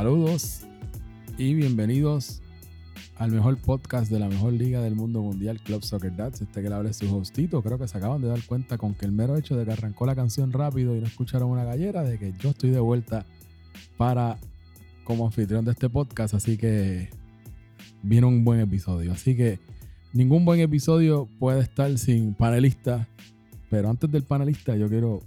Saludos 0.00 0.62
y 1.36 1.52
bienvenidos 1.52 2.40
al 3.16 3.32
mejor 3.32 3.58
podcast 3.58 4.10
de 4.10 4.18
la 4.18 4.30
mejor 4.30 4.54
liga 4.54 4.80
del 4.80 4.94
mundo 4.94 5.20
mundial, 5.20 5.60
Club 5.60 5.84
Soccer 5.84 6.16
Dads. 6.16 6.40
Este 6.40 6.62
que 6.62 6.70
le 6.70 6.74
hable 6.74 6.94
su 6.94 7.14
hostito. 7.14 7.62
Creo 7.62 7.78
que 7.78 7.86
se 7.86 7.98
acaban 7.98 8.22
de 8.22 8.28
dar 8.28 8.42
cuenta 8.46 8.78
con 8.78 8.94
que 8.94 9.04
el 9.04 9.12
mero 9.12 9.36
hecho 9.36 9.58
de 9.58 9.66
que 9.66 9.72
arrancó 9.72 10.06
la 10.06 10.16
canción 10.16 10.52
rápido 10.52 10.96
y 10.96 11.00
no 11.00 11.06
escucharon 11.06 11.50
una 11.50 11.64
gallera, 11.64 12.02
de 12.02 12.18
que 12.18 12.32
yo 12.40 12.48
estoy 12.48 12.70
de 12.70 12.80
vuelta 12.80 13.26
para 13.98 14.38
como 15.04 15.26
anfitrión 15.26 15.66
de 15.66 15.72
este 15.72 15.90
podcast. 15.90 16.32
Así 16.32 16.56
que 16.56 17.10
viene 18.02 18.26
un 18.26 18.42
buen 18.42 18.60
episodio. 18.60 19.12
Así 19.12 19.36
que 19.36 19.58
ningún 20.14 20.46
buen 20.46 20.60
episodio 20.60 21.28
puede 21.38 21.60
estar 21.60 21.98
sin 21.98 22.32
panelista. 22.32 23.06
Pero 23.68 23.90
antes 23.90 24.10
del 24.10 24.22
panelista, 24.22 24.74
yo 24.76 24.88
quiero 24.88 25.20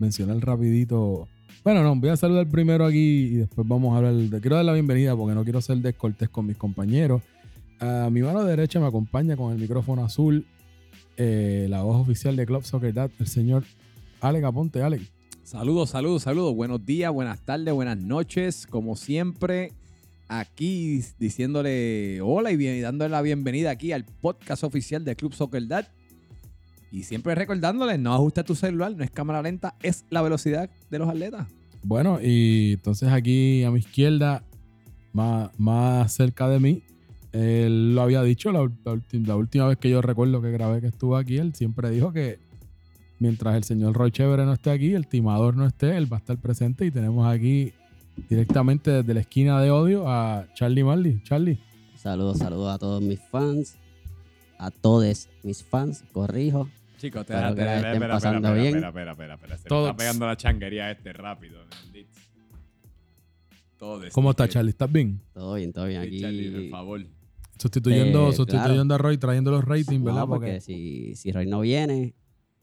mencionar 0.00 0.38
rapidito. 0.38 1.28
Bueno, 1.66 1.82
no, 1.82 1.96
voy 1.96 2.10
a 2.10 2.16
saludar 2.16 2.46
primero 2.46 2.86
aquí 2.86 3.24
y 3.24 3.30
después 3.38 3.66
vamos 3.66 3.92
a 3.92 3.96
hablar. 3.96 4.14
De, 4.14 4.40
quiero 4.40 4.54
dar 4.54 4.64
la 4.64 4.72
bienvenida 4.72 5.16
porque 5.16 5.34
no 5.34 5.42
quiero 5.42 5.60
ser 5.60 5.78
descortés 5.78 6.28
con 6.28 6.46
mis 6.46 6.56
compañeros. 6.56 7.22
A 7.80 8.08
mi 8.08 8.22
mano 8.22 8.44
derecha 8.44 8.78
me 8.78 8.86
acompaña 8.86 9.36
con 9.36 9.52
el 9.52 9.58
micrófono 9.58 10.04
azul 10.04 10.46
eh, 11.16 11.66
la 11.68 11.82
voz 11.82 12.00
oficial 12.00 12.36
de 12.36 12.46
Club 12.46 12.62
Soccer 12.62 12.94
Dad, 12.94 13.10
el 13.18 13.26
señor 13.26 13.64
Alex 14.20 14.44
Aponte. 14.44 14.80
Alex. 14.80 15.10
Saludos, 15.42 15.90
saludos, 15.90 16.22
saludos. 16.22 16.54
Buenos 16.54 16.86
días, 16.86 17.12
buenas 17.12 17.40
tardes, 17.44 17.74
buenas 17.74 17.98
noches. 17.98 18.68
Como 18.68 18.94
siempre, 18.94 19.72
aquí 20.28 21.02
diciéndole 21.18 22.20
hola 22.20 22.52
y, 22.52 22.56
bien, 22.56 22.80
dándole 22.80 23.10
la 23.10 23.22
bienvenida 23.22 23.70
aquí 23.70 23.90
al 23.90 24.04
podcast 24.04 24.62
oficial 24.62 25.04
de 25.04 25.16
Club 25.16 25.34
Soccer 25.34 25.66
Dad. 25.66 25.88
Y 26.92 27.02
siempre 27.02 27.34
recordándole, 27.34 27.98
no 27.98 28.14
ajusta 28.14 28.44
tu 28.44 28.54
celular, 28.54 28.94
no 28.96 29.02
es 29.02 29.10
cámara 29.10 29.42
lenta, 29.42 29.74
es 29.82 30.04
la 30.10 30.22
velocidad 30.22 30.70
de 30.88 30.98
los 31.00 31.08
atletas. 31.08 31.55
Bueno, 31.88 32.18
y 32.20 32.72
entonces 32.72 33.10
aquí 33.10 33.62
a 33.62 33.70
mi 33.70 33.78
izquierda, 33.78 34.42
más, 35.12 35.50
más 35.56 36.12
cerca 36.12 36.48
de 36.48 36.58
mí, 36.58 36.82
él 37.30 37.94
lo 37.94 38.02
había 38.02 38.24
dicho 38.24 38.50
la, 38.50 38.68
la, 39.12 39.36
última 39.36 39.68
vez 39.68 39.78
que 39.78 39.88
yo 39.88 40.02
recuerdo 40.02 40.42
que 40.42 40.50
grabé 40.50 40.80
que 40.80 40.88
estuvo 40.88 41.16
aquí, 41.16 41.36
él 41.38 41.54
siempre 41.54 41.88
dijo 41.90 42.12
que 42.12 42.40
mientras 43.20 43.54
el 43.54 43.62
señor 43.62 43.94
Roy 43.94 44.10
Chévere 44.10 44.44
no 44.44 44.54
esté 44.54 44.72
aquí, 44.72 44.94
el 44.94 45.06
timador 45.06 45.56
no 45.56 45.64
esté, 45.64 45.96
él 45.96 46.12
va 46.12 46.16
a 46.16 46.18
estar 46.18 46.36
presente 46.38 46.84
y 46.86 46.90
tenemos 46.90 47.24
aquí 47.24 47.72
directamente 48.28 48.90
desde 48.90 49.14
la 49.14 49.20
esquina 49.20 49.60
de 49.60 49.70
odio 49.70 50.08
a 50.08 50.48
Charlie 50.54 50.82
Marley. 50.82 51.22
Charlie. 51.22 51.60
Saludos, 51.94 52.38
saludos 52.38 52.74
a 52.74 52.78
todos 52.78 53.00
mis 53.00 53.20
fans, 53.30 53.76
a 54.58 54.72
todos 54.72 55.28
mis 55.44 55.62
fans, 55.62 56.02
corrijo. 56.12 56.68
Chicos, 56.98 57.26
te 57.26 57.34
Espero 57.34 57.54
que 57.54 57.62
la 57.64 57.92
estén 57.92 58.08
pasando 58.08 58.48
espera, 58.48 58.54
bien. 58.62 58.76
espera, 58.76 58.88
espera, 58.88 59.12
espera, 59.12 59.34
espera. 59.34 59.56
Se 59.58 59.68
Todos. 59.68 59.84
me 59.84 59.90
está 59.90 59.96
pegando 59.98 60.26
la 60.26 60.36
changuería 60.36 60.90
este 60.90 61.12
rápido. 61.12 61.58
maldito. 61.84 62.10
Todos. 63.76 64.10
¿Cómo 64.12 64.30
está 64.30 64.48
Charlie? 64.48 64.70
¿Estás 64.70 64.90
bien? 64.90 65.20
Todo 65.34 65.54
bien, 65.54 65.72
todo 65.72 65.84
bien. 65.86 66.00
Aquí. 66.00 66.20
Charlie, 66.20 66.50
por 66.50 66.70
favor. 66.70 67.06
Sustituyendo, 67.58 68.30
Eh, 68.30 68.32
sustituyendo 68.32 68.94
a 68.94 68.98
Roy, 68.98 69.18
trayendo 69.18 69.50
los 69.50 69.64
ratings, 69.64 70.00
No, 70.00 70.04
¿verdad? 70.04 70.26
porque 70.26 70.60
si, 70.60 71.14
si 71.14 71.32
Roy 71.32 71.46
no 71.46 71.60
viene 71.60 72.14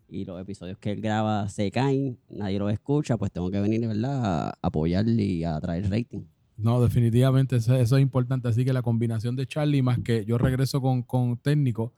y 0.09 0.25
los 0.25 0.39
episodios 0.41 0.77
que 0.77 0.91
él 0.91 1.01
graba 1.01 1.49
se 1.49 1.71
caen, 1.71 2.19
nadie 2.29 2.59
los 2.59 2.71
escucha, 2.71 3.17
pues 3.17 3.31
tengo 3.31 3.49
que 3.51 3.59
venir, 3.59 3.87
¿verdad? 3.87 4.47
A 4.49 4.53
apoyarle 4.61 5.23
y 5.23 5.43
a 5.43 5.59
traer 5.59 5.89
rating. 5.89 6.23
No, 6.57 6.81
definitivamente 6.81 7.55
eso, 7.57 7.75
eso 7.75 7.97
es 7.97 8.01
importante. 8.03 8.47
Así 8.47 8.63
que 8.65 8.73
la 8.73 8.81
combinación 8.83 9.35
de 9.35 9.47
Charlie 9.47 9.81
más 9.81 9.99
que 9.99 10.25
yo 10.25 10.37
regreso 10.37 10.79
con, 10.81 11.01
con 11.01 11.37
técnico, 11.37 11.93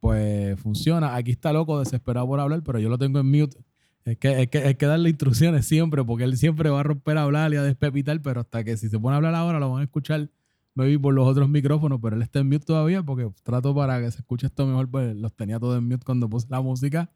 pues 0.00 0.58
funciona. 0.60 1.16
Aquí 1.16 1.32
está 1.32 1.52
loco, 1.52 1.78
desesperado 1.78 2.26
por 2.26 2.40
hablar, 2.40 2.62
pero 2.62 2.78
yo 2.78 2.88
lo 2.88 2.98
tengo 2.98 3.18
en 3.20 3.30
mute. 3.30 3.58
Es 4.04 4.18
que, 4.18 4.42
es 4.42 4.48
que 4.48 4.58
hay 4.58 4.74
que 4.76 4.86
darle 4.86 5.08
instrucciones 5.10 5.66
siempre, 5.66 6.04
porque 6.04 6.24
él 6.24 6.36
siempre 6.36 6.70
va 6.70 6.80
a 6.80 6.82
romper 6.84 7.18
a 7.18 7.22
hablar 7.22 7.52
y 7.52 7.56
a 7.56 7.62
despepitar, 7.62 8.22
pero 8.22 8.40
hasta 8.40 8.62
que 8.62 8.76
si 8.76 8.88
se 8.88 8.98
pone 8.98 9.14
a 9.14 9.16
hablar 9.16 9.34
ahora 9.34 9.58
lo 9.58 9.70
van 9.72 9.80
a 9.80 9.84
escuchar 9.84 10.30
maybe 10.76 10.98
por 10.98 11.14
los 11.14 11.26
otros 11.26 11.48
micrófonos, 11.48 11.98
pero 12.00 12.14
él 12.14 12.22
está 12.22 12.38
en 12.38 12.48
mute 12.48 12.66
todavía 12.66 13.02
porque 13.02 13.28
trato 13.42 13.74
para 13.74 14.00
que 14.00 14.10
se 14.12 14.18
escuche 14.18 14.46
esto 14.46 14.66
mejor, 14.66 14.88
pues 14.88 15.16
los 15.16 15.34
tenía 15.34 15.58
todos 15.58 15.78
en 15.78 15.88
mute 15.88 16.04
cuando 16.04 16.28
puse 16.28 16.46
la 16.50 16.60
música. 16.60 17.10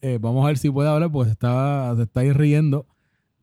Eh, 0.00 0.18
vamos 0.20 0.44
a 0.44 0.48
ver 0.48 0.58
si 0.58 0.70
puede 0.70 0.88
hablar, 0.88 1.12
pues 1.12 1.30
está, 1.30 1.94
se 1.96 2.02
está 2.02 2.20
ahí 2.20 2.32
riendo. 2.32 2.86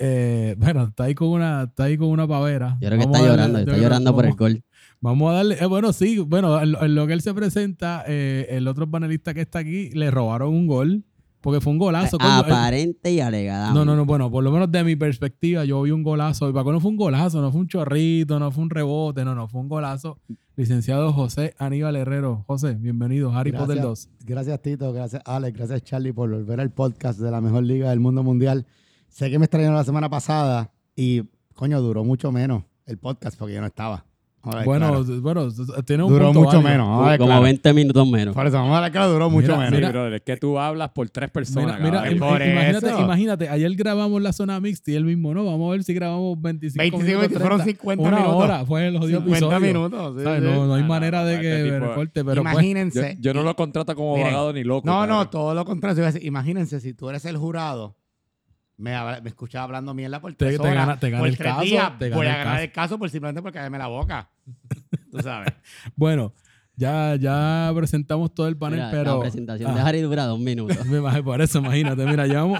Eh, 0.03 0.55
bueno, 0.59 0.85
está 0.85 1.03
ahí 1.05 1.13
con 1.15 1.29
una, 1.29 1.63
está 1.63 1.83
ahí 1.85 1.97
con 1.97 2.09
una 2.09 2.27
pavera. 2.27 2.77
Yo 2.81 2.87
creo 2.89 2.99
que 2.99 3.05
Vamos 3.05 3.19
está 3.19 3.19
a 3.19 3.21
darle- 3.21 3.47
llorando, 3.53 3.59
está 3.59 3.77
llorando 3.81 4.15
por 4.15 4.25
el 4.25 4.33
gol. 4.35 4.63
Vamos 4.99 5.31
a 5.31 5.35
darle, 5.35 5.57
eh, 5.61 5.65
bueno, 5.65 5.93
sí, 5.93 6.17
bueno, 6.19 6.61
en, 6.61 6.71
lo- 6.73 6.83
en 6.83 6.95
lo 6.95 7.07
que 7.07 7.13
él 7.13 7.21
se 7.21 7.33
presenta, 7.33 8.03
eh, 8.07 8.47
el 8.49 8.67
otro 8.67 8.89
panelista 8.89 9.33
que 9.33 9.41
está 9.41 9.59
aquí 9.59 9.89
le 9.91 10.11
robaron 10.11 10.49
un 10.53 10.67
gol, 10.67 11.03
porque 11.41 11.59
fue 11.59 11.71
un 11.73 11.79
golazo. 11.79 12.17
coño, 12.19 12.29
él- 12.45 12.51
Aparente 12.51 13.11
y 13.11 13.19
alegadamente. 13.19 13.79
no, 13.79 13.83
no, 13.85 13.95
no, 13.95 14.05
bueno, 14.05 14.29
por 14.29 14.43
lo 14.43 14.51
menos 14.51 14.71
de 14.71 14.83
mi 14.83 14.95
perspectiva, 14.95 15.65
yo 15.65 15.81
vi 15.81 15.89
un 15.91 16.03
golazo, 16.03 16.49
y 16.49 16.53
para 16.53 16.65
que 16.65 16.71
no 16.71 16.79
fue 16.79 16.91
un 16.91 16.97
golazo, 16.97 17.41
no 17.41 17.51
fue 17.51 17.61
un 17.61 17.67
chorrito, 17.67 18.37
no 18.39 18.51
fue 18.51 18.63
un 18.63 18.69
rebote, 18.69 19.25
no, 19.25 19.33
no, 19.33 19.47
fue 19.47 19.61
un 19.61 19.69
golazo. 19.69 20.19
Licenciado 20.55 21.11
José 21.13 21.55
Aníbal 21.57 21.95
Herrero. 21.95 22.43
José, 22.45 22.75
bienvenido, 22.75 23.31
Harry 23.35 23.49
Gracias. 23.51 23.67
Potter 23.69 23.83
2. 23.83 24.09
Gracias 24.25 24.61
Tito, 24.61 24.93
gracias 24.93 25.21
Alex, 25.25 25.57
gracias 25.57 25.81
Charlie 25.83 26.11
por 26.13 26.29
volver 26.29 26.59
al 26.59 26.69
podcast 26.71 27.19
de 27.19 27.31
la 27.31 27.41
mejor 27.41 27.63
liga 27.63 27.89
del 27.89 27.99
mundo 28.01 28.21
mundial. 28.21 28.67
Sé 29.11 29.29
que 29.29 29.37
me 29.37 29.45
extrañaron 29.45 29.75
la 29.75 29.83
semana 29.83 30.09
pasada 30.09 30.71
y 30.95 31.23
coño, 31.53 31.81
duró 31.81 32.03
mucho 32.03 32.31
menos 32.31 32.63
el 32.85 32.97
podcast 32.97 33.37
porque 33.37 33.53
yo 33.53 33.61
no 33.61 33.67
estaba. 33.67 34.05
Ver, 34.43 34.65
Bueno, 34.65 34.87
claro. 35.03 35.21
bueno, 35.21 35.49
tiene 35.85 36.01
un 36.01 36.09
duró 36.11 36.25
punto 36.31 36.39
mucho 36.39 36.63
válido. 36.63 36.71
menos. 36.71 37.05
Ver, 37.05 37.17
Como 37.19 37.27
claro. 37.27 37.43
20 37.43 37.73
minutos 37.73 38.07
menos. 38.09 38.33
Por 38.33 38.47
eso, 38.47 38.57
vamos 38.57 38.75
a 38.75 38.81
ver, 38.81 38.91
claro, 38.91 39.11
duró 39.11 39.29
mucho 39.29 39.49
Mira, 39.49 39.57
menos. 39.57 39.71
mira, 39.73 39.87
Sí, 39.89 39.91
brother, 39.93 40.13
es 40.13 40.21
que 40.21 40.37
tú 40.37 40.57
hablas 40.57 40.89
por 40.89 41.07
tres 41.11 41.29
personas. 41.29 41.79
Mira, 41.79 42.01
mira, 42.01 42.25
por 42.25 42.41
imagínate, 42.41 42.87
eso. 42.87 43.01
imagínate, 43.01 43.49
ayer 43.49 43.75
grabamos 43.75 44.19
la 44.19 44.33
zona 44.33 44.59
mixta 44.59 44.89
y 44.89 44.95
él 44.95 45.05
mismo, 45.05 45.35
no, 45.35 45.45
vamos 45.45 45.67
a 45.67 45.71
ver 45.73 45.83
si 45.83 45.93
grabamos 45.93 46.41
25, 46.41 46.81
25 46.81 47.19
minutos, 47.19 47.37
fueron 47.39 47.59
30. 47.59 47.79
50 47.81 48.01
Una 48.07 48.17
minutos. 48.17 48.43
hora 48.43 48.65
fue 48.65 48.87
el 48.87 48.97
jodido 48.97 49.19
50 49.19 49.45
episodio. 49.45 49.59
minutos. 49.67 50.15
sí, 50.17 50.23
¿Sabes? 50.23 50.39
sí. 50.41 50.47
No, 50.49 50.65
no 50.65 50.73
hay 50.73 50.79
Ah, 50.79 50.83
no, 50.83 50.89
manera 50.89 51.23
de 51.25 51.35
este 51.35 51.45
que 51.47 51.63
tipo- 51.75 51.85
recorte, 51.87 52.11
pero 52.13 52.25
pues, 52.25 52.35
yo, 52.37 52.41
Imagínense. 52.41 53.17
yo 53.19 53.33
no 53.35 53.43
lo 53.43 53.55
contrato 53.55 53.95
como 53.95 54.15
abogado 54.15 54.53
ni 54.53 54.63
loco. 54.63 54.87
No, 54.87 55.05
no, 55.05 55.29
todo 55.29 55.53
lo 55.53 55.65
contrario. 55.65 56.03
Imagínense 56.19 56.79
si 56.79 56.95
tú 56.95 57.09
eres 57.09 57.25
el 57.25 57.37
jurado. 57.37 57.95
Me, 58.81 58.93
habla- 58.95 59.21
me 59.21 59.29
escuchaba 59.29 59.63
hablando 59.65 59.93
mierda 59.93 60.19
por 60.19 60.33
tres 60.33 60.55
te 60.57 60.61
horas, 60.61 60.73
gana- 60.75 60.99
te 60.99 61.09
gana 61.09 61.19
por 61.21 61.27
el 61.29 61.37
tres 61.37 61.49
caso, 61.53 61.61
días, 61.61 61.99
te 61.99 62.09
gana 62.09 62.15
voy 62.17 62.25
a 62.27 62.29
el 62.31 62.37
ganar 62.37 62.53
caso. 62.55 62.63
el 62.63 62.71
caso 62.71 62.99
por 62.99 63.09
simplemente 63.09 63.41
por 63.41 63.51
callarme 63.51 63.77
la 63.77 63.87
boca. 63.87 64.29
Tú 65.11 65.19
sabes. 65.21 65.53
bueno, 65.95 66.33
ya, 66.75 67.15
ya 67.15 67.71
presentamos 67.75 68.33
todo 68.33 68.47
el 68.47 68.57
panel, 68.57 68.79
Mira, 68.79 68.91
pero... 68.91 69.15
La 69.15 69.19
presentación 69.21 69.75
de 69.75 69.81
Ah. 69.81 69.85
Harry 69.87 70.01
dura 70.01 70.25
dos 70.25 70.39
minutos. 70.39 70.83
Me 70.87 70.97
imagino, 70.97 71.23
por 71.23 71.41
eso, 71.41 71.59
imagínate, 71.59 72.05
mira, 72.05 72.25
llevamos 72.25 72.59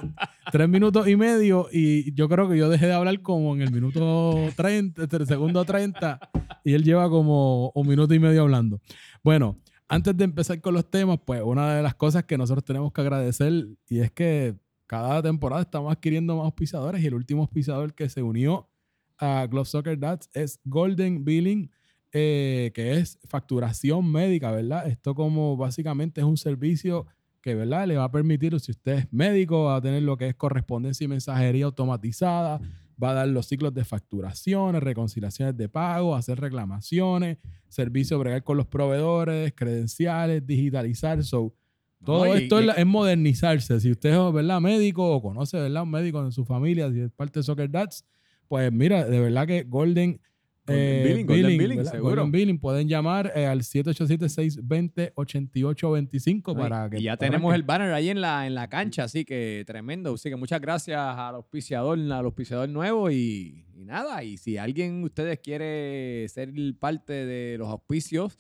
tres 0.52 0.70
minutos 0.70 1.08
y 1.08 1.16
medio 1.16 1.68
y 1.72 2.14
yo 2.14 2.30
creo 2.30 2.48
que 2.50 2.58
yo 2.58 2.70
dejé 2.70 2.88
de 2.88 2.94
hablar 2.94 3.22
como 3.22 3.56
en 3.56 3.62
el 3.62 3.72
minuto 3.72 4.36
30, 4.56 5.04
el 5.12 5.26
segundo 5.28 5.66
30 5.66 6.20
y 6.64 6.74
él 6.74 6.84
lleva 6.84 7.10
como 7.10 7.72
un 7.74 7.88
minuto 7.88 8.14
y 8.14 8.20
medio 8.20 8.44
hablando. 8.44 8.80
Bueno, 9.24 9.58
antes 9.88 10.16
de 10.16 10.24
empezar 10.24 10.62
con 10.62 10.74
los 10.76 10.90
temas, 10.90 11.20
pues 11.26 11.42
una 11.44 11.74
de 11.76 11.82
las 11.82 11.96
cosas 11.96 12.24
que 12.26 12.38
nosotros 12.38 12.64
tenemos 12.64 12.92
que 12.94 13.02
agradecer 13.02 13.66
y 13.90 14.00
es 14.00 14.12
que 14.12 14.56
cada 14.92 15.22
temporada 15.22 15.62
estamos 15.62 15.90
adquiriendo 15.90 16.36
más 16.36 16.44
auspiciadores 16.44 17.02
y 17.02 17.08
el 17.08 17.14
último 17.14 17.44
auspiciador 17.44 17.94
que 17.94 18.10
se 18.10 18.22
unió 18.22 18.70
a 19.18 19.48
Glove 19.50 19.66
Soccer 19.66 19.98
Dads 19.98 20.30
es 20.34 20.60
Golden 20.66 21.24
Billing, 21.24 21.72
eh, 22.12 22.74
que 22.76 22.96
es 22.96 23.18
facturación 23.24 24.12
médica, 24.12 24.52
¿verdad? 24.52 24.86
Esto 24.88 25.16
como 25.16 25.56
básicamente 25.56 26.20
es 26.20 26.28
un 26.28 26.36
servicio 26.36 27.06
que, 27.40 27.56
¿verdad? 27.56 27.88
Le 27.88 27.96
va 27.96 28.04
a 28.04 28.12
permitir, 28.12 28.60
si 28.60 28.72
usted 28.72 28.98
es 28.98 29.14
médico, 29.14 29.64
va 29.64 29.78
a 29.78 29.82
tener 29.82 30.04
lo 30.04 30.18
que 30.18 30.28
es 30.28 30.36
correspondencia 30.36 31.06
y 31.06 31.08
mensajería 31.08 31.64
automatizada, 31.64 32.60
va 33.02 33.12
a 33.12 33.14
dar 33.14 33.30
los 33.30 33.46
ciclos 33.46 33.74
de 33.74 33.86
facturaciones, 33.86 34.84
reconciliaciones 34.84 35.56
de 35.56 35.70
pago, 35.70 36.18
hacer 36.18 36.38
reclamaciones, 36.38 37.38
servicio 37.70 38.20
bregar 38.20 38.44
con 38.44 38.58
los 38.58 38.68
proveedores, 38.68 39.54
credenciales, 39.56 40.46
digitalizar, 40.46 41.24
so, 41.24 41.56
todo 42.04 42.26
No, 42.26 42.36
y- 42.36 42.44
esto 42.44 42.58
es, 42.60 42.64
y- 42.64 42.68
la- 42.68 42.74
es 42.74 42.86
modernizarse. 42.86 43.80
Si 43.80 43.92
usted 43.92 44.10
es 44.12 44.34
¿verdad? 44.34 44.62
médico 44.62 45.10
o 45.12 45.22
conoce 45.22 45.58
¿verdad? 45.58 45.84
un 45.84 45.92
médico 45.92 46.24
en 46.24 46.32
su 46.32 46.46
familia, 46.46 46.92
si 46.92 47.02
es 47.02 47.12
parte 47.12 47.40
de 47.40 47.44
Soccer 47.44 47.70
Dads, 47.70 48.06
pues 48.48 48.72
mira, 48.72 49.06
de 49.06 49.20
verdad 49.20 49.48
que 49.48 49.64
Golden, 49.64 50.20
Golden 50.66 50.68
eh, 50.68 51.04
Billing, 51.08 51.26
Golden 51.26 51.58
Billing, 51.58 51.78
¿verdad? 51.78 51.92
seguro. 51.92 52.10
Golden 52.16 52.32
Billing, 52.32 52.60
pueden 52.60 52.88
llamar 52.88 53.32
eh, 53.36 53.46
al 53.48 53.62
787-620-8825 53.62 56.56
para 56.56 56.90
que 56.90 57.00
y 57.00 57.04
ya 57.04 57.18
tenemos 57.18 57.54
el 57.56 57.64
banner 57.64 57.94
ahí 57.94 58.10
en 58.10 58.22
la, 58.22 58.46
en 58.48 58.56
la 58.56 58.68
cancha, 58.68 59.04
así 59.06 59.26
que 59.26 59.64
tremendo. 59.66 60.14
Así 60.14 60.30
que 60.30 60.36
muchas 60.36 60.62
gracias 60.62 61.00
al 61.00 61.36
auspiciador, 61.36 61.98
al 62.00 62.12
auspiciador 62.26 62.70
nuevo 62.70 63.10
y, 63.12 63.66
y 63.76 63.86
nada. 63.86 64.24
Y 64.24 64.38
si 64.38 64.58
alguien 64.58 65.00
de 65.02 65.06
ustedes 65.06 65.40
quiere 65.40 66.28
ser 66.30 66.52
parte 66.80 67.14
de 67.26 67.58
los 67.58 67.68
auspicios, 67.70 68.38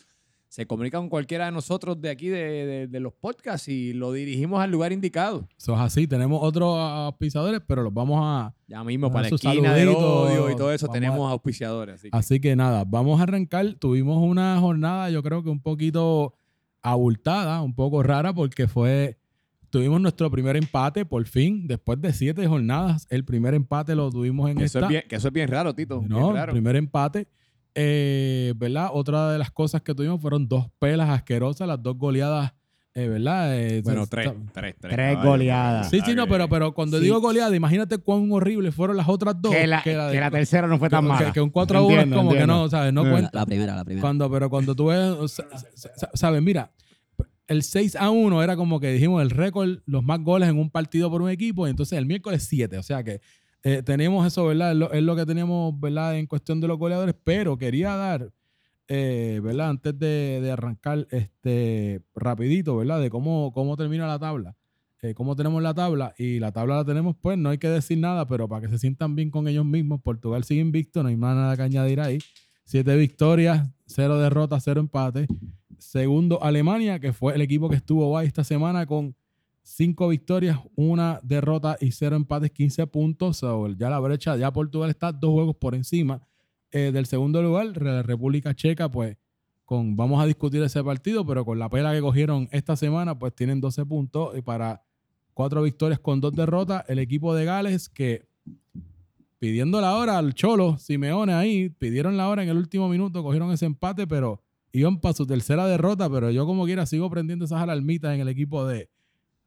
se 0.52 0.66
comunica 0.66 0.98
con 0.98 1.08
cualquiera 1.08 1.46
de 1.46 1.52
nosotros 1.54 2.02
de 2.02 2.10
aquí 2.10 2.28
de, 2.28 2.38
de- 2.66 2.88
de 2.88 3.00
los 3.00 3.14
podcasts 3.14 3.70
y 3.70 3.94
lo 3.94 4.12
dirigimos 4.12 4.62
al 4.62 4.70
lugar 4.70 4.92
indicado. 4.92 5.48
Eso 5.58 5.74
es 5.76 5.80
así. 5.80 6.08
Tenemos 6.08 6.42
otros 6.44 6.78
auspiciadores, 6.78 7.62
pero 7.66 7.84
los 7.84 7.94
vamos 7.94 8.20
a... 8.22 8.54
Ya 8.68 8.84
mismo, 8.84 9.10
para 9.10 9.30
la 9.30 9.36
esquina 9.36 9.74
del 9.74 9.88
odio 9.90 10.52
y 10.52 10.56
todo 10.58 10.74
eso, 10.74 10.90
tenemos 10.90 11.26
a- 11.30 11.32
auspiciadores. 11.32 11.96
Así 11.96 12.10
que- 12.12 12.18
Así 12.18 12.40
que 12.42 12.56
nada, 12.58 12.84
vamos 12.86 13.22
a 13.22 13.24
arrancar. 13.24 13.76
Tuvimos 13.76 14.22
una 14.22 14.60
jornada, 14.60 15.10
yo 15.10 15.24
creo 15.24 15.42
que 15.42 15.50
un 15.50 15.62
poquito 15.62 16.34
abultada, 16.82 17.62
un 17.62 17.74
poco 17.74 18.04
rara, 18.04 18.34
porque 18.34 18.68
fue 18.68 19.18
tuvimos 19.70 20.02
nuestro 20.02 20.30
primer 20.30 20.58
empate, 20.58 21.06
por 21.06 21.26
fin, 21.28 21.66
después 21.66 22.02
de 22.02 22.12
siete 22.12 22.46
jornadas. 22.46 23.08
El 23.10 23.24
primer 23.24 23.54
empate 23.54 23.96
lo 23.96 24.10
tuvimos 24.12 24.50
en 24.50 24.58
Que 24.58 24.66
eso, 24.66 24.80
esta. 24.80 24.88
es 24.88 24.90
bien, 24.90 25.04
que 25.08 25.16
eso 25.16 25.28
es 25.30 25.34
bien 25.34 25.48
raro, 25.48 25.74
Tito. 25.74 26.00
bien 26.00 26.10
No, 26.10 26.34
raro. 26.34 26.52
primer 26.52 26.76
empate. 26.76 27.28
Eh, 27.76 28.54
¿Verdad? 28.58 28.90
Otra 28.94 29.32
de 29.32 29.38
las 29.40 29.52
cosas 29.52 29.82
que 29.82 29.96
tuvimos 29.96 30.22
fueron 30.22 30.48
dos 30.48 30.68
pelas 30.80 31.10
asquerosas, 31.10 31.68
las 31.68 31.82
dos 31.82 31.98
goleadas, 31.98 32.54
eh, 32.94 33.08
¿verdad? 33.08 33.58
Eh, 33.58 33.82
Bueno, 33.84 34.06
tres. 34.08 34.30
Tres, 34.54 34.76
tres. 34.80 35.18
Goleadas. 35.24 35.90
Sí, 35.90 36.02
sí, 36.06 36.14
no, 36.14 36.28
pero, 36.28 36.50
pero 36.50 36.74
cuando 36.74 36.98
Sí. 36.98 37.06
digo 37.06 37.22
goleada, 37.22 37.56
imagínate 37.56 37.98
cuán 37.98 38.30
horribles 38.32 38.76
fueron 38.76 38.98
las 38.98 39.08
otras 39.08 39.36
dos. 39.42 39.54
que, 39.56 39.66
la, 39.68 39.82
que 39.84 39.96
de- 39.96 40.20
la 40.20 40.30
tercera 40.32 40.68
no 40.68 40.78
fue 40.78 40.90
tan 40.90 41.04
que- 41.04 41.08
mala. 41.08 41.32
que 41.32 41.40
un 41.40 41.50
4 41.50 41.78
a 41.78 41.82
1 41.82 41.90
es 41.92 42.04
Entiendo, 42.04 42.18
como 42.18 42.32
que 42.34 42.46
no, 42.46 42.70
¿sabes? 42.70 42.92
No 42.92 43.08
Eh. 43.08 43.12
cuenta. 43.12 43.30
La, 43.34 43.40
la 43.42 43.46
primera, 43.46 43.76
la 43.76 43.86
primera. 43.86 44.02
Cuando, 44.02 44.30
pero 44.30 44.50
cuando 44.50 44.76
tú 44.76 44.88
ves, 44.88 45.42
¿sabes? 46.14 46.42
Mira, 46.42 46.72
el 47.48 47.64
6 47.64 47.96
a 47.96 48.10
1 48.10 48.44
era 48.44 48.56
como 48.58 48.80
que 48.82 48.92
dijimos 48.92 49.22
el 49.22 49.30
récord, 49.30 49.80
los 49.86 50.04
más 50.04 50.20
goles 50.22 50.50
en 50.50 50.60
un 50.60 50.70
partido 50.70 51.10
por 51.10 51.22
un 51.22 51.30
equipo, 51.30 51.68
y 51.68 51.70
entonces 51.70 51.98
el 51.98 52.06
miércoles 52.06 52.46
7. 52.50 52.78
O 52.78 52.84
sea 52.84 53.02
que 53.04 53.22
eh, 53.64 53.84
tenemos 53.84 54.26
eso, 54.26 54.46
¿verdad? 54.46 54.72
Es 54.94 55.04
lo, 55.04 55.16
que 55.16 55.26
teníamos, 55.26 55.80
¿verdad? 55.80 56.18
En 56.18 56.26
cuestión 56.26 56.60
de 56.62 56.68
los 56.68 56.78
goleadores, 56.80 57.16
pero 57.24 57.58
quería 57.58 57.96
dar, 57.96 58.32
eh, 58.88 59.40
¿verdad? 59.44 59.70
Antes 59.70 59.98
de, 60.00 60.50
arrancar, 60.52 61.08
este, 61.12 62.02
rapidito, 62.16 62.78
¿verdad? 62.78 63.00
De 63.00 63.10
cómo, 63.10 63.52
cómo 63.54 63.78
termina 63.78 64.08
la 64.08 64.18
tabla. 64.18 64.56
eh, 65.04 65.14
cómo 65.14 65.36
tenemos 65.36 65.62
la 65.62 65.74
tabla 65.74 66.14
y 66.18 66.40
la 66.40 66.52
tabla 66.52 66.78
la 66.78 66.86
tenemos, 66.86 67.16
pues 67.20 67.38
no 67.38 67.50
hay 67.50 67.58
que 67.58 67.70
decir 67.70 67.98
nada, 67.98 68.28
pero 68.28 68.48
para 68.48 68.62
que 68.62 68.70
se 68.70 68.80
sientan 68.80 69.16
bien 69.16 69.32
con 69.32 69.48
ellos 69.48 69.66
mismos, 69.66 70.02
Portugal 70.02 70.44
sigue 70.44 70.62
invicto, 70.62 71.04
no 71.04 71.10
hay 71.10 71.18
más 71.18 71.36
nada 71.36 71.56
que 71.56 71.64
añadir 71.64 72.00
ahí. 72.02 72.20
Siete 72.66 72.96
victorias, 72.96 73.68
cero 73.86 74.18
derrotas, 74.18 74.64
cero 74.64 74.80
empates. 74.80 75.28
Segundo, 75.78 76.44
Alemania, 76.44 77.00
que 77.00 77.14
fue 77.14 77.36
el 77.36 77.42
equipo 77.42 77.70
que 77.70 77.76
estuvo 77.76 78.08
guay 78.08 78.28
esta 78.28 78.44
semana 78.44 78.86
con 78.86 79.16
cinco 79.64 80.08
victorias, 80.08 80.60
una 80.76 81.20
derrota 81.24 81.78
y 81.80 81.92
cero 81.92 82.16
empates, 82.16 82.52
15 82.52 82.88
puntos. 82.88 83.38
So, 83.38 83.68
ya 83.70 83.90
la 83.90 84.00
brecha, 84.00 84.36
ya 84.38 84.52
Portugal 84.52 84.90
está 84.90 85.12
dos 85.12 85.32
juegos 85.32 85.56
por 85.56 85.76
encima 85.76 86.22
eh, 86.72 86.92
del 86.92 87.06
segundo 87.06 87.42
lugar. 87.42 87.82
La 87.82 88.04
República 88.04 88.54
Checa, 88.54 88.90
pues, 88.90 89.18
con, 89.66 89.96
vamos 89.96 90.22
a 90.22 90.26
discutir 90.26 90.62
ese 90.64 90.84
partido, 90.84 91.26
pero 91.26 91.46
con 91.46 91.60
la 91.60 91.70
pela 91.70 91.94
que 91.94 92.02
cogieron 92.02 92.50
esta 92.52 92.76
semana, 92.76 93.18
pues 93.18 93.34
tienen 93.34 93.62
12 93.62 93.86
puntos 93.86 94.38
y 94.38 94.42
para 94.42 94.84
cuatro 95.34 95.64
victorias 95.64 96.00
con 96.00 96.20
dos 96.20 96.34
derrotas. 96.34 96.84
El 96.88 97.00
equipo 97.00 97.34
de 97.34 97.46
Gales, 97.46 97.90
que 97.90 98.28
pidiendo 99.40 99.82
la 99.82 99.96
hora 99.96 100.18
al 100.18 100.34
Cholo, 100.34 100.78
Simeone 100.78 101.34
ahí, 101.34 101.70
pidieron 101.70 102.18
la 102.18 102.28
hora 102.28 102.44
en 102.44 102.50
el 102.50 102.58
último 102.58 102.90
minuto, 102.90 103.24
cogieron 103.24 103.52
ese 103.52 103.66
empate, 103.66 104.06
pero 104.06 104.44
iban 104.72 105.00
para 105.00 105.14
su 105.14 105.26
tercera 105.26 105.66
derrota, 105.66 106.10
pero 106.10 106.32
yo 106.32 106.46
como 106.46 106.66
quiera 106.66 106.86
sigo 106.86 107.10
prendiendo 107.10 107.46
esas 107.46 107.62
alarmitas 107.62 108.14
en 108.14 108.22
el 108.22 108.28
equipo 108.28 108.66
de, 108.68 108.90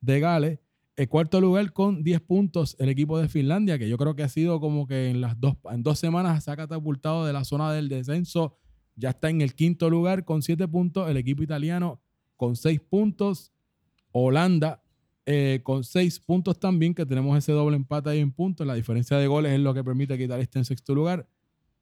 de 0.04 0.20
Gales. 0.20 0.58
El 0.96 1.08
cuarto 1.08 1.40
lugar 1.40 1.72
con 1.72 2.04
10 2.04 2.20
puntos 2.20 2.76
el 2.78 2.88
equipo 2.88 3.18
de 3.18 3.28
Finlandia, 3.28 3.78
que 3.78 3.88
yo 3.88 3.98
creo 3.98 4.14
que 4.14 4.22
ha 4.22 4.28
sido 4.28 4.60
como 4.60 4.86
que 4.86 5.10
en 5.10 5.20
las 5.20 5.40
dos, 5.40 5.56
en 5.70 5.82
dos 5.82 5.98
semanas 5.98 6.44
se 6.44 6.50
ha 6.52 6.56
catapultado 6.56 7.26
de 7.26 7.32
la 7.32 7.44
zona 7.44 7.72
del 7.72 7.88
descenso. 7.88 8.56
Ya 8.94 9.10
está 9.10 9.28
en 9.28 9.40
el 9.40 9.54
quinto 9.54 9.90
lugar 9.90 10.24
con 10.24 10.42
7 10.42 10.68
puntos. 10.68 11.10
El 11.10 11.16
equipo 11.16 11.42
italiano 11.42 12.00
con 12.36 12.54
6 12.54 12.80
puntos. 12.80 13.52
Holanda 14.12 14.84
eh, 15.26 15.60
con 15.62 15.82
6 15.82 16.20
puntos 16.20 16.60
también, 16.60 16.94
que 16.94 17.06
tenemos 17.06 17.36
ese 17.36 17.52
doble 17.52 17.76
empate 17.76 18.10
ahí 18.10 18.20
en 18.20 18.30
puntos. 18.30 18.66
La 18.66 18.74
diferencia 18.74 19.16
de 19.16 19.26
goles 19.26 19.52
es 19.52 19.60
lo 19.60 19.74
que 19.74 19.82
permite 19.82 20.16
que 20.16 20.24
Italia 20.24 20.42
esté 20.42 20.58
en 20.60 20.64
sexto 20.64 20.94
lugar. 20.94 21.26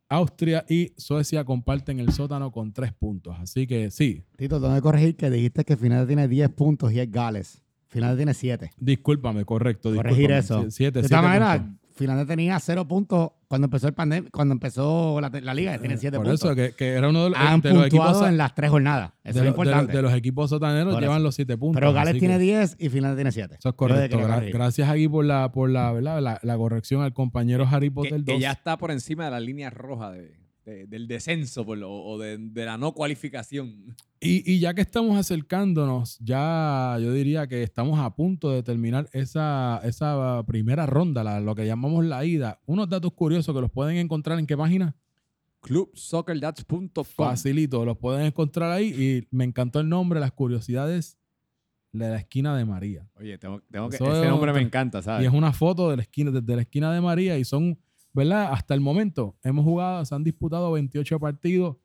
Austria 0.09 0.65
y 0.69 0.93
Suecia 0.97 1.45
comparten 1.45 1.99
el 1.99 2.13
sótano 2.13 2.53
con 2.53 2.73
3 2.73 2.93
puntos. 2.93 3.37
Así 3.39 3.67
que 3.67 3.91
sí, 3.91 4.25
Tito, 4.37 4.61
tengo 4.61 4.75
que 4.75 4.81
corregir 4.81 5.17
que 5.17 5.31
dijiste 5.31 5.65
que 5.65 5.77
Finlandia 5.77 6.07
tiene 6.07 6.29
10 6.29 6.51
puntos 6.51 6.93
y 6.93 7.01
es 7.01 7.11
Gales. 7.11 7.63
Finlandia 7.93 8.17
tiene 8.17 8.35
7. 8.35 8.71
discúlpame, 8.79 9.45
correcto. 9.45 9.95
Corregir 9.95 10.31
discúlpame. 10.35 10.39
eso. 10.39 10.63
Sie- 10.65 10.71
Siete, 10.71 11.03
de 11.03 11.09
siete 11.09 11.23
maneras, 11.23 11.59
puntos. 11.61 11.79
Finlandia 11.95 12.25
tenía 12.27 12.59
0 12.59 12.89
puntos 12.89 13.31
cuando 13.49 13.67
empezó 13.67 13.87
el 13.87 13.93
pandemia, 13.93 14.31
cuando 14.33 14.53
empezó 14.55 15.21
la, 15.21 15.29
la 15.29 15.53
liga, 15.53 15.79
tiene 15.79 15.99
7 15.99 16.17
Por 16.17 16.25
puntos. 16.27 16.43
eso, 16.43 16.55
que, 16.57 16.73
que 16.73 16.89
era 16.95 17.11
uno 17.11 17.25
de 17.25 17.31
los, 17.31 17.39
Han 17.39 17.61
de 17.61 17.75
los 17.75 17.87
equipos, 17.87 18.23
en 18.27 18.39
las 18.39 18.55
tres 18.55 18.71
jornadas. 18.71 19.13
Eso 19.23 19.23
de, 19.25 19.29
es 19.31 19.37
lo- 19.37 19.43
de 19.43 19.49
importante. 19.51 19.85
los- 19.93 19.97
de 19.97 20.03
los 20.03 20.15
equipos 20.15 20.49
sotaneros 20.51 20.95
Por 20.95 21.03
llevan 21.03 21.23
los 21.23 21.35
7 21.35 21.59
puntos. 21.59 21.79
Pero 21.79 21.93
Gales 21.93 22.19
tiene 22.19 22.39
que 22.39 22.45
10 22.45 22.77
y 22.79 22.89
Finlandia 22.89 23.17
tiene 23.17 23.31
7. 23.33 23.57
Eso 23.59 23.69
es 23.69 23.75
correcto. 23.75 24.19
Gra- 24.19 24.51
gracias 24.51 24.89
aquí 24.89 25.07
por 25.07 25.27
la, 25.27 25.53
por 25.53 25.69
la, 25.69 25.93
¿verdad? 25.93 26.23
la, 26.23 26.41
la 26.43 26.57
corrección 26.57 27.03
al 27.03 27.13
compañero 27.13 27.69
Harry 27.71 27.91
Potter 27.91 28.13
que, 28.25 28.33
2. 28.33 28.35
que 28.37 28.41
ya 28.41 28.53
está 28.53 28.79
por 28.79 28.91
encima 28.91 29.27
de 29.27 29.31
la 29.33 29.41
línea 29.41 29.69
roja 29.69 30.11
de, 30.13 30.33
de- 30.65 30.87
del 30.87 31.09
descenso 31.09 31.65
por 31.67 31.79
lo- 31.79 31.91
o 31.93 32.19
de, 32.19 32.39
de 32.39 32.65
la 32.65 32.79
no 32.79 32.93
cualificación. 32.93 33.97
Y, 34.21 34.49
y 34.51 34.61
ya 34.61 34.73
que 34.75 34.81
estamos 34.83 35.17
acercándonos, 35.19 36.19
ya 36.21 36.97
yo 37.01 37.13
diría 37.13 37.47
que 37.49 37.63
estamos 37.65 37.99
a 37.99 38.15
punto 38.15 38.51
de 38.53 38.63
terminar 38.63 39.09
esa, 39.13 39.81
esa 39.85 40.43
primera 40.47 40.87
ronda, 40.87 41.25
la- 41.25 41.41
lo 41.41 41.55
que 41.55 41.67
llamamos 41.67 42.05
la 42.05 42.25
ida. 42.25 42.61
Unos 42.67 42.89
datos 42.89 43.13
curiosos 43.15 43.55
que 43.55 43.61
los 43.61 43.71
pueden 43.71 43.97
encontrar 43.97 44.39
en 44.39 44.47
qué 44.47 44.57
página. 44.57 44.95
Clubsoccerdats.com. 45.63 47.05
Facilito, 47.05 47.85
los 47.85 47.97
pueden 47.99 48.27
encontrar 48.27 48.71
ahí. 48.73 48.89
Y 48.89 49.29
me 49.35 49.45
encantó 49.45 49.81
el 49.81 49.89
nombre, 49.89 50.21
las 50.21 50.33
curiosidades 50.33 51.19
de 51.93 52.09
la 52.09 52.17
esquina 52.19 52.57
de 52.57 52.65
María. 52.65 53.07
Oye, 53.17 53.37
tengo, 53.39 53.61
tengo 53.71 53.89
que, 53.89 53.97
Eso 53.97 54.07
ese 54.13 54.23
es 54.23 54.29
nombre 54.29 54.53
me 54.53 54.61
encanta, 54.61 55.01
Y 55.01 55.03
¿sabes? 55.03 55.27
es 55.27 55.33
una 55.33 55.53
foto 55.53 55.91
de 55.91 55.97
la 55.97 56.03
esquina, 56.03 56.31
desde 56.31 56.57
la 56.57 56.63
esquina 56.63 56.93
de 56.93 57.01
María. 57.01 57.39
Y 57.39 57.45
son, 57.45 57.79
¿verdad? 58.13 58.53
Hasta 58.53 58.75
el 58.75 58.81
momento 58.81 59.37
hemos 59.43 59.65
jugado, 59.65 60.05
se 60.05 60.15
han 60.15 60.25
disputado 60.25 60.73
28 60.73 61.19
partidos, 61.21 61.77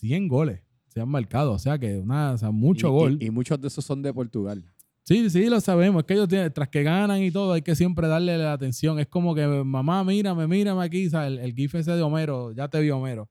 100 0.00 0.28
goles 0.28 0.60
se 0.88 1.00
han 1.00 1.08
marcado. 1.08 1.52
O 1.52 1.58
sea 1.58 1.78
que 1.78 1.98
una, 1.98 2.32
o 2.32 2.38
sea, 2.38 2.50
mucho 2.50 2.88
Y- 2.88 2.90
gol. 2.90 3.18
Y, 3.20 3.30
muchos 3.30 3.60
de 3.60 3.68
esos 3.68 3.84
son 3.84 4.02
de 4.02 4.12
Portugal. 4.12 4.62
Sí, 5.04 5.28
sí, 5.30 5.46
lo 5.48 5.60
sabemos. 5.60 6.00
Es 6.02 6.06
que 6.06 6.14
ellos 6.14 6.28
tienen, 6.28 6.52
tras 6.52 6.68
que 6.68 6.82
ganan 6.82 7.20
y 7.22 7.30
todo, 7.30 7.54
hay 7.54 7.62
que 7.62 7.74
siempre 7.74 8.06
darle 8.06 8.36
la 8.38 8.52
atención. 8.52 8.98
Es 9.00 9.08
como 9.08 9.34
que, 9.34 9.46
mamá, 9.46 10.04
mírame, 10.04 10.46
mírame 10.46 10.84
aquí. 10.84 11.08
El, 11.12 11.38
el 11.38 11.54
gif 11.54 11.74
ese 11.74 11.92
de 11.92 12.02
Homero, 12.02 12.52
ya 12.52 12.68
te 12.68 12.80
vi 12.80 12.90
Homero. 12.90 13.28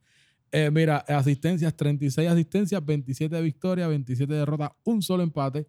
Eh, 0.52 0.70
mira, 0.70 0.98
asistencias, 0.98 1.74
36 1.76 2.28
asistencias, 2.30 2.84
27 2.86 3.42
victorias, 3.42 3.88
27 3.88 4.34
derrotas, 4.34 4.72
un 4.84 5.02
solo 5.02 5.24
empate, 5.24 5.66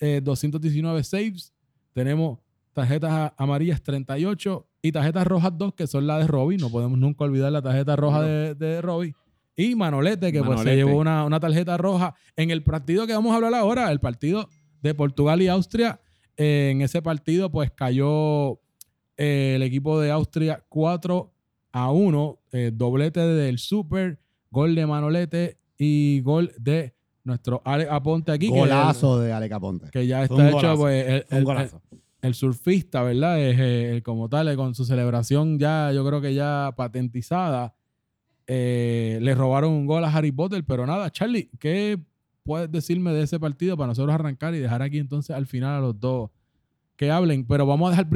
eh, 0.00 0.20
219 0.24 1.04
saves. 1.04 1.52
Tenemos 1.92 2.40
tarjetas 2.72 3.32
amarillas 3.36 3.80
38 3.80 4.66
y 4.82 4.90
tarjetas 4.92 5.26
rojas 5.26 5.52
2, 5.56 5.74
que 5.74 5.86
son 5.86 6.06
las 6.06 6.20
de 6.20 6.26
Robbie. 6.26 6.58
No 6.58 6.68
podemos 6.70 6.98
nunca 6.98 7.24
olvidar 7.24 7.52
la 7.52 7.62
tarjeta 7.62 7.94
roja 7.96 8.20
de, 8.22 8.54
de 8.54 8.82
Robbie. 8.82 9.14
Y 9.54 9.74
Manolete, 9.76 10.32
que 10.32 10.42
pues 10.42 10.60
se 10.62 10.74
llevó 10.74 10.98
una, 10.98 11.24
una 11.24 11.38
tarjeta 11.38 11.76
roja 11.76 12.14
en 12.36 12.50
el 12.50 12.62
partido 12.62 13.06
que 13.06 13.12
vamos 13.12 13.32
a 13.32 13.36
hablar 13.36 13.54
ahora, 13.54 13.92
el 13.92 14.00
partido 14.00 14.48
de 14.82 14.94
Portugal 14.94 15.40
y 15.42 15.48
Austria. 15.48 16.00
Eh, 16.36 16.70
en 16.72 16.80
ese 16.82 17.00
partido, 17.02 17.50
pues 17.52 17.70
cayó 17.70 18.54
eh, 19.16 19.52
el 19.56 19.62
equipo 19.62 20.00
de 20.00 20.10
Austria 20.10 20.64
4 20.68 21.32
a 21.72 21.90
1, 21.92 22.38
eh, 22.52 22.70
doblete 22.74 23.20
del 23.20 23.58
Super, 23.58 24.18
gol 24.50 24.74
de 24.74 24.86
Manolete 24.86 25.58
y 25.78 26.20
gol 26.22 26.52
de 26.58 26.94
nuestro 27.24 27.60
Alex 27.64 27.90
Aponte 27.90 28.32
aquí. 28.32 28.50
que- 28.50 28.58
Golazo 28.58 29.20
de 29.20 29.32
Ale 29.32 29.48
Caponte. 29.48 29.90
Que, 29.90 30.06
ya 30.06 30.22
está 30.24 30.48
hecho, 30.48 30.56
golazo. 30.56 30.80
pues, 30.80 31.06
el, 31.06 31.26
el-. 31.30 31.70
El 32.22 32.34
surfista, 32.34 33.02
¿verdad? 33.02 33.38
Es 33.40 33.58
eh, 33.58 33.90
el 33.96 34.02
como 34.02 34.28
tal, 34.28 34.48
eh, 34.48 34.56
con 34.56 34.74
su 34.74 34.84
celebración 34.84 35.58
ya, 35.58 35.92
yo 35.92 36.06
creo 36.06 36.20
que 36.20 36.32
ya 36.34 36.72
patentizada. 36.76 37.74
Eh, 38.46 39.18
le 39.22 39.34
robaron 39.34 39.72
un 39.72 39.86
gol 39.86 40.04
a 40.04 40.08
Harry 40.12 40.32
Potter, 40.32 40.64
pero 40.64 40.86
nada, 40.86 41.10
Charlie, 41.10 41.48
¿qué 41.60 41.98
puedes 42.42 42.70
decirme 42.70 43.12
de 43.12 43.22
ese 43.22 43.38
partido 43.38 43.76
para 43.76 43.88
nosotros 43.88 44.14
arrancar 44.14 44.54
y 44.54 44.58
dejar 44.58 44.82
aquí 44.82 44.98
entonces 44.98 45.34
al 45.34 45.46
final 45.46 45.76
a 45.76 45.80
los 45.80 45.98
dos 46.00 46.30
que 46.96 47.10
hablen? 47.10 47.46
Pero 47.46 47.66
vamos 47.66 47.88
a 47.88 47.90
dejar 47.90 48.08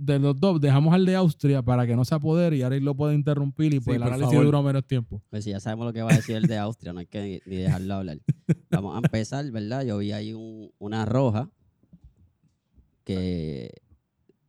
de 0.00 0.18
los 0.18 0.40
dos, 0.40 0.60
dejamos 0.60 0.94
al 0.94 1.04
de 1.04 1.16
Austria 1.16 1.62
para 1.62 1.86
que 1.86 1.94
no 1.96 2.04
se 2.04 2.14
apodere 2.14 2.56
y 2.56 2.62
ahora 2.62 2.76
él 2.76 2.84
lo 2.84 2.94
puede 2.94 3.14
interrumpir 3.14 3.74
y 3.74 3.80
pues 3.80 3.96
Sí, 3.96 4.02
el 4.02 4.02
análisis 4.02 4.40
dura 4.42 4.62
menos 4.62 4.86
tiempo. 4.86 5.22
Pues 5.30 5.44
si 5.44 5.50
ya 5.50 5.60
sabemos 5.60 5.86
lo 5.86 5.92
que 5.92 6.02
va 6.02 6.12
a 6.12 6.16
decir 6.16 6.36
el 6.36 6.46
de 6.46 6.56
Austria, 6.58 6.92
no 6.94 7.00
hay 7.00 7.06
que 7.06 7.42
ni, 7.46 7.50
ni 7.54 7.62
dejarlo 7.62 7.94
hablar. 7.94 8.18
Vamos 8.70 8.94
a 8.94 8.98
empezar, 8.98 9.50
¿verdad? 9.50 9.84
Yo 9.84 9.98
vi 9.98 10.12
ahí 10.12 10.32
un- 10.32 10.70
una 10.78 11.04
roja 11.04 11.50
que 13.04 13.70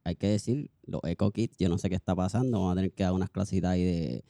hay 0.04 0.16
que 0.16 0.28
decir, 0.28 0.70
los 0.86 1.02
Eco 1.04 1.32
Kits, 1.32 1.58
yo 1.58 1.68
no 1.70 1.78
sé 1.78 1.90
qué 1.90 1.96
está 1.96 2.16
pasando, 2.16 2.60
vamos 2.60 2.74
a 2.74 2.76
tener 2.76 2.92
que 2.94 3.04
dar 3.04 3.14
unas 3.14 3.30
clasitas 3.30 3.72
ahí 3.72 3.84
de... 3.84 4.24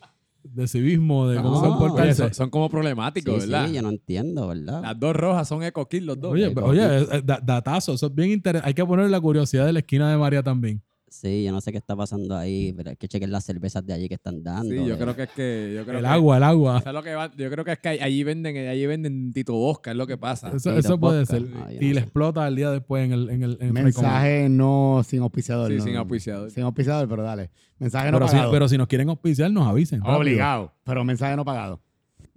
De 0.44 0.68
civismo, 0.68 1.28
de 1.28 1.42
cómo 1.42 1.60
No, 1.60 1.70
comportarse. 1.70 2.04
Oye, 2.22 2.30
son, 2.30 2.34
son 2.36 2.50
como 2.52 2.70
problemáticos, 2.70 3.44
Sí, 3.44 3.50
¿verdad? 3.50 3.68
sí, 3.68 3.74
yo 3.74 3.82
no 3.82 3.90
entiendo, 3.90 4.48
¿verdad? 4.48 4.82
Las 4.84 5.00
dos 5.00 5.16
rojas 5.16 5.48
son 5.48 5.64
Eco 5.64 5.88
Kill, 5.90 6.06
los 6.06 6.20
dos. 6.20 6.34
Oye, 6.34 6.54
oye, 6.62 6.82
eh, 6.84 7.22
da- 7.26 7.40
datazo, 7.44 7.94
eso 7.94 8.06
es 8.06 8.14
bien 8.14 8.30
interesante. 8.30 8.68
Hay 8.68 8.76
que 8.76 8.86
poner 8.86 9.10
la 9.10 9.20
curiosidad 9.20 9.66
de 9.66 9.74
la 9.74 9.80
esquina 9.80 10.10
de 10.12 10.18
María 10.18 10.44
también. 10.44 10.84
Sí, 11.26 11.44
yo 11.44 11.52
no 11.52 11.60
sé 11.60 11.72
qué 11.72 11.80
está 11.80 11.96
pasando 11.96 12.38
ahí, 12.38 12.72
pero 12.78 12.92
hay 12.92 12.96
que 12.98 13.08
chequear 13.08 13.32
las 13.32 13.44
cervezas 13.44 13.84
de 13.84 13.94
allí 13.94 14.08
que 14.08 14.14
están 14.14 14.44
dando. 14.44 14.70
Sí, 14.70 14.76
yo 14.86 14.94
eh. 14.94 14.98
creo 15.00 15.16
que 15.16 15.24
es 15.24 15.30
que... 15.32 15.74
Yo 15.76 15.84
creo 15.84 15.98
El 15.98 16.04
que- 16.06 16.12
agua, 16.12 16.38
el 16.38 16.44
agua. 16.44 16.80
¿sabes 16.82 16.94
lo 16.94 17.02
que 17.02 17.16
va? 17.16 17.32
Yo 17.36 17.50
creo 17.50 17.66
que 17.66 17.72
es 17.72 17.80
que 17.80 17.90
allí 17.90 18.24
venden, 18.24 18.56
allí 18.68 18.86
venden 18.86 19.34
Tito 19.34 19.54
Bosca, 19.54 19.90
es 19.90 19.98
lo 19.98 20.06
que 20.06 20.20
pasa. 20.20 20.52
Eso, 20.56 21.00
puede 21.00 21.22
vodka. 21.22 21.26
ser. 21.26 21.42
Y 21.42 21.48
no 21.48 21.82
le 21.82 21.94
sé. 21.96 22.00
explota 22.00 22.48
el 22.48 22.56
día 22.56 22.70
después 22.70 23.06
en 23.06 23.14
el, 23.14 23.30
en 23.32 23.42
el, 23.42 23.58
en 23.60 23.68
el 23.68 23.72
Fray 23.72 23.84
Mensaje 23.86 24.50
no 24.50 25.02
sin 25.04 25.22
auspiciador. 25.22 25.72
Sí, 25.72 25.78
no, 25.78 25.84
sin 25.84 25.96
auspiciador. 25.96 26.52
Sin 26.52 26.64
auspiciador, 26.64 27.10
pero 27.10 27.24
dale. 27.24 27.50
Mensaje 27.80 28.12
no 28.12 28.18
Pero 28.18 28.28
si, 28.28 28.36
pagado. 28.36 28.52
pero 28.52 28.70
si 28.70 28.78
nos 28.78 28.88
quieren 28.88 29.10
auspiciar, 29.10 29.50
nos 29.50 29.68
avisen. 29.68 30.02
rápido. 30.02 30.18
Obligado, 30.20 30.74
pero 30.84 31.04
mensaje 31.04 31.36
no 31.36 31.44
pagado. 31.44 31.82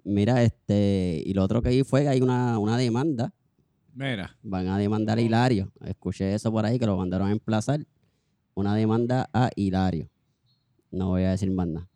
Mira, 0.03 0.43
este, 0.43 1.23
y 1.27 1.35
lo 1.35 1.43
otro 1.45 1.61
que 1.61 1.69
vi 1.69 1.83
fue 1.85 2.05
que 2.05 2.09
hay 2.09 2.23
una, 2.23 2.59
una 2.59 2.79
demanda 2.79 3.35
Mira. 3.95 4.37
Van 4.43 4.69
a 4.69 4.79
demandar 4.79 5.19
a 5.19 5.21
Hilario. 5.21 5.73
Escuché 5.85 6.33
eso 6.33 6.53
por 6.53 6.65
ahí 6.65 6.79
que 6.79 6.87
lo 6.87 6.97
mandaron 6.97 7.29
a 7.29 7.33
emplazar. 7.33 7.81
Una 8.59 8.75
demanda 8.75 9.31
a 9.33 9.51
Hilario. 9.55 10.11
No 10.91 11.11
voy 11.11 11.23
a 11.23 11.31
decir 11.31 11.49
más 11.53 11.69
nada. 11.69 11.89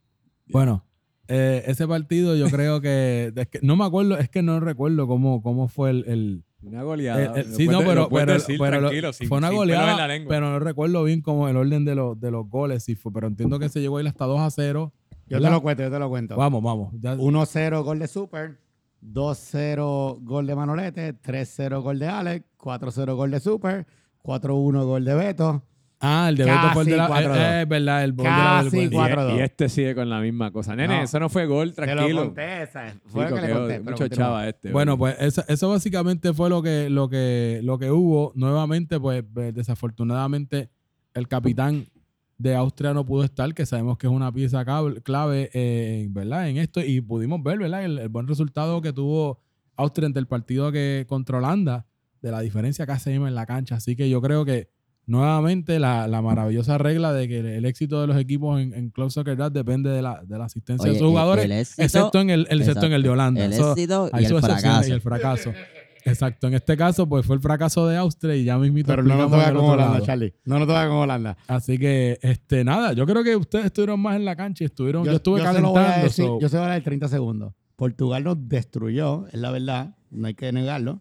Bueno, 0.47 0.85
eh, 1.27 1.65
ese 1.67 1.89
partido 1.89 2.37
yo 2.37 2.49
creo 2.51 2.81
que, 2.81 3.33
es 3.37 3.49
que- 3.49 3.59
No 3.63 3.75
me 3.75 3.85
acuerdo, 3.85 4.17
es 4.17 4.29
que 4.29 4.43
no 4.43 4.61
recuerdo 4.61 5.09
cómo, 5.09 5.43
cómo 5.43 5.67
fue 5.67 5.91
el. 5.91 6.05
el- 6.07 6.45
Una 6.63 6.85
goleada. 6.85 7.21
el- 7.21 7.41
el- 7.47 7.51
Lo 7.51 7.57
sí, 7.57 7.67
no, 7.67 7.81
pero, 7.81 8.09
pero- 8.09 8.35
decir 8.35 8.59
pero 8.61 9.13
sin- 9.13 9.27
fue 9.27 9.39
una 9.39 9.51
goleada, 9.51 10.07
pero 10.29 10.51
no 10.51 10.61
recuerdo 10.61 11.03
bien 11.03 11.21
como 11.21 11.49
el 11.49 11.57
orden 11.57 11.85
de 11.85 11.97
los, 11.97 12.21
de 12.21 12.31
los 12.31 12.49
goles, 12.49 12.85
sí 12.85 12.95
fue, 12.95 13.13
pero 13.13 13.27
entiendo 13.27 13.59
que 13.59 13.69
se 13.69 13.81
llegó 13.81 13.97
a 13.97 14.03
ir 14.03 14.07
hasta 14.07 14.25
2 14.27 14.39
a 14.41 14.49
0. 14.49 14.93
Yo 15.27 15.39
te 15.39 15.43
¿verdad? 15.43 15.51
lo 15.51 15.63
cuento, 15.63 15.83
yo 15.83 15.91
te 15.91 15.99
lo 15.99 16.09
cuento. 16.11 16.37
Vamos, 16.37 16.63
vamos. 16.63 16.95
ya- 17.01 17.17
1-0 17.17 17.83
gol 17.83 17.99
de 17.99 18.07
Super, 18.07 18.61
2-0 19.01 20.19
gol 20.23 20.47
de 20.47 20.55
Manolete, 20.55 21.13
3-0 21.15 21.83
gol 21.83 21.99
de 21.99 22.07
Alex, 22.07 22.47
4-0 22.57 23.17
gol 23.17 23.33
de 23.33 23.41
Super, 23.41 23.87
4-1 24.23 24.85
gol 24.85 25.05
de 25.05 25.15
Beto. 25.15 25.63
Ah, 26.03 26.27
el 26.29 26.37
de 26.37 26.45
Beto 26.45 26.71
fue 26.75 26.83
el 26.83 26.89
de 26.91 26.97
la. 26.97 27.09
Casi 27.09 27.25
4-2. 27.25 27.37
eh, 27.37 27.63
Es 27.63 27.69
verdad, 27.69 28.05
el 28.05 28.15
la 28.17 28.23
Casi 28.23 28.77
vergüenza. 28.79 29.11
Y, 29.11 29.13
4-2. 29.15 29.37
y 29.37 29.41
este 29.41 29.69
sigue 29.71 29.95
con 29.95 30.11
la 30.11 30.21
misma 30.21 30.51
cosa. 30.53 30.77
Nene, 30.77 30.97
No. 30.99 31.03
eso 31.03 31.19
no 31.21 31.29
fue 31.31 31.47
gol, 31.47 31.73
Te 31.75 31.81
lo 31.87 31.87
tranquilo. 31.95 32.25
conté, 32.25 32.63
esa, 32.63 32.95
fue 33.07 33.25
Chico, 33.25 33.37
lo 33.37 33.37
que 33.37 33.41
que 33.43 33.47
le 33.49 33.53
conté. 33.55 33.75
pero 33.75 33.85
mucho 33.85 33.97
continúa. 34.05 34.27
chava 34.27 34.49
este. 34.49 34.71
Bueno, 34.73 34.99
pues 34.99 35.17
eso, 35.21 35.45
eso 35.49 35.71
básicamente 35.71 36.33
fue 36.35 36.51
lo 36.51 36.63
que, 36.63 36.91
lo 36.91 37.09
que, 37.09 37.61
lo 37.63 37.79
que 37.79 37.91
hubo. 37.91 38.33
Nuevamente, 38.35 39.01
pues 39.01 39.25
pues, 39.33 39.55
desafortunadamente 39.55 40.69
el 41.15 41.29
capitán 41.29 41.87
de 42.39 42.55
Austria 42.57 42.93
no 42.93 43.05
pudo 43.07 43.23
estar, 43.25 43.55
que 43.55 43.67
sabemos 43.67 43.99
que 43.99 44.07
es 44.09 44.13
una 44.13 44.33
pieza 44.33 44.65
clave, 45.05 45.51
eh, 45.53 46.07
¿verdad? 46.11 46.49
En 46.49 46.57
esto 46.57 46.81
y 46.81 47.01
pudimos 47.01 47.41
ver, 47.43 47.59
¿verdad? 47.59 47.85
El, 47.85 47.99
el 47.99 48.09
buen 48.09 48.27
resultado 48.27 48.81
que 48.83 48.93
tuvo 48.93 49.39
Austria 49.77 50.07
entre 50.07 50.21
el 50.21 50.27
partido 50.27 50.73
que 50.73 51.05
contra 51.09 51.39
Holanda, 51.39 51.87
de 52.21 52.31
la 52.33 52.41
diferencia 52.41 52.85
que 52.87 52.93
hacemos 52.93 53.29
en 53.29 53.35
la 53.35 53.47
cancha. 53.47 53.77
Así 53.77 53.95
que 53.95 54.09
yo 54.11 54.21
creo 54.21 54.45
que 54.45 54.69
nuevamente 55.07 55.79
la, 55.79 56.07
la 56.09 56.23
maravillosa 56.23 56.79
regla 56.79 57.13
de 57.13 57.29
que 57.29 57.41
el, 57.41 57.47
el 57.47 57.65
éxito 57.65 58.01
de 58.01 58.07
los 58.07 58.17
equipos 58.17 58.61
en, 58.61 58.73
en 58.75 58.91
Close 58.91 59.15
Soccer 59.15 59.37
Dad 59.37 59.53
depende 59.53 59.91
de 59.91 60.03
la, 60.03 60.23
de 60.25 60.39
la 60.39 60.45
asistencia 60.45 60.85
Oye, 60.85 60.93
de 60.95 60.99
sus 60.99 61.09
jugadores, 61.09 61.45
el 61.45 61.53
éxito- 61.53 61.83
excepto 61.83 62.21
en 62.21 62.31
el, 62.31 62.47
el- 62.51 62.61
excepto 62.61 62.87
en 62.87 62.93
el 62.93 63.03
de. 63.03 63.09
Holanda. 63.09 63.45
El 63.45 63.53
Eso- 63.53 63.73
éxito 63.73 64.11
y 64.19 64.25
el 64.25 64.41
fracaso. 64.41 64.89
y 64.89 64.93
el 64.93 65.01
fracaso. 65.01 65.53
Exacto. 66.05 66.49
En 66.49 66.55
este 66.55 66.77
caso, 66.77 67.09
pues 67.09 67.25
fue 67.25 67.37
el 67.37 67.43
fracaso 67.43 67.87
de 67.87 67.97
Austria 67.97 68.35
y 68.35 68.43
ya 68.43 68.59
mismito 68.59 68.89
Pero 68.89 69.05
no 69.05 69.17
nos 69.17 69.31
toca 69.31 69.49
el 69.51 69.55
con 69.57 69.65
Holanda, 69.67 69.93
lado. 69.95 70.05
Charlie. 70.05 70.35
No 70.45 70.59
nos 70.59 70.67
toca 70.67 70.89
con 70.89 70.97
Holanda. 70.97 71.37
Así 71.47 71.79
que, 71.79 72.19
este, 72.23 72.65
nada, 72.65 72.93
yo 72.93 73.07
creo 73.07 73.23
que 73.23 73.37
ustedes 73.37 73.67
estuvieron 73.67 74.01
más 74.01 74.17
en 74.17 74.25
la 74.25 74.35
cancha 74.35 74.65
y 74.65 74.67
estuvieron, 74.67 75.05
yo, 75.05 75.13
estuve 75.13 75.39
se 75.41 75.45
lo 75.47 75.53
voy 75.53 75.59
a 75.61 75.63
calentando. 75.85 76.05
decir, 76.05 76.25
so- 76.25 76.41
yo 76.41 76.49
se 76.49 76.57
voy 76.57 76.67
a 76.67 76.69
dar 76.71 76.83
30 76.83 77.07
segundos. 77.09 77.53
Portugal 77.77 78.25
nos 78.25 78.49
destruyó, 78.49 79.27
es 79.29 79.35
la 79.35 79.51
verdad, 79.53 79.95
no 80.11 80.27
hay 80.27 80.35
que 80.35 80.51
negarlo. 80.53 81.01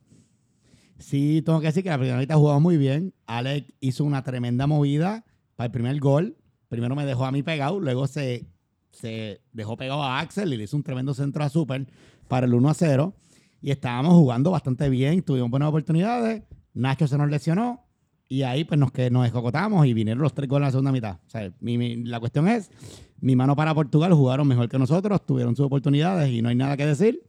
Sí, 1.02 1.42
tengo 1.46 1.60
que 1.60 1.68
decir 1.68 1.84
que 1.84 1.90
la 1.90 1.98
primera 1.98 2.18
mitad 2.20 2.36
jugó 2.38 2.60
muy 2.60 2.78
bien. 2.78 3.14
Alex 3.26 3.72
hizo 3.80 4.04
una 4.04 4.24
tremenda 4.24 4.68
movida 4.68 5.26
para 5.56 5.66
el 5.66 5.72
primer 5.72 6.00
gol. 6.00 6.38
Primero 6.70 6.96
me 6.96 7.06
dejó 7.06 7.26
a 7.26 7.32
mí 7.32 7.44
pegado, 7.44 7.80
luego 7.80 8.08
se, 8.08 8.46
se 8.92 9.42
dejó 9.52 9.76
pegado 9.78 10.04
a 10.04 10.20
Axel 10.20 10.54
y 10.54 10.58
le 10.58 10.64
hizo 10.64 10.78
un 10.78 10.84
tremendo 10.84 11.14
centro 11.14 11.44
a 11.44 11.50
Super 11.50 11.86
para 12.28 12.46
el 12.46 12.54
1 12.54 12.70
a 12.70 12.74
0. 12.74 13.14
Y 13.62 13.72
estábamos 13.72 14.14
jugando 14.14 14.52
bastante 14.52 14.90
bien, 14.90 15.22
tuvimos 15.22 15.50
buenas 15.50 15.70
oportunidades. 15.70 16.44
Nacho 16.74 17.08
se 17.08 17.18
nos 17.18 17.30
lesionó 17.30 17.86
y 18.30 18.44
ahí 18.44 18.64
pues 18.64 18.80
nos, 18.80 18.92
que 18.94 19.10
nos 19.12 19.26
escocotamos 19.26 19.86
y 19.86 19.94
vinieron 19.94 20.24
los 20.24 20.34
tres 20.34 20.48
goles 20.48 20.64
en 20.64 20.68
la 20.68 20.72
segunda 20.72 20.92
mitad. 20.94 21.18
O 21.28 21.30
sea, 21.30 21.52
mi- 21.60 21.78
mi- 21.78 21.98
la 22.06 22.20
cuestión 22.22 22.48
es, 22.48 22.72
mi 23.20 23.36
mano 23.36 23.56
para 23.56 23.76
Portugal 23.76 24.14
jugaron 24.14 24.48
mejor 24.48 24.70
que 24.70 24.80
nosotros, 24.80 25.26
tuvieron 25.26 25.56
sus 25.56 25.66
oportunidades 25.66 26.32
y 26.32 26.42
no 26.42 26.48
hay 26.50 26.56
nada 26.56 26.78
que 26.78 26.86
decir. 26.86 27.22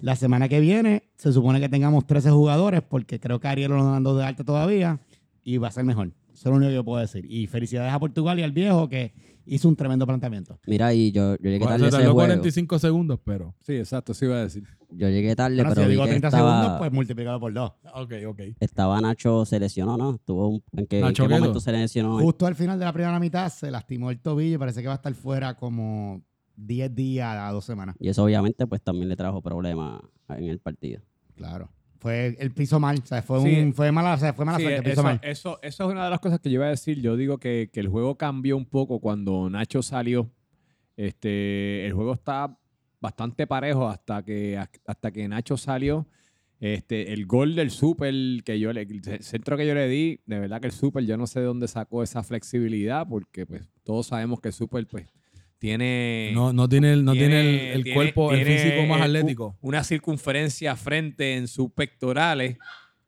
La 0.00 0.16
semana 0.16 0.48
que 0.48 0.60
viene 0.60 1.04
se 1.16 1.32
supone 1.32 1.60
que 1.60 1.68
tengamos 1.68 2.06
13 2.06 2.30
jugadores 2.30 2.82
porque 2.82 3.20
creo 3.20 3.40
que 3.40 3.48
Ariel 3.48 3.70
lo 3.70 3.78
están 3.78 3.92
dando 3.92 4.16
de 4.16 4.24
alta 4.24 4.44
todavía 4.44 5.00
y 5.42 5.56
va 5.58 5.68
a 5.68 5.70
ser 5.70 5.84
mejor. 5.84 6.08
Eso 6.32 6.40
es 6.48 6.50
lo 6.50 6.56
único 6.56 6.68
que 6.70 6.74
yo 6.74 6.84
puedo 6.84 7.00
decir. 7.00 7.24
Y 7.30 7.46
felicidades 7.46 7.92
a 7.92 7.98
Portugal 8.00 8.38
y 8.38 8.42
al 8.42 8.50
viejo 8.52 8.88
que 8.88 9.14
hizo 9.46 9.68
un 9.68 9.76
tremendo 9.76 10.04
planteamiento. 10.06 10.58
Mira, 10.66 10.92
y 10.92 11.12
yo, 11.12 11.36
yo 11.36 11.44
llegué 11.44 11.58
Bueno, 11.60 11.70
tarde 11.74 11.78
se 11.84 11.88
ese 11.88 11.96
tardó 11.98 12.12
juego. 12.12 12.26
45 12.28 12.78
segundos, 12.80 13.20
pero. 13.24 13.54
Sí, 13.60 13.74
exacto, 13.76 14.12
sí 14.14 14.24
iba 14.24 14.36
a 14.36 14.42
decir. 14.42 14.64
Yo 14.90 15.08
llegué 15.08 15.36
tarde, 15.36 15.56
Bueno, 15.56 15.70
si 15.70 15.74
pero 15.74 15.82
yo 15.82 15.88
vi 15.88 15.92
digo 15.94 16.04
que 16.04 16.10
30 16.10 16.28
estaba, 16.28 16.50
segundos, 16.56 16.78
pues 16.78 16.92
multiplicado 16.92 17.40
por 17.40 17.52
dos. 17.52 17.72
Ok, 17.94 18.12
ok. 18.26 18.40
estaba 18.58 19.00
Nacho, 19.00 19.44
se 19.44 19.60
lesionó, 19.60 19.96
¿no? 19.96 20.18
Tuvo 20.24 20.48
un- 20.48 20.62
¿En 20.76 20.86
qué, 20.86 20.98
en 20.98 21.04
Nacho 21.06 21.22
qué 21.24 21.28
Quedo. 21.28 21.38
momento 21.40 21.60
se 21.60 21.72
lesionó? 21.72 22.18
Justo 22.18 22.46
al 22.46 22.54
final 22.56 22.78
de 22.78 22.84
la 22.84 22.92
primera 22.92 23.18
mitad 23.20 23.48
se 23.48 23.70
lastimó 23.70 24.10
el 24.10 24.18
tobillo 24.20 24.56
y 24.56 24.58
parece 24.58 24.82
que 24.82 24.88
va 24.88 24.94
a 24.94 24.96
estar 24.96 25.14
fuera 25.14 25.54
como 25.54 26.22
10 26.56 26.94
días 26.94 27.36
a 27.36 27.50
dos 27.50 27.64
semanas. 27.64 27.96
Y 27.98 28.08
eso 28.08 28.24
obviamente 28.24 28.66
pues 28.66 28.82
también 28.82 29.08
le 29.08 29.16
trajo 29.16 29.40
problemas 29.42 30.00
en 30.28 30.44
el 30.44 30.58
partido. 30.58 31.00
Claro. 31.34 31.70
Fue 31.98 32.36
el 32.38 32.50
piso 32.50 32.78
mal, 32.78 32.98
o 33.02 33.06
sea, 33.06 33.22
fue, 33.22 33.40
Sí. 33.40 33.60
un, 33.60 33.72
fue 33.72 33.90
mala, 33.90 34.12
o 34.14 34.18
sea, 34.18 34.34
fue 34.34 34.44
mala 34.44 34.58
Sí, 34.58 34.64
suerte, 34.64 34.82
piso 34.82 34.92
eso, 34.92 35.02
mal. 35.02 35.20
eso, 35.22 35.58
eso 35.62 35.84
es 35.84 35.90
una 35.90 36.04
de 36.04 36.10
las 36.10 36.20
cosas 36.20 36.38
que 36.38 36.50
yo 36.50 36.56
iba 36.56 36.66
a 36.66 36.70
decir. 36.70 37.00
Yo 37.00 37.16
digo 37.16 37.38
que, 37.38 37.70
que 37.72 37.80
el 37.80 37.88
juego 37.88 38.16
cambió 38.18 38.56
un 38.58 38.66
poco 38.66 39.00
cuando 39.00 39.48
Nacho 39.48 39.82
salió. 39.82 40.30
Este, 40.96 41.86
el 41.86 41.92
juego 41.92 42.12
está 42.14 42.58
bastante 43.00 43.46
parejo 43.46 43.88
hasta 43.88 44.22
que, 44.22 44.58
hasta 44.86 45.10
que 45.12 45.26
Nacho 45.28 45.56
salió. 45.56 46.06
Este, 46.60 47.12
el 47.12 47.26
gol 47.26 47.54
del 47.54 47.70
Super 47.70 48.14
que 48.44 48.58
yo 48.58 48.72
le, 48.72 48.82
el 48.82 49.22
centro 49.22 49.56
que 49.56 49.66
yo 49.66 49.74
le 49.74 49.88
di, 49.88 50.20
de 50.24 50.38
verdad 50.38 50.60
que 50.60 50.68
el 50.68 50.72
Super, 50.72 51.04
yo 51.04 51.16
no 51.16 51.26
sé 51.26 51.40
de 51.40 51.46
dónde 51.46 51.68
sacó 51.68 52.02
esa 52.02 52.22
flexibilidad, 52.22 53.06
porque 53.08 53.44
pues 53.44 53.68
todos 53.82 54.06
sabemos 54.06 54.40
que 54.40 54.48
el 54.48 54.54
Super 54.54 54.86
pues 54.86 55.12
tiene 55.64 56.30
No, 56.34 56.52
no 56.52 56.68
tiene 56.68 56.92
el, 56.92 57.06
no 57.06 57.12
tiene, 57.12 57.40
el, 57.40 57.46
el 57.76 57.82
tiene- 57.84 57.94
cuerpo, 57.94 58.32
el 58.34 58.44
físico 58.44 58.84
más 58.86 59.00
atlético. 59.00 59.56
Una 59.62 59.82
circunferencia 59.82 60.76
frente 60.76 61.36
en 61.36 61.48
sus 61.48 61.72
pectorales 61.72 62.58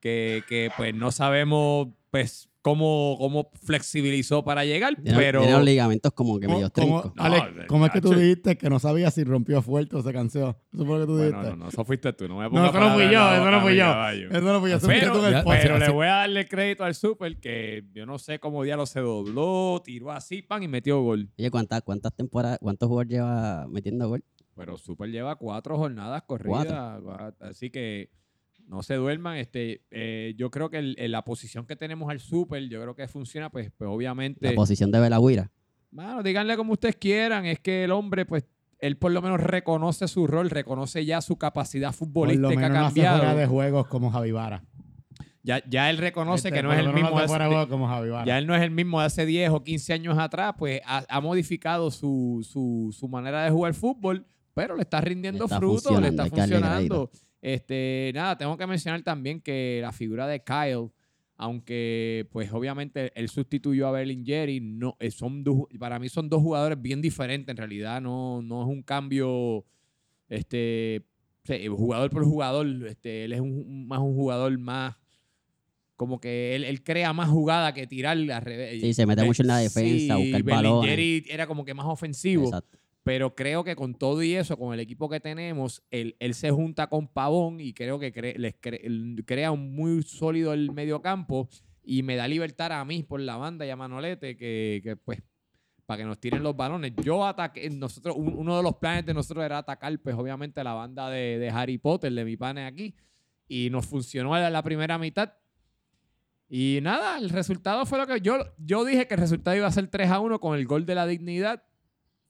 que, 0.00 0.42
que, 0.48 0.70
pues 0.75 0.94
no 0.94 1.12
sabemos 1.12 1.88
pues 2.10 2.48
cómo, 2.66 3.14
cómo 3.20 3.49
flexibilizó 3.62 4.42
para 4.42 4.64
llegar, 4.64 4.96
Tiene, 4.96 5.16
pero 5.16 5.38
tiene 5.40 5.54
los 5.56 5.64
ligamentos 5.64 6.12
como 6.12 6.40
que 6.40 6.46
¿Cómo, 6.46 6.58
medio 6.58 6.70
cómo- 6.73 7.00
trinco. 7.02 7.14
No, 7.16 7.23
Alex, 7.23 7.66
¿cómo 7.68 7.87
es 7.87 7.92
que 7.92 8.00
tú 8.00 8.12
dijiste 8.12 8.58
que 8.58 8.68
no 8.68 8.80
sabías 8.80 9.14
si 9.14 9.23
rompió 9.23 9.62
fuerte 9.62 9.94
o 9.94 10.02
se 10.02 10.12
cansó? 10.12 10.58
Eso 10.75 10.85
fue 10.85 10.99
lo 10.99 11.00
que 11.02 11.06
tú 11.06 11.12
bueno, 11.16 11.26
dijiste. 11.38 11.50
no, 11.50 11.56
no, 11.56 11.68
eso 11.68 11.85
fuiste 11.85 12.12
tú, 12.12 12.26
no 12.26 12.38
me 12.38 12.50
No, 12.50 12.66
eso 12.66 12.80
no 12.80 12.94
fui 12.94 13.04
yo, 13.04 13.32
eso 13.35 13.50
no 13.52 13.61
fui 13.61 13.76
yo. 13.76 14.08
Eso 14.08 14.40
no 14.52 14.61
fue 14.61 14.70
yo, 14.70 14.76
eso 14.78 14.87
fuiste 14.87 15.00
Pero, 15.06 15.12
tú 15.12 15.18
en 15.20 15.25
el 15.26 15.32
ya- 15.32 15.44
podcast. 15.44 15.62
pero 15.62 15.78
le 15.78 15.88
voy 15.90 16.06
a 16.08 16.11
darle 16.11 16.49
crédito 16.49 16.82
al 16.85 16.94
Super 16.96 17.38
que 17.38 17.85
yo 17.94 18.04
no 18.04 18.18
sé 18.18 18.40
cómo 18.40 18.64
diablo 18.64 18.85
se 18.87 18.99
dobló, 18.99 19.80
tiró 19.85 20.11
así, 20.11 20.42
pan 20.42 20.64
y 20.64 20.68
metió 20.68 21.00
gol. 21.02 21.30
Oye, 21.38 21.50
¿cuántas, 21.52 21.82
cuántas 21.82 22.14
temporadas, 22.16 22.58
cuántos 22.61 22.88
jugadores 22.88 23.12
lleva 23.12 23.68
metiendo 23.68 24.08
gol? 24.08 24.25
Pero 24.56 24.76
Super 24.76 25.08
lleva 25.08 25.37
cuatro 25.37 25.76
jornadas 25.78 26.25
corridas, 26.26 27.00
así 27.40 27.70
que 27.70 28.11
no 28.66 28.82
se 28.82 28.94
duerman. 28.94 29.37
Este, 29.37 29.82
eh, 29.90 30.35
yo 30.37 30.50
creo 30.50 30.70
que 30.70 30.78
el- 30.78 30.96
la 31.11 31.25
posición 31.25 31.66
que 31.66 31.76
tenemos 31.76 32.11
al 32.11 32.20
Super, 32.20 32.68
yo 32.68 32.80
creo 32.82 32.94
que 32.94 33.06
funciona, 33.08 33.50
pues, 33.50 33.70
pues 33.76 33.88
La 33.88 33.94
obviamente. 33.94 34.52
posición 34.52 34.90
de 34.90 35.00
Belagüira. 35.00 35.50
Mano, 35.90 36.23
díganle 36.23 36.56
como 36.56 36.73
ustedes 36.73 36.96
quieran, 36.96 37.46
es 37.46 37.61
que 37.61 37.85
el 37.85 37.90
hombre, 37.92 38.26
pues, 38.26 38.44
él 38.78 38.99
por 38.99 39.11
lo 39.12 39.23
menos 39.23 39.40
reconoce 39.40 40.06
su 40.08 40.26
rol, 40.26 40.50
reconoce 40.50 41.04
ya 41.06 41.20
su 41.23 41.37
capacidad 41.38 41.88
Por 41.88 41.94
lo 41.94 41.99
futbolística 41.99 42.49
menos 42.49 42.64
ha 42.76 42.80
no 42.80 42.87
hace 42.87 42.94
fuera 43.00 43.11
cambiado. 43.12 43.38
de 43.38 43.46
juegos 43.46 43.87
como 43.87 44.11
Javi 44.11 44.32
Vara. 44.32 44.62
Ya, 45.42 45.62
ya 45.68 45.88
él 45.90 45.99
reconoce 45.99 46.49
Este, 46.49 46.58
que 46.58 46.62
no 46.64 46.73
es 46.73 46.80
el 46.80 46.92
mismo. 46.92 47.16
hace 47.16 47.68
como 47.70 47.87
Javi 47.87 48.11
Vara. 48.11 48.26
ya 48.26 48.37
él 48.37 48.49
no 48.49 48.54
es 48.56 48.62
el 48.62 48.73
mismo 48.73 48.99
de 49.00 49.06
hace 49.06 49.25
10 49.25 49.50
o 49.50 49.62
15 49.62 49.92
años 49.92 50.18
atrás, 50.18 50.54
pues 50.58 50.80
ha, 50.85 51.04
ha 51.08 51.20
modificado 51.20 51.90
su, 51.92 52.40
su- 52.42 52.90
su 52.92 53.08
manera 53.08 53.44
de 53.44 53.50
jugar 53.52 53.73
fútbol, 53.75 54.26
pero 54.54 54.75
le 54.75 54.82
está 54.82 55.00
rindiendo 55.00 55.38
Le 55.38 55.44
está 55.44 55.58
fruto, 55.58 56.00
le 56.00 56.11
funcionando, 56.11 56.23
está 56.25 56.37
funcionando. 56.37 57.11
Este, 57.43 58.11
nada, 58.14 58.37
tengo 58.37 58.57
que 58.57 58.66
mencionar 58.66 59.02
también 59.02 59.40
que 59.40 59.78
la 59.83 59.93
figura 59.93 60.26
de 60.26 60.43
Kyle, 60.43 60.90
aunque 61.37 62.26
pues 62.33 62.50
obviamente 62.52 63.12
él 63.14 63.28
sustituyó 63.28 63.88
a 63.88 63.93
Berlingeri, 63.93 64.61
no, 64.61 64.97
eh, 64.99 65.11
son 65.11 65.45
dos- 65.45 65.64
para 65.78 65.99
mí 65.99 66.09
son 66.09 66.28
dos 66.28 66.40
jugadores 66.43 66.81
bien 66.81 67.00
diferentes, 67.02 67.50
en 67.52 67.57
realidad 67.59 68.00
no, 68.00 68.40
no 68.43 68.62
es 68.62 68.69
un 68.69 68.83
cambio 68.83 69.64
este, 70.28 71.02
sí, 71.45 71.66
jugador 71.69 72.11
por 72.11 72.25
jugador, 72.25 72.66
este, 72.88 73.25
él 73.25 73.33
es 73.33 73.40
un- 73.40 73.87
más 73.87 74.00
un 74.00 74.14
jugador 74.14 74.57
más 74.59 74.97
como 75.95 76.21
que 76.21 76.55
él, 76.55 76.64
él 76.64 76.83
crea 76.83 77.12
más 77.14 77.28
jugada 77.31 77.73
que 77.73 77.87
tirar 77.87 78.16
al 78.19 78.43
revés. 78.43 78.81
Sí, 78.83 78.93
se 78.93 79.07
mete 79.07 79.25
mucho 79.25 79.43
en 79.43 79.47
la 79.49 79.59
defensa, 79.59 80.16
buscar 80.16 80.43
balones. 80.43 80.88
Berlingeri 80.90 81.25
era 81.33 81.47
como 81.47 81.64
que 81.64 81.73
más 81.73 81.87
ofensivo. 81.87 82.45
Exacto. 82.45 82.78
Pero 83.06 83.36
creo 83.36 83.62
que 83.62 83.76
con 83.76 83.94
todo 83.94 84.20
y 84.20 84.34
eso, 84.34 84.56
con 84.58 84.75
el 84.75 84.80
equipo 84.80 85.08
que 85.08 85.20
tenemos, 85.20 85.80
él, 85.92 86.16
él 86.18 86.34
se 86.34 86.50
junta 86.50 86.88
con 86.88 87.06
Pavón 87.06 87.60
y 87.60 87.72
creo 87.72 88.00
que 88.00 88.12
cre- 88.12 88.36
les 88.36 88.60
cre- 88.60 89.25
crea 89.25 89.52
un 89.52 89.76
muy 89.76 90.02
sólido 90.02 90.52
el 90.52 90.72
mediocampo 90.72 91.48
y 91.84 92.02
me 92.02 92.16
da 92.16 92.26
libertad 92.26 92.72
a 92.72 92.84
mí 92.84 93.04
por 93.04 93.20
la 93.20 93.36
banda 93.36 93.64
y 93.64 93.70
a 93.70 93.76
Manolete 93.76 94.36
que, 94.36 94.80
que, 94.82 94.96
pues 94.96 95.22
para 95.86 95.98
que 95.98 96.04
nos 96.04 96.18
tiren 96.18 96.42
los 96.42 96.56
balones. 96.56 96.94
Yo 97.00 97.25
ataqué, 97.25 97.70
nosotros, 97.70 98.16
un- 98.18 98.34
uno 98.36 98.56
de 98.56 98.64
los 98.64 98.75
planes 98.75 99.06
de 99.06 99.14
nosotros 99.14 99.44
era 99.44 99.58
atacar, 99.58 99.96
pues 100.00 100.16
obviamente 100.16 100.64
la 100.64 100.72
banda 100.75 101.08
de, 101.08 101.38
de 101.38 101.48
Harry 101.50 101.78
Potter, 101.78 102.12
de 102.12 102.25
mi 102.25 102.36
pane 102.36 102.66
aquí, 102.66 102.92
y 103.46 103.70
nos 103.70 103.86
funcionó 103.86 104.36
en 104.36 104.52
la 104.52 104.62
primera 104.64 104.98
mitad. 104.98 105.32
Y 106.48 106.80
nada, 106.82 107.18
el 107.18 107.30
resultado 107.30 107.86
fue 107.86 107.98
lo 107.98 108.06
que 108.08 108.20
yo, 108.20 108.36
yo 108.58 108.84
dije 108.84 109.06
que 109.06 109.14
el 109.14 109.20
resultado 109.20 109.56
iba 109.56 109.68
a 109.68 109.70
ser 109.70 109.86
3 109.86 110.10
a 110.10 110.18
1 110.18 110.40
con 110.40 110.58
el 110.58 110.66
gol 110.66 110.86
de 110.86 110.96
la 110.96 111.06
dignidad. 111.06 111.62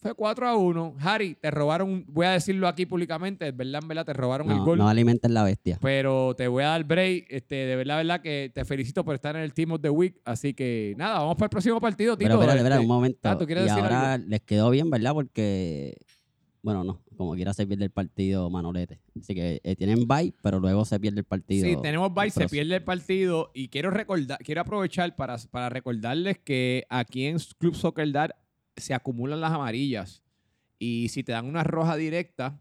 Fue 0.07 0.15
4 0.15 0.49
a 0.49 0.57
1. 0.57 0.95
Harry, 1.01 1.35
te 1.35 1.51
robaron, 1.51 2.05
voy 2.09 2.27
a 2.27 2.31
decirlo 2.31 2.69
aquí 2.69 2.87
públicamente, 2.87 3.49
es 3.49 3.57
verdad, 3.57 3.81
en 3.83 3.89
verdad, 3.89 4.05
te 4.05 4.13
robaron 4.13 4.51
el 4.51 4.61
gol. 4.61 4.79
no 4.79 4.89
alimenten 4.89 5.35
la 5.35 5.43
bestia. 5.43 5.79
Pero 5.83 6.35
te 6.37 6.49
voy 6.49 6.63
a 6.63 6.69
dar 6.69 6.85
break. 6.85 7.27
Este, 7.29 7.55
de 7.55 7.77
verdad, 7.77 7.97
verdad 7.97 8.21
que 8.21 8.51
te 8.55 8.65
felicito 8.65 9.05
por 9.05 9.15
estar 9.15 9.35
en 9.37 9.43
el 9.43 9.53
Team 9.53 9.73
of 9.73 9.81
the 9.81 9.91
Week. 9.91 10.21
Así 10.25 10.55
que 10.55 10.95
nada, 10.97 11.19
vamos 11.19 11.35
para 11.35 11.47
el 11.47 11.51
próximo 11.51 11.81
partido, 11.81 12.17
Tito. 12.17 12.29
Pero 12.29 12.41
espérate, 12.41 12.59
Este, 12.59 12.69
espérate, 12.69 12.83
un 12.83 12.89
momento. 12.89 13.29
Ah, 13.29 13.39
¿tú 13.39 13.47
quieres 13.47 13.65
y 13.65 13.69
decir 13.69 13.83
ahora 13.83 14.19
les 14.19 14.43
quedó 14.43 14.71
bien, 14.71 14.91
¿verdad? 14.91 15.13
Porque, 15.13 15.97
bueno, 16.63 16.85
no, 16.85 17.01
como 17.17 17.35
quiera 17.35 17.53
se 17.53 17.67
pierde 17.67 17.85
el 17.85 17.91
partido 17.91 18.51
Manolete. 18.51 19.01
Así 19.21 19.35
que 19.35 19.61
eh, 19.63 19.77
tienen 19.77 20.07
bye, 20.07 20.33
pero 20.43 20.61
luego 20.61 20.85
se 20.85 21.01
pierde 21.01 21.21
el 21.21 21.25
partido. 21.25 21.67
Sí, 21.67 21.77
tenemos 21.83 22.13
bye, 22.15 22.31
se 22.31 22.49
pierde 22.49 22.77
el 22.77 22.85
partido 22.85 23.51
y 23.55 23.69
quiero 23.69 23.91
recordar, 23.91 24.39
quiero 24.39 24.61
aprovechar 24.61 25.17
para, 25.17 25.37
para 25.51 25.69
recordarles 25.69 26.39
que 26.39 26.87
aquí 26.89 27.27
en 27.27 27.39
Club 27.59 27.75
Soccer 27.75 28.11
Dad 28.13 28.31
se 28.77 28.95
acumulan 28.95 29.41
las 29.41 29.53
amarillas 29.53 30.23
y 30.79 31.09
si 31.09 31.23
te 31.25 31.33
dan 31.33 31.47
una 31.47 31.65
roja 31.65 31.97
directa 31.97 32.61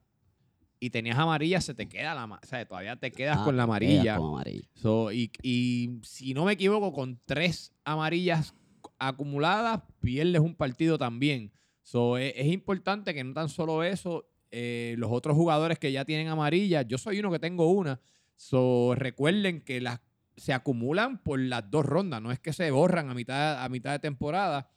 y 0.80 0.90
tenías 0.90 1.18
amarilla, 1.18 1.62
se 1.62 1.74
te 1.74 1.88
queda 1.88 2.14
la, 2.14 2.28
ma- 2.28 2.40
o 2.42 2.46
sea, 2.46 2.66
todavía 2.68 2.96
te 2.98 3.12
quedas 3.12 3.40
Ah, 3.40 3.44
con 3.46 3.58
la 3.58 3.64
amarilla. 3.64 4.18
con 4.18 4.28
amarilla. 4.28 4.68
So, 4.76 5.12
y, 5.12 5.32
y 5.42 6.00
si 6.04 6.34
no 6.34 6.46
me 6.46 6.54
equivoco, 6.54 6.94
con 6.94 7.20
tres 7.26 7.74
amarillas 7.84 8.54
acumuladas, 9.00 9.82
pierdes 10.00 10.42
un 10.42 10.56
partido 10.56 10.98
también. 10.98 11.52
So, 11.82 12.18
e- 12.18 12.34
es, 12.40 12.48
importante 12.48 13.14
que 13.14 13.24
no 13.24 13.34
tan 13.34 13.50
solo 13.50 13.84
eso, 13.84 14.28
eh, 14.52 14.96
los 14.98 15.12
otros 15.12 15.36
jugadores 15.36 15.80
que 15.80 15.92
ya 15.92 16.06
tienen 16.06 16.28
amarillas, 16.28 16.86
yo 16.88 16.98
soy 16.98 17.20
uno 17.20 17.32
que 17.32 17.40
tengo 17.40 17.70
una. 17.70 18.00
So, 18.36 18.94
recuerden 18.96 19.62
que 19.62 19.82
las 19.82 20.02
se 20.38 20.52
acumulan 20.52 21.20
por 21.24 21.40
las 21.40 21.72
dos 21.72 21.86
rondas, 21.86 22.22
no 22.22 22.30
es 22.32 22.40
que 22.40 22.52
se 22.52 22.70
borran 22.70 23.10
a 23.10 23.14
mitad, 23.14 23.64
a 23.64 23.70
mitad 23.70 23.92
de 23.94 24.00
temporada. 24.00 24.70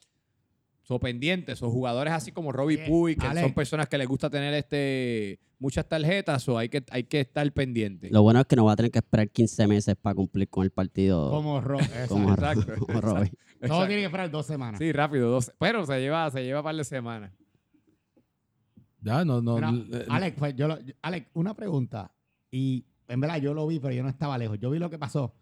So, 0.88 0.99
pendientes, 0.99 1.59
son 1.59 1.71
jugadores 1.71 2.14
así 2.14 2.33
como 2.33 2.50
Robbie 2.50 2.78
Puy, 2.88 3.14
que 3.14 3.26
Alex. 3.26 3.42
son 3.42 3.52
personas 3.52 3.90
que 3.90 3.99
les 3.99 4.09
gusta 4.09 4.30
tener 4.30 4.54
este 4.54 5.38
muchas 5.59 5.87
tarjetas, 5.87 6.49
o 6.49 6.57
hay 6.57 6.71
que, 6.71 6.83
hay 6.90 7.04
que 7.04 7.21
estar 7.21 7.52
pendiente. 7.52 8.09
Lo 8.11 8.23
bueno 8.23 8.40
es 8.40 8.47
que 8.47 8.57
no 8.57 8.64
va 8.64 8.73
a 8.73 8.76
tener 8.76 8.90
que 8.90 9.00
esperar 9.00 9.28
15 9.28 9.66
meses 9.66 9.97
para 10.00 10.14
cumplir 10.14 10.49
con 10.49 10.64
el 10.64 10.71
partido 10.71 11.28
Como 11.30 11.61
Ro- 11.61 11.76
como, 12.09 12.30
exacto. 12.33 12.61
Exacto, 12.62 12.87
como 12.87 13.00
Robbie. 13.02 13.30
Todo 13.66 13.87
tiene 13.87 14.00
que 14.00 14.07
esperar 14.07 14.30
dos 14.30 14.47
semanas. 14.47 14.78
Sí, 14.78 14.90
rápido, 14.92 15.28
dos. 15.30 15.52
Pero 15.59 15.85
se 15.85 16.00
lleva, 16.00 16.30
se 16.30 16.42
lleva 16.42 16.61
un 16.61 16.64
par 16.64 16.75
de 16.76 16.85
semanas. 16.85 17.33
Ya, 19.02 19.26
no, 19.26 19.42
no. 19.42 19.57
Mira, 19.57 19.73
eh, 20.00 20.07
Alex, 20.09 20.37
pues 20.38 20.57
yo 20.57 20.68
lo- 20.68 20.80
yo- 20.80 20.95
Alex, 21.02 21.28
una 21.35 21.52
pregunta. 21.54 22.14
Y 22.50 22.87
en 23.09 23.21
verdad 23.21 23.37
yo 23.42 23.52
lo 23.52 23.66
vi, 23.66 23.78
pero 23.78 23.92
yo 23.92 24.02
no 24.02 24.09
estaba 24.09 24.38
lejos. 24.38 24.59
Yo 24.59 24.71
vi 24.71 24.78
lo 24.78 24.88
que 24.88 24.99
pasó. 24.99 25.35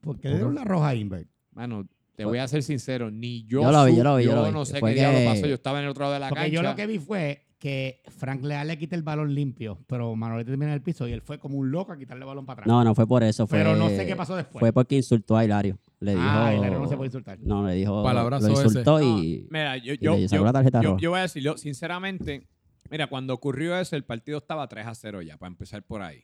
¿Por 0.00 0.18
qué 0.18 0.28
le 0.30 0.36
dieron 0.36 0.54
la 0.54 0.64
roja 0.64 0.88
a 0.88 0.94
Invert? 0.94 1.28
Mano, 1.52 1.86
te 2.14 2.24
voy 2.24 2.38
a 2.38 2.46
ser 2.48 2.62
sincero, 2.62 3.10
ni 3.10 3.44
yo. 3.44 3.62
Yo 3.62 3.70
lo 3.72 3.84
vi, 3.84 3.96
yo 3.96 4.04
lo 4.04 4.16
vi, 4.16 4.24
yo 4.24 4.34
lo 4.34 4.44
vi. 4.46 4.52
no 4.52 4.64
sé 4.64 4.78
Fue 4.80 4.90
qué 4.94 5.00
diablo 5.00 5.18
pasó. 5.24 5.46
Yo 5.46 5.54
estaba 5.54 5.78
en 5.78 5.84
el 5.84 5.90
otro 5.90 6.02
lado 6.02 6.14
de 6.14 6.20
la 6.20 6.28
Porque 6.28 6.42
cancha. 6.44 6.54
yo 6.54 6.62
lo 6.62 6.74
que 6.76 6.86
vi 6.86 6.98
fue 6.98 7.40
que 7.58 8.02
Frank 8.18 8.42
Leal 8.42 8.68
le 8.68 8.76
quita 8.78 8.94
el 8.94 9.02
balón 9.02 9.34
limpio, 9.34 9.78
pero 9.86 10.14
Manolete 10.14 10.50
termina 10.50 10.70
en 10.72 10.74
el 10.74 10.82
piso 10.82 11.08
y 11.08 11.12
él 11.12 11.22
fue 11.22 11.38
como 11.38 11.56
un 11.56 11.70
loco 11.70 11.92
a 11.92 11.96
quitarle 11.96 12.22
el 12.22 12.26
balón 12.26 12.44
para 12.44 12.60
atrás. 12.60 12.66
No, 12.66 12.84
no 12.84 12.94
fue 12.94 13.06
por 13.06 13.22
eso. 13.22 13.46
Fue, 13.46 13.58
pero 13.58 13.74
no 13.74 13.88
sé 13.88 14.04
qué 14.06 14.14
pasó 14.14 14.36
después. 14.36 14.60
Fue 14.60 14.72
porque 14.72 14.96
insultó 14.96 15.36
a 15.36 15.44
Hilario. 15.44 15.78
Le 16.00 16.10
dijo. 16.12 16.22
ah, 16.24 16.52
Hilario 16.54 16.78
no 16.78 16.86
se 16.88 16.96
puede 16.96 17.06
insultar. 17.08 17.38
No, 17.40 17.66
le 17.66 17.74
dijo. 17.74 18.02
Palabrazo 18.02 18.48
lo 18.48 18.62
insultó 18.62 19.00
y. 19.02 19.46
mira, 19.50 19.78
yo, 19.78 19.94
y 19.94 19.98
yo, 19.98 20.14
le 20.16 20.28
yo- 20.28 20.44
la 20.44 20.52
tarjeta 20.52 20.82
yo- 20.82 20.90
roja. 20.90 21.00
yo 21.00 21.10
voy 21.10 21.18
a 21.20 21.22
decirlo, 21.22 21.56
sinceramente, 21.56 22.46
mira, 22.90 23.06
cuando 23.06 23.32
ocurrió 23.32 23.78
eso, 23.78 23.96
el 23.96 24.04
partido 24.04 24.36
estaba 24.38 24.68
3 24.68 24.86
a 24.86 24.94
0 24.94 25.22
ya, 25.22 25.38
para 25.38 25.48
empezar 25.48 25.82
por 25.82 26.02
ahí. 26.02 26.18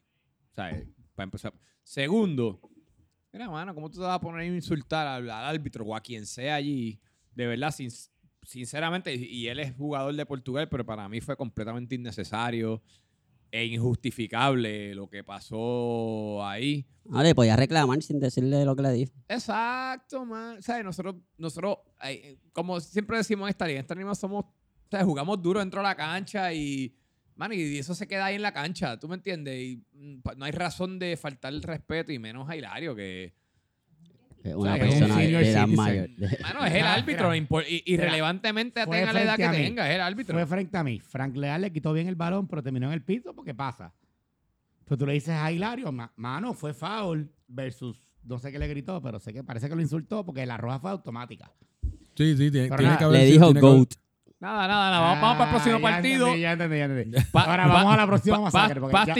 O 0.52 0.54
sea, 0.54 0.70
eh, 0.72 0.86
para 1.14 1.24
empezar. 1.24 1.54
Segundo, 1.82 2.60
mira, 3.32 3.48
mano, 3.50 3.74
¿cómo 3.74 3.90
tú 3.90 3.98
te 3.98 4.04
vas 4.04 4.16
a 4.16 4.20
poner 4.20 4.40
a 4.40 4.46
insultar 4.46 5.06
al, 5.06 5.30
al 5.30 5.44
árbitro 5.56 5.84
o 5.84 5.94
a 5.94 6.00
quien 6.00 6.26
sea 6.26 6.54
allí? 6.56 7.00
De 7.34 7.46
verdad, 7.46 7.70
sin- 7.70 7.90
sinceramente, 8.42 9.14
y 9.14 9.48
él 9.48 9.60
es 9.60 9.74
jugador 9.76 10.14
de 10.14 10.26
Portugal, 10.26 10.68
pero 10.68 10.84
para 10.84 11.08
mí 11.08 11.20
fue 11.20 11.36
completamente 11.36 11.94
innecesario 11.94 12.82
e 13.52 13.64
injustificable 13.66 14.94
lo 14.94 15.08
que 15.08 15.24
pasó 15.24 16.44
ahí. 16.44 16.86
No, 17.04 17.22
le 17.22 17.34
podía 17.34 17.56
reclamar 17.56 18.00
sin 18.02 18.20
decirle 18.20 18.64
lo 18.64 18.76
que 18.76 18.82
le 18.82 18.92
dijo. 18.92 19.12
Exacto, 19.28 20.24
man. 20.24 20.62
¿Sabes? 20.62 20.84
Nosotros, 20.84 21.16
nosotros 21.36 21.78
como 22.52 22.80
siempre 22.80 23.16
decimos 23.16 23.46
en 23.46 23.50
esta 23.50 23.66
liga, 23.66 23.78
en 23.80 23.84
esta 23.84 23.94
liga 23.94 24.14
somos, 24.14 24.44
o 24.44 24.54
sea, 24.90 25.04
jugamos 25.04 25.40
duro 25.42 25.58
dentro 25.60 25.80
de 25.80 25.88
la 25.88 25.96
cancha 25.96 26.52
y, 26.52 26.94
man, 27.40 27.52
y 27.54 27.78
eso 27.78 27.94
se 27.94 28.06
queda 28.06 28.26
ahí 28.26 28.34
en 28.36 28.42
la 28.42 28.52
cancha, 28.52 28.98
¿tú 29.00 29.08
me 29.08 29.14
entiendes? 29.16 29.58
Y 29.60 29.82
mm, 29.92 30.20
no 30.36 30.44
hay 30.44 30.52
razón 30.52 30.98
de 30.98 31.16
faltar 31.16 31.52
el 31.52 31.62
respeto 31.62 32.12
y 32.12 32.18
menos 32.18 32.48
a 32.48 32.54
Hilario, 32.56 32.94
que, 32.94 33.32
Una 34.54 34.74
sea, 34.76 34.86
es 34.86 34.94
un 34.94 34.98
persona 35.00 35.16
de 35.20 35.50
edad 35.50 35.66
mayor. 35.66 36.08
mano, 36.42 36.64
es 36.66 36.74
el 36.74 36.84
árbitro, 36.86 37.30
mira. 37.30 37.46
irrelevantemente 37.86 38.86
tenga 38.86 39.12
la 39.12 39.22
edad 39.22 39.36
que 39.36 39.48
tenga, 39.48 39.88
es 39.88 39.94
el 39.96 40.00
árbitro. 40.00 40.34
Fue 40.34 40.46
frente 40.46 40.76
a 40.78 40.84
mí. 40.84 41.00
Frank 41.00 41.36
Leal 41.36 41.60
le 41.62 41.72
quitó 41.72 41.92
bien 41.92 42.08
el 42.08 42.14
balón, 42.14 42.46
pero 42.46 42.62
terminó 42.62 42.86
en 42.88 42.92
el 42.92 43.02
piso 43.02 43.34
porque 43.34 43.54
pasa. 43.54 43.92
Pero 44.84 44.98
tú 44.98 45.06
le 45.06 45.12
dices 45.14 45.30
a 45.34 45.50
Hilario, 45.52 45.90
"Ma- 45.92 46.12
mano, 46.16 46.52
fue 46.54 46.74
foul 46.74 47.30
versus, 47.48 48.02
no 48.24 48.38
sé 48.38 48.50
qué 48.50 48.58
le 48.58 48.66
gritó, 48.68 49.00
pero 49.00 49.18
sé 49.20 49.32
que 49.32 49.44
parece 49.44 49.68
que 49.68 49.74
lo 49.76 49.80
insultó 49.82 50.24
porque 50.24 50.44
la 50.46 50.56
roja 50.56 50.78
fue 50.80 50.90
automática. 50.90 51.52
sí, 52.14 52.36
sí, 52.36 52.50
tiene, 52.50 52.68
tiene 52.76 52.98
que 52.98 53.04
haber 53.04 53.20
Le 53.20 53.26
sido- 53.26 53.32
dijo 53.32 53.44
tiene 53.46 53.60
que 53.60 53.66
haber- 53.66 53.78
GOAT. 53.78 53.94
Nada, 54.40 54.66
nada, 54.66 54.90
nada. 54.90 55.00
Vamos, 55.00 55.20
vamos 55.20 55.36
para 55.36 55.50
el 55.50 55.54
próximo 55.54 55.76
Ah, 55.76 55.78
ya 55.80 55.96
partido. 55.96 56.26
entendí, 56.28 56.42
Ya 56.42 56.52
entendí, 56.52 56.78
ya 56.78 56.84
entendí. 56.86 57.18
Pa- 57.30 57.42
Ahora 57.42 57.66
vamos 57.66 57.92
a 57.92 57.96
la 57.96 58.06
próxima 58.06 58.40
masacre. 58.40 58.80
pa- 58.80 58.88
porque 58.90 59.06
ya- 59.06 59.14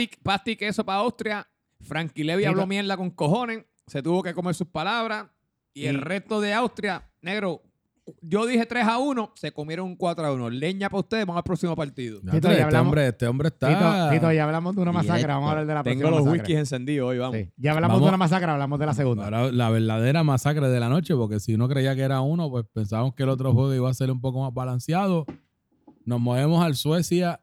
queso 0.57 0.83
para 0.83 0.99
Austria. 0.99 1.47
Frankie 1.81 2.23
Levy 2.23 2.45
habló 2.45 2.65
mierda 2.67 2.97
con 2.97 3.09
cojones. 3.11 3.63
Se 3.87 4.01
tuvo 4.01 4.23
que 4.23 4.33
comer 4.33 4.55
sus 4.55 4.67
palabras. 4.67 5.27
Y 5.73 5.85
el 5.85 5.99
resto 6.01 6.41
de 6.41 6.53
Austria, 6.53 7.09
negro, 7.21 7.61
yo 8.21 8.45
dije 8.45 8.65
3 8.65 8.85
a 8.87 8.97
1, 8.97 9.31
se 9.35 9.51
comieron 9.51 9.85
un 9.87 9.95
4 9.95 10.25
a 10.25 10.33
1. 10.33 10.49
Leña 10.49 10.89
para 10.89 10.99
ustedes, 11.01 11.25
vamos 11.25 11.37
al 11.37 11.43
próximo 11.43 11.75
partido. 11.75 12.19
Ya, 12.23 12.31
Tito, 12.31 12.47
ya 12.51 12.63
este, 12.63 12.77
hombre, 12.77 13.07
este 13.07 13.27
hombre 13.27 13.47
está. 13.49 13.67
Tito, 13.69 14.09
Tito, 14.15 14.31
ya 14.33 14.43
hablamos 14.43 14.75
de 14.75 14.81
una 14.81 14.91
masacre, 14.91 15.17
Directo. 15.19 15.33
vamos 15.35 15.47
a 15.47 15.51
hablar 15.51 15.67
de 15.67 15.73
la 15.73 15.83
Tengo 15.83 15.99
próxima 15.99 16.09
los 16.17 16.25
masacre. 16.25 16.39
whiskies 16.41 16.59
encendidos 16.59 17.09
hoy, 17.09 17.17
vamos. 17.19 17.37
Sí, 17.37 17.49
Ya 17.57 17.71
hablamos 17.71 17.95
Vamos. 17.95 18.05
de 18.05 18.09
una 18.09 18.17
masacre, 18.17 18.51
hablamos 18.51 18.79
de 18.79 18.85
la 18.85 18.93
segunda. 18.93 19.23
Ahora, 19.25 19.51
la 19.51 19.69
verdadera 19.69 20.23
masacre 20.23 20.67
de 20.69 20.79
la 20.79 20.89
noche, 20.89 21.15
porque 21.15 21.39
si 21.39 21.53
uno 21.53 21.69
creía 21.69 21.95
que 21.95 22.01
era 22.01 22.21
uno, 22.21 22.49
pues 22.49 22.65
pensábamos 22.73 23.13
que 23.13 23.23
el 23.23 23.29
otro 23.29 23.53
juego 23.53 23.73
iba 23.73 23.89
a 23.89 23.93
ser 23.93 24.11
un 24.11 24.19
poco 24.19 24.41
más 24.41 24.53
balanceado. 24.53 25.25
Nos 26.03 26.19
movemos 26.19 26.63
al 26.63 26.75
Suecia, 26.75 27.39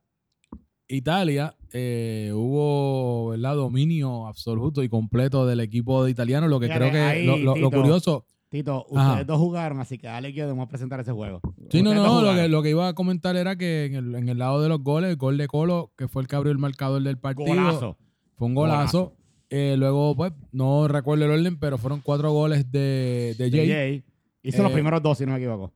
Italia. 0.89 1.55
Eh, 1.73 2.33
hubo 2.35 3.29
¿verdad? 3.29 3.55
dominio 3.55 4.27
absoluto 4.27 4.83
y 4.83 4.89
completo 4.89 5.47
del 5.47 5.61
equipo 5.61 6.05
de 6.05 6.11
italiano. 6.11 6.49
Lo 6.49 6.59
que 6.59 6.67
Fíjate, 6.67 6.81
creo 6.91 6.93
que 6.93 6.99
ahí, 7.01 7.27
lo, 7.27 7.37
lo- 7.37 7.57
lo 7.57 7.69
Tito. 7.69 7.71
curioso. 7.83 8.25
Tito, 8.51 8.87
Ajá. 8.95 9.09
ustedes 9.11 9.27
dos 9.27 9.39
jugaron, 9.39 9.79
así 9.81 9.99
que 9.99 10.09
Alex 10.09 10.33
y 10.35 10.39
yo 10.39 10.45
debemos 10.45 10.69
presentar 10.69 10.99
ese 11.01 11.13
juego. 11.13 11.41
Sí, 11.71 11.83
no, 11.83 11.93
no, 11.95 12.23
lo 12.23 12.35
que, 12.35 12.49
lo 12.49 12.63
que 12.63 12.71
iba 12.71 12.89
a 12.89 12.95
comentar 12.95 13.37
era 13.37 13.57
que 13.57 13.85
en 13.87 13.95
el, 13.95 14.15
en 14.15 14.29
el 14.31 14.39
lado 14.39 14.63
de 14.63 14.69
los 14.71 14.83
goles, 14.83 15.11
el 15.11 15.17
gol 15.17 15.37
de 15.37 15.47
Colo, 15.49 15.93
que 15.99 16.09
fue 16.09 16.23
el 16.23 16.29
que 16.29 16.37
abrió 16.37 16.51
el 16.53 16.59
marcador 16.59 17.03
del 17.03 17.19
partido, 17.19 17.47
Golazo. 17.49 17.97
fue 18.37 18.47
un 18.47 18.55
golazo. 18.55 19.15
Eh, 19.51 19.77
luego, 19.79 20.15
pues, 20.17 20.33
no 20.53 20.89
recuerdo 20.89 21.25
el 21.27 21.31
orden, 21.31 21.59
pero 21.59 21.77
fueron 21.79 22.01
cuatro 22.03 22.33
goles 22.33 22.71
de, 22.73 23.35
de 23.39 23.51
Jay. 23.51 23.67
De 23.69 23.75
Jay. 23.75 24.05
Hizo 24.43 24.63
los 24.63 24.71
Eh, 24.71 24.75
primeros 24.75 25.03
dos, 25.03 25.19
si 25.19 25.27
no 25.27 25.33
me 25.33 25.39
equivoco. 25.39 25.73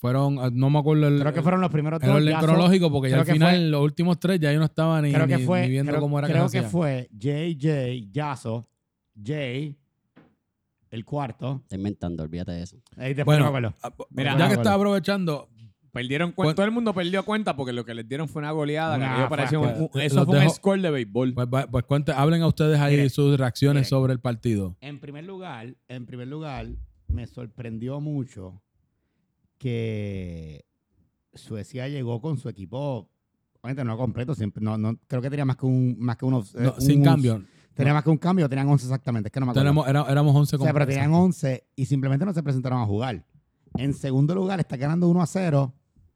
Fueron, 0.00 0.38
ah, 0.38 0.50
no 0.52 0.70
me 0.70 0.78
acuerdo 0.78 1.08
el, 1.08 1.20
Creo 1.20 1.32
que 1.32 1.42
fueron 1.42 1.60
los 1.60 1.70
primeros 1.70 2.00
el 2.02 2.06
dos. 2.08 2.16
orden 2.16 2.28
ya 2.30 2.40
son- 2.40 2.48
cronológico, 2.48 2.90
porque 2.92 3.10
ya 3.10 3.18
al 3.20 3.24
que 3.26 3.32
final, 3.32 3.50
fue- 3.56 3.64
los 3.68 3.82
últimos 3.82 4.18
tres, 4.20 4.38
ya 4.40 4.52
yo 4.52 4.58
no 4.60 4.64
estaba 4.64 5.02
ni, 5.02 5.12
creo 5.12 5.26
que 5.26 5.36
ni- 5.38 5.42
fue, 5.44 5.62
ni 5.62 5.68
viendo 5.70 5.90
creo, 5.92 6.00
cómo 6.00 6.18
era 6.18 6.28
que 6.28 6.34
creo 6.34 6.48
que 6.48 6.58
hacía. 6.58 6.70
fue 6.70 7.08
JJ, 7.12 8.08
Yaso, 8.12 8.68
Jay, 9.20 9.76
el 10.90 11.04
cuarto. 11.04 11.60
Está 11.64 11.76
inventando, 11.76 12.22
olvídate 12.22 12.52
de 12.52 12.62
eso. 12.62 12.76
Ahí 12.96 13.14
después 13.14 13.38
Bueno, 13.40 13.74
ah, 13.82 13.90
pues, 13.90 14.08
Mira, 14.10 14.36
ya 14.38 14.48
que 14.48 14.54
estaba 14.54 14.76
aprovechando, 14.76 15.48
Perdieron 15.90 16.30
Cu- 16.30 16.36
cuenta. 16.42 16.54
Todo 16.56 16.66
el 16.66 16.72
mundo 16.72 16.92
perdió 16.94 17.24
cuenta 17.24 17.56
porque 17.56 17.72
lo 17.72 17.82
que 17.84 17.94
les 17.94 18.06
dieron 18.06 18.28
fue 18.28 18.40
una 18.40 18.50
goleada. 18.52 18.96
que 18.96 19.00
Nah, 19.00 19.12
aquello 19.14 19.28
fue 19.28 19.36
parecía 19.36 19.58
un- 19.58 19.64
asqueroso. 19.66 19.90
un- 19.94 20.00
eso 20.02 20.26
fue 20.26 20.38
un 20.44 20.50
score 20.50 20.80
de 20.82 20.90
béisbol. 20.90 21.34
pues, 21.34 21.48
va- 21.48 21.66
pues 21.66 21.84
cuente, 21.86 22.12
hablen 22.12 22.42
a 22.42 22.46
ustedes 22.46 22.78
ahí 22.78 22.96
Mire, 22.96 23.08
sus 23.10 23.36
reacciones 23.38 23.80
mire. 23.82 23.88
sobre 23.88 24.12
el 24.12 24.20
partido. 24.20 24.76
En 24.82 25.00
primer 25.00 25.24
lugar, 25.24 25.74
en 25.88 26.04
primer 26.06 26.28
lugar, 26.28 26.68
me 27.08 27.26
sorprendió 27.26 28.00
mucho 28.00 28.60
que 29.56 30.64
Suecia 31.34 31.88
llegó 31.88 32.20
con 32.20 32.38
su 32.38 32.48
equipo, 32.48 33.08
obviamente 33.60 33.84
no 33.84 33.96
completo, 33.96 34.34
siempre, 34.34 34.62
no, 34.62 34.76
no, 34.78 34.98
creo 35.06 35.22
que 35.22 35.30
tenía 35.30 35.44
más 35.44 35.56
que 35.56 35.66
un, 35.66 35.96
más 35.98 36.16
que 36.16 36.24
unos, 36.26 36.54
eh, 36.54 36.58
No, 36.60 36.80
sin 36.80 37.02
cambio. 37.02 37.42
Tenía 37.78 37.94
más 37.94 38.04
que 38.04 38.10
un 38.10 38.18
cambio, 38.18 38.48
tenían 38.48 38.68
11 38.68 38.84
exactamente, 38.86 39.28
es 39.28 39.32
que 39.32 39.40
no 39.40 39.46
me 39.46 39.52
acuerdo. 39.52 39.64
Tenemos, 39.68 39.88
era- 39.88 40.04
éramos 40.10 40.34
11 40.36 40.56
O 40.56 40.58
sea, 40.58 40.72
pero 40.72 40.86
tenían 40.86 41.14
11 41.14 41.64
y 41.76 41.86
simplemente 41.86 42.24
no 42.26 42.32
se 42.34 42.42
presentaron 42.42 42.80
a 42.80 42.84
jugar. 42.86 43.24
En 43.76 43.94
segundo 43.94 44.34
lugar, 44.34 44.60
está 44.60 44.76
ganando 44.76 45.08
1 45.08 45.22
a 45.22 45.26
0 45.26 45.74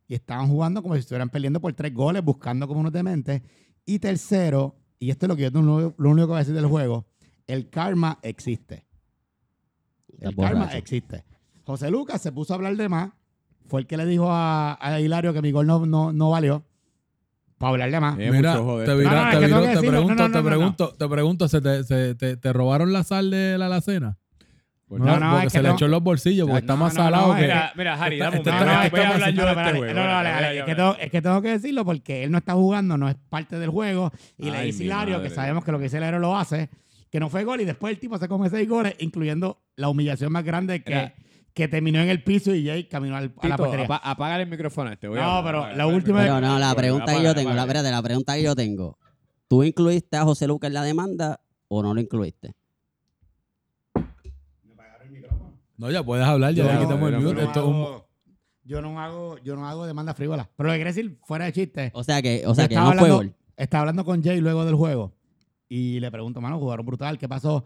y 0.08 0.14
estaban 0.14 0.48
jugando 0.48 0.82
como 0.82 0.94
si 0.94 1.00
estuvieran 1.00 1.28
perdiendo 1.30 1.60
por 1.60 1.72
tres 1.72 1.94
goles, 1.94 2.22
buscando 2.24 2.66
como 2.68 2.80
unos 2.80 2.92
dementes. 2.92 3.42
Y 3.86 3.98
tercero, 3.98 4.76
y 4.98 5.10
esto 5.10 5.26
es 5.26 5.28
lo 5.28 5.36
que 5.36 5.42
yo 5.42 5.50
lo, 5.50 5.60
único- 5.76 5.94
lo 5.98 6.10
único 6.10 6.26
que 6.26 6.30
voy 6.30 6.36
a 6.36 6.40
decir 6.40 6.54
del 6.54 6.66
juego, 6.66 7.06
el 7.46 7.68
karma 7.70 8.18
existe. 8.22 8.86
El 10.18 10.34
karma 10.36 10.60
borracho. 10.60 10.76
existe. 10.78 11.24
José 11.64 11.90
Lucas 11.90 12.20
se 12.20 12.32
puso 12.32 12.52
a 12.52 12.56
hablar 12.56 12.76
de 12.76 12.88
más. 12.88 13.10
Fue 13.66 13.80
el 13.80 13.86
que 13.86 13.96
le 13.96 14.04
dijo 14.06 14.26
a, 14.30 14.76
a 14.80 15.00
Hilario 15.00 15.32
que 15.32 15.40
mi 15.42 15.52
gol 15.52 15.66
no, 15.66 15.86
no, 15.86 16.12
no 16.12 16.30
valió. 16.30 16.64
Para 17.62 17.70
hablar 17.74 17.90
de 17.92 18.00
más. 18.00 18.18
Eh, 18.18 18.30
Mira, 18.32 18.54
te, 18.54 18.94
vira- 18.96 19.30
No, 19.30 19.30
no, 19.36 19.80
pregunto, 19.80 20.30
te 20.32 20.42
pregunto, 20.42 20.94
te 20.98 21.08
pregunto, 21.08 21.46
¿se 21.48 21.60
te, 21.60 21.84
se 21.84 22.14
te- 22.16 22.36
te 22.36 22.52
robaron 22.52 22.92
la 22.92 23.04
sal 23.04 23.30
de 23.30 23.56
la 23.56 23.66
alacena? 23.66 24.18
No, 24.90 24.98
No, 24.98 25.20
no, 25.20 25.30
porque 25.30 25.46
es 25.46 25.52
se 25.52 25.58
que 25.58 25.62
le 25.62 25.68
no. 25.68 25.74
echó 25.76 25.84
en 25.84 25.90
los 25.92 26.02
bolsillos 26.02 26.48
porque 26.48 26.58
está 26.60 26.74
más 26.74 26.92
salado 26.94 27.28
no, 27.28 27.34
que. 27.36 27.42
Mira, 27.42 27.72
mira, 27.76 27.94
Harry, 27.94 28.18
dame 28.18 28.30
un 28.32 28.36
Este- 28.38 28.50
momento. 28.50 28.72
este- 28.72 28.90
Voy 28.90 29.00
este- 29.00 29.06
a 29.06 29.14
hablar 29.14 29.30
yo 29.32 29.36
de 29.36 29.42
No, 29.42 29.48
este 29.48 29.60
espérate, 29.60 29.78
juego. 29.78 29.94
no, 29.94 30.00
no, 30.00 30.02
Voy 30.02 30.12
dale, 30.12 30.28
a 30.28 30.32
dale, 30.32 30.46
hablar 30.48 30.52
es, 30.56 30.64
que 30.64 30.70
yo. 30.70 30.76
tengo, 30.76 30.96
es 30.98 31.10
que 31.12 31.22
tengo 31.22 31.42
que 31.42 31.48
decirlo 31.48 31.84
porque 31.84 32.24
él 32.24 32.30
no 32.32 32.38
está 32.38 32.52
jugando, 32.54 32.98
no 32.98 33.08
es 33.08 33.14
parte 33.30 33.58
del 33.60 33.70
juego. 33.70 34.10
Y 34.38 34.50
le 34.50 34.62
dice 34.64 34.82
Hilario, 34.84 35.22
que 35.22 35.30
sabemos 35.30 35.64
que 35.64 35.70
lo 35.70 35.78
que 35.78 35.84
dice 35.84 35.98
el 35.98 36.02
héroe 36.02 36.18
lo 36.20 36.36
hace, 36.36 36.68
que 37.12 37.20
no 37.20 37.30
fue 37.30 37.44
gol 37.44 37.60
y 37.60 37.64
después 37.64 37.94
el 37.94 38.00
tipo 38.00 38.18
se 38.18 38.26
come 38.26 38.50
seis 38.50 38.68
goles, 38.68 38.96
incluyendo 38.98 39.62
la 39.76 39.88
humillación 39.88 40.32
más 40.32 40.42
grande 40.44 40.82
que. 40.82 41.12
Que 41.54 41.68
terminó 41.68 42.00
en 42.00 42.08
el 42.08 42.22
piso 42.24 42.54
y 42.54 42.66
Jay 42.66 42.84
caminó 42.88 43.16
al- 43.16 43.34
a 43.38 43.48
la 43.48 43.54
Tito, 43.56 43.64
portería. 43.64 43.84
apa- 43.84 43.96
apágale 43.98 44.44
el 44.44 44.48
micrófono 44.48 44.90
a 44.90 44.92
este. 44.94 45.08
voy 45.08 45.18
a 45.18 45.22
No, 45.22 45.42
pero 45.44 45.60
la 45.74 45.84
el 45.86 45.94
última- 45.94 46.20
micrófono. 46.20 46.40
Pero 46.46 46.52
no, 46.54 46.58
la 46.58 46.74
pregunta 46.74 47.14
que 47.16 47.22
yo 47.22 47.34
tengo, 47.34 47.52
la, 47.52 47.62
espérate, 47.62 47.90
la 47.90 48.02
pregunta 48.02 48.34
que 48.34 48.42
yo 48.42 48.54
tengo. 48.56 48.98
¿Tú 49.48 49.62
incluiste 49.62 50.16
a 50.16 50.24
José 50.24 50.46
Lucas 50.46 50.68
en 50.68 50.74
la 50.74 50.82
demanda 50.82 51.40
o 51.68 51.82
no 51.82 51.92
lo 51.94 52.00
incluiste? 52.00 52.54
No, 55.76 55.90
ya 55.90 56.02
puedes 56.02 56.24
hablar, 56.24 56.54
ya 56.54 56.64
le 56.64 56.78
quitamos 56.84 57.08
el 57.08 57.14
no 57.16 57.20
mute. 57.22 57.40
yo, 57.40 57.46
Esto 57.46 57.60
no 57.60 57.66
es 57.66 57.74
un- 57.74 57.82
hago, 57.82 58.06
yo 58.64 58.80
no 58.82 59.00
hago, 59.00 59.38
yo 59.38 59.56
no 59.56 59.66
hago 59.68 59.86
demanda 59.86 60.14
frívola. 60.14 60.48
Pero 60.56 60.68
lo 60.68 60.72
que 60.74 60.78
quiero 60.78 60.88
decir, 60.90 61.18
fuera 61.24 61.44
de 61.46 61.52
chiste, 61.52 61.90
O 61.94 62.04
sea 62.04 62.22
que, 62.22 62.44
o 62.46 62.54
sea 62.54 62.68
que 62.68 62.76
fue 62.76 62.84
hablando- 62.84 63.16
gol. 63.16 63.34
estaba 63.56 63.80
hablando 63.82 64.04
con 64.04 64.22
Jay 64.22 64.40
luego 64.40 64.64
del 64.64 64.76
juego 64.76 65.12
y 65.68 65.98
le 65.98 66.10
pregunto, 66.10 66.40
mano, 66.40 66.58
jugaron 66.60 66.86
brutal, 66.86 67.18
¿qué 67.18 67.28
pasó? 67.28 67.64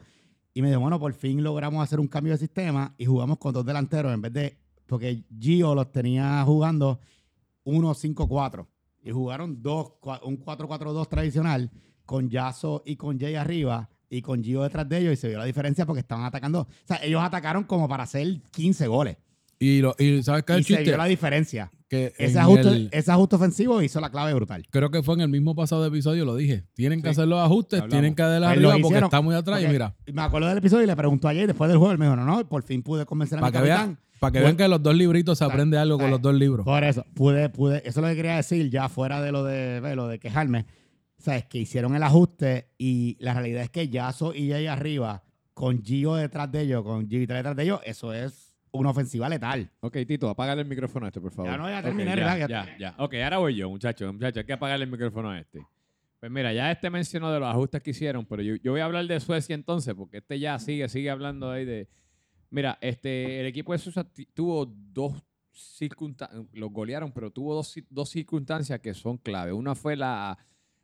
Y 0.57 0.63
me 0.63 0.69
dijo, 0.69 0.81
bueno, 0.81 0.99
por 0.99 1.13
fin 1.13 1.43
logramos 1.45 1.85
hacer 1.85 2.01
un 2.01 2.09
cambio 2.09 2.33
de 2.33 2.39
sistema 2.39 2.95
y 2.97 3.05
jugamos 3.05 3.37
con 3.37 3.53
dos 3.53 3.67
delanteros 3.67 4.11
en 4.15 4.23
vez 4.23 4.33
de, 4.33 4.57
porque 4.87 5.23
Gio 5.39 5.75
los 5.75 5.93
tenía 5.93 6.43
jugando 6.47 6.99
1-5-4 7.67 8.67
y 9.03 9.11
jugaron 9.11 9.63
dos, 9.63 9.93
un 10.23 10.39
4-4-2 10.43 11.09
tradicional 11.09 11.71
con 12.07 12.31
Yaso 12.31 12.83
y 12.87 12.97
con 12.97 13.21
Jay 13.21 13.35
arriba 13.35 13.91
y 14.09 14.23
con 14.23 14.43
Gio 14.43 14.63
detrás 14.63 14.89
de 14.89 14.99
ellos 14.99 15.13
y 15.13 15.17
se 15.17 15.29
vio 15.29 15.37
la 15.39 15.45
diferencia 15.45 15.85
porque 15.85 16.01
estaban 16.01 16.25
atacando, 16.25 16.61
o 16.63 16.69
sea, 16.87 17.01
ellos 17.03 17.23
atacaron 17.23 17.65
como 17.65 17.87
para 17.87 18.05
hacer 18.05 18.41
15 18.53 18.87
goles 18.87 19.17
Y, 19.59 19.81
lo, 19.83 19.95
y 19.99 20.23
¿sabes 20.23 20.45
qué 20.45 20.53
es 20.55 20.57
y 20.57 20.61
el 20.61 20.65
se 20.65 20.69
chiste? 20.69 20.85
vio 20.85 20.97
la 20.97 21.05
diferencia. 21.05 21.71
Que 21.89 22.13
Ese 22.19 22.39
ajuste, 22.41 22.69
el- 22.69 22.89
ese 22.93 23.13
ajuste 23.13 23.37
ofensivo 23.37 23.81
hizo 23.81 24.01
la 24.01 24.11
clave 24.11 24.35
brutal. 24.35 24.67
creo 24.71 24.91
que 24.91 25.03
fue 25.05 25.15
en 25.15 25.21
el 25.21 25.29
mismo 25.29 25.55
pasado 25.55 25.87
episodio, 25.87 26.25
lo 26.25 26.35
dije. 26.35 26.65
Tienen 26.75 27.01
que 27.01 27.11
hacer 27.11 27.29
los 27.29 27.39
ajustes, 27.41 27.81
Hablamos. 27.81 27.93
tienen 27.93 28.15
que 28.17 28.23
darle 28.23 28.39
Pues 28.47 28.51
arriba 28.57 28.71
porque 28.73 28.87
hicieron, 28.87 29.05
está 29.05 29.21
muy 29.21 29.35
atrás. 29.37 29.63
Y 29.63 29.69
mira, 29.69 29.95
me 30.13 30.23
acuerdo 30.23 30.49
del 30.49 30.59
episodio 30.59 30.83
y 30.83 30.87
le 30.89 30.97
preguntó 30.97 31.29
ayer 31.29 31.47
después 31.47 31.69
del 31.69 31.79
juego. 31.79 31.93
Él 31.93 31.99
me 31.99 32.07
dijo, 32.07 32.17
no, 32.17 32.25
no, 32.25 32.49
por 32.49 32.63
fin 32.65 32.83
pude 32.83 33.07
convencer 33.07 33.39
a 33.39 33.41
para 33.43 33.51
mi 33.51 33.53
que, 33.53 33.71
capitán. 33.71 33.87
vean, 33.95 33.99
para 34.19 34.33
que 34.33 34.41
vean 34.41 34.57
que 34.57 34.67
los 34.67 34.83
dos 34.83 34.97
libritos 34.97 35.39
se 35.39 35.45
aprende 35.45 35.79
algo 35.79 35.97
con 35.97 36.11
los 36.11 36.21
dos 36.21 36.35
libros. 36.35 36.65
Por 36.65 36.83
eso, 36.83 37.05
pude, 37.15 37.51
pude, 37.51 37.79
eso 37.87 37.89
es 37.89 37.97
lo 37.99 38.09
que 38.09 38.17
quería 38.17 38.35
decir, 38.37 38.69
ya 38.69 38.89
fuera 38.89 39.21
de 39.23 39.31
lo 39.31 39.45
de, 39.45 39.81
de 39.81 39.95
lo 39.95 40.09
de 40.09 40.19
quejarme. 40.19 40.67
Sabes, 41.19 41.45
que 41.45 41.59
hicieron 41.59 41.95
el 41.95 42.03
ajuste 42.03 42.73
y 42.79 43.17
la 43.21 43.33
realidad 43.33 43.63
es 43.63 43.71
que 43.71 43.89
Yaso 43.89 44.35
y 44.35 44.51
Jay 44.51 44.67
arriba, 44.67 45.23
con 45.55 45.83
Gio 45.83 46.15
detrás 46.17 46.51
de 46.53 46.63
ellos, 46.63 46.83
con 46.83 47.09
Gio 47.09 47.21
detrás 47.21 47.55
de 47.57 47.63
ellos, 47.63 47.81
eso 47.85 48.13
es 48.13 48.46
una 48.81 48.91
ofensiva 48.91 49.29
letal. 49.29 49.71
Ok, 49.81 49.99
Tito, 50.07 50.29
apágale 50.29 50.63
el 50.63 50.69
micrófono 50.69 51.07
a 51.07 51.09
este, 51.09 51.21
por 51.21 51.33
favor. 51.33 51.51
Ya 51.51 51.59
no, 51.59 51.69
ya 51.69 51.83
terminé, 51.83 52.11
ya, 52.11 52.17
relax, 52.17 52.39
ya. 52.41 52.49
ya, 52.49 52.79
ya. 52.79 52.95
Ok, 52.99 53.15
ahora 53.15 53.39
voy 53.39 53.57
yo, 53.57 53.69
muchachos. 53.71 54.13
Muchachos, 54.13 54.39
hay 54.39 54.45
que 54.45 54.53
apagarle 54.53 54.85
el 54.85 54.91
micrófono 54.91 55.31
a 55.31 55.39
este. 55.39 55.67
Pues 56.21 56.33
mira, 56.33 56.53
ya 56.53 56.71
este 56.73 56.89
mencionó 56.89 57.31
de 57.31 57.41
los 57.41 57.49
ajustes 57.49 57.83
que 57.83 57.91
hicieron, 57.91 58.25
pero 58.25 58.43
yo, 58.43 58.57
yo 58.57 58.73
voy 58.73 58.81
a 58.81 58.87
hablar 58.87 59.07
de 59.07 59.21
Suecia 59.21 59.55
entonces, 59.55 59.95
porque 59.95 60.19
este 60.19 60.39
ya 60.39 60.59
sigue, 60.59 60.89
sigue 60.89 61.11
hablando 61.11 61.51
ahí 61.51 61.65
de... 61.65 61.89
Mira, 62.49 62.79
este, 62.81 63.41
el 63.41 63.47
equipo 63.47 63.73
de 63.73 63.79
Suecia 63.79 64.07
tuvo 64.33 64.67
dos 64.67 65.23
circunstancias, 65.53 66.43
los 66.53 66.71
golearon, 66.71 67.13
pero 67.13 67.31
tuvo 67.31 67.55
dos, 67.55 67.75
dos 67.91 68.09
circunstancias 68.09 68.81
que 68.81 68.95
son 68.95 69.19
clave. 69.19 69.53
Una 69.53 69.75
fue 69.75 69.97
la, 69.97 70.39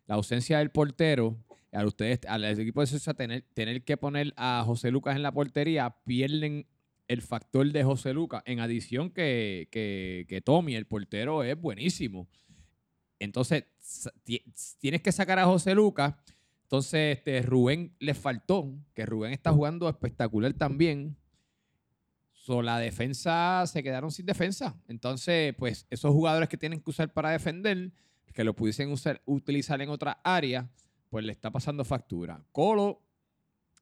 la 0.07 0.16
ausencia 0.16 0.59
del 0.59 0.70
portero. 0.70 1.37
Al 1.72 1.87
ustedes, 1.87 2.20
al 2.28 2.44
equipo 2.44 2.83
de 2.83 2.87
Suecia 2.87 3.14
tener, 3.14 3.46
tener 3.55 3.83
que 3.83 3.96
poner 3.96 4.35
a 4.37 4.62
José 4.66 4.90
Lucas 4.90 5.16
en 5.16 5.22
la 5.22 5.33
portería, 5.33 5.96
pierden 6.05 6.66
el 7.08 7.22
factor 7.22 7.70
de 7.70 7.84
José 7.84 8.12
Lucas. 8.12 8.42
En 8.46 8.60
adición 8.60 9.10
que, 9.10 9.68
que, 9.70 10.26
que 10.28 10.40
Tommy, 10.40 10.74
el 10.74 10.86
portero, 10.86 11.42
es 11.42 11.60
buenísimo. 11.60 12.28
Entonces, 13.18 13.64
tienes 14.78 15.02
que 15.02 15.12
sacar 15.12 15.38
a 15.38 15.44
José 15.44 15.74
Lucas. 15.74 16.14
Entonces, 16.64 17.18
este, 17.18 17.42
Rubén 17.42 17.94
le 17.98 18.14
faltó, 18.14 18.74
que 18.94 19.06
Rubén 19.06 19.32
está 19.32 19.52
jugando 19.52 19.88
espectacular 19.88 20.54
también. 20.54 21.16
So, 22.32 22.62
la 22.62 22.78
defensa 22.80 23.62
se 23.66 23.82
quedaron 23.82 24.10
sin 24.10 24.26
defensa. 24.26 24.76
Entonces, 24.88 25.54
pues, 25.56 25.86
esos 25.90 26.12
jugadores 26.12 26.48
que 26.48 26.56
tienen 26.56 26.80
que 26.80 26.90
usar 26.90 27.12
para 27.12 27.30
defender, 27.30 27.92
que 28.32 28.42
lo 28.42 28.56
pudiesen 28.56 28.90
usar, 28.90 29.22
utilizar 29.26 29.80
en 29.82 29.90
otra 29.90 30.20
área, 30.24 30.68
pues 31.08 31.24
le 31.24 31.32
está 31.32 31.50
pasando 31.50 31.84
factura. 31.84 32.42
Colo, 32.50 33.02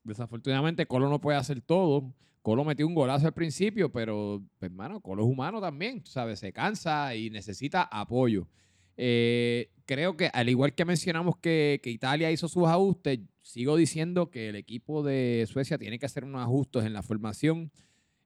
desafortunadamente, 0.02 0.84
Colo 0.86 1.08
no 1.08 1.20
puede 1.20 1.38
hacer 1.38 1.60
todo. 1.60 2.12
Colo 2.42 2.64
metió 2.64 2.86
un 2.86 2.94
golazo 2.94 3.26
al 3.26 3.34
principio, 3.34 3.92
pero, 3.92 4.42
pues, 4.58 4.70
hermano, 4.70 5.00
Colo 5.00 5.24
es 5.24 5.28
humano 5.28 5.60
también, 5.60 6.02
¿sabes? 6.06 6.38
Se 6.38 6.52
cansa 6.52 7.14
y 7.14 7.28
necesita 7.30 7.82
apoyo. 7.82 8.48
Eh, 8.96 9.70
creo 9.86 10.16
que, 10.16 10.30
al 10.32 10.48
igual 10.48 10.74
que 10.74 10.84
mencionamos 10.84 11.36
que, 11.38 11.80
Italia 11.84 12.30
hizo 12.30 12.48
sus 12.48 12.66
ajustes, 12.66 13.20
sigo 13.42 13.76
diciendo 13.76 14.30
que 14.30 14.48
el 14.50 14.56
equipo 14.56 15.02
de 15.02 15.46
Suecia 15.48 15.78
tiene 15.78 15.98
que 15.98 16.06
hacer 16.06 16.24
unos 16.24 16.42
ajustes 16.42 16.84
en 16.84 16.92
la 16.94 17.02
formación. 17.02 17.70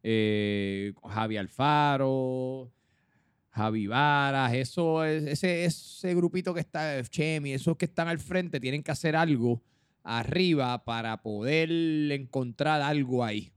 Eh, 0.02 0.92
Javi 1.08 1.36
Alfaro, 1.36 2.70
Javi 3.50 3.86
Varas, 3.86 4.52
eso 4.54 5.04
es- 5.04 5.24
ese, 5.24 5.64
ese 5.64 6.14
grupito 6.14 6.52
que 6.54 6.60
está, 6.60 7.02
Chemi, 7.04 7.52
esos 7.52 7.76
que 7.76 7.86
están 7.86 8.08
al 8.08 8.18
frente, 8.18 8.60
tienen 8.60 8.82
que 8.82 8.90
hacer 8.92 9.16
algo 9.16 9.62
arriba 10.02 10.84
para 10.84 11.22
poder 11.22 11.70
encontrar 12.12 12.82
algo 12.82 13.24
ahí. 13.24 13.53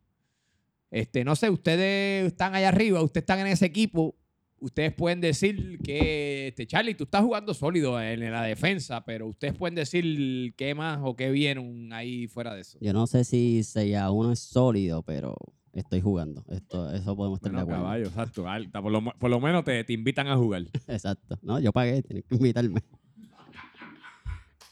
Este, 0.91 1.23
no 1.23 1.35
sé, 1.35 1.49
ustedes 1.49 2.27
están 2.27 2.55
allá 2.55 2.69
arriba, 2.69 3.01
ustedes 3.01 3.23
están 3.23 3.39
en 3.39 3.47
ese 3.47 3.65
equipo, 3.65 4.15
ustedes 4.59 4.93
pueden 4.93 5.19
decir 5.21 5.79
que, 5.83 6.47
este, 6.47 6.65
Charlie, 6.65 6.95
tú 6.95 7.03
estás 7.03 7.23
jugando 7.23 7.53
sólido 7.53 8.01
en 8.01 8.31
la 8.31 8.43
defensa, 8.43 9.03
pero 9.05 9.27
ustedes 9.27 9.53
pueden 9.53 9.75
decir 9.75 10.53
qué 10.55 10.73
más 10.75 10.99
o 11.03 11.15
qué 11.15 11.29
vieron 11.31 11.91
ahí 11.93 12.27
fuera 12.27 12.55
de 12.55 12.61
eso. 12.61 12.77
Yo 12.81 12.93
no 12.93 13.05
sé 13.07 13.23
si 13.23 13.63
6 13.63 13.95
a 13.97 14.11
1 14.11 14.31
es 14.31 14.39
sólido, 14.39 15.03
pero 15.03 15.35
estoy 15.73 16.01
jugando. 16.01 16.43
Esto, 16.49 16.91
eso 16.93 17.15
podemos 17.15 17.37
estar 17.39 17.51
Bueno, 17.51 17.57
de 17.59 17.63
acuerdo. 17.73 17.83
caballo, 17.83 18.05
exacto. 18.07 18.47
alta, 18.47 18.81
Por 18.81 18.91
lo, 18.91 19.03
por 19.03 19.29
lo 19.29 19.39
menos 19.41 19.63
te, 19.65 19.83
te 19.83 19.93
invitan 19.93 20.27
a 20.27 20.37
jugar. 20.37 20.63
Exacto. 20.87 21.37
No, 21.43 21.59
yo 21.59 21.71
pagué, 21.73 22.01
tienen 22.01 22.23
que 22.27 22.35
invitarme. 22.35 22.81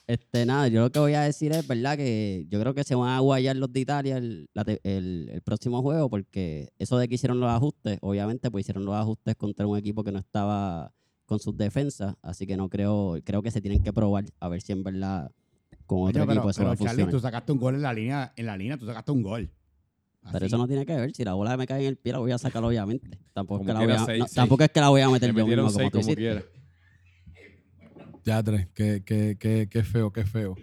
Este, 0.07 0.45
nada, 0.45 0.67
yo 0.67 0.81
lo 0.81 0.91
que 0.91 0.99
voy 0.99 1.13
a 1.15 1.21
decir 1.21 1.51
es, 1.51 1.67
¿verdad? 1.67 1.97
Que 1.97 2.45
yo 2.49 2.59
creo 2.59 2.75
que 2.75 2.83
se 2.83 2.93
van 2.93 3.09
a 3.09 3.19
guayar 3.21 3.55
los 3.55 3.73
de 3.73 3.79
Italia 3.79 4.17
el, 4.17 4.47
la 4.53 4.63
te- 4.63 4.79
el- 4.83 5.29
el 5.33 5.41
próximo 5.41 5.81
juego, 5.81 6.09
porque 6.09 6.69
eso 6.77 6.97
de 6.99 7.07
que 7.07 7.15
hicieron 7.15 7.39
los 7.39 7.49
ajustes, 7.49 7.97
obviamente, 8.01 8.51
pues 8.51 8.65
hicieron 8.65 8.85
los 8.85 8.93
ajustes 8.95 9.35
contra 9.35 9.65
un 9.65 9.77
equipo 9.77 10.03
que 10.03 10.11
no 10.11 10.19
estaba 10.19 10.91
con 11.25 11.39
sus 11.39 11.57
defensas, 11.57 12.15
así 12.21 12.45
que 12.45 12.55
no 12.55 12.69
creo, 12.69 13.17
creo 13.23 13.41
que 13.41 13.49
se 13.49 13.61
tienen 13.61 13.81
que 13.81 13.91
probar 13.91 14.25
a 14.39 14.47
ver 14.47 14.61
si 14.61 14.73
en 14.73 14.83
verdad 14.83 15.31
con 15.87 16.01
otro 16.03 16.13
Coño, 16.13 16.25
pero, 16.27 16.31
equipo 16.33 16.49
eso 16.51 16.63
va 16.63 16.65
pero 16.65 16.71
a 16.71 16.75
Charlie, 16.75 16.87
funcionar. 17.03 17.11
tú 17.11 17.19
sacaste 17.19 17.51
un 17.51 17.57
gol 17.59 17.75
en 17.75 17.81
la 17.81 17.93
línea, 17.93 18.33
en 18.35 18.45
la 18.45 18.57
línea, 18.57 18.77
tú 18.77 18.85
sacaste 18.85 19.11
un 19.11 19.23
gol. 19.23 19.49
Pero 20.31 20.45
eso 20.45 20.57
no 20.57 20.67
tiene 20.67 20.85
que 20.85 20.95
ver, 20.95 21.15
si 21.15 21.23
la 21.23 21.33
bola 21.33 21.57
me 21.57 21.65
cae 21.65 21.81
en 21.81 21.87
el 21.87 21.97
pie 21.97 22.11
la 22.13 22.19
voy 22.19 22.31
a 22.31 22.37
sacar 22.37 22.63
obviamente. 22.63 23.17
Tampoco, 23.33 23.61
es 23.61 23.67
Como 23.67 23.67
que, 23.67 23.73
la 23.73 23.79
quiera, 23.79 23.93
voy 23.95 24.03
a, 24.03 24.05
seis, 24.05 24.19
no, 24.19 24.25
seis. 24.27 24.35
tampoco 24.35 24.63
es 24.63 24.69
que 24.71 24.79
la 24.81 24.89
voy 24.89 25.01
a 25.01 25.09
meter 25.09 25.19
Te 25.21 25.27
yo 25.39 25.45
metieron 25.45 25.65
mismo 25.65 25.79
seis 25.79 25.89
como 25.91 25.91
tú 25.91 25.97
como 25.99 26.11
hiciste. 26.13 26.21
quiera. 26.21 26.45
Ya, 28.25 28.41
tres. 28.41 28.67
Qué, 28.73 29.03
qué, 29.05 29.37
qué, 29.69 29.83
feo, 29.83 30.11
qué 30.11 30.25
feo. 30.25 30.55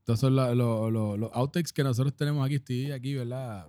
Estos 0.00 0.20
son 0.20 0.36
la- 0.36 0.54
lo- 0.54 0.90
lo- 0.90 1.16
los 1.16 1.30
outtakes 1.32 1.72
que 1.72 1.82
nosotros 1.82 2.14
tenemos 2.14 2.44
aquí. 2.44 2.56
Estoy 2.56 2.92
aquí, 2.92 3.14
¿verdad? 3.14 3.66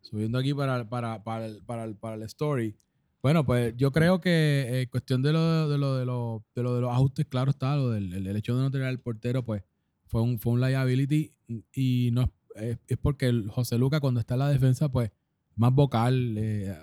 Subiendo 0.00 0.38
aquí 0.38 0.52
para, 0.54 0.88
para, 0.88 1.22
para, 1.22 1.46
el, 1.46 1.62
para, 1.62 1.92
para 1.94 2.16
el 2.16 2.22
story. 2.22 2.76
Bueno, 3.22 3.44
pues 3.44 3.74
yo 3.76 3.92
creo 3.92 4.20
que 4.20 4.82
en 4.82 4.88
cuestión 4.88 5.22
de 5.22 5.32
lo 5.32 5.68
de, 5.68 5.78
lo, 5.78 5.96
de, 5.96 6.04
lo, 6.04 6.44
de, 6.54 6.62
lo 6.62 6.74
de 6.74 6.80
los 6.80 6.92
ajustes, 6.92 7.26
claro 7.26 7.50
está, 7.50 7.76
lo 7.76 7.90
del 7.90 8.12
el, 8.12 8.36
hecho 8.36 8.56
de 8.56 8.62
no 8.62 8.70
tener 8.70 8.86
al 8.86 9.00
portero, 9.00 9.44
pues 9.44 9.62
fue 10.06 10.22
un, 10.22 10.38
fue 10.38 10.52
un 10.52 10.60
liability 10.60 11.32
y 11.72 12.10
no 12.12 12.22
es, 12.56 12.78
es- 12.86 12.98
porque 12.98 13.32
José 13.48 13.78
Luca 13.78 14.00
cuando 14.00 14.20
está 14.20 14.34
en 14.34 14.40
la 14.40 14.48
defensa, 14.48 14.88
pues 14.90 15.10
más 15.56 15.72
vocal, 15.72 16.36
eh, 16.38 16.76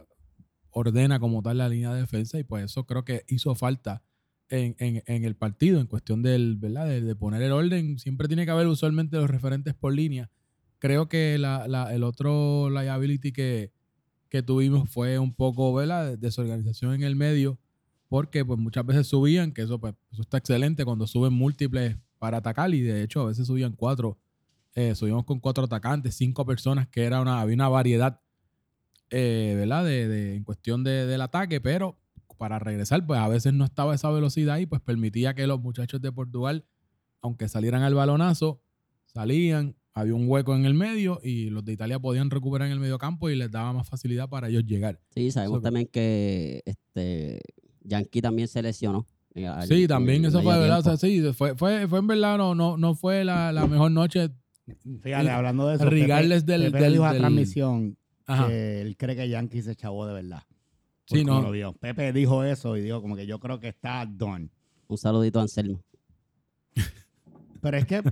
ordena 0.72 1.20
como 1.20 1.42
tal 1.42 1.60
la 1.60 1.70
línea 1.70 1.94
de 1.94 2.02
defensa 2.02 2.40
y 2.40 2.44
pues 2.44 2.66
eso 2.66 2.86
creo 2.86 3.06
que 3.06 3.24
hizo 3.28 3.56
falta 3.56 4.04
en, 4.50 4.76
en- 4.80 5.04
en 5.06 5.24
el 5.26 5.36
partido, 5.36 5.80
en 5.80 5.88
cuestión 5.88 6.22
del, 6.22 6.58
¿verdad? 6.58 6.88
De, 6.88 7.02
de 7.02 7.16
poner 7.16 7.42
el 7.42 7.52
orden. 7.52 7.98
Siempre 8.00 8.28
tiene 8.28 8.46
que 8.46 8.52
haber 8.52 8.68
usualmente 8.68 9.18
los 9.18 9.30
referentes 9.30 9.74
por 9.74 9.94
línea. 9.94 10.30
Creo 10.80 11.08
que 11.10 11.38
la, 11.38 11.68
la- 11.68 11.94
el 11.94 12.04
otro 12.04 12.70
liability 12.70 13.32
que, 13.32 13.72
que 14.30 14.44
tuvimos 14.44 14.90
fue 14.90 15.18
un 15.20 15.34
poco, 15.34 15.74
¿verdad? 15.74 16.08
de- 16.10 16.18
Desorganización 16.18 16.94
en 16.94 17.04
el 17.04 17.16
medio, 17.16 17.58
porque 18.10 18.44
pues 18.46 18.60
muchas 18.60 18.86
veces 18.86 19.08
subían, 19.08 19.54
que 19.54 19.64
eso, 19.64 19.80
pues, 19.80 19.96
eso 20.12 20.22
está 20.22 20.38
excelente 20.38 20.86
cuando 20.86 21.08
suben 21.08 21.34
múltiples 21.34 21.98
para 22.20 22.38
atacar 22.38 22.74
y 22.74 22.82
de 22.82 23.02
hecho 23.04 23.22
a 23.22 23.26
veces 23.26 23.48
subían 23.48 23.74
cuatro, 23.74 24.18
eh, 24.76 24.94
subíamos 24.96 25.26
con 25.26 25.40
cuatro 25.40 25.64
atacantes, 25.66 26.16
cinco 26.16 26.46
personas, 26.46 26.88
que 26.88 27.04
era 27.04 27.22
una, 27.22 27.42
había 27.42 27.56
una 27.56 27.70
variedad, 27.70 28.20
eh, 29.10 29.54
¿verdad? 29.58 29.84
De, 29.86 30.08
de- 30.08 30.36
en 30.36 30.44
cuestión 30.44 30.84
de- 30.84 31.06
del 31.06 31.22
ataque, 31.22 31.62
pero 31.62 31.98
para 32.44 32.60
regresar, 32.60 33.06
pues 33.06 33.18
a 33.22 33.28
veces 33.30 33.54
no 33.54 33.64
estaba 33.64 33.96
esa 33.96 34.12
velocidad 34.12 34.58
y 34.58 34.66
pues 34.66 34.82
permitía 34.82 35.34
que 35.34 35.48
los 35.48 35.62
muchachos 35.62 36.02
de 36.02 36.12
Portugal, 36.12 36.66
aunque 37.22 37.48
salieran 37.48 37.84
al 37.84 37.94
balonazo, 37.96 38.60
salían 39.06 39.78
había 39.94 40.14
un 40.14 40.28
hueco 40.28 40.54
en 40.54 40.66
el 40.66 40.74
medio 40.74 41.22
y 41.24 41.52
los 41.52 41.64
de 41.64 41.72
Italia 41.72 42.00
podían 42.00 42.30
recuperar 42.30 42.66
en 42.68 42.74
el 42.74 42.82
medio 42.82 42.98
campo 42.98 43.30
y 43.30 43.38
les 43.38 43.50
daba 43.50 43.72
más 43.72 43.88
facilidad 43.88 44.28
para 44.28 44.50
ellos 44.50 44.66
llegar. 44.66 45.00
Sí, 45.16 45.32
sabemos 45.32 45.62
también 45.62 45.88
que 45.88 46.64
este 46.66 47.40
Yankee 47.82 48.22
también 48.22 48.50
se 48.50 48.62
lesionó. 48.62 49.08
eh, 49.36 49.48
al- 49.48 49.66
Sí, 49.66 49.84
en 49.84 49.88
también 49.88 50.24
el 50.26 50.30
eso 50.30 50.42
fue 50.42 50.60
verdad. 50.60 50.80
O 50.80 50.84
sea, 50.84 50.98
sí, 50.98 51.22
fue, 51.34 51.56
fue, 51.56 51.88
fue 51.88 52.00
en 52.00 52.08
verdad, 52.08 52.38
no, 52.38 52.54
no, 52.56 52.76
no 52.76 52.94
fue 52.94 53.24
la, 53.24 53.54
la 53.54 53.68
mejor 53.68 53.92
noche. 53.92 54.32
Fíjate, 55.02 55.30
hablando 55.30 55.68
de 55.70 55.76
eso. 55.76 55.86
regardless 55.90 56.44
Pepe, 56.44 56.52
del- 56.60 56.72
Pepe 56.74 56.84
del- 56.84 56.92
dijo 56.94 57.06
a 57.06 57.12
del- 57.14 57.22
transmisión 57.22 57.98
Ajá. 58.26 58.48
que 58.48 58.82
él 58.82 58.98
cree 58.98 59.16
que 59.16 59.30
Yankee 59.30 59.62
se 59.62 59.76
chavó 59.78 60.06
de 60.08 60.14
verdad. 60.14 60.44
Sí, 61.06 61.24
no. 61.26 61.52
Lo. 61.52 61.74
Pepe 61.74 62.14
dijo 62.14 62.44
eso 62.44 62.78
y 62.78 62.82
dijo 62.82 63.02
como 63.02 63.16
que 63.16 63.26
yo 63.26 63.40
creo 63.40 63.60
que 63.60 63.70
está 63.70 64.06
done. 64.06 64.50
Un 64.88 64.98
saludito 64.98 65.40
a 65.40 65.44
Anselmo. 65.44 65.84
Pero 67.62 67.78
es 67.78 67.86
que, 67.86 68.04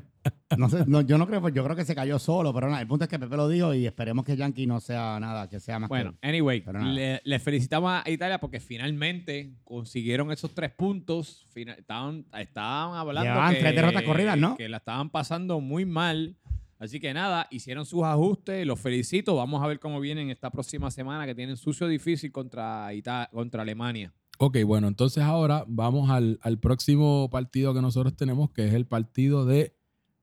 no 0.57 0.69
sé, 0.69 0.85
no, 0.87 1.01
yo 1.01 1.17
no 1.17 1.27
creo, 1.27 1.41
pues 1.41 1.53
yo 1.53 1.61
creo 1.65 1.75
que 1.75 1.83
se 1.83 1.93
cayó 1.93 2.17
solo, 2.19 2.53
pero 2.53 2.69
nada, 2.69 2.79
el 2.79 2.87
punto 2.87 3.03
es 3.03 3.09
que 3.09 3.19
Pepe 3.19 3.35
lo 3.35 3.49
dijo 3.49 3.73
y 3.73 3.85
esperemos 3.85 4.23
que 4.23 4.37
Yankee 4.37 4.65
no 4.65 4.79
sea 4.79 5.19
nada, 5.19 5.49
que 5.49 5.59
sea 5.59 5.77
más 5.77 5.89
Bueno, 5.89 6.15
que... 6.21 6.25
anyway, 6.29 6.63
le, 6.85 7.19
le 7.21 7.39
felicitamos 7.39 7.91
a 8.05 8.09
Italia 8.09 8.39
porque 8.39 8.61
finalmente 8.61 9.51
consiguieron 9.65 10.31
esos 10.31 10.53
tres 10.53 10.71
puntos. 10.71 11.45
Fina- 11.51 11.73
estaban, 11.73 12.25
estaban 12.39 12.97
hablando 12.97 13.29
Llevaban 13.29 13.53
que, 13.53 13.59
tres 13.59 13.75
derrotas 13.75 14.03
corridas, 14.03 14.37
¿no? 14.37 14.55
que 14.55 14.69
la 14.69 14.77
estaban 14.77 15.09
pasando 15.09 15.59
muy 15.59 15.83
mal. 15.85 16.37
Así 16.81 16.99
que 16.99 17.13
nada, 17.13 17.47
hicieron 17.51 17.85
sus 17.85 18.01
ajustes. 18.03 18.65
Los 18.65 18.79
felicito. 18.79 19.35
Vamos 19.35 19.61
a 19.63 19.67
ver 19.67 19.79
cómo 19.79 19.99
vienen 19.99 20.31
esta 20.31 20.49
próxima 20.49 20.89
semana 20.89 21.27
que 21.27 21.35
tienen 21.35 21.55
sucio 21.55 21.87
difícil 21.87 22.31
contra, 22.31 22.91
Ita- 22.93 23.29
contra 23.31 23.61
Alemania. 23.61 24.11
Ok, 24.39 24.57
bueno, 24.65 24.87
entonces 24.87 25.21
ahora 25.23 25.63
vamos 25.67 26.09
al, 26.09 26.39
al 26.41 26.57
próximo 26.57 27.29
partido 27.29 27.75
que 27.75 27.81
nosotros 27.81 28.15
tenemos, 28.15 28.49
que 28.49 28.67
es 28.67 28.73
el 28.73 28.87
partido 28.87 29.45
de 29.45 29.75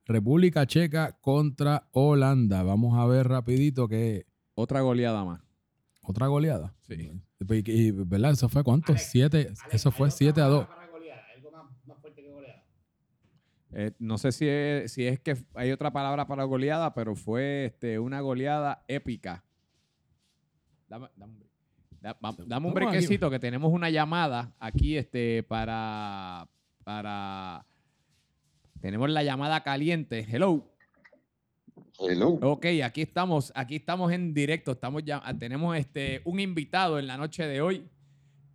República 0.05 0.67
Checa 0.67 1.13
contra 1.21 1.89
Holanda. 1.93 2.65
Vamos 2.65 2.99
a 2.99 3.07
ver 3.07 3.29
rapidito 3.29 3.87
que 3.87 4.27
Otra 4.55 4.81
goleada 4.81 5.25
más. 5.25 5.41
otra 6.03 6.27
goleada. 6.27 6.75
Sí. 6.89 7.13
Y, 7.49 7.71
y, 7.71 7.91
¿Verdad? 7.93 8.33
¿Eso 8.33 8.49
fue 8.49 8.65
cuánto? 8.65 8.97
Siete. 8.99 9.53
Eso 9.71 9.93
fue 9.93 10.11
7 10.11 10.41
a 10.41 10.47
2. 10.47 10.67
Eh, 13.73 13.93
no 13.99 14.17
sé 14.19 14.33
si 14.33 14.49
es, 14.49 14.93
si 14.93 15.07
es 15.07 15.21
que 15.21 15.37
hay 15.55 15.73
otra 15.73 15.93
palabra 15.93 16.27
para 16.27 16.45
goleada, 16.45 16.95
pero 16.95 17.15
fue 17.15 17.67
este, 17.67 17.99
una 17.99 18.21
goleada 18.21 18.85
épica. 18.89 19.45
Dame, 20.89 21.09
dame 21.17 21.35
un 21.35 22.49
dame 22.49 22.71
brequecito 22.71 23.31
que 23.31 23.39
tenemos 23.39 23.73
una 23.73 23.91
llamada 23.91 24.55
aquí 24.59 24.97
este, 24.97 25.43
para, 25.43 26.49
para... 26.85 27.67
Tenemos 28.81 29.11
la 29.11 29.23
llamada 29.23 29.63
caliente. 29.63 30.27
Hello. 30.31 30.65
Hello. 31.99 32.39
Ok, 32.43 32.67
aquí 32.85 33.03
estamos, 33.03 33.53
aquí 33.55 33.77
estamos 33.77 34.13
en 34.13 34.33
directo. 34.33 34.73
Estamos 34.73 35.05
ya, 35.05 35.23
tenemos 35.39 35.77
este, 35.77 36.23
un 36.25 36.41
invitado 36.41 36.99
en 36.99 37.07
la 37.07 37.17
noche 37.17 37.47
de 37.47 37.61
hoy. 37.61 37.89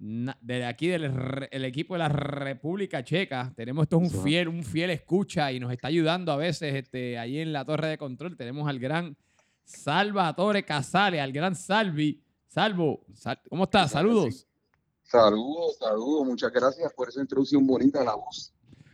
Na- 0.05 0.37
De 0.41 0.65
aquí 0.65 0.87
del 0.87 1.47
el 1.51 1.63
equipo 1.65 1.93
de 1.95 1.99
la 1.99 2.09
República 2.09 3.03
Checa. 3.03 3.53
Tenemos 3.55 3.83
esto 3.83 4.01
es 4.01 4.13
un 4.13 4.23
fiel, 4.23 4.47
un 4.49 4.63
fiel 4.63 4.89
escucha 4.89 5.51
y 5.51 5.59
nos 5.59 5.71
está 5.71 5.87
ayudando 5.87 6.31
a 6.31 6.35
veces 6.35 6.75
este, 6.75 7.17
ahí 7.17 7.39
en 7.39 7.53
la 7.53 7.63
torre 7.63 7.87
de 7.87 7.97
control. 7.97 8.35
Tenemos 8.35 8.67
al 8.67 8.79
gran 8.79 9.15
Salvatore 9.63 10.63
Casale, 10.65 11.21
al 11.21 11.31
gran 11.31 11.55
Salvi. 11.55 12.21
Salvo, 12.47 13.05
Sal- 13.13 13.39
¿cómo 13.49 13.63
estás? 13.63 13.91
Saludos. 13.91 14.45
Saludos, 15.03 15.77
saludos. 15.79 16.25
Muchas 16.27 16.51
gracias 16.51 16.91
por 16.93 17.07
esa 17.09 17.21
introducción 17.21 17.65
bonita 17.65 18.01
a 18.01 18.03
la 18.03 18.15
voz. 18.15 18.53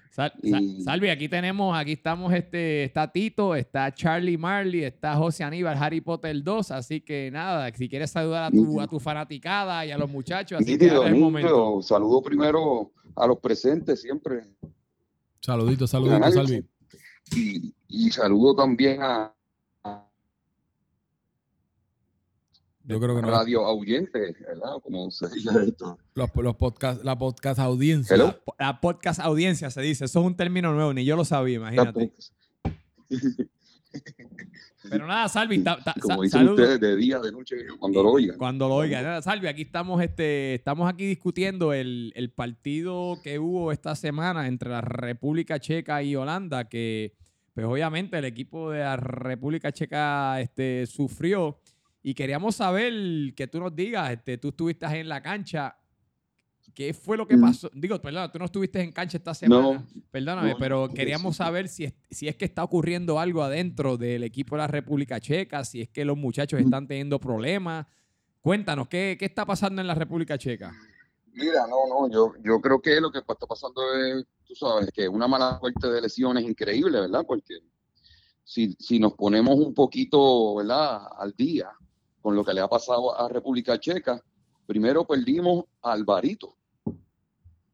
Sal- 0.10 0.34
Y- 0.42 0.82
Salvi, 0.82 1.10
aquí 1.10 1.30
tenemos, 1.30 1.78
aquí 1.78 1.94
estamos, 1.94 2.34
este, 2.34 2.84
está 2.84 3.12
Tito, 3.12 3.56
está 3.56 3.94
Charlie 3.94 4.38
Marley, 4.38 4.84
está 4.84 5.16
José 5.16 5.44
Aníbal, 5.44 5.78
Harry 5.82 6.02
Potter 6.02 6.42
2, 6.44 6.72
así 6.72 7.00
que 7.02 7.30
nada, 7.32 7.72
si 7.76 7.88
quieres 7.88 8.10
saludar 8.12 8.46
a 8.46 8.52
tu, 8.52 8.82
a 8.82 8.88
tu 8.88 9.00
fanaticada 9.00 9.86
y 9.86 9.92
a 9.92 9.98
los 9.98 10.10
muchachos, 10.10 10.58
así 10.60 10.66
que 10.66 10.72
Nítido, 10.86 10.96
ahora 10.98 11.10
es 11.10 11.16
el 11.16 11.22
momento. 11.22 11.82
Saludo 11.82 12.22
primero 12.24 12.92
a 13.16 13.28
los 13.28 13.38
presentes 13.40 14.02
siempre. 14.02 14.42
Saludito, 15.42 15.88
saludito, 15.88 16.32
Salvi. 16.32 16.66
Y, 17.36 17.74
y 17.88 18.10
saludo 18.12 18.56
también 18.56 19.02
a 19.04 19.34
Yo 22.90 23.00
creo 23.00 23.16
que 23.16 23.22
no. 23.22 23.30
radio 23.30 23.62
oyente, 23.62 24.36
¿verdad? 24.42 24.74
Como 24.84 25.12
se 25.12 25.30
dice 25.30 25.50
esto. 25.68 25.98
Los, 26.16 26.30
los 26.36 26.56
podcast, 26.56 27.04
la 27.04 27.18
podcast 27.18 27.60
audiencia. 27.60 28.16
Hello. 28.16 28.36
La 28.58 28.82
podcast 28.82 29.20
audiencia 29.20 29.70
se 29.70 29.82
dice, 29.82 30.06
eso 30.06 30.20
es 30.22 30.26
un 30.26 30.36
término 30.36 30.74
nuevo, 30.74 30.92
ni 30.94 31.06
yo 31.06 31.16
lo 31.16 31.24
sabía, 31.24 31.58
imagínate. 31.58 32.12
Pero 34.90 35.06
nada, 35.06 35.28
Salvi, 35.30 35.60
ta- 35.64 35.78
ta- 35.84 35.94
Como 36.02 36.16
sa- 36.16 36.22
dicen 36.24 36.40
saludos. 36.40 36.60
ustedes, 36.60 36.80
de 36.80 36.96
día, 36.96 37.20
de 37.20 37.32
noche, 37.32 37.58
cuando 37.80 38.02
lo 38.02 38.12
oigan. 38.14 38.38
Cuando 38.38 38.68
lo 38.68 38.76
oigan. 38.76 39.04
Nada, 39.04 39.22
Salvi, 39.22 39.48
aquí 39.48 39.64
estamos, 39.64 40.02
este, 40.02 40.56
estamos 40.56 40.92
aquí 40.92 41.06
discutiendo 41.06 41.74
el, 41.74 42.12
el 42.16 42.32
partido 42.32 43.18
que 43.24 43.38
hubo 43.40 43.72
esta 43.72 43.96
semana 43.96 44.48
entre 44.48 44.70
la 44.70 44.82
República 44.82 45.60
Checa 45.60 46.02
y 46.02 46.16
Holanda, 46.16 46.70
que 46.70 47.14
pues 47.54 47.68
obviamente 47.68 48.18
el 48.18 48.26
equipo 48.26 48.72
de 48.72 48.80
la 48.80 48.96
República 48.96 49.72
Checa 49.72 50.40
este, 50.42 50.88
sufrió. 50.88 51.60
Y 52.02 52.14
queríamos 52.14 52.56
saber 52.56 53.34
que 53.36 53.48
tú 53.48 53.60
nos 53.60 53.76
digas, 53.76 54.12
este, 54.12 54.38
tú 54.38 54.50
estuviste 54.50 54.86
en 54.86 55.10
la 55.10 55.22
cancha, 55.22 55.76
¿qué 56.74 56.94
fue 56.94 57.18
lo 57.18 57.28
que 57.28 57.36
Mm. 57.36 57.42
pasó? 57.42 57.70
Digo, 57.74 58.00
perdona, 58.02 58.32
tú 58.32 58.40
no 58.40 58.46
estuviste 58.46 58.80
en 58.82 58.92
cancha 58.92 59.18
esta 59.18 59.34
semana. 59.34 59.62
No, 59.62 59.88
Perdóname, 60.10 60.52
No, 60.52 60.58
pero 60.58 60.88
queríamos 60.90 61.36
saber 61.36 61.68
si 61.68 61.86
es, 61.86 61.94
si 62.10 62.28
es 62.28 62.36
que 62.38 62.46
está 62.46 62.64
ocurriendo 62.64 63.20
algo 63.20 63.44
adentro 63.44 63.98
del 63.98 64.24
equipo 64.24 64.56
de 64.56 64.60
la 64.60 64.68
República 64.68 65.20
Checa, 65.20 65.66
si 65.66 65.82
es 65.82 65.90
que 65.90 66.06
los 66.06 66.18
muchachos 66.18 66.60
están 66.62 66.88
teniendo 66.88 67.20
problemas. 67.20 67.86
Cuéntanos, 68.42 68.88
¿qué, 68.88 69.18
qué 69.20 69.26
está 69.26 69.46
pasando 69.46 69.82
en 69.82 69.88
la 69.88 69.96
República 69.96 70.38
Checa? 70.38 70.72
Mira, 71.34 71.68
no, 71.68 71.86
no, 71.88 72.10
yo, 72.12 72.34
yo 72.44 72.60
creo 72.62 72.82
que 72.82 73.00
lo 73.02 73.12
que 73.12 73.20
está 73.20 73.36
pasando 73.48 73.82
es, 73.94 74.26
tú 74.46 74.56
sabes, 74.56 74.90
que 74.94 75.08
una 75.10 75.28
mala 75.28 75.60
suerte 75.60 75.88
de 75.90 76.02
lesiones 76.02 76.44
increíble, 76.46 77.02
¿verdad? 77.02 77.24
Porque 77.28 77.56
si, 78.44 78.74
si 78.80 79.00
nos 79.00 79.14
ponemos 79.14 79.56
un 79.60 79.74
poquito, 79.74 80.56
¿verdad?, 80.56 81.02
al 81.18 81.34
día 81.34 81.70
con 82.30 82.36
lo 82.36 82.46
que 82.46 82.54
le 82.54 82.62
ha 82.62 82.68
pasado 82.68 83.20
a 83.20 83.28
República 83.28 83.80
Checa, 83.80 84.24
primero 84.68 85.04
perdimos 85.04 85.66
a 85.82 85.94
Alvarito, 85.94 86.56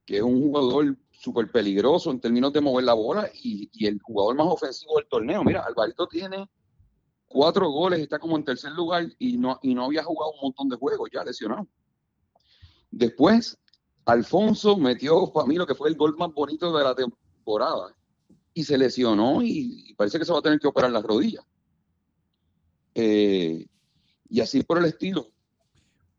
que 0.05 0.15
es 0.15 0.23
un 0.23 0.43
jugador 0.43 0.95
súper 1.11 1.51
peligroso 1.51 2.09
en 2.09 2.21
términos 2.21 2.53
de 2.53 2.61
mover 2.61 2.85
la 2.85 2.93
bola 2.93 3.29
y, 3.33 3.69
el 3.85 3.99
jugador 4.01 4.37
más 4.37 4.47
ofensivo 4.47 4.95
del 4.95 5.07
torneo. 5.09 5.43
Mira, 5.43 5.59
Alvarito 5.67 6.07
tiene 6.07 6.49
cuatro 7.27 7.69
goles, 7.69 7.99
está 7.99 8.17
como 8.17 8.37
en 8.37 8.45
tercer 8.45 8.71
lugar 8.71 9.05
y 9.19 9.35
no, 9.35 9.59
había 9.83 10.05
jugado 10.05 10.31
un 10.31 10.39
montón 10.43 10.69
de 10.69 10.77
juegos 10.77 11.09
ya 11.11 11.25
lesionado. 11.25 11.67
Después, 12.89 13.57
Alfonso 14.05 14.77
metió 14.77 15.33
para 15.33 15.47
mí 15.47 15.55
lo 15.55 15.67
que 15.67 15.75
fue 15.75 15.89
el 15.89 15.97
gol 15.97 16.15
más 16.17 16.33
bonito 16.33 16.73
de 16.77 16.81
la 16.81 16.95
temporada 16.95 17.93
y 18.53 18.63
se 18.63 18.77
lesionó 18.77 19.41
y, 19.41 19.89
y 19.89 19.93
parece 19.95 20.17
que 20.17 20.23
se 20.23 20.31
va 20.31 20.39
a 20.39 20.43
tener 20.43 20.61
que 20.61 20.67
operar 20.67 20.91
las 20.91 21.03
rodillas. 21.03 21.43
Eh, 22.97 23.67
y 24.29 24.41
así 24.41 24.63
por 24.63 24.77
el 24.79 24.85
estilo. 24.85 25.27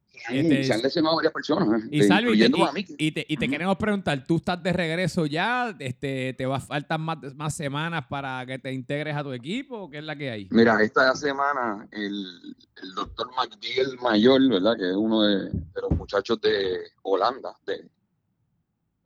Se 0.09 0.33
han- 0.33 0.37
Este, 0.38 0.64
se 0.64 0.73
han 0.75 0.83
lesionado 0.83 1.16
varias 1.16 1.33
personas, 1.33 1.83
Y 1.90 2.03
Salvi, 2.03 2.33
y 2.33 2.38
te, 2.38 2.45
incluyendo 2.47 2.57
y- 2.59 2.62
a 2.62 2.73
mí. 2.73 2.85
y 2.99 3.12
te- 3.12 3.27
y 3.29 3.37
te 3.37 3.45
Ujú. 3.45 3.53
queremos 3.53 3.77
preguntar, 3.77 4.25
¿tú 4.27 4.37
estás 4.37 4.62
de 4.62 4.73
regreso 4.73 5.27
ya? 5.27 5.77
Este, 5.79 6.33
¿Te 6.33 6.47
va, 6.47 6.59
faltan 6.59 7.03
más, 7.03 7.19
más 7.35 7.55
semanas 7.55 8.07
para 8.09 8.45
que 8.47 8.59
te 8.59 8.73
integres 8.73 9.14
a 9.14 9.23
tu 9.23 9.33
equipo? 9.33 9.90
¿Qué 9.90 9.99
es 9.99 10.05
la 10.05 10.16
que 10.16 10.31
hay? 10.31 10.49
Mira, 10.51 10.83
esta 10.83 11.14
semana 11.14 11.87
el, 11.92 12.57
el 12.83 12.95
doctor 12.95 13.29
McDill 13.37 13.99
Mayor, 14.01 14.49
¿verdad? 14.49 14.77
Que 14.77 14.88
es 14.88 14.97
uno 14.97 15.23
de, 15.23 15.51
de 15.51 15.81
los 15.83 15.90
muchachos 15.92 16.40
de 16.40 16.79
Holanda, 17.03 17.55
de, 17.66 17.88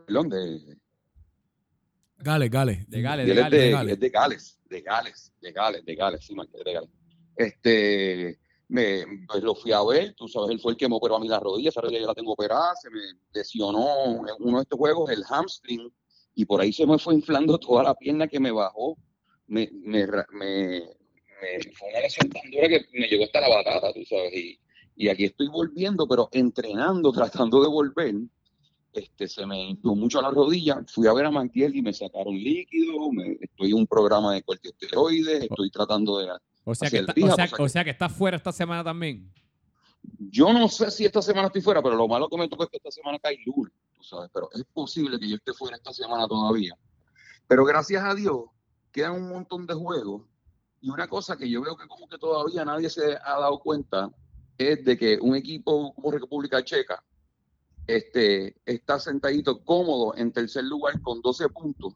perdón, 0.06 0.28
de, 0.28 0.76
Gales, 2.18 2.50
Gales. 2.50 2.88
De 2.88 3.00
Gales, 3.02 3.26
de 3.26 3.34
de, 3.34 3.40
Gales. 3.40 3.92
es 3.94 4.00
de 4.00 4.10
Gales, 4.10 4.58
de 4.68 4.80
Gales, 4.82 5.32
de 5.40 5.52
Gales, 5.52 5.84
de 5.86 5.94
Gales, 5.96 6.24
sí, 6.24 6.34
de 6.64 6.72
Gales. 6.72 6.90
Este, 7.34 8.39
me, 8.70 9.04
pues 9.28 9.42
lo 9.42 9.54
fui 9.54 9.72
a 9.72 9.82
ver, 9.82 10.14
tú 10.14 10.28
sabes, 10.28 10.50
él 10.50 10.60
fue 10.60 10.72
el 10.72 10.78
que 10.78 10.88
me 10.88 10.94
operó 10.96 11.16
a 11.16 11.20
mí 11.20 11.26
la 11.28 11.40
rodilla, 11.40 11.70
esa 11.70 11.80
rodilla 11.80 12.00
ya 12.02 12.06
la 12.06 12.14
tengo 12.14 12.32
operada, 12.32 12.74
se 12.80 12.88
me 12.88 13.00
lesionó 13.34 14.26
en 14.28 14.34
uno 14.38 14.58
de 14.58 14.62
estos 14.62 14.78
juegos 14.78 15.10
el 15.10 15.24
hamstring 15.24 15.92
y 16.36 16.44
por 16.44 16.60
ahí 16.60 16.72
se 16.72 16.86
me 16.86 16.96
fue 16.98 17.14
inflando 17.14 17.58
toda 17.58 17.82
la 17.82 17.94
pierna 17.94 18.28
que 18.28 18.38
me 18.38 18.52
bajó, 18.52 18.96
me, 19.48 19.68
me, 19.72 20.06
me, 20.06 20.16
me- 20.32 21.72
fue 21.76 21.88
una 21.90 22.00
lesión 22.00 22.30
tan 22.30 22.50
dura 22.50 22.68
que 22.68 22.86
me 22.92 23.08
llegó 23.08 23.24
hasta 23.24 23.40
la 23.40 23.48
batata, 23.48 23.92
tú 23.92 24.04
sabes, 24.04 24.32
y, 24.34 24.58
y 24.94 25.08
aquí 25.08 25.24
estoy 25.24 25.48
volviendo, 25.48 26.06
pero 26.06 26.28
entrenando, 26.32 27.10
tratando 27.48 27.60
de 27.62 27.68
volver, 27.68 28.14
este, 28.92 29.26
se 29.28 29.46
me 29.46 29.70
infló 29.70 29.94
mucho 29.94 30.20
la 30.20 30.30
rodilla. 30.30 30.84
Fui 30.88 31.06
a 31.06 31.12
ver 31.12 31.24
a 31.26 31.30
Mantiel 31.30 31.74
y 31.76 31.80
me 31.82 31.92
sacaron 31.92 32.34
líquido. 32.34 33.10
me- 33.12 33.36
estoy 33.40 33.70
en 33.70 33.74
un 33.76 33.86
programa 33.86 34.34
de 34.34 34.42
corticosteroides. 34.42 35.42
Estoy 35.44 35.70
tratando 35.70 36.18
de. 36.18 36.28
O 36.64 36.74
sea, 36.74 36.90
que 36.90 36.98
está- 36.98 37.12
o 37.12 37.14
sea- 37.14 37.48
o 37.58 37.68
sea 37.68 37.84
que- 37.84 38.08
fuera 38.08 38.36
esta 38.36 38.52
semana 38.52 38.84
también. 38.84 39.32
Yo 40.18 40.52
no 40.52 40.68
sé 40.68 40.90
si 40.90 41.04
esta 41.04 41.20
semana 41.20 41.46
estoy 41.48 41.60
fuera, 41.62 41.82
pero 41.82 41.94
lo 41.94 42.08
malo 42.08 42.28
que 42.28 42.36
me 42.38 42.48
toca 42.48 42.64
es 42.64 42.70
que 42.70 42.76
esta 42.78 42.90
semana 42.90 43.18
cae 43.18 43.38
lunes, 43.44 43.72
tú 43.96 44.02
sabes. 44.02 44.30
Pero 44.32 44.48
es 44.52 44.64
posible 44.72 45.18
que 45.18 45.28
yo 45.28 45.36
esté 45.36 45.52
fuera 45.52 45.76
esta 45.76 45.92
semana 45.92 46.26
todavía. 46.26 46.74
Pero 47.46 47.64
gracias 47.64 48.02
a 48.04 48.14
Dios, 48.14 48.44
quedan 48.92 49.12
un 49.12 49.28
montón 49.28 49.66
de 49.66 49.74
juegos 49.74 50.22
Y 50.82 50.88
una 50.88 51.06
cosa 51.08 51.36
que 51.36 51.46
yo 51.50 51.60
veo 51.60 51.76
que 51.76 51.86
como 51.86 52.08
que 52.08 52.16
todavía 52.16 52.64
nadie 52.64 52.88
se 52.88 53.14
ha 53.14 53.38
dado 53.38 53.60
cuenta 53.60 54.10
es 54.56 54.82
de 54.82 54.96
que 54.96 55.18
un 55.20 55.36
equipo 55.36 55.92
como 55.94 56.10
República 56.10 56.64
Checa 56.64 57.04
este, 57.86 58.56
está 58.64 58.98
sentadito 58.98 59.62
cómodo 59.62 60.16
en 60.16 60.32
tercer 60.32 60.64
lugar 60.64 60.98
con 61.02 61.20
12 61.20 61.48
puntos. 61.50 61.92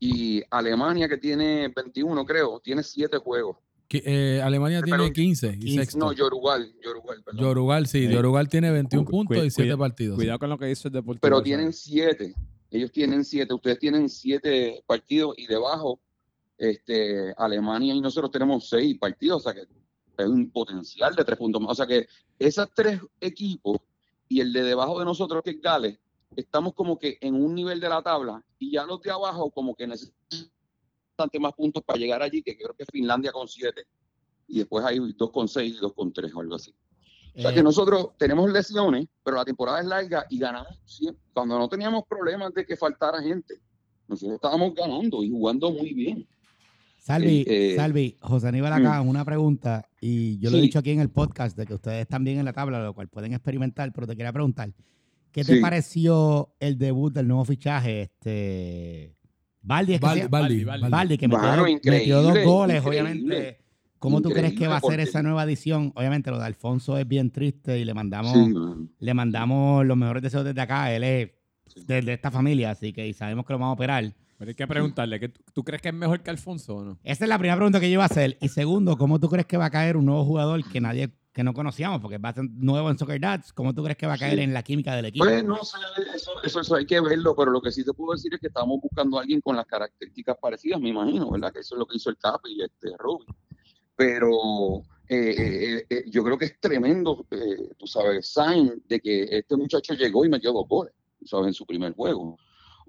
Y 0.00 0.42
Alemania, 0.50 1.08
que 1.08 1.18
tiene 1.18 1.68
21, 1.74 2.24
creo, 2.24 2.58
tiene 2.60 2.82
7 2.82 3.18
juegos. 3.18 3.58
Que, 3.86 4.02
eh, 4.06 4.40
Alemania 4.42 4.80
Pero- 4.82 4.96
tiene 4.96 5.12
15 5.12 5.48
y 5.48 5.58
15, 5.58 5.78
sexto. 5.80 5.98
No, 5.98 6.12
Yorugal, 6.12 6.72
Yorugal, 6.82 7.22
perdón. 7.22 7.40
Yorugal, 7.44 7.86
sí, 7.86 8.06
Sí. 8.06 8.12
Yorugal 8.12 8.48
tiene 8.48 8.70
21 8.70 9.04
Cu- 9.04 9.10
puntos 9.10 9.36
y 9.36 9.40
cuida- 9.40 9.50
7 9.50 9.76
partidos. 9.76 10.16
Cuidado 10.16 10.38
con 10.38 10.48
lo 10.50 10.58
que 10.58 10.66
dice 10.66 10.88
el 10.88 10.94
deportivo. 10.94 11.20
pero 11.20 11.42
tienen 11.42 11.72
7. 11.72 12.34
Ellos 12.70 12.90
tienen 12.92 13.24
7. 13.24 13.52
Ustedes 13.52 13.78
tienen 13.78 14.08
7 14.08 14.82
partidos 14.86 15.34
y 15.36 15.46
debajo 15.46 16.00
este, 16.56 17.32
Alemania 17.38 17.94
y 17.94 18.00
nosotros 18.00 18.30
tenemos 18.30 18.68
6 18.68 18.96
partidos. 18.98 19.44
O 19.46 19.50
sea 19.50 19.54
que 19.54 19.62
es 20.22 20.28
un 20.28 20.50
potencial 20.50 21.14
de 21.16 21.24
3 21.24 21.38
puntos 21.38 21.60
más. 21.60 21.72
O 21.72 21.74
sea 21.74 21.86
que 21.86 22.06
esos 22.38 22.68
tres 22.74 23.00
equipos 23.20 23.78
y 24.28 24.40
el 24.40 24.52
de 24.52 24.62
debajo 24.62 24.98
de 24.98 25.04
nosotros, 25.04 25.42
que 25.42 25.50
es 25.50 25.60
Gales, 25.60 25.98
estamos 26.36 26.74
como 26.74 26.98
que 26.98 27.18
en 27.20 27.34
un 27.34 27.54
nivel 27.54 27.80
de 27.80 27.88
la 27.88 28.02
tabla 28.02 28.42
y 28.58 28.72
ya 28.72 28.84
los 28.84 29.00
de 29.02 29.10
abajo 29.10 29.50
como 29.50 29.74
que 29.74 29.86
necesitan 29.86 30.48
bastante 31.16 31.38
más 31.40 31.52
puntos 31.52 31.82
para 31.82 31.98
llegar 31.98 32.22
allí, 32.22 32.42
que 32.42 32.56
creo 32.56 32.74
que 32.74 32.84
Finlandia 32.90 33.32
con 33.32 33.48
7. 33.48 33.82
Y 34.48 34.58
después 34.58 34.84
hay 34.84 34.98
2 34.98 35.30
con 35.30 35.48
6 35.48 35.74
y 35.76 35.80
2 35.80 35.92
con 35.92 36.12
3 36.12 36.32
o 36.34 36.40
algo 36.40 36.54
así. 36.54 36.74
O 37.36 37.40
sea 37.40 37.50
Eh, 37.50 37.54
que 37.54 37.62
nosotros 37.62 38.10
tenemos 38.18 38.50
lesiones, 38.50 39.06
pero 39.22 39.36
la 39.36 39.44
temporada 39.44 39.80
es 39.80 39.86
larga 39.86 40.26
y 40.28 40.38
ganamos 40.38 40.78
siempre. 40.84 41.22
Cuando 41.32 41.58
no 41.58 41.68
teníamos 41.68 42.04
problemas 42.08 42.52
de 42.54 42.64
que 42.64 42.76
faltara 42.76 43.22
gente, 43.22 43.60
nosotros 44.08 44.34
estábamos 44.36 44.74
ganando 44.74 45.22
y 45.22 45.30
jugando 45.30 45.70
muy 45.70 45.92
bien. 45.94 46.26
Salvi, 46.98 47.44
Eh, 47.46 47.72
eh, 47.72 47.76
Salvi, 47.76 48.16
José 48.20 48.48
Aníbal 48.48 48.72
acá, 48.74 49.00
una 49.00 49.24
pregunta, 49.24 49.88
y 50.00 50.38
yo 50.38 50.50
lo 50.50 50.56
he 50.56 50.60
Sí. 50.60 50.66
dicho 50.66 50.78
aquí 50.80 50.90
en 50.90 51.00
el 51.00 51.08
podcast, 51.10 51.56
de 51.56 51.66
que 51.66 51.74
ustedes 51.74 52.02
están 52.02 52.24
bien 52.24 52.38
en 52.38 52.44
la 52.44 52.52
tabla, 52.52 52.82
lo 52.82 52.92
cual 52.92 53.08
pueden 53.08 53.32
experimentar, 53.32 53.90
pero 53.92 54.06
te 54.06 54.16
quería 54.16 54.32
preguntar, 54.32 54.70
¿qué 55.32 55.44
te 55.44 55.54
Sí. 55.56 55.60
pareció 55.60 56.54
el 56.60 56.78
debut 56.78 57.12
del 57.12 57.28
nuevo 57.28 57.44
fichaje? 57.44 58.02
Este, 58.02 59.16
Baldi, 59.62 59.94
es 59.94 60.00
que 60.00 60.06
Baldi? 60.06 60.20
Baldi, 60.28 60.28
Baldi, 60.28 60.64
Baldi. 60.64 60.90
Baldi, 60.90 61.18
que 61.18 61.28
metió, 61.28 61.42
dos- 61.56 61.68
increíble, 61.68 61.98
metió 61.98 62.22
dos 62.22 62.44
goles, 62.44 62.76
increíble. 62.78 63.00
obviamente. 63.10 63.56
¿Cómo 63.98 64.22
tú 64.22 64.30
crees 64.30 64.54
que 64.54 64.66
va 64.66 64.78
a 64.78 64.80
ser 64.80 64.98
esa 65.00 65.22
nueva 65.22 65.44
edición? 65.44 65.92
Obviamente 65.94 66.30
lo 66.30 66.38
de 66.38 66.46
Alfonso 66.46 66.96
es 66.96 67.06
bien 67.06 67.30
triste 67.30 67.78
y 67.78 67.84
le 67.84 67.92
mandamos, 67.92 68.32
Sí, 68.32 68.54
le 68.98 69.12
mandamos 69.14 69.84
los 69.84 69.96
mejores 69.96 70.22
deseos 70.22 70.42
desde 70.44 70.60
acá. 70.62 70.90
Él 70.94 71.04
es 71.04 71.30
Sí. 71.66 71.84
de, 71.86 72.00
de 72.00 72.14
esta 72.14 72.30
familia, 72.30 72.70
así 72.70 72.92
que 72.94 73.12
sabemos 73.12 73.44
que 73.44 73.52
lo 73.52 73.58
vamos 73.58 73.72
a 73.72 73.74
operar. 73.74 74.14
Pero 74.38 74.48
hay 74.48 74.54
que 74.54 74.66
preguntarle, 74.66 75.20
¿que 75.20 75.28
tú, 75.28 75.42
tú 75.52 75.62
crees 75.64 75.82
que 75.82 75.88
es 75.90 75.94
mejor 75.94 76.22
que 76.22 76.30
Alfonso 76.30 76.76
o 76.76 76.82
no? 76.84 76.98
Esa 77.04 77.24
es 77.26 77.28
la 77.28 77.36
primera 77.38 77.56
pregunta 77.56 77.78
que 77.78 77.88
yo 77.90 77.92
iba 77.94 78.04
a 78.04 78.06
hacer. 78.06 78.38
Y 78.40 78.48
segundo, 78.48 78.96
¿cómo 78.96 79.20
tú 79.20 79.28
crees 79.28 79.44
que 79.46 79.58
va 79.58 79.66
a 79.66 79.70
caer 79.70 79.98
un 79.98 80.06
nuevo 80.06 80.24
jugador 80.24 80.64
que 80.66 80.80
nadie 80.80 81.10
que 81.40 81.44
no 81.44 81.54
conocíamos? 81.54 82.00
Porque 82.02 82.18
va 82.18 82.28
a 82.28 82.34
ser 82.34 82.44
nuevo 82.50 82.90
en 82.90 82.98
Soccer 82.98 83.18
Dads. 83.18 83.52
¿Cómo 83.54 83.74
tú 83.74 83.82
crees 83.82 83.96
que 83.96 84.06
va 84.06 84.14
a 84.14 84.18
caer 84.18 84.36
Sí. 84.36 84.44
en 84.44 84.52
la 84.52 84.62
química 84.62 84.94
del 84.94 85.06
equipo? 85.06 85.24
Pues 85.24 85.42
no 85.42 85.64
sé, 85.64 85.78
eso, 86.14 86.32
eso, 86.44 86.60
eso 86.60 86.74
hay 86.74 86.84
que 86.84 87.00
verlo, 87.00 87.34
pero 87.34 87.50
lo 87.50 87.62
que 87.62 87.72
sí 87.72 87.82
te 87.82 87.92
puedo 87.94 88.12
decir 88.12 88.34
es 88.34 88.40
que 88.40 88.48
estamos 88.48 88.78
buscando 88.82 89.16
a 89.18 89.22
alguien 89.22 89.40
con 89.40 89.56
las 89.56 89.64
características 89.66 90.36
parecidas, 90.40 90.78
me 90.80 90.90
imagino, 90.90 91.30
¿verdad? 91.30 91.50
Que 91.52 91.60
eso 91.60 91.74
es 91.76 91.78
lo 91.78 91.86
que 91.86 91.96
hizo 91.96 92.10
el 92.10 92.18
Capi 92.18 92.52
y 92.52 92.62
este 92.62 92.90
Robin. 92.98 93.26
Pero 93.96 94.82
eh, 95.08 95.34
eh, 95.38 95.86
eh, 95.88 96.04
yo 96.08 96.22
creo 96.24 96.36
que 96.38 96.44
es 96.44 96.60
tremendo, 96.60 97.26
eh, 97.30 97.70
tú 97.78 97.86
sabes, 97.86 98.28
sign 98.32 98.82
de 98.86 99.00
que 99.00 99.24
este 99.30 99.56
muchacho 99.56 99.94
llegó 99.94 100.24
y 100.24 100.28
metió 100.28 100.52
dos 100.52 100.68
goles, 100.68 100.92
tú 101.18 101.26
sabes, 101.26 101.48
en 101.48 101.54
su 101.54 101.64
primer 101.66 101.94
juego. 101.94 102.36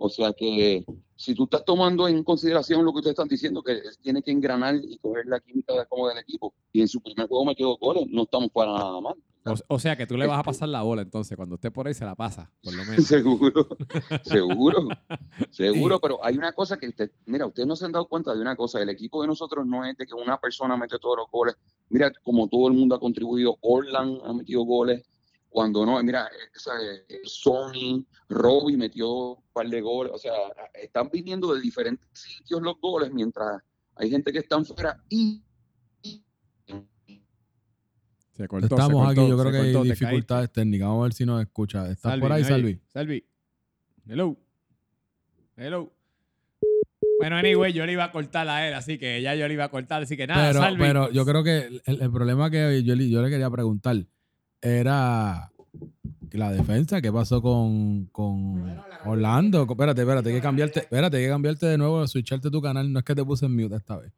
O 0.04 0.10
sea 0.10 0.34
que 0.34 0.84
si 1.16 1.36
tú 1.36 1.44
estás 1.44 1.64
tomando 1.64 2.08
en 2.08 2.24
consideración 2.24 2.84
lo 2.84 2.92
que 2.92 2.98
ustedes 2.98 3.14
están 3.14 3.28
diciendo, 3.28 3.62
que 3.62 3.80
tiene 4.02 4.24
que 4.24 4.32
engranar 4.32 4.76
y 4.76 4.98
coger 4.98 5.28
la 5.28 5.40
química 5.40 5.74
de, 5.74 5.86
como 5.86 6.08
del 6.10 6.18
equipo, 6.18 6.54
y 6.74 6.82
en 6.82 6.88
su 6.88 7.00
primer 7.02 7.28
juego 7.28 7.46
metió 7.46 7.68
dos 7.68 7.78
goles, 7.80 8.08
no 8.10 8.24
estamos 8.24 8.50
para 8.50 8.74
nada 8.74 9.00
mal. 9.00 9.14
O, 9.46 9.76
o 9.76 9.80
sea, 9.80 9.96
que 9.96 10.06
tú 10.08 10.18
le 10.18 10.26
vas 10.28 10.38
a 10.38 10.42
Este- 10.42 10.50
pasar 10.50 10.70
la 10.70 10.82
bola 10.84 11.02
entonces. 11.04 11.36
Cuando 11.36 11.56
esté 11.56 11.70
por 11.72 11.88
ahí 11.88 11.94
se 11.96 12.06
la 12.06 12.16
pasa, 12.16 12.52
por 12.64 12.74
lo 12.74 12.84
menos. 12.86 13.06
Seguro, 13.06 13.68
seguro, 14.24 14.88
seguro, 15.52 16.00
pero 16.00 16.24
hay 16.24 16.38
una 16.38 16.54
cosa 16.54 16.78
que 16.78 16.88
usted, 16.88 17.12
mira, 17.26 17.46
ustedes 17.46 17.68
no 17.68 17.76
se 17.76 17.86
han 17.86 17.92
dado 17.92 18.08
cuenta 18.08 18.34
de 18.34 18.42
una 18.42 18.56
cosa, 18.56 18.82
el 18.82 18.90
equipo 18.90 19.22
de 19.22 19.28
nosotros 19.28 19.66
no 19.66 19.86
es 19.86 19.96
de 19.98 20.06
que 20.06 20.14
una 20.16 20.40
persona 20.40 20.78
mete 20.78 20.98
todos 21.00 21.18
los 21.18 21.30
goles, 21.32 21.56
mira, 21.90 22.12
como 22.24 22.48
todo 22.48 22.68
el 22.68 22.74
mundo 22.74 22.96
ha 22.96 23.00
contribuido, 23.00 23.58
Orland 23.62 24.22
ha 24.26 24.34
metido 24.34 24.64
goles, 24.64 25.04
cuando 25.52 25.86
no, 25.86 26.02
mira, 26.02 26.28
eh, 26.28 27.20
Sony, 27.26 28.04
Robbie 28.30 28.78
metió 28.78 29.34
un 29.36 29.44
par 29.52 29.68
de 29.68 29.82
goles, 29.82 30.14
o 30.16 30.18
sea, 30.18 30.32
están 30.74 31.10
viniendo 31.12 31.54
de 31.54 31.62
diferentes 31.62 32.08
sitios 32.14 32.62
los 32.62 32.80
goles, 32.80 33.12
mientras 33.14 33.62
hay 33.96 34.10
gente 34.10 34.32
que 34.32 34.40
están 34.40 34.66
fuera 34.66 34.98
y... 35.10 35.44
y- 36.04 36.24
Se 38.32 38.48
cortó, 38.48 38.68
se 38.68 38.74
Estamos 38.76 39.06
cortó, 39.06 39.22
aquí, 39.22 39.30
yo 39.30 39.38
creo 39.38 39.52
que 39.52 39.58
hay 39.58 39.74
cortó, 39.74 39.90
dificultades 39.90 40.52
técnicas. 40.52 40.88
Vamos 40.88 41.02
a 41.02 41.04
ver 41.04 41.14
si 41.14 41.26
nos 41.26 41.42
escucha. 41.42 41.92
¿Estás 41.92 42.18
por 42.20 42.32
ahí, 42.32 42.44
¿me 42.44 42.48
Salvi? 42.50 42.80
Salvi. 42.88 43.26
Hello. 44.08 44.38
Hello. 45.58 45.92
Bueno, 47.20 47.36
anyway, 47.36 47.72
yo 47.74 47.86
le 47.86 47.92
iba 47.92 48.06
a 48.06 48.12
cortar 48.12 48.48
a 48.48 48.68
él, 48.68 48.74
así 48.74 48.98
que 48.98 49.22
ya 49.22 49.36
yo 49.36 49.48
le 49.48 49.54
iba 49.54 49.66
a 49.66 49.70
cortar, 49.70 50.02
así 50.02 50.18
que 50.18 50.26
nada, 50.26 50.48
pero, 50.50 50.60
Salvi. 50.60 50.80
pero 50.82 51.12
yo 51.12 51.24
creo 51.26 51.44
que 51.44 51.82
el, 51.86 52.02
el 52.02 52.12
problema 52.12 52.50
que 52.50 52.82
yo, 52.84 52.96
le- 52.96 53.10
yo 53.10 53.22
le 53.22 53.30
quería 53.30 53.50
preguntar 53.52 53.98
era 54.62 55.52
la 56.32 56.52
defensa. 56.52 57.02
¿Qué 57.02 57.12
pasó 57.12 57.42
con, 57.42 58.06
con 58.08 58.64
Orlando? 59.06 59.68
Espérate, 59.70 60.02
espérate, 60.02 60.30
hay 60.30 60.36
que 60.36 60.42
cambiarte, 60.42 60.80
espérate, 60.82 61.18
hay 61.18 61.24
que 61.24 61.30
cambiarte 61.30 61.66
de 61.66 61.78
nuevo, 61.78 62.08
switcharte 62.08 62.50
tu 62.50 62.62
canal. 62.62 62.92
No 62.92 63.00
es 63.00 63.06
que 63.06 63.16
te 63.16 63.24
puse 63.26 63.46
en 63.46 63.56
mute 63.56 63.76
esta 63.76 63.98
vez. 63.98 64.12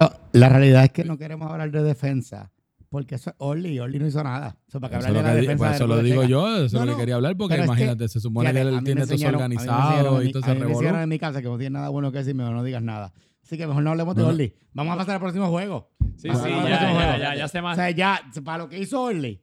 No, 0.00 0.10
la 0.32 0.48
realidad 0.48 0.84
es 0.84 0.90
que 0.90 1.04
no 1.04 1.16
queremos 1.16 1.50
hablar 1.50 1.70
de 1.70 1.82
defensa. 1.82 2.50
Porque 2.88 3.16
eso 3.16 3.30
es 3.30 3.36
Orly. 3.38 3.70
y 3.70 3.78
Orly 3.80 3.98
no 3.98 4.06
hizo 4.06 4.22
nada. 4.22 4.56
Eso 4.68 4.80
para 4.80 4.98
que 4.98 5.04
Eso, 5.04 5.12
de 5.12 5.22
la 5.22 5.34
defensa. 5.34 5.56
pues 5.56 5.70
de 5.70 5.76
eso 5.76 5.86
lo 5.86 6.02
digo 6.02 6.24
yo, 6.24 6.46
eso 6.56 6.64
es 6.66 6.72
No, 6.72 6.80
lo 6.80 6.86
no, 6.86 6.92
que 6.92 7.02
quería 7.02 7.16
hablar, 7.16 7.36
porque 7.36 7.54
pero 7.54 7.64
es 7.64 7.70
que, 7.70 7.74
imagínate, 7.74 8.08
se 8.08 8.20
supone 8.20 8.52
que 8.52 8.58
a 8.58 8.62
él 8.62 8.84
tiene 8.84 9.06
todo 9.06 9.28
organizado 9.28 10.22
y 10.22 10.30
todo 10.32 10.44
a 10.44 10.54
mí 10.54 10.60
me 10.60 11.02
en 11.02 11.08
mi 11.08 11.18
casa 11.18 11.42
que 11.42 11.48
no 11.48 11.58
tiene 11.58 11.74
nada 11.74 11.88
bueno 11.88 12.12
que 12.12 12.18
decir, 12.18 12.34
mejor 12.34 12.54
no 12.54 12.62
digas 12.62 12.82
nada. 12.82 13.12
Así 13.42 13.56
que 13.58 13.66
mejor 13.66 13.82
no 13.82 13.90
hablemos 13.90 14.14
de. 14.14 14.22
Orly. 14.22 14.54
Vamos 14.72 14.94
a 14.94 14.98
pasar 14.98 15.14
al 15.16 15.20
próximo 15.20 15.48
juego. 15.48 15.90
sí, 16.16 16.28
sí, 16.32 16.48
ya, 16.48 16.68
ya, 16.68 16.92
ya, 16.92 17.18
ya, 17.18 17.34
ya 17.36 17.48
se 17.48 17.58
O 17.58 17.62
más. 17.62 17.76
sea, 17.76 17.90
ya, 17.90 18.20
para 18.44 18.58
lo 18.58 18.68
que 18.68 18.78
hizo 18.78 19.02
Orly. 19.02 19.40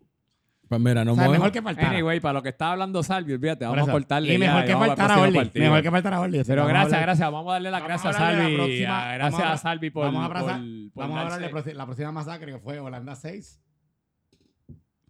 Pues 0.73 0.81
mira, 0.81 1.05
no 1.05 1.13
O 1.13 1.15
sea, 1.15 1.29
mejor 1.29 1.51
que 1.51 1.61
faltara. 1.61 1.89
Anyway, 1.89 2.19
para 2.19 2.33
lo 2.33 2.43
que 2.43 2.49
estaba 2.49 2.71
hablando 2.73 3.03
Salvi, 3.03 3.33
olvídate, 3.33 3.65
vamos 3.65 3.87
a 3.87 3.91
cortarle 3.91 4.33
Y 4.33 4.37
mejor 4.37 4.61
ya, 4.61 4.65
que 4.67 4.73
faltara 4.75 5.19
Orly. 5.19 5.51
Mejor 5.55 5.81
que 5.81 5.91
faltara 5.91 6.19
Orly. 6.19 6.43
Pero 6.45 6.61
vamos 6.61 6.69
gracias, 6.69 6.93
hablar- 6.93 7.01
gracias. 7.05 7.31
Vamos 7.31 7.49
a 7.49 7.53
darle 7.53 7.71
las 7.71 7.83
gracias 7.83 8.15
a 8.15 8.19
Salvi. 8.19 8.79
Gracias 8.81 9.41
a- 9.43 9.57
Salvi 9.57 9.89
por, 9.89 10.05
Vamos 10.05 10.21
a 10.21 10.25
abrazar- 10.25 10.59
por- 10.59 10.93
por 10.93 11.03
Vamos 11.03 11.17
a 11.17 11.21
hablar 11.21 11.39
de 11.39 11.45
darse- 11.45 11.51
proce- 11.71 11.73
la 11.73 11.85
próxima 11.85 12.11
masacre 12.11 12.51
que 12.53 12.59
fue 12.59 12.79
Holanda 12.79 13.15
6. 13.15 13.59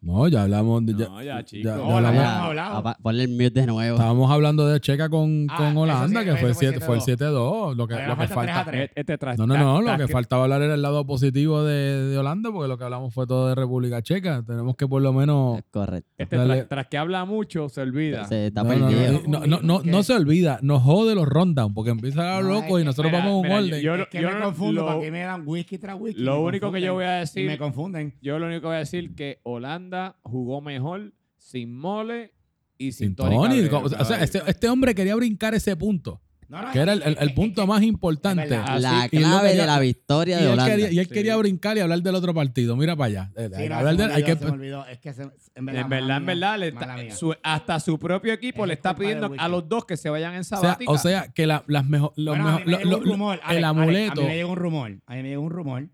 No, 0.03 0.27
ya 0.27 0.43
hablamos 0.43 0.85
de. 0.85 0.95
Ya, 0.95 1.07
No, 1.07 1.23
ya, 1.23 1.43
chicos. 1.45 1.63
ya- 1.63 1.77
ya 1.77 1.95
hablamos- 1.95 2.21
hemos 2.21 2.43
hablado. 2.43 2.95
ponle 3.01 3.23
el 3.23 3.29
mute 3.29 3.51
de 3.51 3.65
nuevo. 3.67 3.95
Estábamos 3.95 4.29
hablando 4.31 4.67
de 4.67 4.81
Checa 4.81 5.07
con, 5.07 5.47
Ah, 5.49 5.55
con 5.57 5.77
Holanda, 5.77 6.19
sí, 6.19 6.25
que 6.25 6.31
fue 6.35 6.49
el 6.49 6.55
fue 6.55 6.67
7, 6.69 6.79
fue 6.85 6.95
el 6.95 7.01
7-2. 7.01 7.73
7-2. 7.73 7.75
Lo 7.77 7.87
que, 7.87 7.93
lo 7.95 8.17
que 8.17 8.27
falta 8.27 8.27
3 8.27 8.29
a 8.31 8.33
falta. 8.55 8.71
3. 8.71 8.91
Este 8.95 9.17
tras- 9.17 9.37
No, 9.37 9.47
no, 9.47 9.57
no, 9.57 9.81
lo 9.81 9.97
que 9.97 10.07
faltaba 10.09 10.43
hablar 10.43 10.61
era 10.61 10.73
el 10.73 10.81
lado 10.81 11.05
positivo 11.05 11.63
de, 11.63 12.09
de 12.09 12.17
Holanda, 12.17 12.51
porque 12.51 12.67
lo 12.67 12.77
que 12.77 12.83
hablamos 12.83 13.13
fue 13.13 13.25
todo 13.25 13.47
de 13.47 13.55
República 13.55 14.01
Checa. 14.01 14.43
Tenemos 14.45 14.75
que 14.75 14.87
por 14.89 15.01
lo 15.01 15.13
menos. 15.13 15.59
Es 15.59 15.63
correcto. 15.71 16.09
Este 16.17 16.35
tras, 16.37 16.67
tras 16.67 16.87
que 16.87 16.97
habla 16.97 17.23
mucho, 17.23 17.69
se 17.69 17.79
olvida. 17.79 18.25
Se 18.25 18.47
está 18.47 18.63
No, 18.63 18.69
perdido. 18.71 19.21
no, 19.27 19.45
no, 19.47 19.59
no, 19.61 19.81
no 19.85 20.03
se 20.03 20.13
olvida, 20.13 20.59
nos 20.61 20.83
jode 20.83 21.15
los 21.15 21.27
rundown, 21.29 21.73
porque 21.73 21.91
empieza 21.91 22.23
a 22.33 22.37
hablar 22.39 22.51
loco 22.61 22.77
y 22.77 22.81
que- 22.81 22.85
nosotros 22.87 23.09
mira, 23.09 23.23
vamos 23.23 23.33
a 23.33 23.37
un 23.37 23.43
mira, 23.43 23.55
orden. 23.57 23.81
yo- 23.81 23.95
es 23.95 24.07
que 24.09 24.21
yo 24.21 24.29
me 24.31 24.39
confundo 24.41 24.81
lo- 24.81 24.93
porque 24.95 25.11
me 25.11 25.21
dan 25.21 25.43
whisky 25.45 25.77
tras 25.77 25.97
whisky. 25.97 26.21
Lo 26.21 26.41
único 26.43 26.73
que 26.73 26.81
yo 26.81 26.93
voy 26.93 27.05
a 27.05 27.11
decir, 27.11 27.47
me 27.47 27.57
confunden. 27.57 28.13
yo 28.21 28.37
lo 28.37 28.47
único 28.47 28.61
que 28.61 28.67
voy 28.67 28.75
a 28.75 28.79
decir 28.79 29.15
que 29.15 29.39
Holanda 29.43 29.92
jugó 30.23 30.61
mejor 30.61 31.13
sin 31.37 31.75
Mole 31.75 32.33
y 32.77 32.91
sin, 32.91 33.07
Sin 33.09 33.15
Tony. 33.15 33.35
Tony. 33.35 33.69
Cabrera, 33.69 34.01
o 34.01 34.05
sea, 34.05 34.23
este, 34.23 34.41
este 34.47 34.67
hombre 34.69 34.93
quería 34.95 35.15
brincar 35.15 35.53
ese 35.53 35.75
punto, 35.75 36.21
No, 36.49 36.61
no, 36.61 36.71
que 36.71 36.79
era 36.79 36.93
el, 36.93 37.01
el- 37.03 37.17
el 37.19 37.29
es- 37.29 37.33
punto 37.35 37.61
es- 37.61 37.67
más 37.67 37.81
importante. 37.83 38.47
La 38.49 39.07
clave 39.09 39.09
quería- 39.09 39.41
de 39.61 39.65
la 39.67 39.79
victoria 39.79 40.37
Y 40.37 40.39
de 40.41 40.45
él, 40.47 40.53
Holanda. 40.53 40.71
quería, 40.71 40.91
y 40.91 40.99
él 40.99 41.07
Sí. 41.07 41.13
quería 41.13 41.35
brincar 41.37 41.77
y 41.77 41.79
hablar 41.81 42.01
del 42.01 42.15
otro 42.15 42.33
partido. 42.33 42.75
Mira 42.75 42.95
para 42.95 43.07
allá. 43.07 43.31
Eh, 43.35 43.49
Sí, 43.55 43.69
no, 43.69 43.75
hablar 43.75 43.93
se 43.95 43.97
me 44.01 44.03
del- 44.07 44.11
hay 44.15 44.23
que, 44.23 44.35
se 44.35 44.45
me 44.45 44.51
olvidó. 44.51 44.85
Es 44.87 44.99
que 44.99 45.13
se- 45.13 45.23
en 45.55 45.65
verdad, 45.65 45.81
En 46.17 46.25
verdad, 46.25 46.63
en 46.63 46.67
está- 47.07 47.15
su- 47.15 47.35
hasta 47.43 47.79
su 47.79 47.97
propio 47.99 48.33
equipo 48.33 48.63
Es 48.63 48.67
le 48.69 48.73
está 48.73 48.95
pidiendo 48.95 49.31
a 49.37 49.47
los 49.47 49.67
dos 49.69 49.85
que 49.85 49.95
se 49.97 50.09
vayan 50.09 50.33
en 50.33 50.41
o 50.41 50.43
sea, 50.43 50.57
sabática. 50.57 50.91
o 50.91 50.97
sea, 50.97 51.27
que 51.31 51.47
la- 51.47 51.63
las 51.67 51.85
mejo- 51.85 52.13
los 52.17 52.35
Bueno, 52.35 52.49
a 52.49 52.51
mejo- 52.53 52.59
mí 52.59 52.65
me 52.65 52.71
lo- 52.71 52.77
llegó 52.79 52.91
lo- 52.91 52.97
un 52.97 53.03
rumor, 53.05 53.39
Alex, 53.43 53.57
el 53.57 53.63
Alex, 53.63 53.65
amuleto. 53.81 54.21
A 54.21 54.23
mí 54.23 54.29
me 54.29 54.35
llegó 54.35 54.49
un 54.51 54.57
rumor. 54.57 54.91
A 55.05 55.15
mí 55.15 55.21
me 55.23 55.29
llegó 55.29 55.41
un 55.43 55.51
rumor 55.51 55.89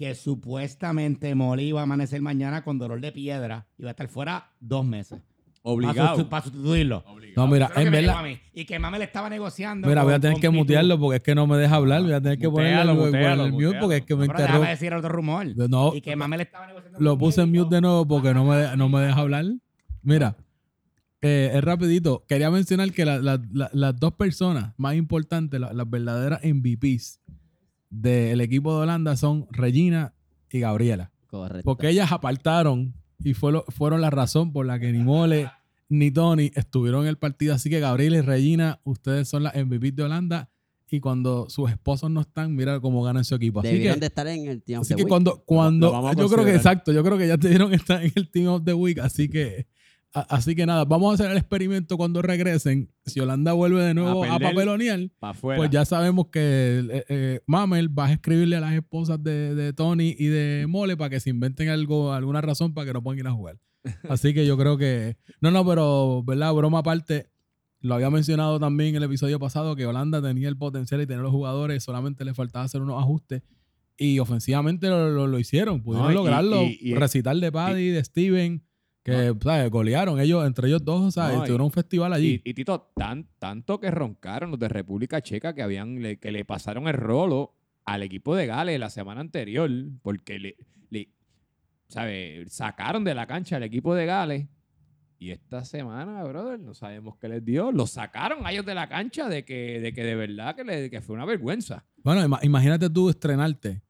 que 0.00 0.14
supuestamente 0.14 1.34
Molly 1.34 1.64
iba 1.64 1.80
a 1.80 1.82
amanecer 1.82 2.22
mañana 2.22 2.64
con 2.64 2.78
dolor 2.78 3.02
de 3.02 3.12
piedra 3.12 3.66
y 3.76 3.82
va 3.82 3.90
a 3.90 3.92
estar 3.92 4.08
fuera 4.08 4.50
dos 4.58 4.82
meses. 4.82 5.20
Obligado. 5.62 6.26
para 6.30 6.42
sustituirlo. 6.42 7.04
Obligado. 7.06 7.46
No, 7.46 7.52
mira, 7.52 7.70
en 7.76 7.92
verdad. 7.92 8.24
Y 8.54 8.64
que 8.64 8.78
Mame 8.78 8.98
le 8.98 9.04
estaba 9.04 9.28
negociando. 9.28 9.86
Mira, 9.86 10.02
voy 10.02 10.14
a 10.14 10.18
tener 10.18 10.36
que 10.40 10.48
Pitu. 10.48 10.52
mutearlo 10.58 10.98
porque 10.98 11.16
es 11.18 11.22
que 11.22 11.34
no 11.34 11.46
me 11.46 11.58
deja 11.58 11.74
hablar. 11.76 12.00
Voy 12.02 12.14
a 12.14 12.20
tener 12.22 12.38
que 12.38 12.48
ponerle 12.48 12.80
el, 12.80 12.96
Mutealo, 12.96 12.98
ponerle 13.10 13.18
el 13.44 13.52
mutealo, 13.52 13.66
mute 13.68 13.78
porque 13.78 13.96
es 13.98 14.04
que 14.06 14.16
me 14.16 14.26
No, 14.26 14.32
pero 14.32 14.38
déjame 14.38 14.58
interrumpe. 14.60 14.70
decir 14.70 14.94
otro 14.94 15.08
rumor. 15.10 15.46
No, 15.68 15.94
Y 15.94 16.00
que 16.00 16.16
Mame 16.16 16.38
le 16.38 16.42
estaba 16.44 16.66
negociando. 16.66 16.98
lo 16.98 17.18
puse 17.18 17.42
en 17.42 17.52
mute 17.52 17.74
de 17.74 17.80
nuevo 17.82 18.08
porque 18.08 18.32
no 18.32 18.46
me, 18.46 18.74
no 18.78 18.88
me 18.88 19.00
deja 19.02 19.20
hablar. 19.20 19.44
Mira, 20.02 20.34
eh, 21.20 21.50
es 21.52 21.62
rapidito. 21.62 22.24
Quería 22.26 22.50
mencionar 22.50 22.90
que 22.92 23.04
la- 23.04 23.18
la- 23.18 23.42
la- 23.52 23.68
las 23.74 24.00
dos 24.00 24.14
personas 24.14 24.72
más 24.78 24.94
importantes, 24.94 25.60
la- 25.60 25.74
las 25.74 25.90
verdaderas 25.90 26.40
MVPs 26.42 27.19
del 27.90 28.40
equipo 28.40 28.74
de 28.76 28.82
Holanda 28.82 29.16
son 29.16 29.46
Regina 29.50 30.14
y 30.50 30.60
Gabriela. 30.60 31.10
Correcto. 31.26 31.64
Porque 31.64 31.88
ellas 31.88 32.10
apartaron 32.12 32.94
y 33.22 33.34
fue 33.34 33.52
lo- 33.52 33.64
fueron 33.68 34.00
la 34.00 34.10
razón 34.10 34.52
por 34.52 34.66
la 34.66 34.78
que 34.78 34.92
ni 34.92 34.98
Mole 35.00 35.50
ni 35.88 36.10
Tony 36.10 36.50
estuvieron 36.54 37.02
en 37.02 37.08
el 37.08 37.18
partido. 37.18 37.54
Así 37.54 37.68
que 37.68 37.80
Gabriela 37.80 38.18
y 38.18 38.20
Regina, 38.20 38.80
ustedes 38.84 39.28
son 39.28 39.42
las 39.42 39.54
MVP 39.54 39.92
de 39.92 40.04
Holanda. 40.04 40.48
Y 40.92 40.98
cuando 40.98 41.48
sus 41.48 41.70
esposos 41.70 42.10
no 42.10 42.20
están, 42.20 42.54
mira 42.56 42.80
cómo 42.80 43.02
ganan 43.04 43.24
su 43.24 43.36
equipo. 43.36 43.60
Así 43.60 43.68
Debieron 43.68 43.94
que, 43.96 44.00
de 44.00 44.06
estar 44.06 44.26
en 44.26 44.48
el 44.48 44.60
tiempo. 44.62 44.82
así 44.82 44.94
que 44.96 45.04
cuando, 45.04 45.42
cuando 45.44 45.94
a 46.08 46.14
yo 46.14 46.28
creo 46.28 46.44
que 46.44 46.54
exacto, 46.56 46.90
yo 46.92 47.04
creo 47.04 47.16
que 47.16 47.28
ya 47.28 47.38
te 47.38 47.48
dieron 47.50 47.72
estar 47.72 48.02
en 48.04 48.12
el 48.16 48.28
Team 48.28 48.48
of 48.48 48.64
the 48.64 48.74
Week. 48.74 48.98
Así 48.98 49.28
que, 49.28 49.68
así 50.12 50.54
que 50.54 50.66
nada, 50.66 50.84
vamos 50.84 51.10
a 51.10 51.14
hacer 51.14 51.30
el 51.30 51.36
experimento 51.38 51.96
cuando 51.96 52.20
regresen. 52.22 52.90
Si 53.06 53.20
Holanda 53.20 53.52
vuelve 53.52 53.82
de 53.82 53.94
nuevo 53.94 54.24
a, 54.24 54.38
papelonear, 54.38 55.08
afuera. 55.20 55.58
pues 55.58 55.70
ya 55.70 55.84
sabemos 55.84 56.26
que 56.28 56.40
eh, 56.90 57.04
eh, 57.08 57.40
Mamel 57.46 57.96
va 57.96 58.06
a 58.06 58.12
escribirle 58.12 58.56
a 58.56 58.60
las 58.60 58.72
esposas 58.74 59.22
de, 59.22 59.54
de 59.54 59.72
Tony 59.72 60.14
y 60.18 60.26
de 60.26 60.66
Mole 60.68 60.96
para 60.96 61.10
que 61.10 61.20
se 61.20 61.30
inventen 61.30 61.68
algo, 61.68 62.12
alguna 62.12 62.40
razón 62.40 62.74
para 62.74 62.86
que 62.86 62.92
no 62.92 63.02
puedan 63.02 63.18
ir 63.20 63.26
a 63.26 63.32
jugar. 63.32 63.58
Así 64.08 64.34
que 64.34 64.46
yo 64.46 64.58
creo 64.58 64.76
que. 64.76 65.16
No, 65.40 65.50
no, 65.50 65.64
pero, 65.66 66.22
¿verdad? 66.24 66.52
Broma 66.54 66.78
aparte. 66.80 67.30
Lo 67.82 67.94
había 67.94 68.10
mencionado 68.10 68.60
también 68.60 68.90
en 68.90 68.96
el 68.96 69.04
episodio 69.04 69.38
pasado 69.38 69.74
que 69.74 69.86
Holanda 69.86 70.20
tenía 70.20 70.48
el 70.48 70.56
potencial 70.58 71.00
y 71.00 71.06
tenía 71.06 71.22
los 71.22 71.32
jugadores, 71.32 71.82
solamente 71.82 72.26
le 72.26 72.34
faltaba 72.34 72.66
hacer 72.66 72.82
unos 72.82 73.00
ajustes. 73.00 73.42
Y 73.96 74.18
ofensivamente 74.18 74.88
lo, 74.88 75.08
lo- 75.10 75.26
lo 75.26 75.38
hicieron, 75.38 75.82
pudieron 75.82 76.08
No, 76.08 76.12
y- 76.12 76.14
lograrlo. 76.14 76.62
y- 76.64 76.78
y- 76.80 76.94
recital 76.94 77.40
de 77.40 77.50
Paddy, 77.50 77.88
de 77.88 78.04
Steven, 78.04 78.62
que 79.02 79.34
¿sabes? 79.42 79.70
golearon 79.70 80.20
ellos, 80.20 80.46
entre 80.46 80.68
ellos 80.68 80.84
dos, 80.84 81.14
¿sabes? 81.14 81.36
No, 81.38 81.42
y- 81.44 81.46
tuvieron 81.46 81.64
un 81.66 81.72
festival 81.72 82.12
allí. 82.12 82.42
Y, 82.44 82.50
y 82.50 82.54
Tito, 82.54 82.92
tan, 82.94 83.26
tanto 83.38 83.80
que 83.80 83.90
roncaron 83.90 84.50
los 84.50 84.60
de 84.60 84.68
República 84.68 85.20
Checa 85.22 85.54
que 85.54 85.62
habían 85.62 86.02
le- 86.02 86.18
que 86.18 86.30
le 86.32 86.44
pasaron 86.44 86.86
el 86.88 86.94
rolo 86.94 87.54
al 87.84 88.02
equipo 88.02 88.36
de 88.36 88.46
Gales 88.46 88.78
la 88.78 88.90
semana 88.90 89.20
anterior, 89.20 89.70
porque 90.02 90.38
le, 90.38 90.56
le 90.90 91.08
sacaron 92.48 93.04
de 93.04 93.14
la 93.14 93.26
cancha 93.26 93.56
al 93.56 93.62
equipo 93.62 93.94
de 93.94 94.06
Gales. 94.06 94.46
Y 95.18 95.32
esta 95.32 95.64
semana, 95.66 96.22
brother, 96.24 96.58
no 96.58 96.72
sabemos 96.72 97.16
qué 97.18 97.28
les 97.28 97.44
dio. 97.44 97.72
Los 97.72 97.90
sacaron 97.90 98.46
a 98.46 98.52
ellos 98.52 98.64
de 98.64 98.74
la 98.74 98.88
cancha 98.88 99.28
de 99.28 99.44
que 99.44 99.78
de, 99.80 99.92
que 99.92 100.02
de 100.02 100.14
verdad 100.14 100.56
que, 100.56 100.64
le, 100.64 100.88
que 100.88 101.02
fue 101.02 101.14
una 101.14 101.26
vergüenza. 101.26 101.84
Bueno, 102.02 102.22
ima- 102.26 102.40
imagínate 102.42 102.88
tú 102.88 103.10
estrenarte, 103.10 103.82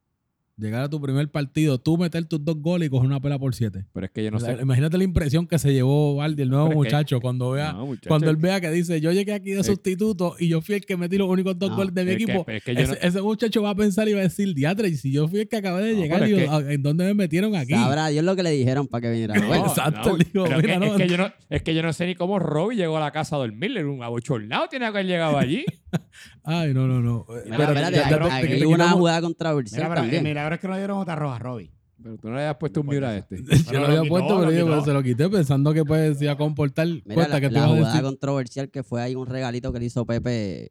llegar 0.60 0.82
a 0.82 0.88
tu 0.88 1.00
primer 1.00 1.28
partido, 1.30 1.78
tú 1.78 1.96
meter 1.98 2.24
tus 2.26 2.44
dos 2.44 2.56
goles 2.60 2.86
y 2.86 2.90
coger 2.90 3.06
una 3.08 3.20
pela 3.20 3.38
por 3.38 3.54
siete. 3.54 3.84
Pero 3.92 4.06
es 4.06 4.12
que 4.12 4.22
yo 4.24 4.30
no 4.30 4.38
sé. 4.38 4.56
Imagínate 4.60 4.98
la 4.98 5.04
impresión 5.04 5.46
que 5.46 5.58
se 5.58 5.72
llevó 5.72 6.16
Valdi, 6.16 6.42
el 6.42 6.50
nuevo 6.50 6.68
Pero 6.68 6.82
es 6.82 6.88
que- 6.88 6.94
muchacho, 6.96 7.20
cuando 7.20 7.50
vea, 7.52 7.72
No, 7.72 7.86
muchacho, 7.86 8.08
cuando 8.08 8.30
él 8.30 8.36
vea 8.36 8.60
que 8.60 8.70
dice, 8.70 9.00
yo 9.00 9.12
llegué 9.12 9.32
aquí 9.32 9.50
de 9.50 9.60
Es- 9.60 9.66
sustituto 9.66 10.36
y 10.38 10.48
yo 10.48 10.60
fui 10.60 10.76
el 10.76 10.84
que 10.84 10.96
metí 10.96 11.16
los 11.16 11.28
únicos 11.28 11.58
dos 11.58 11.70
No, 11.70 11.76
goles 11.76 11.94
de 11.94 12.04
mi 12.04 12.10
es 12.12 12.16
que- 12.18 12.22
equipo. 12.24 12.44
es 12.50 12.62
que 12.62 12.74
yo 12.74 12.80
ese, 12.80 12.92
no- 12.92 12.98
ese 13.08 13.22
muchacho 13.22 13.62
va 13.62 13.70
a 13.70 13.74
pensar 13.74 14.08
y 14.08 14.12
va 14.12 14.20
a 14.20 14.22
decir, 14.24 14.54
diatre, 14.54 14.88
y 14.88 14.96
si 14.96 15.10
yo 15.12 15.26
fui 15.28 15.40
el 15.40 15.48
que 15.48 15.56
acabé 15.56 15.84
de 15.84 15.94
No, 15.94 16.02
llegar, 16.02 16.22
es 16.22 16.28
digo, 16.36 16.50
"Ah, 16.52 16.62
¿en 16.68 16.82
dónde 16.82 17.04
me 17.04 17.14
metieron 17.14 17.54
aquí? 17.56 17.72
Sabrá 17.72 18.08
Dios 18.08 18.24
lo 18.24 18.36
que 18.36 18.42
le 18.42 18.50
dijeron 18.50 18.86
para 18.86 19.02
que 19.02 19.10
viniera. 19.10 19.34
No, 19.34 19.46
Bueno, 19.48 19.66
exacto, 19.66 20.16
es 20.16 20.34
mira, 20.34 20.60
que- 20.96 21.04
es, 21.04 21.10
yo 21.10 21.16
no, 21.16 21.32
es 21.48 21.62
que 21.62 21.74
yo 21.74 21.82
no 21.82 21.92
sé 21.92 22.06
ni 22.06 22.14
cómo 22.14 22.38
Robbie 22.38 22.76
llegó 22.76 22.96
a 22.96 23.00
la 23.00 23.10
casa 23.10 23.36
a 23.36 23.38
dormir. 23.38 23.70
Era 23.76 23.88
un 23.88 24.02
abochornado, 24.02 24.68
tiene 24.68 24.84
que 24.84 24.88
haber 24.88 25.06
llegado 25.06 25.38
allí. 25.38 25.64
Ay, 26.44 26.72
no, 26.74 26.86
no, 26.86 27.00
no. 27.00 27.26
Mira, 27.44 27.56
Pero 27.56 27.62
espérate, 27.72 27.96
ya- 27.96 28.08
ya 28.10 28.16
aquí- 28.16 28.24
te- 28.28 28.32
aquí 28.52 28.58
te 28.60 28.66
hubo 28.66 28.74
una 28.74 28.90
jugada 28.90 29.20
controversial 29.20 29.82
Mira, 29.82 29.94
el 29.94 30.00
también. 30.02 30.24
milagro 30.24 30.54
es 30.54 30.60
que 30.60 30.68
no 30.68 30.76
dieron 30.76 30.98
otra 30.98 31.16
roja, 31.16 31.38
Robbie. 31.38 31.70
Pero 32.02 32.16
tú 32.16 32.28
no 32.30 32.36
le 32.36 32.42
habías 32.42 32.56
puesto 32.56 32.80
un 32.80 32.86
mute 32.86 33.04
a 33.04 33.16
este. 33.18 33.36
Yo 33.36 33.44
Pero 33.68 33.72
lo 33.72 33.78
lo 33.80 33.86
había 33.86 34.00
quitó, 34.02 34.08
puesto, 34.14 34.34
lo 34.34 34.40
pero 34.40 34.52
yo 34.52 34.66
pues, 34.66 34.84
se 34.84 34.92
lo 34.94 35.02
quité 35.02 35.28
pensando 35.28 35.74
que 35.74 35.84
pues 35.84 36.16
se 36.18 36.24
iba 36.24 36.32
a 36.32 36.36
comportar. 36.36 36.86
Mira, 36.86 37.02
Cuenta 37.14 37.34
la, 37.34 37.40
que 37.42 37.48
te 37.48 37.54
la 37.54 37.66
jugada 37.68 37.86
decir. 37.88 38.02
controversial 38.02 38.70
que 38.70 38.82
fue 38.82 39.02
ahí 39.02 39.14
un 39.14 39.26
regalito 39.26 39.70
que 39.72 39.80
le 39.80 39.84
hizo 39.84 40.06
Pepe 40.06 40.70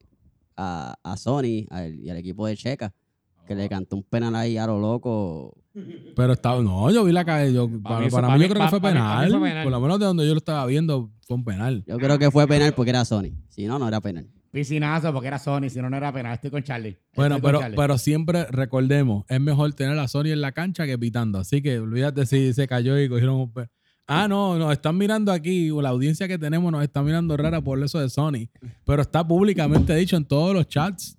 a, 0.57 0.95
a 1.03 1.17
Sony 1.17 1.67
y 2.01 2.09
al 2.09 2.17
equipo 2.17 2.47
de 2.47 2.57
Checa, 2.57 2.93
que 3.47 3.53
le 3.53 3.69
cantó 3.69 3.95
un 3.97 4.03
penal 4.03 4.35
ahí 4.35 4.57
a 4.57 4.65
lo 4.65 4.79
loco. 4.79 5.55
Pero 6.15 6.33
estaba, 6.33 6.61
no, 6.63 6.89
yo 6.89 7.03
vi 7.05 7.11
la 7.11 7.23
calle. 7.23 7.53
Yo, 7.53 7.69
para, 7.83 8.05
eso- 8.07 8.15
para 8.15 8.27
para 8.27 8.37
mí, 8.39 8.43
yo 8.45 8.49
creo 8.49 8.63
que 8.63 8.69
fue 8.69 8.81
penal. 8.81 9.29
fue. 9.39 9.63
Por 9.63 9.71
lo 9.71 9.79
menos 9.81 9.99
de 9.99 10.05
donde 10.05 10.25
yo 10.25 10.33
lo 10.33 10.39
estaba 10.39 10.65
viendo, 10.65 11.11
fue 11.27 11.37
un 11.37 11.43
penal. 11.45 11.83
Yo 11.85 11.97
creo 11.99 12.17
que 12.17 12.31
fue 12.31 12.47
penal 12.47 12.73
porque 12.73 12.89
era 12.89 13.05
Sony. 13.05 13.33
Si 13.49 13.67
no, 13.67 13.77
no 13.77 13.87
era 13.87 14.01
penal. 14.01 14.27
Piscinazo 14.51 15.13
porque 15.13 15.27
era 15.27 15.37
Sony, 15.39 15.69
si 15.69 15.79
no, 15.81 15.89
no 15.89 15.97
era 15.97 16.11
penal. 16.11 16.33
Estoy 16.33 16.49
con 16.49 16.63
Charlie. 16.63 16.97
Bueno, 17.15 17.35
Estoy 17.35 17.47
pero, 17.49 17.59
Charlie. 17.59 17.77
pero 17.77 17.97
siempre 17.97 18.45
recordemos, 18.49 19.25
es 19.29 19.39
mejor 19.39 19.71
tener 19.73 19.97
a 19.99 20.07
Sony 20.07 20.27
en 20.31 20.41
la 20.41 20.51
cancha 20.53 20.85
que 20.87 20.97
pitando. 20.97 21.37
Así 21.39 21.61
que 21.61 21.79
olvídate 21.79 22.25
si 22.25 22.53
se 22.53 22.67
cayó 22.67 22.99
y 22.99 23.07
cogieron 23.07 23.35
un 23.35 23.53
pe- 23.53 23.67
Ah, 24.11 24.27
no, 24.27 24.57
nos 24.57 24.71
están 24.71 24.97
mirando 24.97 25.31
aquí, 25.31 25.69
o 25.69 25.83
la 25.83 25.89
audiencia 25.89 26.27
que 26.27 26.39
tenemos 26.39 26.71
nos 26.71 26.81
está 26.81 27.03
mirando 27.03 27.37
rara 27.37 27.61
por 27.61 27.83
eso 27.83 27.99
de 27.99 28.09
Sony. 28.09 28.49
Pero 28.83 29.03
está 29.03 29.27
públicamente 29.27 29.93
dicho 29.95 30.17
en 30.17 30.25
todos 30.25 30.51
los 30.55 30.67
chats 30.67 31.18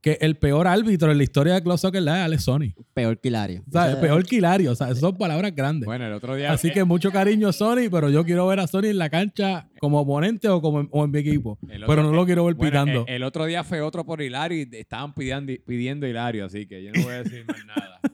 que 0.00 0.18
el 0.20 0.36
peor 0.36 0.68
árbitro 0.68 1.10
en 1.10 1.18
la 1.18 1.24
historia 1.24 1.54
de 1.54 1.62
Close 1.62 1.82
Soccer 1.82 2.00
Live 2.02 2.34
es 2.34 2.44
Sony. 2.44 2.74
Peor 2.94 3.18
que 3.20 3.28
Hilario. 3.28 3.64
O 3.68 3.72
sea, 3.72 4.00
peor 4.00 4.24
que 4.24 4.36
Hilario. 4.36 4.70
O 4.70 4.74
sea, 4.76 4.86
esas 4.88 5.00
son 5.00 5.16
palabras 5.16 5.52
grandes. 5.54 5.84
Bueno, 5.86 6.06
el 6.06 6.12
otro 6.12 6.36
día. 6.36 6.52
Así 6.52 6.70
que 6.70 6.84
mucho 6.84 7.10
cariño 7.10 7.52
Sony, 7.52 7.88
pero 7.90 8.08
yo 8.08 8.24
quiero 8.24 8.46
ver 8.46 8.60
a 8.60 8.66
Sony 8.68 8.84
en 8.86 8.98
la 8.98 9.10
cancha 9.10 9.68
como 9.80 10.00
oponente 10.00 10.48
o 10.48 10.60
como 10.60 10.80
en, 10.80 10.88
o 10.92 11.04
en 11.04 11.10
mi 11.10 11.18
equipo. 11.18 11.58
El 11.68 11.84
pero 11.86 12.02
no 12.04 12.12
lo 12.12 12.24
quiero 12.24 12.44
ver 12.44 12.54
Bueno, 12.54 12.70
pitando. 12.70 13.04
el, 13.08 13.14
el 13.14 13.22
otro 13.24 13.46
día 13.46 13.64
fue 13.64 13.80
otro 13.80 14.04
por 14.06 14.22
Hilario 14.22 14.58
y 14.62 14.76
estaban 14.76 15.12
pidiendo, 15.12 15.52
pidiendo 15.66 16.06
Hilario, 16.06 16.44
así 16.44 16.66
que 16.66 16.84
yo 16.84 16.92
no 16.92 17.02
voy 17.02 17.12
a 17.14 17.22
decir 17.24 17.44
más 17.46 17.64
nada. 17.66 18.00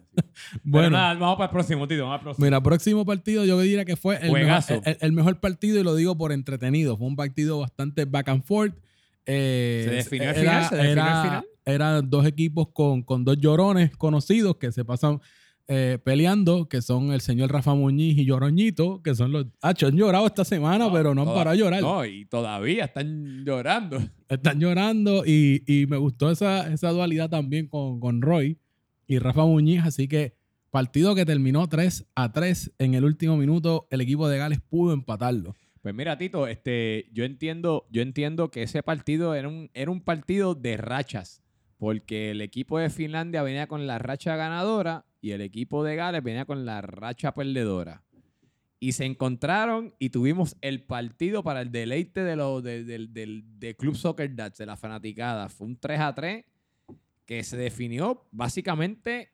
Bueno, 0.65 0.91
nada, 0.91 1.15
vamos 1.15 1.37
para 1.37 1.47
el 1.47 1.51
próximo, 1.53 1.87
Tito, 1.87 2.03
vamos 2.03 2.19
al 2.19 2.23
próximo. 2.23 2.45
mira, 2.45 2.61
próximo 2.63 3.05
partido 3.07 3.45
yo 3.45 3.59
diría 3.61 3.85
que 3.85 3.97
fue 3.97 4.17
el 4.21 4.33
mejor, 4.33 4.63
el- 4.85 4.97
el 5.01 5.13
mejor 5.13 5.41
partido 5.41 5.79
y 5.79 5.83
lo 5.85 5.95
digo 5.95 6.17
por 6.17 6.33
entretenido. 6.33 6.97
Fue 6.97 7.07
un 7.07 7.17
partido 7.17 7.61
bastante 7.61 8.05
back 8.07 8.29
and 8.29 8.43
forth. 8.43 8.75
Eh, 9.25 9.85
¿Se 9.89 9.95
definió 9.95 10.31
el 10.31 10.37
era- 10.37 10.41
final? 10.41 10.69
¿Se 10.69 10.77
definió 10.77 10.93
el 10.93 10.99
era- 10.99 11.23
final? 11.23 11.45
Eran 11.65 12.11
dos 12.11 12.27
equipos 12.27 12.69
con, 12.73 13.03
con 13.03 13.25
dos 13.25 13.39
llorones 13.39 13.97
conocidos 13.97 14.57
que 14.57 14.73
se 14.73 14.85
pasan 14.85 15.21
eh, 15.69 15.99
peleando, 16.03 16.69
que 16.69 16.83
son 16.83 17.13
el 17.13 17.21
señor 17.21 17.53
Rafa 17.53 17.75
Muñiz 17.75 18.19
y 18.19 18.25
Lloroñito, 18.25 19.01
que 19.03 19.15
son 19.15 19.31
los... 19.33 19.47
Ah, 19.63 19.73
han 19.81 19.97
llorado 19.97 20.27
esta 20.27 20.45
semana, 20.45 20.93
pero 20.93 21.15
no 21.15 21.23
han 21.23 21.27
Toda- 21.29 21.37
parado 21.39 21.57
de 21.57 21.63
llorar. 21.63 21.81
No, 21.83 22.05
y 22.05 22.25
todavía 22.27 22.87
están 22.87 23.45
llorando. 23.45 23.99
Están 24.29 24.59
llorando 24.59 25.25
y, 25.25 25.63
y 25.67 25.87
me 25.87 25.97
gustó 25.99 26.31
esa, 26.31 26.73
esa 26.73 26.91
dualidad 26.91 27.31
también 27.31 27.69
con, 27.69 28.01
con 28.01 28.21
Roy 28.23 28.59
y 29.07 29.19
Rafa 29.19 29.45
Muñiz. 29.45 29.83
Así 29.85 30.09
que 30.09 30.35
partido 30.71 31.15
que 31.15 31.25
terminó 31.25 31.69
3 31.69 32.07
a 32.17 32.33
3 32.33 32.73
en 32.79 32.95
el 32.95 33.05
último 33.05 33.37
minuto, 33.37 33.87
el 33.91 34.01
equipo 34.01 34.29
de 34.29 34.39
Gales 34.39 34.61
pudo 34.69 34.93
empatarlo. 34.93 35.55
Pues 35.81 35.95
mira, 35.95 36.17
Tito, 36.17 36.47
este, 36.47 37.09
yo 37.13 37.25
entiendo, 37.25 37.87
yo 37.91 38.03
entiendo 38.03 38.51
que 38.51 38.63
ese 38.63 38.83
partido 38.83 39.35
era 39.35 39.49
un, 39.49 39.71
era 39.75 39.91
un 39.91 40.01
partido 40.01 40.55
de 40.55 40.77
rachas, 40.77 41.42
porque 41.83 42.31
el 42.31 42.41
equipo 42.43 42.79
de 42.79 42.91
Finlandia 42.91 43.43
venía 43.43 43.67
con 43.67 43.89
la 43.89 43.99
racha 43.99 44.37
ganadora 44.37 45.05
y 45.21 45.33
el 45.33 45.41
equipo 45.41 45.83
de 45.83 45.97
Gales 45.97 46.23
venía 46.23 46.45
con 46.45 46.65
la 46.65 46.81
racha 46.81 47.35
perdedora. 47.35 48.05
Y 48.79 48.93
se 48.93 49.05
encontraron 49.05 49.93
y 49.99 50.11
tuvimos 50.11 50.57
el 50.61 50.85
partido 50.85 51.43
para 51.43 51.61
el 51.61 51.73
deleite 51.73 52.23
de 52.23 52.37
del- 53.13 53.43
de 53.59 53.75
Club 53.75 53.97
Soccer 53.97 54.33
Dats, 54.33 54.59
de 54.59 54.67
la 54.67 54.77
fanaticada. 54.77 55.49
Fue 55.49 55.67
un 55.67 55.77
3 55.77 55.99
a 55.99 56.15
3 56.15 56.45
que 57.27 57.43
se 57.43 57.57
definió 57.57 58.29
básicamente 58.31 59.33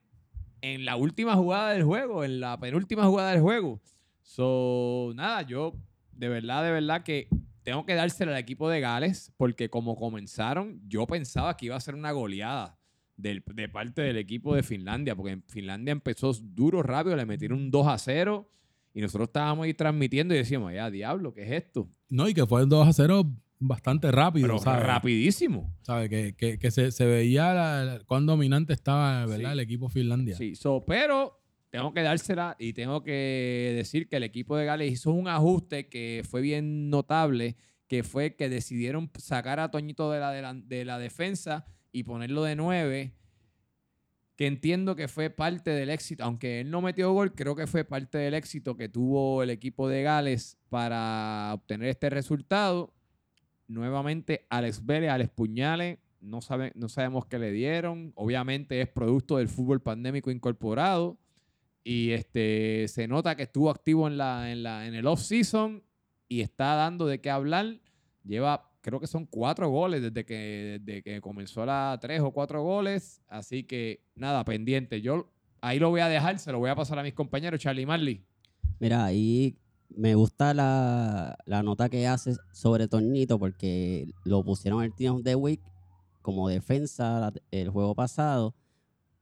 en 0.62 0.86
la 0.86 0.96
última 0.96 1.34
jugada 1.34 1.72
del 1.72 1.82
juego, 1.84 2.24
en 2.24 2.40
la 2.40 2.58
penúltima 2.58 3.04
jugada 3.04 3.32
del 3.32 3.42
juego. 3.42 3.78
So, 4.22 5.12
nada, 5.14 5.42
yo 5.42 5.74
de 6.12 6.30
verdad, 6.30 6.64
de 6.64 6.70
verdad 6.72 7.02
que 7.02 7.28
tengo 7.70 7.84
que 7.84 7.94
dársela 7.94 8.32
al 8.32 8.38
equipo 8.38 8.70
de 8.70 8.80
Gales 8.80 9.32
porque 9.36 9.68
como 9.68 9.94
comenzaron, 9.94 10.80
yo 10.88 11.06
pensaba 11.06 11.56
que 11.56 11.66
iba 11.66 11.76
a 11.76 11.80
ser 11.80 11.94
una 11.94 12.12
goleada 12.12 12.78
del- 13.16 13.42
de 13.54 13.68
parte 13.68 14.00
del 14.02 14.16
equipo 14.16 14.54
de 14.54 14.62
Finlandia, 14.62 15.14
porque 15.14 15.32
en 15.32 15.42
Finlandia 15.42 15.92
empezó 15.92 16.32
duro, 16.32 16.82
rápido, 16.82 17.14
le 17.16 17.26
metieron 17.26 17.58
un 17.58 17.70
2 17.70 17.86
a 17.88 17.98
0 17.98 18.48
y 18.94 19.00
nosotros 19.02 19.28
estábamos 19.28 19.64
ahí 19.66 19.74
transmitiendo 19.74 20.34
y 20.34 20.38
decíamos, 20.38 20.72
ya, 20.72 20.90
diablo, 20.90 21.34
¿qué 21.34 21.42
es 21.42 21.50
esto? 21.64 21.88
No, 22.08 22.26
y 22.28 22.32
que 22.32 22.46
fue 22.46 22.62
el 22.62 22.68
2 22.70 22.88
a 22.88 22.92
0 22.92 23.30
bastante 23.58 24.10
rápido, 24.12 24.46
Pero 24.46 24.58
¿sabes? 24.60 24.86
rapidísimo. 24.86 25.74
¿Sabes? 25.82 26.08
Que, 26.08 26.34
que- 26.36 26.58
que 26.58 26.70
se, 26.70 26.90
se 26.92 27.04
veía 27.06 27.52
la- 27.52 27.84
la- 27.84 27.98
cuán 28.04 28.24
dominante 28.24 28.72
estaba 28.72 29.26
¿verdad? 29.26 29.48
Sí. 29.50 29.52
el 29.52 29.60
equipo 29.60 29.88
Finlandia. 29.88 30.36
Sí, 30.36 30.54
so, 30.54 30.84
pero 30.86 31.37
tengo 31.70 31.92
que 31.92 32.02
dársela 32.02 32.56
y 32.58 32.72
tengo 32.72 33.02
que 33.02 33.72
decir 33.76 34.08
que 34.08 34.16
el 34.16 34.22
equipo 34.22 34.56
de 34.56 34.64
Gales 34.64 34.92
hizo 34.92 35.10
un 35.10 35.28
ajuste 35.28 35.88
que 35.88 36.22
fue 36.28 36.40
bien 36.40 36.90
notable, 36.90 37.56
que 37.86 38.02
fue 38.02 38.36
que 38.36 38.48
decidieron 38.48 39.10
sacar 39.18 39.60
a 39.60 39.70
Toñito 39.70 40.10
de 40.10 40.20
la, 40.20 40.32
de 40.32 40.42
la, 40.42 40.54
de 40.54 40.84
la 40.84 40.98
defensa 40.98 41.66
y 41.92 42.04
ponerlo 42.04 42.42
de 42.42 42.56
nueve, 42.56 43.14
que 44.36 44.46
entiendo 44.46 44.94
que 44.94 45.08
fue 45.08 45.30
parte 45.30 45.70
del 45.70 45.90
éxito, 45.90 46.22
aunque 46.22 46.60
él 46.60 46.70
no 46.70 46.80
metió 46.80 47.12
gol, 47.12 47.34
creo 47.34 47.56
que 47.56 47.66
fue 47.66 47.84
parte 47.84 48.18
del 48.18 48.34
éxito 48.34 48.76
que 48.76 48.88
tuvo 48.88 49.42
el 49.42 49.50
equipo 49.50 49.88
de 49.88 50.02
Gales 50.02 50.56
para 50.68 51.50
obtener 51.54 51.88
este 51.88 52.08
resultado. 52.08 52.94
Nuevamente, 53.66 54.46
Alex 54.48 54.86
Vélez, 54.86 55.10
Alex 55.10 55.30
Puñales, 55.30 55.98
no, 56.20 56.40
sabe, 56.40 56.72
no 56.74 56.88
sabemos 56.88 57.26
qué 57.26 57.38
le 57.38 57.50
dieron. 57.50 58.12
Obviamente 58.14 58.80
es 58.80 58.88
producto 58.88 59.38
del 59.38 59.48
fútbol 59.48 59.82
pandémico 59.82 60.30
incorporado. 60.30 61.18
Y 61.84 62.10
este, 62.10 62.86
se 62.88 63.08
nota 63.08 63.36
que 63.36 63.44
estuvo 63.44 63.70
activo 63.70 64.06
en, 64.06 64.18
la, 64.18 64.50
en, 64.50 64.62
la, 64.62 64.86
en 64.86 64.94
el 64.94 65.06
off-season 65.06 65.82
y 66.28 66.40
está 66.40 66.74
dando 66.74 67.06
de 67.06 67.20
qué 67.20 67.30
hablar. 67.30 67.80
Lleva, 68.24 68.70
creo 68.82 69.00
que 69.00 69.06
son 69.06 69.24
cuatro 69.26 69.70
goles 69.70 70.02
desde 70.02 70.26
que, 70.26 70.80
desde 70.82 71.02
que 71.02 71.20
comenzó 71.20 71.64
la 71.64 71.98
tres 72.00 72.20
o 72.20 72.30
cuatro 72.32 72.62
goles. 72.62 73.22
Así 73.26 73.64
que 73.64 74.04
nada, 74.14 74.44
pendiente. 74.44 75.00
Yo 75.00 75.30
ahí 75.60 75.78
lo 75.78 75.90
voy 75.90 76.00
a 76.00 76.08
dejar, 76.08 76.38
se 76.38 76.52
lo 76.52 76.58
voy 76.58 76.70
a 76.70 76.76
pasar 76.76 76.98
a 76.98 77.02
mis 77.02 77.14
compañeros, 77.14 77.60
Charlie 77.60 77.86
Marley. 77.86 78.22
Mira, 78.80 79.04
ahí 79.04 79.56
me 79.88 80.14
gusta 80.14 80.52
la, 80.52 81.38
la 81.46 81.62
nota 81.62 81.88
que 81.88 82.06
hace 82.06 82.34
sobre 82.52 82.88
Tornito 82.88 83.38
porque 83.38 84.10
lo 84.24 84.44
pusieron 84.44 84.82
el 84.82 84.94
Team 84.94 85.16
of 85.16 85.22
the 85.24 85.34
Week 85.34 85.60
como 86.20 86.48
defensa 86.48 87.32
el 87.50 87.70
juego 87.70 87.94
pasado. 87.94 88.54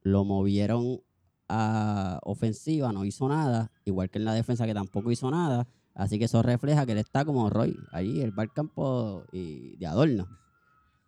Lo 0.03 0.25
movieron 0.25 1.01
a 1.49 2.19
ofensiva, 2.25 2.93
no 2.93 3.05
hizo 3.05 3.29
nada, 3.29 3.71
igual 3.85 4.11
que 4.11 4.19
en 4.19 4.25
la 4.25 4.35
defensa 4.35 4.67
que 4.67 4.75
tampoco 4.75 5.11
hizo 5.11 5.31
nada. 5.31 5.67
Así 5.95 6.19
que 6.19 6.27
eso 6.27 6.43
refleja 6.43 6.85
que 6.85 6.93
él 6.93 6.99
está 6.99 7.25
como 7.25 7.49
Roy, 7.49 7.77
ahí, 7.93 8.21
él 8.21 8.39
va 8.39 8.43
al 8.43 8.53
campo 8.53 9.25
y 9.33 9.77
de 9.77 9.87
adorno. 9.87 10.29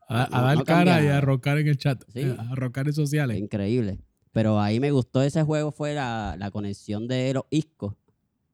A, 0.09 0.25
a 0.25 0.41
No- 0.41 0.47
dar 0.47 0.57
no 0.59 0.65
cara 0.65 1.03
y 1.03 1.09
a 1.09 1.21
rocar 1.21 1.59
en 1.59 1.69
el 1.69 1.77
chat. 1.77 2.03
Sí. 2.13 2.21
eh, 2.21 2.37
A 2.39 2.55
rocar 2.55 2.87
en 2.87 2.95
sociales. 2.95 3.39
Increíble. 3.39 3.99
Pero 4.33 4.61
ahí 4.61 4.81
me 4.81 4.91
gustó 4.91 5.21
ese 5.23 5.43
juego, 5.43 5.73
fue 5.73 5.95
la, 5.95 6.37
la 6.39 6.51
conexión 6.51 7.07
de 7.09 7.35
los 7.35 7.43
Iscos, 7.51 7.95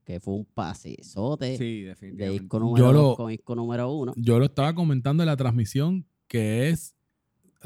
que 0.04 0.18
fue 0.18 0.34
un 0.34 0.44
pasesote 0.44 1.56
Sí, 1.56 1.82
de. 1.82 2.34
Isco 2.34 2.58
número 2.58 2.86
Yo 2.86 2.92
lo- 2.92 3.02
2 3.02 3.16
con 3.16 3.30
Isco 3.32 3.54
número 3.54 3.92
1. 3.92 4.14
Yo 4.16 4.38
lo 4.38 4.46
estaba 4.46 4.74
comentando 4.74 5.22
en 5.22 5.28
la 5.28 5.36
transmisión 5.36 6.06
que 6.26 6.70
es. 6.70 6.94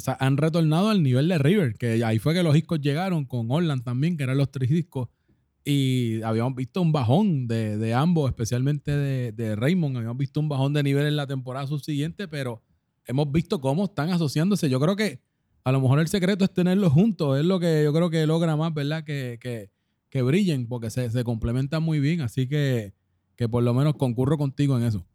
Han 0.06 0.36
retornado 0.36 0.90
al 0.90 1.02
nivel 1.02 1.28
de 1.28 1.38
River, 1.38 1.74
que 1.74 2.04
ahí 2.04 2.18
fue 2.18 2.34
que 2.34 2.42
los 2.42 2.54
discos 2.54 2.80
llegaron 2.80 3.24
con 3.24 3.50
Orland 3.50 3.82
también, 3.82 4.16
que 4.16 4.22
eran 4.22 4.38
los 4.38 4.50
tres 4.50 4.70
discos. 4.70 5.08
Y 5.64 6.22
habíamos 6.22 6.54
visto 6.54 6.80
un 6.80 6.92
bajón 6.92 7.46
de, 7.46 7.76
de 7.76 7.92
ambos, 7.92 8.30
especialmente 8.30 8.90
de, 8.90 9.32
de 9.32 9.56
Raymond. 9.56 9.96
Habíamos 9.96 10.16
visto 10.16 10.40
un 10.40 10.48
bajón 10.48 10.72
de 10.72 10.82
nivel 10.82 11.06
en 11.06 11.16
la 11.16 11.26
temporada 11.26 11.66
subsiguiente, 11.66 12.26
pero 12.28 12.62
hemos 13.06 13.30
visto 13.32 13.60
cómo 13.60 13.84
están 13.84 14.10
asociándose. 14.10 14.70
Yo 14.70 14.80
creo 14.80 14.96
que 14.96 15.20
a 15.64 15.72
lo 15.72 15.80
mejor 15.80 15.98
el 15.98 16.08
secreto 16.08 16.44
es 16.44 16.54
tenerlos 16.54 16.92
juntos. 16.92 17.38
Es 17.38 17.44
lo 17.44 17.60
que 17.60 17.82
yo 17.84 17.92
creo 17.92 18.08
que 18.08 18.26
logra 18.26 18.56
más, 18.56 18.72
¿verdad? 18.72 19.04
Que, 19.04 19.38
que, 19.40 19.70
que 20.08 20.22
brillen, 20.22 20.68
porque 20.68 20.90
se, 20.90 21.10
se 21.10 21.24
complementan 21.24 21.82
muy 21.82 22.00
bien. 22.00 22.22
Así 22.22 22.48
que, 22.48 22.94
que 23.36 23.48
por 23.48 23.62
lo 23.62 23.74
menos 23.74 23.96
concurro 23.96 24.38
contigo 24.38 24.78
en 24.78 24.84
eso. 24.84 25.06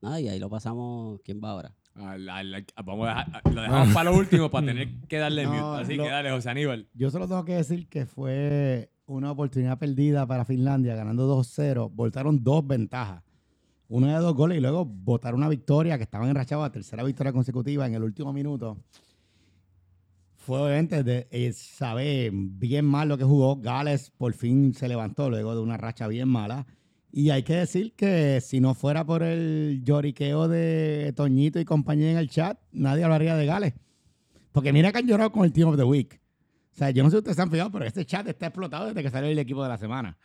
Nada, 0.00 0.18
y 0.20 0.28
ahí 0.28 0.38
lo 0.38 0.48
pasamos. 0.48 1.20
¿Quién 1.24 1.42
va 1.44 1.50
ahora? 1.50 1.74
Al- 1.96 2.28
al- 2.28 2.54
al- 2.54 2.66
vamos 2.84 3.08
a 3.08 3.10
dejar- 3.10 3.54
lo 3.54 3.62
dejamos 3.62 3.94
para 3.94 4.10
lo 4.10 4.16
último 4.16 4.50
para 4.50 4.66
tener 4.66 4.88
que 5.08 5.18
darle 5.18 5.44
No, 5.44 5.50
mute. 5.52 5.82
Así 5.82 5.94
lo- 5.96 6.04
que 6.04 6.10
dale, 6.10 6.30
José 6.30 6.50
Aníbal. 6.50 6.86
Yo 6.94 7.10
solo 7.10 7.26
tengo 7.28 7.44
que 7.44 7.54
decir 7.54 7.88
que 7.88 8.06
fue 8.06 8.90
una 9.06 9.30
oportunidad 9.32 9.78
perdida 9.78 10.26
para 10.26 10.44
Finlandia, 10.44 10.94
ganando 10.94 11.26
2-0. 11.26 11.90
Voltaron 11.92 12.42
dos 12.44 12.66
ventajas. 12.66 13.22
Uno 13.88 14.06
de 14.06 14.14
dos 14.14 14.34
goles 14.34 14.58
y 14.58 14.60
luego 14.60 14.84
votaron 14.84 15.40
una 15.40 15.48
victoria 15.48 15.96
que 15.98 16.04
estaban 16.04 16.28
enrachados 16.28 16.64
a 16.64 16.70
tercera 16.70 17.02
victoria 17.02 17.32
consecutiva 17.32 17.86
en 17.86 17.94
el 17.94 18.04
último 18.04 18.32
minuto. 18.32 18.78
Fue 20.36 20.58
obviamente 20.60 21.02
de 21.02 21.26
eh, 21.30 21.52
saber 21.52 22.30
bien 22.32 22.84
mal 22.86 23.08
lo 23.08 23.18
que 23.18 23.24
jugó. 23.24 23.56
Gales 23.56 24.10
por 24.16 24.32
fin 24.32 24.72
se 24.74 24.88
levantó 24.88 25.28
luego 25.28 25.54
de 25.54 25.60
una 25.60 25.76
racha 25.76 26.06
bien 26.06 26.28
mala. 26.28 26.66
Y 27.12 27.30
hay 27.30 27.42
que 27.42 27.54
decir 27.56 27.92
que 27.94 28.40
si 28.40 28.60
no 28.60 28.74
fuera 28.74 29.04
por 29.04 29.22
el 29.22 29.82
lloriqueo 29.84 30.46
de 30.48 31.12
Toñito 31.16 31.58
y 31.58 31.64
compañía 31.64 32.12
en 32.12 32.18
el 32.18 32.30
chat, 32.30 32.58
nadie 32.72 33.02
hablaría 33.04 33.34
de 33.36 33.46
Gales. 33.46 33.74
Porque 34.52 34.72
mira 34.72 34.92
que 34.92 34.98
han 34.98 35.06
llorado 35.06 35.32
con 35.32 35.44
el 35.44 35.52
Team 35.52 35.68
of 35.70 35.76
the 35.76 35.82
Week. 35.84 36.20
O 36.72 36.76
sea, 36.76 36.90
yo 36.90 37.02
no 37.02 37.10
sé 37.10 37.14
si 37.16 37.18
ustedes 37.18 37.36
se 37.36 37.42
han 37.42 37.50
fijado, 37.50 37.70
pero 37.72 37.84
este 37.84 38.04
chat 38.06 38.26
está 38.28 38.46
explotado 38.46 38.86
desde 38.86 39.02
que 39.02 39.10
salió 39.10 39.28
el 39.28 39.38
equipo 39.38 39.62
de 39.62 39.68
la 39.68 39.76
semana. 39.78 40.16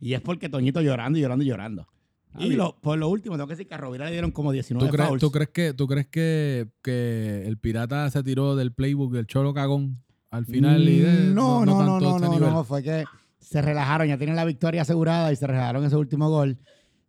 Y 0.00 0.12
es 0.14 0.20
porque 0.20 0.48
Toñito 0.48 0.80
llorando 0.82 1.18
y 1.18 1.22
llorando 1.22 1.44
y 1.44 1.48
llorando. 1.48 1.88
Ah, 2.34 2.44
y 2.44 2.50
lo- 2.50 2.76
por 2.80 2.98
lo 2.98 3.08
último, 3.08 3.36
tengo 3.36 3.46
que 3.46 3.54
decir 3.54 3.66
que 3.66 3.74
a 3.74 3.78
Rovira 3.78 4.04
le 4.04 4.12
dieron 4.12 4.30
como 4.30 4.52
19 4.52 4.86
¿Tú 4.90 4.94
crees, 4.94 5.18
tú 5.18 5.30
crees 5.30 5.48
que, 5.48 5.72
tú 5.72 5.86
crees 5.86 6.06
que, 6.08 6.68
que 6.82 7.42
el 7.46 7.56
pirata 7.58 8.10
se 8.10 8.22
tiró 8.22 8.54
del 8.54 8.72
playbook 8.72 9.12
del 9.14 9.26
Cholo 9.26 9.54
Cagón 9.54 10.02
al 10.30 10.44
final? 10.44 10.86
y 10.86 10.98
de- 10.98 11.30
Mm, 11.30 11.34
no, 11.34 11.64
no, 11.64 11.82
no, 11.82 11.98
no, 12.00 12.16
ese 12.16 12.26
no, 12.26 12.32
nivel? 12.34 12.50
no, 12.52 12.64
fue 12.64 12.82
que 12.82 13.04
se 13.38 13.62
relajaron, 13.62 14.06
ya 14.08 14.18
tienen 14.18 14.36
la 14.36 14.44
victoria 14.44 14.82
asegurada 14.82 15.32
y 15.32 15.36
se 15.36 15.46
relajaron 15.46 15.84
ese 15.84 15.96
último 15.96 16.28
gol. 16.30 16.58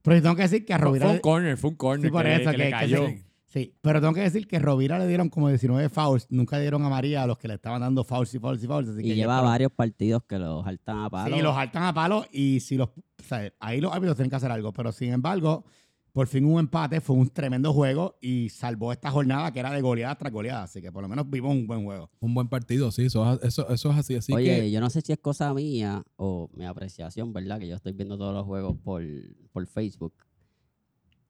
Pero 0.02 0.16
yo 0.18 0.22
tengo 0.24 0.36
que 0.36 0.44
decir 0.44 0.66
que 0.66 0.74
a 0.74 0.78
Fue, 0.78 0.86
Rovira... 0.86 1.06
fue 1.06 1.10
un 1.12 1.16
le- 1.18 1.22
corner, 1.22 1.58
fue 1.58 1.70
un 1.72 1.76
corner 1.76 2.08
Sí, 2.08 2.12
por 2.12 2.24
que, 2.24 2.36
eso, 2.36 2.52
que 2.52 2.58
le 2.58 2.64
que- 2.66 2.70
que 2.70 2.72
cayó. 2.72 3.06
se- 3.08 3.30
Sí, 3.52 3.74
pero 3.82 4.00
tengo 4.00 4.14
que 4.14 4.22
decir 4.22 4.48
que 4.48 4.58
a 4.58 4.60
Rovira 4.60 5.00
le 5.00 5.08
dieron 5.08 5.28
como 5.30 5.48
19 5.50 5.90
fouls. 5.90 6.28
Nunca 6.30 6.60
dieron 6.60 6.86
a 6.86 6.90
María 6.90 7.24
a 7.24 7.28
los 7.28 7.40
que 7.40 7.48
le 7.48 7.56
estaban 7.56 7.82
dando 7.82 8.04
fouls 8.04 8.32
y 8.36 8.38
fouls 8.40 8.64
y 8.64 8.68
fouls. 8.68 8.90
Así 8.90 9.00
Y 9.00 9.04
que 9.10 9.16
lleva 9.16 9.42
varios 9.42 9.72
partidos 9.72 10.22
que 10.26 10.38
los 10.38 10.64
saltan 10.64 11.00
a 11.00 11.10
palo. 11.10 11.36
Sí, 11.36 11.42
los 11.42 11.56
saltan 11.56 11.84
a 11.84 11.94
palo 11.94 12.26
y 12.32 12.60
si 12.60 12.78
los. 12.78 12.90
o 12.90 12.94
sea, 13.28 13.52
ahí 13.60 13.82
los 13.82 13.92
árbitros 13.92 14.18
tienen 14.18 14.30
que 14.30 14.36
hacer 14.36 14.52
algo. 14.52 14.72
Pero 14.72 14.92
sin 14.92 15.12
embargo, 15.14 15.66
por 16.12 16.28
fin 16.28 16.46
un 16.46 16.60
empate, 16.60 17.02
fue 17.02 17.16
un 17.16 17.30
tremendo 17.30 17.72
juego 17.74 18.18
y 18.22 18.50
salvó 18.50 18.92
esta 18.92 19.12
jornada 19.12 19.52
que 19.52 19.60
era 19.60 19.72
de 19.72 19.82
goleada 19.82 20.16
tras 20.18 20.32
goleada. 20.34 20.64
Así 20.64 20.82
que 20.82 20.92
por 20.92 21.02
lo 21.04 21.08
menos 21.10 21.30
vimos 21.30 21.52
un 21.54 21.68
buen 21.68 21.84
juego. 21.84 22.10
Un 22.20 22.34
buen 22.34 22.48
partido, 22.48 22.92
sí, 22.92 23.04
eso, 23.06 23.40
eso, 23.42 23.70
eso 23.70 23.92
es 23.92 23.98
así. 23.98 24.16
Así 24.16 24.34
Oye, 24.34 24.62
que 24.62 24.72
yo 24.72 24.80
no 24.82 24.90
sé 24.90 25.02
si 25.02 25.12
es 25.12 25.20
cosa 25.20 25.54
mía 25.54 26.04
o 26.16 26.50
mi 26.54 26.66
apreciación, 26.66 27.32
¿verdad? 27.34 27.60
Que 27.60 27.68
yo 27.68 27.76
estoy 27.76 27.94
viendo 27.94 28.18
todos 28.18 28.34
los 28.34 28.46
juegos 28.46 28.76
por, 28.84 29.04
por 29.52 29.66
Facebook. 29.68 30.14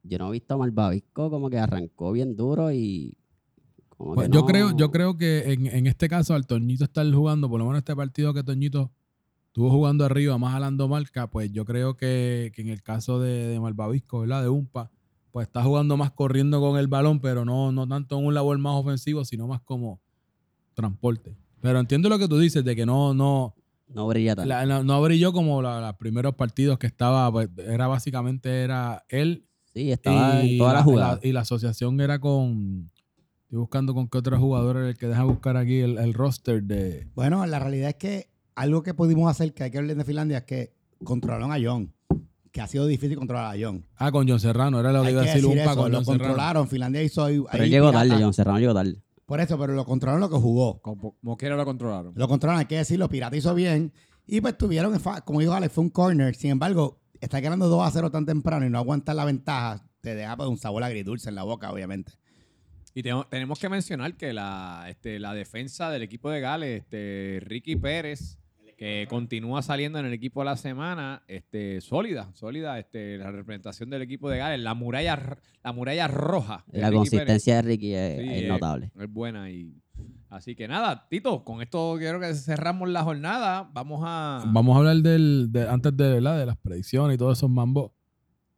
Yo 0.04 0.18
no 0.18 0.30
he 0.30 0.32
visto 0.32 0.54
a 0.54 0.58
Malvavisco 0.58 1.30
como 1.30 1.50
que 1.50 1.60
arrancó 1.60 2.12
bien 2.12 2.36
duro 2.36 2.72
y. 2.72 3.18
Como 3.90 4.16
pues, 4.16 4.30
que 4.30 4.34
yo 4.34 4.40
no- 4.42 4.46
creo, 4.46 4.78
yo 4.78 4.92
creo 4.92 5.18
que 5.18 5.52
en, 5.52 5.68
en 5.68 5.86
este 5.88 6.08
caso 6.08 6.34
al 6.34 6.48
Toñito 6.48 6.86
estar 6.86 7.06
jugando, 7.12 7.50
por 7.50 7.60
lo 7.60 7.66
menos 7.66 7.80
este 7.80 7.96
partido 7.98 8.34
que 8.34 8.44
Toñito 8.44 8.94
estuvo 9.60 9.72
jugando 9.72 10.06
arriba, 10.06 10.38
más 10.38 10.54
jalando 10.54 10.88
marca, 10.88 11.28
pues 11.30 11.52
yo 11.52 11.66
creo 11.66 11.98
que, 11.98 12.50
que 12.56 12.62
en 12.62 12.70
el 12.70 12.82
caso 12.82 13.20
de, 13.20 13.50
de 13.50 13.60
Malvavisco, 13.60 14.22
¿verdad? 14.22 14.42
De 14.42 14.48
Umpa, 14.48 14.90
pues 15.32 15.48
está 15.48 15.62
jugando 15.62 15.98
más 15.98 16.12
corriendo 16.12 16.62
con 16.62 16.80
el 16.80 16.88
balón, 16.88 17.20
pero 17.20 17.44
no, 17.44 17.74
no 17.74 17.86
tanto 17.86 18.18
en 18.18 18.26
un 18.26 18.34
labor 18.34 18.58
más 18.58 18.76
ofensivo, 18.76 19.26
sino 19.26 19.48
más 19.48 19.60
como 19.60 20.00
transporte. 20.76 21.36
Pero 21.60 21.78
entiendo 21.78 22.08
lo 22.08 22.18
que 22.18 22.30
tú 22.30 22.40
dices, 22.40 22.64
de 22.64 22.74
que 22.74 22.86
no, 22.86 23.14
no, 23.14 23.54
No 23.94 24.08
brilla 24.08 24.34
tanto. 24.34 24.48
la- 24.48 24.66
no, 24.66 24.82
no 24.86 25.02
brilló 25.02 25.34
como 25.34 25.62
la- 25.62 25.82
los 25.82 25.96
primeros 25.98 26.36
partidos 26.36 26.80
que 26.80 26.88
estaba, 26.88 27.30
pues, 27.30 27.50
era 27.58 27.88
básicamente 27.88 28.62
era 28.64 29.04
él 29.10 29.46
Sí, 29.74 29.92
estaba 29.92 30.42
y 30.46 30.54
en 30.54 30.58
todas 30.58 30.72
la, 30.74 30.80
las 30.80 30.86
jugadas. 30.86 31.20
la- 31.22 31.28
y 31.28 31.34
la 31.34 31.42
asociación 31.42 32.00
era 32.00 32.18
con. 32.20 32.90
Estoy 33.44 33.60
buscando 33.60 33.94
con 33.94 34.08
qué 34.08 34.20
otro 34.20 34.40
jugador 34.40 34.78
era 34.78 34.88
el 34.88 34.98
que 34.98 35.08
deja 35.08 35.26
buscar 35.26 35.58
aquí 35.58 35.80
el, 35.80 35.98
el 35.98 36.14
roster 36.14 36.64
de. 36.64 37.08
Bueno, 37.14 37.46
la 37.46 37.60
realidad 37.60 37.90
es 37.90 37.96
que 37.96 38.29
algo 38.60 38.84
que 38.84 38.94
pudimos 38.94 39.30
hacer, 39.30 39.54
que 39.54 39.64
hay 39.64 39.72
que 39.72 39.78
hablar 39.78 39.96
de 39.96 40.04
Finlandia, 40.06 40.38
es 40.40 40.44
que 40.44 40.74
controlaron 41.04 41.52
a 41.52 41.58
John. 41.62 41.94
Que 42.52 42.62
ha 42.62 42.68
sido 42.68 42.88
difícil 42.88 43.16
controlar 43.18 43.56
a 43.56 43.60
John. 43.62 43.86
Ah, 43.96 44.12
con 44.12 44.28
John 44.28 44.40
Serrano, 44.40 44.80
era 44.80 44.92
lo 44.92 45.04
que 45.04 45.12
iba 45.12 45.22
a 45.22 45.26
decir 45.26 45.42
decir 45.44 45.58
Umpa 45.60 45.72
eso, 45.72 45.82
con 45.82 45.92
lo 45.92 45.98
John 46.00 46.06
Serrano. 46.06 46.24
controlaron. 46.26 46.68
Finlandia 46.68 47.04
hizo 47.04 47.24
ahí. 47.24 47.38
Pero 47.52 47.64
ahí 47.64 47.68
él 47.68 47.70
llegó 47.72 47.90
pirata. 47.92 48.08
tarde, 48.10 48.24
John 48.24 48.34
Serrano 48.34 48.60
llegó 48.60 48.74
tarde. 48.74 48.96
Por 49.26 49.40
eso, 49.40 49.60
pero 49.60 49.74
lo 49.74 49.86
controlaron 49.86 50.20
lo 50.20 50.30
que 50.30 50.38
jugó. 50.38 50.82
Como, 50.82 51.16
como 51.20 51.38
quiera 51.38 51.56
lo 51.56 51.64
controlaron. 51.66 52.14
Lo 52.16 52.28
controlaron, 52.28 52.60
hay 52.62 52.66
que 52.66 52.78
decirlo. 52.78 53.08
Pirata 53.08 53.36
hizo 53.38 53.54
bien. 53.54 53.94
Y 54.26 54.42
pues 54.42 54.58
tuvieron, 54.58 55.00
como 55.26 55.40
dijo 55.40 55.54
Alex, 55.54 55.72
fue 55.74 55.84
un 55.84 55.90
corner. 55.92 56.34
Sin 56.36 56.50
embargo, 56.50 57.00
está 57.22 57.40
ganando 57.40 57.68
2 57.68 57.88
a 57.88 57.92
0 57.92 58.10
tan 58.10 58.26
temprano 58.26 58.66
y 58.66 58.70
no 58.72 58.80
aguantar 58.80 59.16
la 59.16 59.26
ventaja, 59.26 59.86
te 60.02 60.16
deja 60.16 60.36
pues, 60.36 60.50
un 60.50 60.58
sabor 60.58 60.84
agridulce 60.84 61.30
en 61.30 61.36
la 61.36 61.44
boca, 61.44 61.72
obviamente. 61.72 62.14
Y 62.96 63.04
tengo- 63.04 63.26
tenemos 63.28 63.60
que 63.60 63.70
mencionar 63.70 64.18
que 64.18 64.34
la, 64.34 64.88
este, 64.90 65.20
la 65.20 65.36
defensa 65.36 65.92
del 65.92 66.02
equipo 66.02 66.32
de 66.32 66.40
Gales, 66.42 66.82
este, 66.82 67.40
Ricky 67.44 67.76
Pérez, 67.76 68.39
que 68.80 69.08
continúa 69.10 69.62
saliendo 69.62 70.00
en 70.00 70.06
el 70.06 70.14
equipo 70.14 70.40
de 70.40 70.46
la 70.46 70.56
semana, 70.56 71.22
este, 71.28 71.82
sólida, 71.82 72.32
sólida, 72.34 72.80
este, 72.80 73.18
la 73.18 73.30
representación 73.30 73.90
del 73.90 74.02
equipo 74.04 74.30
de 74.30 74.38
Gales, 74.38 74.62
la 74.62 74.74
muralla, 74.74 75.38
la 75.62 75.74
muralla 75.74 76.08
roja. 76.08 76.64
La 76.72 76.90
Ricky 76.90 77.10
Pérez. 77.10 77.10
consistencia 77.26 77.56
de 77.58 77.62
Ricky 77.64 77.94
es, 77.94 78.22
Sí, 78.22 78.30
es 78.30 78.42
es- 78.44 78.48
notable. 78.48 78.92
Es 78.98 79.12
buena 79.12 79.52
y 79.52 79.76
así 80.30 80.56
que 80.56 80.70
nada, 80.70 81.08
Tito, 81.10 81.44
con 81.44 81.62
esto 81.62 81.96
quiero 81.98 82.22
que 82.22 82.34
cerramos 82.34 82.88
la 82.88 83.04
jornada. 83.04 83.70
Vamos 83.74 84.00
a 84.06 84.46
Vamos 84.48 84.74
a 84.76 84.80
hablar 84.80 84.96
del. 84.98 85.48
de- 85.52 85.68
antes 85.68 85.98
de, 85.98 86.14
¿verdad? 86.14 86.40
de 86.40 86.46
las 86.46 86.56
predicciones 86.56 87.16
y 87.16 87.18
todos 87.18 87.38
esos 87.38 87.50
mambos. 87.50 87.92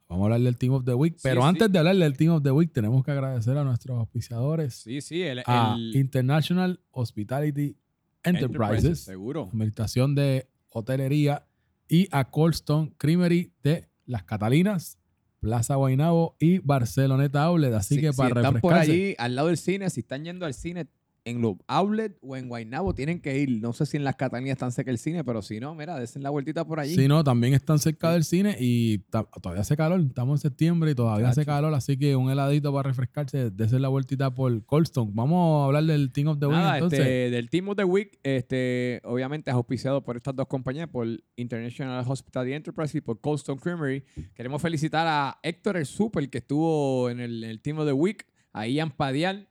Vamos 0.08 0.24
a 0.24 0.26
hablar 0.26 0.42
del 0.42 0.56
Team 0.58 0.74
of 0.74 0.86
the 0.86 0.94
Week. 0.94 1.18
Pero 1.24 1.42
sí. 1.42 1.48
antes 1.48 1.72
de 1.72 1.80
hablar 1.80 1.96
del 1.96 2.16
Team 2.16 2.34
of 2.34 2.44
the 2.44 2.52
Week, 2.52 2.72
tenemos 2.72 3.04
que 3.04 3.10
agradecer 3.10 3.58
a 3.58 3.64
nuestros 3.64 3.98
auspiciadores. 3.98 4.76
Sí, 4.76 5.02
sí, 5.02 5.24
el, 5.24 5.42
a 5.48 5.74
el- 5.76 5.96
International 5.96 6.80
Hospitality 6.92 7.76
Enterprises. 8.24 9.00
seguro. 9.02 9.50
Administración 9.52 10.16
de 10.16 10.48
Hotelería 10.70 11.46
y 11.88 12.08
a 12.12 12.30
Colston 12.30 12.94
Creamery 12.98 13.52
de 13.64 13.90
Las 14.06 14.24
Catalinas, 14.24 14.98
Plaza 15.40 15.76
Guaynabo 15.76 16.36
y 16.40 16.60
Barceloneta 16.60 17.44
Outlet. 17.44 17.74
Así 17.74 17.96
Si- 17.96 18.02
que 18.02 18.12
si 18.12 18.18
para 18.18 18.42
están 18.42 18.62
por 18.62 18.74
allí 18.74 19.16
al 19.18 19.36
lado 19.36 19.48
del 19.50 19.58
cine, 19.58 19.90
si 19.90 20.02
están 20.02 20.24
yendo 20.24 20.46
al 20.46 20.54
cine, 20.54 20.88
en 21.24 21.42
los 21.42 21.56
outlets 21.68 22.18
o 22.22 22.36
en 22.36 22.48
Guaynabo 22.48 22.94
tienen 22.96 23.22
que 23.22 23.38
ir. 23.38 23.62
No 23.62 23.74
sé 23.74 23.86
si 23.86 23.98
en 23.98 24.04
las 24.04 24.16
Catalías 24.16 24.56
están 24.56 24.72
cerca 24.72 24.92
del 24.92 24.98
cine, 24.98 25.24
pero 25.24 25.42
si 25.42 25.60
no, 25.60 25.76
mira, 25.76 26.00
desen 26.00 26.24
la 26.24 26.30
vueltita 26.30 26.66
por 26.66 26.80
allí. 26.80 26.96
Sí, 26.96 27.08
no, 27.08 27.24
también 27.24 27.54
están 27.54 27.80
cerca 27.80 28.12
del 28.12 28.24
cine 28.24 28.56
y 28.60 29.00
todavía 29.10 29.62
hace 29.62 29.78
calor. 29.78 30.02
Estamos 30.02 30.40
en 30.40 30.42
septiembre 30.50 30.92
y 30.92 30.96
todavía 30.96 31.30
hace 31.30 31.46
calor, 31.46 31.74
así 31.74 31.98
que 31.98 32.16
un 32.16 32.32
heladito 32.32 32.74
para 32.74 32.90
refrescarse, 32.90 33.52
de 33.52 33.80
la 33.80 33.88
vueltita 33.88 34.34
por 34.34 34.66
Colston. 34.66 35.14
Vamos 35.14 35.62
a 35.62 35.66
hablar 35.66 35.84
del 35.84 36.12
Team 36.12 36.28
of 36.30 36.40
the 36.40 36.48
Week 36.48 36.56
Nada, 36.56 36.78
entonces. 36.78 37.00
este, 37.00 37.30
del 37.30 37.50
Team 37.50 37.70
of 37.70 37.76
the 37.76 37.84
Week, 37.84 38.20
este, 38.24 39.02
obviamente 39.04 39.52
es 39.52 39.56
auspiciado 39.56 40.04
por 40.04 40.18
estas 40.18 40.36
dos 40.36 40.48
compañías, 40.48 40.90
por 40.90 41.08
International 41.36 42.04
Hospitality 42.08 42.54
Enterprise 42.54 42.98
y 42.98 43.02
por 43.02 43.22
Coldstone 43.22 43.60
Creamery. 43.60 44.04
Queremos 44.34 44.62
felicitar 44.62 45.08
a 45.08 45.40
Héctor 45.44 45.78
el 45.78 45.86
Super, 45.86 46.30
que 46.30 46.40
estuvo 46.40 47.10
en 47.10 47.20
el, 47.20 47.44
en 47.44 47.50
el 47.50 47.62
Team 47.62 47.80
of 47.80 47.86
the 47.86 47.94
Week, 47.94 48.26
a 48.54 48.68
Ian 48.68 48.92
Padial, 48.92 49.48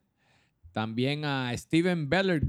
también 0.72 1.24
a 1.24 1.52
Steven 1.56 2.08
Beller, 2.08 2.42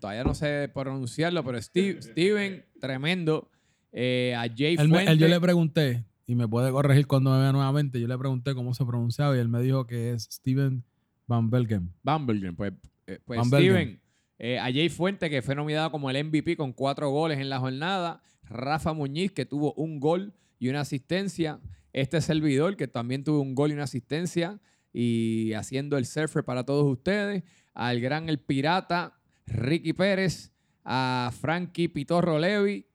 todavía 0.00 0.24
no 0.24 0.34
sé 0.34 0.70
pronunciarlo, 0.72 1.44
pero 1.44 1.60
Steve, 1.60 2.00
Steven, 2.02 2.64
tremendo, 2.80 3.50
eh, 3.92 4.34
a 4.36 4.42
Jay 4.54 4.76
Él 4.78 4.88
Fuente. 4.88 5.12
él- 5.12 5.18
yo 5.18 5.28
le 5.28 5.40
pregunté, 5.40 6.04
y 6.26 6.34
me 6.34 6.48
puede 6.48 6.70
corregir 6.70 7.06
cuando 7.06 7.30
me 7.32 7.40
vea 7.40 7.52
nuevamente, 7.52 8.00
yo 8.00 8.08
le 8.08 8.18
pregunté 8.18 8.54
cómo 8.54 8.74
se 8.74 8.84
pronunciaba 8.84 9.36
y 9.36 9.40
él 9.40 9.48
me 9.48 9.60
dijo 9.60 9.86
que 9.86 10.12
es 10.12 10.24
Steven 10.24 10.84
Van 11.26 11.50
Belgen. 11.50 11.92
Bambergen, 12.02 12.54
pues, 12.56 12.72
eh, 13.06 13.18
pues 13.24 13.38
Van 13.38 13.50
Belgen. 13.50 13.72
Steven, 13.72 14.00
eh, 14.38 14.58
a 14.58 14.64
Jay 14.64 14.88
Fuente, 14.88 15.30
que 15.30 15.42
fue 15.42 15.54
nominado 15.54 15.90
como 15.90 16.10
el 16.10 16.16
MVP 16.24 16.56
con 16.56 16.72
cuatro 16.72 17.10
goles 17.10 17.38
en 17.38 17.48
la 17.48 17.58
jornada, 17.58 18.22
Rafa 18.44 18.92
Muñiz, 18.92 19.32
que 19.32 19.44
tuvo 19.46 19.72
un 19.74 19.98
gol 20.00 20.34
y 20.58 20.68
una 20.68 20.80
asistencia, 20.80 21.60
este 21.92 22.20
servidor, 22.20 22.76
que 22.76 22.86
también 22.88 23.24
tuvo 23.24 23.40
un 23.40 23.54
gol 23.54 23.70
y 23.70 23.74
una 23.74 23.84
asistencia, 23.84 24.60
y 24.92 25.52
haciendo 25.54 25.98
el 25.98 26.06
surfer 26.06 26.44
para 26.44 26.64
todos 26.64 26.84
ustedes, 26.90 27.42
al 27.76 28.00
gran 28.00 28.28
El 28.28 28.38
Pirata, 28.38 29.14
Ricky 29.46 29.92
Pérez, 29.92 30.50
a 30.84 31.30
Frankie 31.40 31.88
Pitorro 31.88 32.38
Levi, 32.38 32.86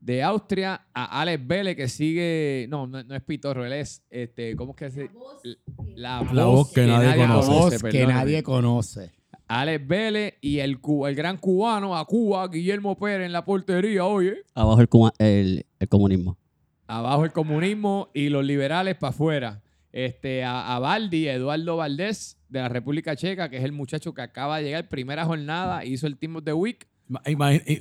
de 0.00 0.22
Austria, 0.22 0.86
a 0.92 1.20
Alex 1.20 1.46
Vélez, 1.46 1.76
que 1.76 1.88
sigue, 1.88 2.66
no, 2.68 2.86
no, 2.86 3.02
no 3.02 3.14
es 3.14 3.22
Pitorro, 3.22 3.64
él 3.64 3.72
es, 3.72 4.02
este, 4.10 4.54
¿cómo 4.56 4.72
es 4.72 4.76
que 4.76 4.90
se 4.90 5.10
La 5.94 6.20
voz, 6.20 6.32
La 6.32 6.44
voz 6.44 6.72
que 6.72 6.86
nadie 6.86 7.16
conoce. 7.16 7.50
Voz 7.50 7.82
que 7.82 8.06
nadie 8.06 8.42
conoce. 8.42 9.12
Alex 9.48 9.86
Vélez 9.86 10.34
y 10.40 10.58
el, 10.58 10.78
el 11.06 11.14
gran 11.14 11.36
cubano 11.38 11.96
a 11.96 12.04
Cuba, 12.04 12.46
Guillermo 12.48 12.96
Pérez 12.98 13.26
en 13.26 13.32
la 13.32 13.44
portería, 13.44 14.04
oye. 14.04 14.42
Abajo 14.54 14.80
el, 14.80 14.88
cuma- 14.88 15.12
el, 15.18 15.64
el 15.78 15.88
comunismo. 15.88 16.36
Abajo 16.88 17.24
el 17.24 17.32
comunismo 17.32 18.10
y 18.12 18.28
los 18.28 18.44
liberales 18.44 18.96
para 18.96 19.10
afuera. 19.10 19.62
Este, 19.92 20.44
a, 20.44 20.74
a 20.74 20.78
Baldi, 20.78 21.26
Eduardo 21.28 21.76
Valdés 21.76 22.35
de 22.48 22.60
la 22.60 22.68
República 22.68 23.16
Checa, 23.16 23.48
que 23.48 23.56
es 23.58 23.64
el 23.64 23.72
muchacho 23.72 24.14
que 24.14 24.22
acaba 24.22 24.58
de 24.58 24.64
llegar 24.64 24.88
primera 24.88 25.24
jornada, 25.24 25.84
hizo 25.84 26.06
el 26.06 26.16
Team 26.16 26.36
of 26.36 26.44
the 26.44 26.52
Week. 26.52 26.86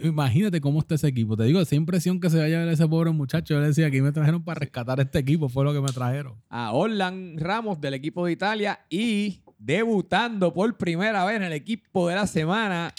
Imagínate 0.03 0.61
cómo 0.61 0.79
está 0.79 0.95
ese 0.95 1.07
equipo. 1.07 1.35
Te 1.35 1.43
digo, 1.45 1.59
esa 1.59 1.75
impresión 1.75 2.19
que 2.19 2.29
se 2.29 2.37
vaya 2.37 2.57
a 2.61 2.65
ver 2.65 2.73
ese 2.73 2.87
pobre 2.87 3.11
muchacho. 3.11 3.53
Yo 3.55 3.59
le 3.61 3.67
decía, 3.67 3.87
aquí 3.87 4.01
me 4.01 4.11
trajeron 4.11 4.43
para 4.43 4.59
rescatar 4.59 4.99
este 4.99 5.19
equipo, 5.19 5.49
fue 5.49 5.63
lo 5.63 5.73
que 5.73 5.81
me 5.81 5.89
trajeron. 5.89 6.35
A 6.49 6.71
Orlan 6.73 7.37
Ramos 7.37 7.79
del 7.81 7.95
equipo 7.95 8.25
de 8.25 8.33
Italia 8.33 8.79
y 8.89 9.41
debutando 9.57 10.53
por 10.53 10.77
primera 10.77 11.25
vez 11.25 11.37
en 11.37 11.43
el 11.43 11.53
equipo 11.53 12.07
de 12.07 12.15
la 12.15 12.27
semana 12.27 12.93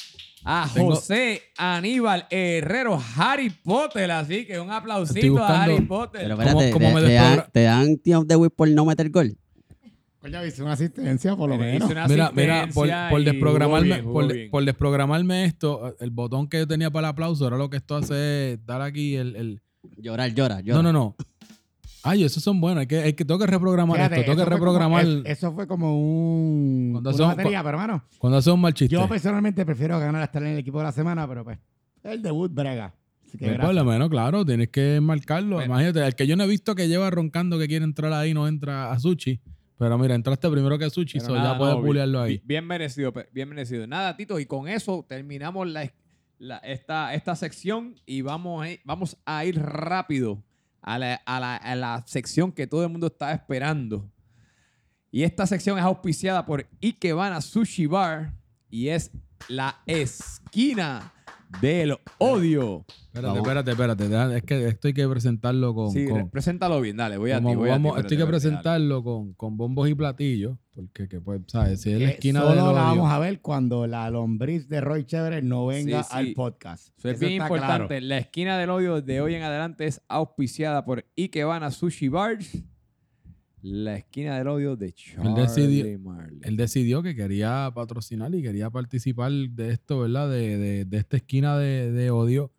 a 0.44 0.68
Tengo- 0.72 0.94
José 0.94 1.42
Aníbal 1.56 2.26
Herrero 2.30 3.00
Harry 3.16 3.50
Potter. 3.50 4.10
Así 4.10 4.46
que 4.46 4.58
un 4.58 4.70
aplausito 4.70 5.38
a 5.42 5.64
Harry 5.64 5.80
Potter. 5.82 6.22
Pero 6.22 6.36
¿Cómo- 6.36 6.48
espérate, 6.60 6.72
cómo 6.72 6.88
te, 6.88 6.94
me 6.94 7.00
te 7.02 7.12
dan, 7.14 7.44
te 7.52 7.62
dan 7.62 7.96
Team 7.98 8.20
of 8.20 8.26
the 8.26 8.36
Week 8.36 8.52
por 8.54 8.68
no 8.68 8.84
meter 8.84 9.10
gol. 9.10 9.36
Coño, 10.26 10.44
hice 10.44 10.62
una 10.62 10.72
asistencia 10.72 11.36
por 11.36 11.48
lo 11.48 11.56
menos. 11.56 11.88
Mira, 11.88 12.32
mira, 12.34 12.68
por, 12.74 13.22
desprogramarme, 13.24 13.86
bien, 14.00 14.04
por, 14.12 14.26
de- 14.26 14.34
bien. 14.34 14.50
por 14.50 14.64
desprogramarme 14.64 15.44
esto, 15.44 15.94
el 16.00 16.10
botón 16.10 16.48
que 16.48 16.58
yo 16.58 16.66
tenía 16.66 16.90
para 16.90 17.06
el 17.08 17.10
aplauso, 17.12 17.44
ahora 17.44 17.56
lo 17.58 17.70
que 17.70 17.76
esto 17.76 17.94
hace 17.96 18.54
es 18.54 18.66
dar 18.66 18.82
aquí 18.82 19.14
el. 19.14 19.36
el- 19.36 19.62
Llorar, 19.98 20.34
llora, 20.34 20.60
llora. 20.62 20.82
No, 20.82 20.92
no, 20.92 20.92
no. 20.92 21.16
Ay, 22.02 22.24
esos 22.24 22.42
son 22.42 22.60
buenos. 22.60 22.80
Hay 22.80 22.86
que, 22.88 22.98
hay 22.98 23.12
que, 23.12 23.24
tengo 23.24 23.38
que 23.38 23.46
reprogramar 23.46 23.96
Fíjate, 23.98 24.16
esto. 24.20 24.32
Tengo 24.32 24.36
que 24.36 24.42
eso 24.42 24.50
fue 24.50 24.58
como- 24.58 24.78
reprogramar 24.78 25.06
es- 25.06 25.38
eso 25.38 25.52
fue 25.52 25.66
como 25.68 25.96
un, 26.00 26.88
Cuando 26.94 27.10
una 27.10 27.16
son- 27.18 27.28
batería, 27.28 27.62
pero 27.62 27.80
hermano, 27.80 28.04
cuando 28.18 28.38
hace 28.38 28.50
un 28.50 28.60
mal 28.60 28.74
chiste. 28.74 28.92
yo 28.96 29.08
personalmente 29.08 29.64
prefiero 29.64 29.98
ganar 30.00 30.22
estar 30.24 30.42
en 30.42 30.48
el 30.54 30.58
equipo 30.58 30.78
de 30.78 30.84
la 30.84 30.92
semana, 30.92 31.28
pero 31.28 31.44
pues, 31.44 31.58
el 32.02 32.20
debut 32.20 32.52
brega. 32.52 32.92
Así 33.24 33.38
que 33.38 33.46
Pues, 33.46 33.58
por 33.60 33.74
lo 33.74 33.84
menos, 33.84 34.08
claro, 34.08 34.44
tienes 34.44 34.70
que 34.70 35.00
marcarlo. 35.00 35.56
Bueno. 35.56 35.72
Imagínate, 35.72 36.04
el 36.04 36.14
que 36.16 36.26
yo 36.26 36.34
no 36.36 36.42
he 36.44 36.48
visto 36.48 36.74
que 36.74 36.88
lleva 36.88 37.10
roncando 37.10 37.58
que 37.60 37.68
quiere 37.68 37.84
entrar 37.84 38.12
ahí 38.12 38.34
no 38.34 38.48
entra 38.48 38.90
a 38.92 38.98
Sushi. 38.98 39.40
Pero 39.78 39.98
mira, 39.98 40.14
entraste 40.14 40.48
primero 40.50 40.78
que 40.78 40.88
Sushi, 40.88 41.20
so 41.20 41.34
nada, 41.34 41.52
ya 41.52 41.58
puedes 41.58 42.08
no, 42.08 42.20
ahí. 42.22 42.40
Bien 42.44 42.66
merecido, 42.66 43.12
bien 43.32 43.48
merecido. 43.48 43.86
Nada, 43.86 44.16
Tito, 44.16 44.38
y 44.40 44.46
con 44.46 44.68
eso 44.68 45.04
terminamos 45.06 45.66
la, 45.68 45.92
la- 46.38 46.58
esta, 46.58 47.12
esta 47.14 47.36
sección 47.36 48.00
y 48.06 48.22
vamos 48.22 48.64
a, 48.64 48.70
ir- 48.70 48.80
vamos 48.84 49.18
a 49.26 49.44
ir 49.44 49.60
rápido 49.60 50.42
a 50.80 50.98
la, 50.98 51.14
a 51.26 51.40
la- 51.40 51.56
a 51.56 51.74
la 51.76 52.02
sección 52.06 52.52
que 52.52 52.66
todo 52.66 52.82
el 52.84 52.88
mundo 52.90 53.08
está 53.08 53.32
esperando. 53.32 54.10
Y 55.10 55.22
esta 55.24 55.46
sección 55.46 55.78
es 55.78 55.84
auspiciada 55.84 56.46
por 56.46 56.66
Ikebana 56.82 57.40
Sushi 57.42 57.86
Bar 57.86 58.32
y 58.70 58.88
es 58.88 59.10
la 59.48 59.76
esquina 59.86 61.12
del 61.61 61.97
odio. 62.18 62.84
Espérate, 62.88 63.26
Vamos. 63.28 63.38
espérate, 63.38 63.70
espérate. 63.70 64.09
deja- 64.09 64.36
Es 64.36 64.42
que 64.42 64.66
esto 64.68 64.88
hay 64.88 64.94
que 64.94 65.09
presentarlo 65.09 65.74
con. 65.74 65.90
Sí, 65.90 66.07
con- 66.07 66.28
preséntalo 66.30 66.80
bien, 66.80 66.97
dale, 66.99 67.16
voy 67.16 67.30
a 67.30 67.36
como 67.36 67.51
ti, 67.51 67.57
voy 67.57 67.70
a 67.70 67.72
ti, 67.76 67.82
vamos- 67.82 67.99
esto 67.99 68.14
hay 68.14 68.16
que 68.16 68.22
espérate, 68.22 68.30
dale. 68.30 68.30
presentarlo 68.57 69.03
con, 69.05 69.32
con 69.34 69.57
bombos 69.57 69.88
y 69.88 69.94
platillos. 69.94 70.57
Porque, 70.74 71.09
que, 71.09 71.20
pues, 71.22 71.40
¿sabes? 71.47 71.80
Si 71.80 71.90
es 71.90 71.99
la 72.01 72.07
Que 72.09 72.12
esquina 72.12 72.40
solo 72.40 72.51
del 72.51 72.59
la 72.59 72.64
odio. 72.70 72.74
vamos 72.74 73.11
a 73.11 73.18
ver 73.18 73.40
cuando 73.40 73.86
la 73.86 74.11
lombriz 74.11 74.68
de 74.68 74.82
Roy 74.82 75.05
Chévere 75.07 75.40
no 75.40 75.64
venga 75.64 76.03
Sí, 76.03 76.09
sí. 76.11 76.16
al 76.18 76.32
podcast. 76.34 76.88
Eso 76.99 77.09
es 77.09 77.14
Eso 77.16 77.20
bien 77.26 77.32
está 77.40 77.44
importante. 77.47 77.86
claro. 77.86 78.07
La 78.07 78.18
esquina 78.18 78.59
del 78.59 78.68
odio 78.68 79.01
de 79.01 79.20
hoy 79.22 79.34
en 79.36 79.42
adelante 79.42 79.86
es 79.86 80.03
auspiciada 80.09 80.84
por 80.84 81.07
Ikebana 81.16 81.70
Sushi 81.70 82.09
Bars. 82.09 82.59
La 83.68 83.96
esquina 83.96 84.38
del 84.38 84.46
odio 84.46 84.76
de 84.76 84.92
Charlie 84.92 85.34
decidió- 85.42 85.98
Marley. 85.98 86.38
Él 86.42 86.56
decidió 86.56 87.02
que 87.02 87.16
quería 87.16 87.68
patrocinar 87.74 88.32
y 88.34 88.40
quería 88.42 88.70
participar 88.70 89.32
de 89.32 89.70
esto, 89.72 89.98
¿verdad? 90.00 90.30
De, 90.30 90.56
de- 90.56 90.84
de 90.84 90.96
esta 90.98 91.16
esquina 91.16 91.58
de, 91.58 91.90
de 91.90 92.10
odio. 92.12 92.52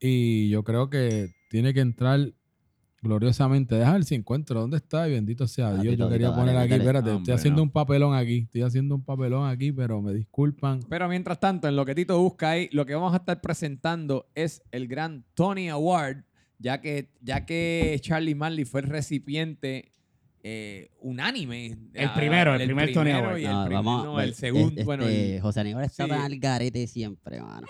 Y 0.00 0.48
yo 0.48 0.64
creo 0.64 0.88
que 0.88 1.32
tiene 1.50 1.74
que 1.74 1.80
entrar 1.80 2.32
gloriosamente. 3.02 3.74
Deja 3.74 3.92
ver 3.92 4.04
si 4.04 4.14
encuentro 4.14 4.60
dónde 4.60 4.78
está 4.78 5.06
y 5.08 5.12
bendito 5.12 5.46
sea 5.46 5.74
Dios. 5.74 5.96
Yo 5.96 6.08
quería 6.08 6.30
poner 6.34 6.54
dale, 6.54 6.58
aquí, 6.60 6.70
dale. 6.70 6.82
espérate, 6.82 7.08
Hombre, 7.10 7.22
estoy 7.22 7.34
haciendo 7.34 7.58
no. 7.58 7.62
un 7.64 7.70
papelón 7.70 8.14
aquí. 8.14 8.38
Estoy 8.46 8.62
haciendo 8.62 8.94
un 8.94 9.04
papelón 9.04 9.46
aquí, 9.48 9.72
pero 9.72 10.00
me 10.00 10.12
disculpan. 10.14 10.80
Pero 10.88 11.08
mientras 11.08 11.38
tanto, 11.40 11.68
en 11.68 11.76
lo 11.76 11.84
que 11.84 11.94
Tito 11.94 12.18
busca 12.18 12.50
ahí, 12.50 12.68
lo 12.72 12.86
que 12.86 12.94
vamos 12.94 13.12
a 13.12 13.16
estar 13.18 13.40
presentando 13.40 14.26
es 14.34 14.62
el 14.72 14.88
gran 14.88 15.24
Tony 15.34 15.68
Award, 15.68 16.24
ya 16.58 16.80
que, 16.80 17.10
ya 17.20 17.44
que 17.44 17.98
Charlie 18.00 18.34
Marley 18.34 18.64
fue 18.64 18.80
el 18.80 18.86
recipiente 18.88 19.90
eh, 20.46 20.90
unánime. 21.00 21.76
El 21.94 22.08
Ah, 22.08 22.14
primero, 22.14 22.54
el 22.54 22.64
primer 22.66 22.92
Tony 22.92 23.10
Award. 23.12 23.38
Y 23.38 23.44
el, 23.46 23.50
No, 23.50 23.64
prim- 23.64 23.76
vamos, 23.78 24.04
no, 24.04 24.20
el 24.20 24.34
segundo. 24.34 24.68
este, 24.68 24.84
bueno, 24.84 25.04
el- 25.06 25.40
José 25.40 25.60
Aníbal 25.60 25.84
está 25.84 26.04
sí. 26.04 26.10
tan 26.10 26.20
al 26.20 26.38
garete 26.38 26.86
siempre, 26.86 27.40
mano. 27.40 27.66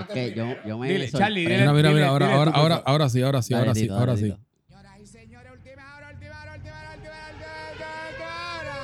Es 0.00 0.06
que 0.12 0.34
yo, 0.34 0.46
yo 0.66 0.76
me 0.78 0.90
Dile, 0.90 1.08
Charlie, 1.10 1.42
dile- 1.46 1.58
Mira, 1.60 1.72
mira, 1.72 1.88
dile- 1.90 1.94
mira, 1.94 2.08
ahora, 2.08 2.26
dile 2.26 2.36
ahora, 2.38 2.50
ahora, 2.52 2.82
ahora 2.84 3.08
sí, 3.08 3.22
ahora 3.22 3.40
sí, 3.42 3.54
ahora 3.54 3.74
sí, 3.74 3.88
ahora 3.88 4.16
sí. 4.16 4.24
Tito. 4.24 4.38
Señoras 4.66 5.00
y 5.00 5.06
señores, 5.06 5.52
última 5.52 5.96
hora, 5.96 6.10
última 6.12 6.42
hora, 6.42 6.54
última 6.56 6.74
hora, 6.74 6.94
última 6.94 7.14
hora, 8.58 8.74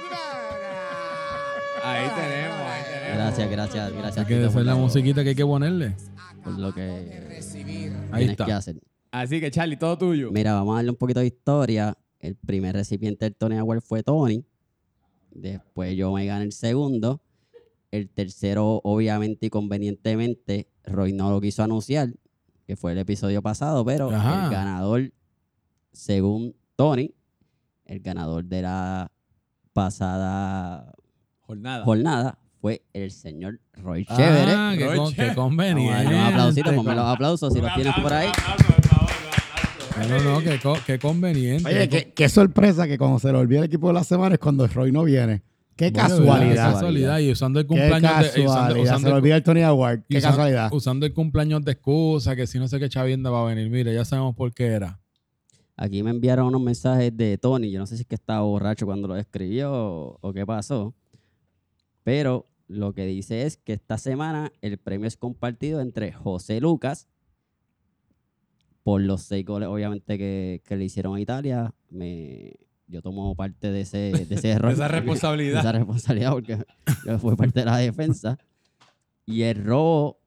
última 0.00 0.20
hora. 0.54 1.90
Ahí 1.90 2.08
tenemos, 2.14 2.60
ahí 2.60 2.82
tenemos. 2.84 3.16
Gracias, 3.16 3.50
gracias, 3.50 3.92
gracias. 3.92 4.18
Hay 4.18 4.24
que 4.38 4.44
hacer 4.44 4.64
la 4.64 4.74
musiquita 4.76 5.22
que 5.24 5.28
hay 5.30 5.34
que 5.34 5.44
ponerle. 5.44 5.96
Por 6.44 6.58
lo 6.58 6.72
que. 6.72 6.80
Ahí 6.82 8.18
tienes 8.18 8.30
está. 8.30 8.44
que 8.46 8.52
hacer. 8.52 8.76
Así 9.10 9.40
que, 9.40 9.50
Charlie, 9.50 9.76
todo 9.76 9.96
tuyo. 9.98 10.30
Mira, 10.32 10.54
vamos 10.54 10.74
a 10.74 10.76
darle 10.76 10.90
un 10.90 10.96
poquito 10.96 11.20
de 11.20 11.26
historia. 11.26 11.96
El 12.24 12.36
primer 12.36 12.74
recipiente 12.74 13.26
del 13.26 13.34
Tony 13.36 13.56
Award 13.58 13.82
fue 13.82 14.02
Tony. 14.02 14.44
Después 15.30 15.94
yo 15.94 16.10
me 16.12 16.24
gané 16.24 16.44
el 16.44 16.52
segundo. 16.52 17.20
El 17.90 18.08
tercero, 18.08 18.80
obviamente 18.82 19.46
y 19.46 19.50
convenientemente, 19.50 20.68
Roy 20.84 21.12
no 21.12 21.30
lo 21.30 21.40
quiso 21.42 21.62
anunciar, 21.62 22.14
que 22.66 22.76
fue 22.76 22.92
el 22.92 22.98
episodio 22.98 23.42
pasado, 23.42 23.84
pero 23.84 24.10
Ajá. 24.10 24.46
el 24.46 24.50
ganador, 24.50 25.12
según 25.92 26.56
Tony, 26.76 27.14
el 27.84 28.00
ganador 28.00 28.44
de 28.46 28.62
la 28.62 29.12
pasada 29.74 30.94
Jornada. 31.42 31.84
jornada 31.84 32.38
fue 32.60 32.82
el 32.94 33.10
señor 33.10 33.60
Roy 33.74 34.06
Chévere. 34.06 34.52
Ah, 34.56 34.74
qué, 34.78 34.86
Roy 34.86 34.96
con- 34.96 35.12
qué 35.14 35.34
conveniente. 35.34 36.06
un 36.06 36.14
aplausito, 36.14 36.74
ponme 36.74 36.94
los 36.94 37.04
aplausos 37.04 37.52
si 37.52 37.60
los 37.60 37.74
tienes 37.74 37.94
por 38.00 38.12
ahí. 38.14 38.28
No, 39.96 40.08
no, 40.08 40.22
no, 40.32 40.40
qué, 40.40 40.58
qué 40.86 40.98
conveniente. 40.98 41.68
Oye, 41.68 41.88
qué, 41.88 42.12
qué 42.12 42.28
sorpresa 42.28 42.86
que 42.86 42.98
cuando 42.98 43.18
se 43.18 43.30
le 43.30 43.38
olvida 43.38 43.60
el 43.60 43.66
equipo 43.66 43.88
de 43.88 43.94
la 43.94 44.04
semana 44.04 44.34
es 44.34 44.40
cuando 44.40 44.66
Roy 44.66 44.90
no 44.90 45.04
viene. 45.04 45.42
Qué 45.76 45.90
Bueno, 45.90 46.08
Qué 46.08 46.14
casualidad. 46.16 46.72
casualidad. 46.72 47.18
Y 47.20 47.30
usando 47.32 47.60
el 47.60 47.64
Qué 47.66 47.68
cumpleaños 47.68 48.02
de. 48.02 48.26
usando- 48.40 48.44
casualidad. 48.52 48.82
usando 48.84 48.98
se 48.98 49.04
le 49.04 49.10
el- 49.10 49.16
olvida 49.16 49.36
el 49.36 49.42
Tony 49.42 49.62
Award. 49.62 50.00
Qué 50.08 50.20
casualidad. 50.20 50.72
Usando 50.72 51.06
el 51.06 51.12
cumpleaños 51.14 51.64
de 51.64 51.72
excusa, 51.72 52.34
que 52.36 52.46
si 52.46 52.58
no 52.58 52.66
sé 52.68 52.78
qué 52.80 52.88
chavienda 52.88 53.30
va 53.30 53.42
a 53.42 53.44
venir. 53.46 53.70
Mire, 53.70 53.94
ya 53.94 54.04
sabemos 54.04 54.34
por 54.34 54.52
qué 54.52 54.66
era. 54.66 55.00
Aquí 55.76 56.02
me 56.02 56.10
enviaron 56.10 56.46
unos 56.46 56.60
mensajes 56.60 57.16
de 57.16 57.38
Tony. 57.38 57.70
Yo 57.70 57.78
no 57.80 57.86
sé 57.86 57.96
si 57.96 58.02
es 58.02 58.06
que 58.08 58.14
estaba 58.14 58.42
borracho 58.42 58.86
cuando 58.86 59.08
lo 59.08 59.16
escribió 59.16 59.72
o, 59.72 60.18
o 60.20 60.32
qué 60.32 60.44
pasó. 60.46 60.94
Pero 62.02 62.46
lo 62.68 62.92
que 62.94 63.06
dice 63.06 63.42
es 63.42 63.56
que 63.56 63.72
esta 63.72 63.98
semana 63.98 64.52
el 64.60 64.78
premio 64.78 65.06
es 65.08 65.16
compartido 65.16 65.80
entre 65.80 66.12
José 66.12 66.60
Lucas 66.60 67.08
por 68.84 69.00
los 69.00 69.22
seis 69.22 69.44
goles, 69.44 69.68
obviamente, 69.68 70.16
que, 70.18 70.62
que 70.64 70.76
le 70.76 70.84
hicieron 70.84 71.16
a 71.16 71.20
Italia. 71.20 71.74
Me, 71.90 72.54
yo 72.86 73.02
tomo 73.02 73.34
parte 73.34 73.72
de 73.72 73.80
ese, 73.80 74.12
de 74.12 74.34
ese 74.34 74.50
error. 74.50 74.70
Esa 74.70 74.86
responsabilidad. 74.88 75.60
Esa 75.60 75.72
responsabilidad 75.72 76.32
porque 76.32 76.58
yo 77.04 77.18
fui 77.18 77.34
parte 77.34 77.60
de 77.60 77.66
la 77.66 77.78
defensa. 77.78 78.38
Y 79.26 79.42
el 79.42 79.64
robo 79.64 80.20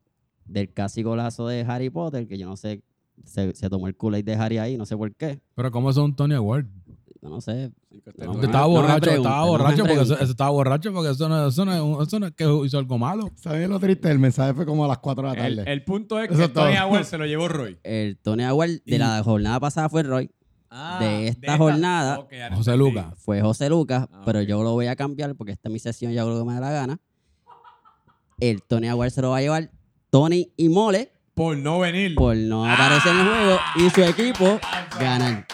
del 0.45 0.73
casi 0.73 1.03
golazo 1.03 1.47
de 1.47 1.61
Harry 1.61 1.91
Potter, 1.91 2.27
que 2.27 2.37
yo 2.37 2.47
no 2.47 2.57
sé, 2.57 2.81
se, 3.23 3.53
se 3.53 3.69
tomó 3.69 3.87
el 3.87 3.95
Kool-Aid 3.95 4.25
de 4.25 4.33
Harry 4.33 4.57
ahí, 4.57 4.75
no 4.75 4.87
sé 4.87 4.97
por 4.97 5.13
qué. 5.15 5.39
Pero 5.53 5.69
¿cómo 5.71 5.93
son 5.93 6.15
Tony 6.15 6.33
Award? 6.33 6.65
Yo 7.27 7.33
no 7.33 7.41
sé. 7.41 7.71
Que 7.91 8.45
estaba 8.45 8.65
borracho, 8.67 9.09
estaba 9.09 9.45
borracho 9.45 9.83
porque 9.85 10.01
eso, 10.01 10.17
estaba 10.19 10.49
borracho 10.51 10.93
porque 10.93 11.09
eso 11.11 11.27
no, 11.27 11.47
eso 11.47 11.65
no 11.65 11.73
es 11.73 11.81
un- 11.81 12.01
eso 12.01 12.19
no 12.21 12.27
es 12.27 12.33
que 12.33 12.45
hizo 12.65 12.77
algo 12.77 12.97
malo. 12.97 13.29
¿Sabes 13.35 13.67
lo 13.67 13.79
triste? 13.81 14.09
El 14.09 14.19
mensaje 14.19 14.53
fue 14.53 14.65
como 14.65 14.85
a 14.85 14.87
las 14.87 14.99
4 14.99 15.29
de 15.31 15.35
la 15.37 15.47
El, 15.47 15.55
tarde. 15.57 15.73
el 15.73 15.83
punto 15.83 16.19
es 16.21 16.31
Eso 16.31 16.39
que 16.43 16.47
todo. 16.47 16.63
Tony 16.65 16.77
Howard 16.77 17.03
se 17.03 17.17
lo 17.17 17.25
llevó 17.25 17.47
Roy. 17.49 17.77
El 17.83 18.17
Tony 18.17 18.43
Award 18.45 18.69
de 18.85 18.97
la 18.97 19.21
jornada 19.23 19.59
pasada 19.59 19.89
fue 19.89 20.03
Roy, 20.03 20.31
Ah, 20.69 20.97
De 21.01 21.27
esta 21.29 21.57
jornada, 21.57 22.25
José. 22.55 22.75
Lucas. 22.77 23.05
fue 23.17 23.41
José 23.41 23.69
Lucas, 23.69 24.07
Ah, 24.11 24.21
pero 24.25 24.41
yo 24.41 24.63
lo 24.63 24.71
voy 24.71 24.87
a 24.87 24.95
cambiar 24.95 25.35
porque 25.35 25.51
esta 25.53 25.69
es 25.69 25.73
mi 25.73 25.79
sesión, 25.79 26.11
yo 26.13 26.21
hago 26.21 26.31
lo 26.31 26.39
que 26.39 26.45
me 26.45 26.53
da 26.53 26.59
la 26.61 26.71
gana. 26.71 26.99
El 28.39 28.61
Tony 28.63 28.87
Award 28.89 29.09
se 29.11 29.21
lo 29.21 29.31
va 29.31 29.37
a 29.37 29.41
llevar 29.41 29.71
Tony 30.09 30.51
y 30.57 30.69
Mole 30.69 31.11
Por 31.33 31.57
no 31.57 31.79
venir. 31.79 32.15
por 32.15 32.35
no 32.35 32.65
aparecer 32.65 33.11
en 33.13 33.19
el 33.19 33.27
juego 33.27 33.59
y 33.77 33.89
su 33.89 34.01
equipo 34.03 34.59
ganan. 34.99 35.45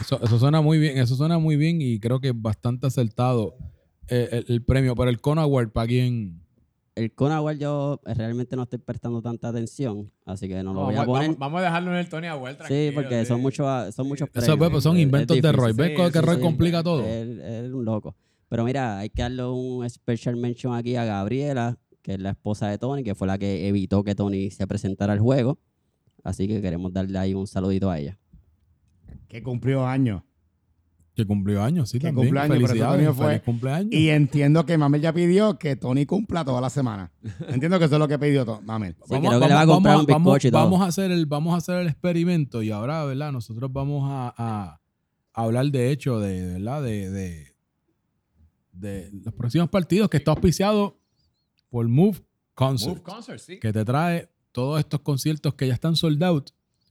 Eso, 0.00 0.18
eso 0.22 0.38
suena 0.38 0.60
muy 0.60 0.78
bien, 0.78 0.98
eso 0.98 1.14
suena 1.16 1.38
muy 1.38 1.56
bien 1.56 1.80
y 1.82 1.98
creo 2.00 2.20
que 2.20 2.28
es 2.28 2.34
bastante 2.40 2.86
acertado 2.86 3.54
eh, 4.08 4.28
el, 4.32 4.44
el 4.48 4.62
premio. 4.64 4.94
Pero 4.94 5.10
el 5.10 5.20
Cono 5.20 5.40
Award, 5.42 5.70
¿para 5.70 5.86
quién? 5.86 6.40
El 6.96 7.12
Con 7.14 7.30
Award 7.32 7.56
yo 7.58 8.00
realmente 8.04 8.56
no 8.56 8.64
estoy 8.64 8.78
prestando 8.80 9.22
tanta 9.22 9.48
atención, 9.48 10.10
así 10.26 10.48
que 10.48 10.62
no 10.62 10.74
lo 10.74 10.80
voy 10.86 10.94
vamos, 10.96 11.02
a 11.02 11.06
poner. 11.06 11.22
vamos- 11.28 11.38
vamos 11.38 11.60
a 11.60 11.64
dejarlo 11.64 11.92
en 11.92 11.96
el 11.98 12.08
Tony 12.08 12.28
Howard. 12.28 12.56
Sí, 12.66 12.90
porque 12.94 13.24
son 13.24 13.40
muchos, 13.40 13.94
son 13.94 14.08
muchos 14.08 14.28
Eso 14.34 14.46
premios. 14.56 14.70
pues, 14.70 14.82
son 14.82 14.98
inventos 14.98 15.36
es 15.36 15.42
de 15.42 15.52
Roy. 15.52 15.72
¿Ves 15.72 15.92
Sí, 15.96 16.12
que 16.12 16.20
Roy 16.20 16.36
sí. 16.36 16.42
complica 16.42 16.82
todo? 16.82 17.06
Él, 17.06 17.40
él 17.40 17.64
es 17.66 17.72
un 17.72 17.84
loco. 17.84 18.16
Pero 18.48 18.64
mira, 18.64 18.98
hay 18.98 19.08
que 19.10 19.22
darle 19.22 19.44
un 19.44 19.88
special 19.88 20.36
mention 20.36 20.74
aquí 20.74 20.96
a 20.96 21.04
Gabriela, 21.04 21.78
que 22.02 22.14
es 22.14 22.20
la 22.20 22.30
esposa 22.30 22.66
de 22.68 22.76
Tony, 22.78 23.04
que 23.04 23.14
fue 23.14 23.28
la 23.28 23.38
que 23.38 23.68
evitó 23.68 24.02
que 24.02 24.14
Tony 24.16 24.50
se 24.50 24.66
presentara 24.66 25.12
al 25.12 25.20
juego. 25.20 25.58
Así 26.24 26.48
que 26.48 26.60
queremos 26.60 26.92
darle 26.92 27.16
ahí 27.18 27.32
un 27.32 27.46
saludito 27.46 27.88
a 27.90 27.98
ella. 27.98 28.18
Que 29.30 29.42
cumplió 29.42 29.86
años. 29.86 30.22
Que 31.14 31.26
cumplió 31.26 31.62
años, 31.62 31.90
sí, 31.90 31.98
Que 31.98 32.06
también. 32.08 32.26
cumpleaños, 32.28 32.48
pero 32.50 32.58
eso 32.64 32.66
Felicidades, 32.68 32.92
también 32.96 33.14
fue- 33.14 33.26
feliz 33.26 33.42
cumpleaños. 33.42 33.92
Y 33.92 34.08
entiendo 34.10 34.64
que 34.64 34.78
Mamel 34.78 35.00
ya 35.02 35.12
pidió 35.12 35.58
que 35.58 35.76
Tony 35.76 36.06
cumpla 36.06 36.44
toda 36.44 36.60
la 36.60 36.70
semana. 36.70 37.12
Entiendo 37.48 37.78
que 37.78 37.84
eso 37.86 37.94
es 37.96 37.98
lo 37.98 38.08
que 38.08 38.18
pidió 38.18 38.60
Mamel. 38.64 38.94
Sí, 39.04 39.14
va 39.14 39.16
a 39.16 39.66
un 39.76 39.82
vamos- 40.52 40.80
a 40.82 40.86
hacer 40.86 41.10
el, 41.10 41.26
vamos 41.26 41.54
a 41.54 41.56
hacer 41.58 41.80
el 41.80 41.88
experimento 41.88 42.62
y 42.62 42.70
ahora, 42.70 43.04
¿verdad? 43.04 43.32
Nosotros 43.32 43.70
vamos 43.72 44.08
a, 44.10 44.34
a- 44.36 44.80
a 45.34 45.42
hablar 45.42 45.66
de 45.66 45.90
hecho 45.90 46.18
de, 46.20 46.54
¿verdad? 46.54 46.82
De, 46.82 47.10
de, 47.10 47.46
de 48.72 49.10
los 49.24 49.34
próximos 49.34 49.68
partidos 49.68 50.08
que 50.08 50.16
está 50.16 50.30
auspiciado 50.30 50.98
por 51.68 51.86
Move 51.88 52.18
Concert, 52.54 52.92
Move 52.96 53.02
Concert, 53.02 53.38
sí. 53.40 53.58
que 53.58 53.72
te 53.72 53.84
trae 53.84 54.28
todos 54.52 54.78
estos 54.80 55.00
conciertos 55.00 55.54
que 55.54 55.66
ya 55.68 55.74
están 55.74 55.96
sold 55.96 56.22
out. 56.24 56.50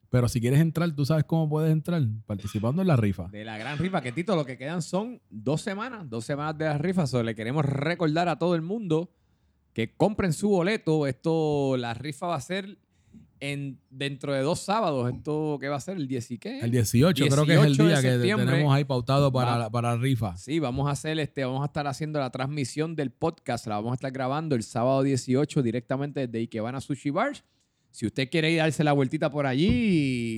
Pero 0.09 0.27
si 0.27 0.41
quieres 0.41 0.59
entrar, 0.59 0.91
tú 0.95 1.05
sabes 1.05 1.23
cómo 1.25 1.47
puedes 1.47 1.71
entrar, 1.71 2.01
participando 2.25 2.81
en 2.81 2.87
la 2.87 2.95
rifa. 2.95 3.27
De 3.27 3.45
la 3.45 3.57
gran 3.57 3.77
rifa, 3.77 4.01
que 4.01 4.11
Tito, 4.11 4.35
lo 4.35 4.45
que 4.45 4.57
quedan 4.57 4.81
son 4.81 5.21
dos 5.29 5.61
semanas, 5.61 6.09
dos 6.09 6.25
semanas 6.25 6.57
de 6.57 6.65
la 6.65 6.77
rifa. 6.77 7.05
So, 7.05 7.21
le 7.21 7.35
queremos 7.35 7.63
recordar 7.65 8.27
a 8.27 8.39
todo 8.39 8.55
el 8.55 8.61
mundo 8.61 9.11
que 9.73 9.95
compren 9.95 10.33
su 10.33 10.49
boleto. 10.49 11.05
Esto, 11.05 11.77
la 11.77 11.93
rifa 11.93 12.25
va 12.25 12.35
a 12.35 12.41
ser 12.41 12.79
en, 13.39 13.79
dentro 13.89 14.33
de 14.33 14.41
dos 14.41 14.59
sábados. 14.59 15.11
Esto, 15.13 15.57
¿qué 15.61 15.69
va 15.69 15.77
a 15.77 15.79
ser? 15.79 15.97
¿El 15.97 16.07
10 16.07 16.31
y 16.31 16.37
qué? 16.37 16.59
El 16.59 16.71
18, 16.71 17.27
creo 17.27 17.45
que 17.45 17.53
es 17.53 17.59
el 17.59 17.77
18 17.77 17.87
día 17.87 18.01
que 18.01 18.45
tenemos 18.45 18.73
ahí 18.73 18.85
pautado 18.85 19.31
para, 19.31 19.51
Va. 19.51 19.57
la, 19.59 19.69
para 19.69 19.95
la 19.95 20.01
rifa. 20.01 20.35
Sí, 20.37 20.59
vamos 20.59 20.87
a 20.87 20.91
hacer 20.91 21.19
este, 21.19 21.45
vamos 21.45 21.61
a 21.61 21.65
estar 21.65 21.87
haciendo 21.87 22.19
la 22.19 22.31
transmisión 22.31 22.95
del 22.95 23.11
podcast, 23.11 23.67
la 23.67 23.75
vamos 23.75 23.91
a 23.91 23.95
estar 23.95 24.11
grabando 24.11 24.55
el 24.55 24.63
sábado 24.63 25.03
18 25.03 25.61
directamente 25.61 26.27
desde 26.27 26.39
Ikebana 26.39 26.81
Sushi 26.81 27.11
Bars. 27.11 27.43
Si 27.91 28.05
usted 28.05 28.29
quiere 28.29 28.51
ir 28.51 28.59
a 28.61 28.63
darse 28.63 28.83
la 28.83 28.93
vueltita 28.93 29.29
por 29.31 29.45
allí 29.47 29.67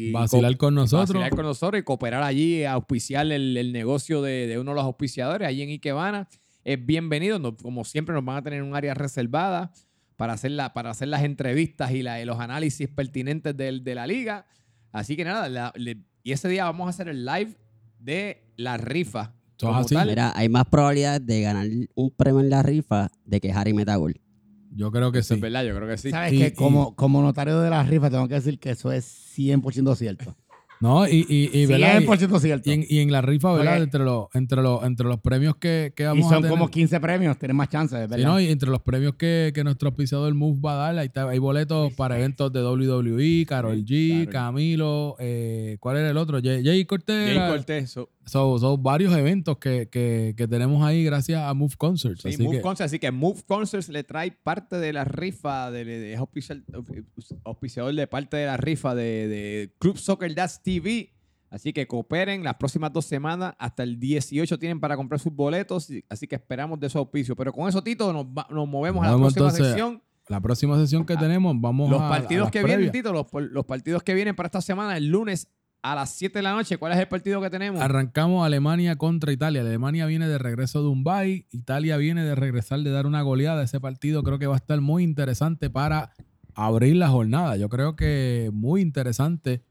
y 0.07 0.11
Vacilar 0.11 0.55
con 0.57 0.73
nosotros. 0.73 1.09
vacilar 1.09 1.31
con 1.35 1.45
nosotros 1.45 1.79
y 1.79 1.83
cooperar 1.83 2.23
allí, 2.23 2.63
a 2.63 2.73
auspiciar 2.73 3.29
el, 3.31 3.55
el 3.57 3.71
negocio 3.73 4.21
de, 4.21 4.47
de 4.47 4.57
uno 4.59 4.71
de 4.71 4.75
los 4.75 4.85
auspiciadores 4.85 5.47
allí 5.47 5.61
en 5.61 5.69
Ikebana, 5.69 6.27
es 6.63 6.83
bienvenido. 6.85 7.39
No- 7.39 7.55
como 7.57 7.83
siempre, 7.83 8.15
nos 8.15 8.23
van 8.23 8.37
a 8.37 8.41
tener 8.41 8.63
un 8.63 8.75
área 8.75 8.93
reservada 8.93 9.71
para 10.15 10.33
hacer, 10.33 10.51
la- 10.51 10.73
para 10.73 10.91
hacer 10.91 11.09
las 11.09 11.23
entrevistas 11.23 11.91
y, 11.91 12.01
la- 12.03 12.21
y 12.21 12.25
los 12.25 12.39
análisis 12.39 12.87
pertinentes 12.87 13.55
de, 13.57 13.95
la 13.95 14.07
liga. 14.07 14.45
Así 14.91 15.15
que 15.17 15.23
nada, 15.25 15.49
la- 15.49 15.73
le- 15.75 15.97
y 16.23 16.31
ese 16.31 16.47
día 16.47 16.65
vamos 16.65 16.87
a 16.87 16.89
hacer 16.91 17.09
el 17.09 17.25
live 17.25 17.55
de 17.99 18.43
la 18.55 18.77
rifa. 18.77 19.33
Mira, 20.09 20.31
hay 20.35 20.49
más 20.49 20.65
probabilidades 20.65 21.25
de 21.25 21.41
ganar 21.41 21.67
un 21.95 22.11
premio 22.11 22.39
en 22.39 22.49
la 22.49 22.63
rifa 22.63 23.11
de 23.25 23.39
que 23.39 23.51
Harry 23.51 23.73
meta 23.73 23.95
gol. 23.97 24.19
Yo 24.73 24.91
creo 24.91 25.11
que 25.11 25.19
Eso 25.19 25.29
sí. 25.29 25.33
es 25.35 25.41
verdad, 25.41 25.63
yo 25.63 25.75
creo 25.75 25.87
que 25.87 25.97
sí. 25.97 26.11
¿Sabes 26.11 26.33
Y- 26.33 26.37
que 26.39 26.47
y- 26.47 26.51
como, 26.53 26.95
como 26.95 27.21
notario 27.21 27.59
de 27.59 27.69
la 27.69 27.83
rifa 27.83 28.09
tengo 28.09 28.27
que 28.27 28.35
decir 28.35 28.57
que 28.59 28.71
eso 28.71 28.91
es 28.91 29.05
100% 29.05 29.95
cierto. 29.95 30.35
No, 30.81 31.07
y, 31.07 31.25
y, 31.29 31.49
y, 31.61 31.65
¿verdad? 31.67 32.01
Y- 32.01 32.05
100% 32.05 32.39
cierto. 32.39 32.69
Y 32.69 32.73
en, 32.73 32.85
y 32.89 32.99
en 32.99 33.11
la 33.11 33.21
rifa, 33.21 33.53
¿verdad? 33.53 33.73
Porque- 33.73 33.83
Entre 33.83 33.99
los, 34.03 34.25
entre 34.33 34.61
los, 34.61 34.83
entre 34.83 35.07
los 35.07 35.19
premios 35.19 35.55
que, 35.57 35.93
que 35.95 36.03
Y 36.03 36.05
vamos 36.07 36.25
a 36.25 36.29
son 36.29 36.37
tener. 36.41 36.49
como 36.49 36.69
15 36.69 36.99
premios, 36.99 37.37
tienes 37.37 37.55
más 37.55 37.69
chances, 37.69 37.99
Sí, 38.03 38.07
¿verdad? 38.09 38.25
¿no? 38.27 38.39
Y 38.39 38.47
entre 38.49 38.69
los 38.69 38.81
premios 38.81 39.13
que, 39.15 39.51
que 39.53 39.63
nuestro 39.63 39.89
auspiciador 39.89 40.33
Move 40.33 40.59
va 40.59 40.73
a 40.73 40.75
dar, 40.87 40.97
ahí 40.99 41.07
está- 41.07 41.29
hay 41.29 41.39
boletos 41.39 41.93
para 41.93 42.17
eventos 42.17 42.51
de 42.51 42.61
WWE, 42.63 43.45
Carol 43.47 43.85
G, 43.85 44.25
Karol. 44.25 44.31
Camilo, 44.33 45.15
eh, 45.19 45.77
¿cuál 45.79 45.97
era 45.97 46.09
el 46.09 46.17
otro? 46.17 46.39
Jay, 46.43 46.63
Jay 46.63 46.83
Cortez. 46.85 47.37
Jay 47.37 47.49
Cortés. 47.49 47.89
so- 47.91 48.09
So- 48.23 48.59
son 48.59 48.81
varios 48.83 49.15
eventos 49.17 49.57
que, 49.57 49.89
que, 49.89 50.35
que 50.37 50.47
tenemos 50.47 50.83
ahí 50.85 51.03
gracias 51.03 51.41
a 51.41 51.53
Move 51.55 51.73
Concerts. 51.75 52.21
sí, 52.21 52.29
así 52.29 52.43
Move 52.43 52.57
que, 52.57 52.61
Concerts, 52.61 52.91
así 52.91 52.99
que 52.99 53.09
Move 53.11 53.41
Concerts 53.47 53.89
le 53.89 54.03
trae 54.03 54.31
parte 54.31 54.77
de 54.77 54.93
la 54.93 55.03
rifa, 55.03 55.71
de, 55.71 55.83
de- 55.85 56.13
es 56.13 56.19
auspiciador 57.43 57.93
de 57.95 58.07
parte 58.07 58.37
de 58.37 58.45
la 58.45 58.57
rifa 58.57 58.95
de, 58.95 59.27
de 59.27 59.73
Club 59.79 59.97
Soccer 59.97 60.33
Dash 60.35 60.57
TV. 60.79 61.13
Así 61.49 61.73
que 61.73 61.85
cooperen 61.85 62.43
las 62.45 62.55
próximas 62.55 62.93
dos 62.93 63.05
semanas. 63.05 63.53
Hasta 63.59 63.83
el 63.83 63.99
18 63.99 64.57
tienen 64.57 64.79
para 64.79 64.95
comprar 64.95 65.19
sus 65.19 65.33
boletos. 65.33 65.89
Así 66.09 66.27
que 66.27 66.35
esperamos 66.35 66.79
de 66.79 66.89
su 66.89 66.97
auspicio. 66.97 67.35
Pero 67.35 67.51
con 67.51 67.67
eso, 67.67 67.83
Tito, 67.83 68.13
nos, 68.13 68.25
va- 68.25 68.47
nos 68.49 68.67
movemos 68.67 69.05
a 69.05 69.11
la 69.11 69.17
próxima 69.17 69.47
entonces 69.47 69.67
sección. 69.67 70.01
la 70.29 70.39
próxima 70.39 70.77
sesión 70.77 71.05
que 71.05 71.17
tenemos, 71.17 71.53
vamos 71.59 71.89
Los 71.89 71.99
a. 72.01 72.07
a 72.07 72.09
partidos 72.09 72.49
que 72.51 72.63
vienen. 72.63 72.89
Tito, 72.91 73.11
los, 73.11 73.25
los 73.33 73.65
partidos 73.65 74.01
que 74.01 74.13
vienen 74.13 74.33
para 74.35 74.47
esta 74.47 74.61
semana, 74.61 74.95
el 74.95 75.07
lunes 75.09 75.49
a 75.83 75.93
las 75.95 76.11
7 76.11 76.39
de 76.39 76.43
la 76.43 76.53
noche. 76.53 76.77
¿Cuál 76.77 76.93
es 76.93 76.99
el 76.99 77.07
partido 77.09 77.41
que 77.41 77.49
tenemos? 77.49 77.81
Arrancamos 77.81 78.45
Alemania 78.45 78.95
contra 78.95 79.33
Italia. 79.33 79.59
Alemania 79.59 80.05
viene 80.05 80.29
de 80.29 80.37
regreso 80.37 80.81
de 80.83 80.87
un 80.87 81.03
bye. 81.03 81.47
Italia 81.51 81.97
viene 81.97 82.23
de 82.23 82.35
regresar 82.35 82.79
de 82.79 82.91
dar 82.91 83.05
una 83.07 83.23
goleada. 83.23 83.61
Ese 83.63 83.81
partido 83.81 84.23
creo 84.23 84.39
que 84.39 84.47
va 84.47 84.53
a 84.53 84.57
estar 84.57 84.79
muy 84.79 85.03
interesante 85.03 85.69
para 85.69 86.13
abrir 86.53 86.95
la 86.95 87.09
jornada. 87.09 87.57
Yo 87.57 87.67
creo 87.67 87.97
que 87.97 88.51
muy 88.53 88.79
interesante. 88.81 89.63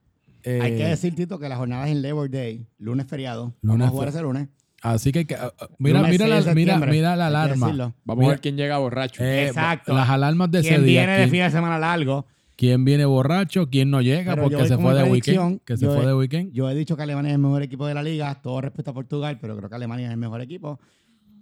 Eh, 0.45 0.59
Hay 0.63 0.77
que 0.77 0.85
decir, 0.87 1.15
Tito, 1.15 1.39
que 1.39 1.49
la 1.49 1.57
jornada 1.57 1.87
es 1.87 1.93
en 1.93 2.03
Labor 2.03 2.31
Day, 2.31 2.67
lunes 2.79 3.07
feriado. 3.07 3.55
Lunes 3.63 3.79
Vamos 3.79 3.87
a 3.87 3.91
jugar 3.91 4.09
ese 4.09 4.23
lunes. 4.23 4.49
Así 4.83 5.13
que, 5.13 5.19
hay 5.21 5.25
que- 5.27 5.35
ah, 5.35 5.53
ah, 5.61 5.69
mira, 5.79 6.03
mira, 6.03 6.27
6 6.27 6.47
la, 6.47 6.55
mira, 6.55 6.79
mira 6.79 7.15
la 7.17 7.27
alarma. 7.27 7.95
Vamos 8.05 8.25
a 8.25 8.29
ver 8.29 8.41
quién 8.41 8.57
llega 8.57 8.79
borracho. 8.79 9.23
eh, 9.23 9.49
Exacto. 9.49 9.93
Las 9.95 10.09
alarmas 10.09 10.51
de 10.51 10.61
ese 10.61 10.69
¿Quién 10.71 10.85
día. 10.85 11.01
viene 11.03 11.13
de 11.13 11.19
¿Quién, 11.19 11.31
fin 11.31 11.41
de 11.43 11.51
semana 11.51 11.79
largo? 11.79 12.27
quién 12.57 12.85
viene 12.85 13.05
borracho? 13.05 13.69
¿Quién 13.71 13.91
no 13.91 14.01
llega 14.03 14.35
Pero 14.35 14.49
porque 14.49 14.67
se 14.69 14.77
fue 14.79 14.95
de 14.95 15.05
weekend? 15.05 15.61
Que 15.65 15.77
se 15.77 15.87
fue 15.87 16.03
he- 16.03 16.07
de 16.07 16.15
weekend. 16.15 16.53
Yo 16.53 16.69
he 16.71 16.75
dicho 16.75 16.97
que 16.97 17.03
Alemania 17.03 17.31
es 17.31 17.35
el 17.35 17.41
mejor 17.41 17.63
equipo 17.63 17.87
de 17.87 17.95
la 17.95 18.03
liga. 18.03 18.35
Todo 18.43 18.61
respeto 18.63 18.91
a 18.91 18.95
Portugal, 18.95 19.39
pero 19.41 19.57
creo 19.57 19.69
que 19.69 19.75
Alemania 19.77 20.07
es 20.07 20.13
el 20.13 20.19
mejor 20.19 20.41
equipo. 20.41 20.79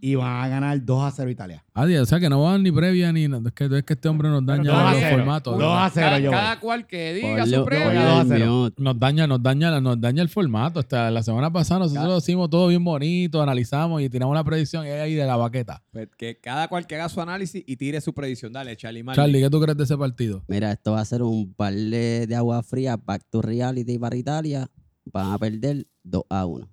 Y 0.01 0.15
van 0.15 0.45
a 0.45 0.49
ganar 0.49 0.85
2 0.85 1.03
a 1.03 1.11
0 1.11 1.31
Italia. 1.31 1.65
Ah, 1.75 1.85
o 2.01 2.07
sea 2.07 2.21
que 2.21 2.29
no 2.29 2.43
van 2.43 2.63
ni 2.63 2.71
previa 2.71 3.13
ni 3.13 3.27
nada. 3.27 3.49
Es 3.49 3.53
que, 3.55 3.65
es 3.65 3.83
que 3.85 3.95
este 3.95 4.09
hombre 4.09 4.29
nos 4.29 4.45
daña 4.47 4.63
los 4.93 5.01
cero. 5.01 5.17
formatos. 5.17 5.59
Dos 5.59 5.77
a 5.77 5.91
cero, 5.93 6.07
cada, 6.07 6.19
yo 6.21 6.31
voy. 6.31 6.39
cada 6.39 6.61
cual 6.61 6.87
que 6.87 7.15
diga 7.15 7.47
su 7.47 7.65
previa. 7.65 7.87
ponle 7.87 8.01
dos 8.01 8.11
a 8.11 8.23
un 8.23 8.29
cero. 8.29 8.53
mute. 8.53 8.83
Nos 8.83 8.99
daña, 8.99 9.27
nos 9.27 9.43
daña, 9.43 9.81
nos 9.81 10.01
daña 10.01 10.23
el 10.23 10.29
formato. 10.29 10.81
Hasta 10.81 11.11
la 11.11 11.23
semana 11.23 11.53
pasada 11.53 11.81
nosotros 11.81 12.05
Cada- 12.05 12.19
hicimos 12.19 12.49
todo 12.51 12.69
bien 12.69 12.85
bonito, 12.85 13.43
analizamos 13.43 14.03
y 14.03 14.09
tiramos 14.09 14.35
la 14.35 14.45
predicción 14.45 14.87
y 14.87 14.91
ahí 14.91 15.15
de 15.15 15.27
la 15.27 15.37
baqueta. 15.37 15.83
Pues 15.91 16.09
que 16.17 16.39
cada 16.39 16.69
cual 16.69 16.87
que 16.87 16.95
haga 16.95 17.09
su 17.09 17.21
análisis 17.21 17.63
y 17.67 17.77
tire 17.77 18.01
su 18.01 18.13
predicción. 18.15 18.53
Dale, 18.53 18.77
Charlie 18.77 19.03
Marley. 19.03 19.25
Charlie, 19.25 19.41
¿qué 19.41 19.51
tú 19.51 19.61
crees 19.61 19.77
de 19.77 19.85
ese 19.85 19.97
partido? 19.97 20.45
Mira, 20.49 20.73
esto 20.73 20.93
va 20.93 21.01
a 21.01 21.05
ser 21.05 21.23
un 21.23 21.53
par 21.55 21.73
de, 21.75 22.27
de 22.27 22.35
agua 22.37 22.63
fría, 22.63 22.97
back 22.97 23.23
to 23.31 23.43
reality 23.43 23.99
para 23.99 24.17
Italia. 24.17 24.71
Van 25.13 25.33
a 25.33 25.39
perder 25.39 25.87
2 26.05 26.23
a 26.29 26.45
1. 26.47 26.69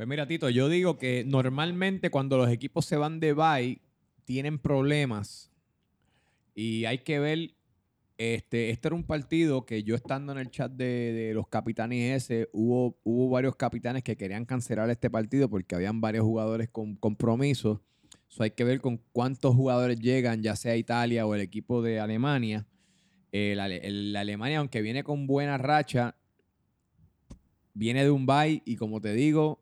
Pues 0.00 0.08
mira, 0.08 0.26
Tito, 0.26 0.48
yo 0.48 0.70
digo 0.70 0.96
que 0.96 1.24
normalmente 1.26 2.08
cuando 2.08 2.38
los 2.38 2.48
equipos 2.48 2.86
se 2.86 2.96
van 2.96 3.20
de 3.20 3.34
bye, 3.34 3.82
tienen 4.24 4.58
problemas. 4.58 5.52
Y 6.54 6.86
hay 6.86 7.00
que 7.00 7.18
ver. 7.18 7.50
Este, 8.16 8.70
este 8.70 8.88
era 8.88 8.94
un 8.94 9.04
partido 9.04 9.66
que 9.66 9.82
yo 9.82 9.94
estando 9.94 10.32
en 10.32 10.38
el 10.38 10.50
chat 10.50 10.72
de, 10.72 11.12
de 11.12 11.34
los 11.34 11.48
capitanes 11.48 12.16
ese, 12.16 12.48
hubo, 12.54 12.98
hubo 13.04 13.28
varios 13.28 13.56
capitanes 13.56 14.02
que 14.02 14.16
querían 14.16 14.46
cancelar 14.46 14.88
este 14.88 15.10
partido 15.10 15.50
porque 15.50 15.74
habían 15.74 16.00
varios 16.00 16.24
jugadores 16.24 16.70
con 16.70 16.96
compromisos. 16.96 17.80
So 18.28 18.42
hay 18.42 18.52
que 18.52 18.64
ver 18.64 18.80
con 18.80 19.02
cuántos 19.12 19.54
jugadores 19.54 20.00
llegan, 20.00 20.42
ya 20.42 20.56
sea 20.56 20.76
Italia 20.78 21.26
o 21.26 21.34
el 21.34 21.42
equipo 21.42 21.82
de 21.82 22.00
Alemania. 22.00 22.66
El- 23.32 24.14
la 24.14 24.20
Alemania, 24.20 24.60
aunque 24.60 24.80
viene 24.80 25.04
con 25.04 25.26
buena 25.26 25.58
racha, 25.58 26.16
viene 27.74 28.02
de 28.02 28.10
un 28.10 28.24
bye 28.24 28.62
y 28.64 28.76
como 28.76 29.02
te 29.02 29.12
digo, 29.12 29.60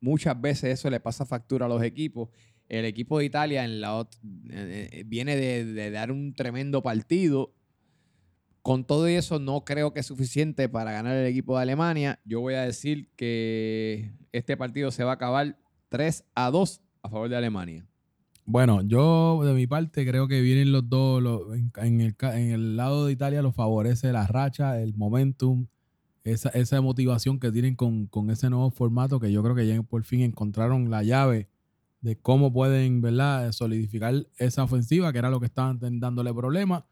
muchas 0.00 0.40
veces 0.40 0.78
eso 0.78 0.90
le 0.90 1.00
pasa 1.00 1.26
factura 1.26 1.66
a 1.66 1.68
los 1.68 1.82
equipos. 1.82 2.28
El 2.68 2.84
equipo 2.84 3.18
de 3.18 3.24
Italia 3.24 3.64
en 3.64 3.80
la 3.80 4.00
eh, 4.50 4.88
eh, 4.92 5.04
viene 5.06 5.36
de, 5.36 5.90
dar 5.90 6.12
un 6.12 6.34
tremendo 6.34 6.82
partido. 6.82 7.54
Con 8.62 8.84
todo 8.84 9.06
eso, 9.06 9.38
no 9.38 9.64
creo 9.64 9.94
que 9.94 10.00
es 10.00 10.06
suficiente 10.06 10.68
para 10.68 10.92
ganar 10.92 11.16
el 11.16 11.26
equipo 11.26 11.56
de 11.56 11.62
Alemania. 11.62 12.20
Yo 12.24 12.40
voy 12.40 12.54
a 12.54 12.62
decir 12.62 13.08
que 13.16 14.12
este 14.32 14.56
partido 14.56 14.90
se 14.90 15.04
va 15.04 15.12
a 15.12 15.14
acabar 15.14 15.58
3 15.88 16.24
a 16.34 16.50
2 16.50 16.82
a 17.02 17.08
favor 17.08 17.28
de 17.30 17.36
Alemania. 17.36 17.86
Bueno, 18.44 18.82
yo 18.82 19.42
de 19.44 19.54
mi 19.54 19.66
parte 19.66 20.06
creo 20.06 20.28
que 20.28 20.40
vienen 20.40 20.72
los 20.72 20.88
dos, 20.88 21.22
en, 21.76 22.00
el, 22.00 22.16
en 22.20 22.50
el 22.50 22.76
lado 22.76 23.06
de 23.06 23.12
Italia 23.12 23.42
los 23.42 23.54
favorece 23.54 24.12
la 24.12 24.26
racha, 24.26 24.80
el 24.80 24.94
momentum, 24.94 25.66
esa, 26.32 26.48
esa 26.50 26.80
motivación 26.80 27.38
que 27.38 27.52
tienen 27.52 27.74
con, 27.74 28.06
con 28.06 28.30
ese 28.30 28.50
nuevo 28.50 28.70
formato 28.70 29.20
que 29.20 29.32
yo 29.32 29.42
creo 29.42 29.54
que 29.54 29.66
ya 29.66 29.82
por 29.82 30.04
fin 30.04 30.20
encontraron 30.20 30.90
la 30.90 31.02
llave 31.02 31.48
de 32.00 32.16
cómo 32.16 32.52
pueden, 32.52 33.00
¿verdad?, 33.00 33.50
solidificar 33.52 34.26
esa 34.36 34.62
ofensiva, 34.62 35.12
que 35.12 35.18
era 35.18 35.30
lo 35.30 35.40
que 35.40 35.46
estaban 35.46 35.78
dándole 35.98 36.32
problemas. 36.32 36.84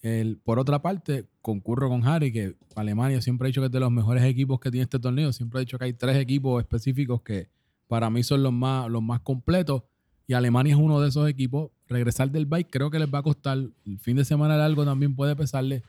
El, 0.00 0.38
por 0.38 0.58
otra 0.58 0.82
parte, 0.82 1.28
concurro 1.40 1.88
con 1.88 2.04
Harry, 2.06 2.32
que 2.32 2.56
Alemania 2.74 3.20
siempre 3.22 3.46
ha 3.46 3.48
dicho 3.48 3.60
que 3.60 3.66
es 3.66 3.72
de 3.72 3.80
los 3.80 3.90
mejores 3.90 4.24
equipos 4.24 4.58
que 4.60 4.70
tiene 4.70 4.84
este 4.84 4.98
torneo. 4.98 5.32
Siempre 5.32 5.58
ha 5.58 5.60
dicho 5.60 5.78
que 5.78 5.84
hay 5.84 5.92
tres 5.92 6.16
equipos 6.16 6.60
específicos 6.60 7.22
que 7.22 7.48
para 7.86 8.10
mí 8.10 8.22
son 8.22 8.42
los 8.42 8.52
más, 8.52 8.90
los 8.90 9.02
más 9.02 9.20
completos. 9.20 9.82
Y 10.26 10.34
Alemania 10.34 10.74
es 10.74 10.80
uno 10.80 11.00
de 11.00 11.08
esos 11.08 11.28
equipos. 11.28 11.70
Regresar 11.88 12.30
del 12.30 12.46
bike 12.46 12.70
creo 12.70 12.90
que 12.90 12.98
les 12.98 13.12
va 13.12 13.18
a 13.18 13.22
costar. 13.22 13.58
El 13.58 13.98
fin 14.00 14.16
de 14.16 14.24
semana 14.24 14.56
largo 14.56 14.84
también 14.84 15.14
puede 15.14 15.36
pesarle. 15.36 15.82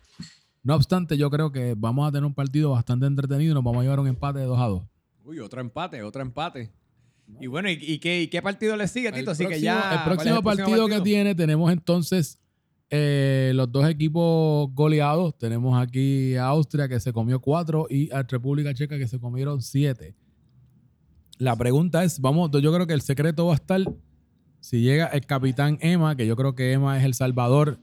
No 0.63 0.75
obstante, 0.75 1.17
yo 1.17 1.29
creo 1.29 1.51
que 1.51 1.75
vamos 1.77 2.07
a 2.07 2.11
tener 2.11 2.25
un 2.25 2.33
partido 2.33 2.71
bastante 2.71 3.05
entretenido 3.05 3.51
y 3.51 3.53
nos 3.53 3.63
vamos 3.63 3.81
a 3.81 3.83
llevar 3.83 3.99
un 3.99 4.07
empate 4.07 4.39
de 4.39 4.45
2 4.45 4.59
a 4.59 4.65
2. 4.67 4.83
Uy, 5.25 5.39
otro 5.39 5.61
empate, 5.61 6.01
otro 6.03 6.21
empate. 6.21 6.71
Y 7.39 7.47
bueno, 7.47 7.69
¿y, 7.69 7.73
y 7.73 7.99
qué, 7.99 8.21
y 8.21 8.27
qué 8.27 8.41
partido 8.41 8.75
le 8.75 8.87
sigue, 8.87 9.11
Tito? 9.11 9.31
El 9.31 9.35
Así 9.35 9.45
que 9.45 9.59
ya. 9.59 9.75
el 9.75 9.81
¿cuál 9.81 9.97
es 9.99 10.03
próximo 10.05 10.43
partido 10.43 10.87
que 10.87 11.01
tiene 11.01 11.35
tenemos 11.35 11.71
entonces 11.71 12.39
eh, 12.89 13.53
los 13.55 13.71
dos 13.71 13.89
equipos 13.89 14.69
goleados. 14.73 15.35
Tenemos 15.37 15.81
aquí 15.81 16.35
a 16.35 16.45
Austria 16.45 16.87
que 16.87 16.99
se 16.99 17.11
comió 17.11 17.39
cuatro 17.39 17.87
y 17.89 18.11
a 18.11 18.23
República 18.23 18.73
Checa 18.73 18.97
que 18.97 19.07
se 19.07 19.19
comieron 19.19 19.61
siete. 19.61 20.15
La 21.39 21.55
pregunta 21.55 22.03
es, 22.03 22.19
vamos, 22.19 22.51
yo 22.51 22.71
creo 22.71 22.85
que 22.85 22.93
el 22.93 23.01
secreto 23.01 23.47
va 23.47 23.53
a 23.53 23.55
estar 23.55 23.81
si 24.59 24.81
llega 24.81 25.07
el 25.07 25.25
capitán 25.25 25.77
Emma, 25.81 26.15
que 26.15 26.27
yo 26.27 26.35
creo 26.35 26.55
que 26.55 26.71
Emma 26.71 26.97
es 26.97 27.03
el 27.03 27.15
salvador 27.15 27.79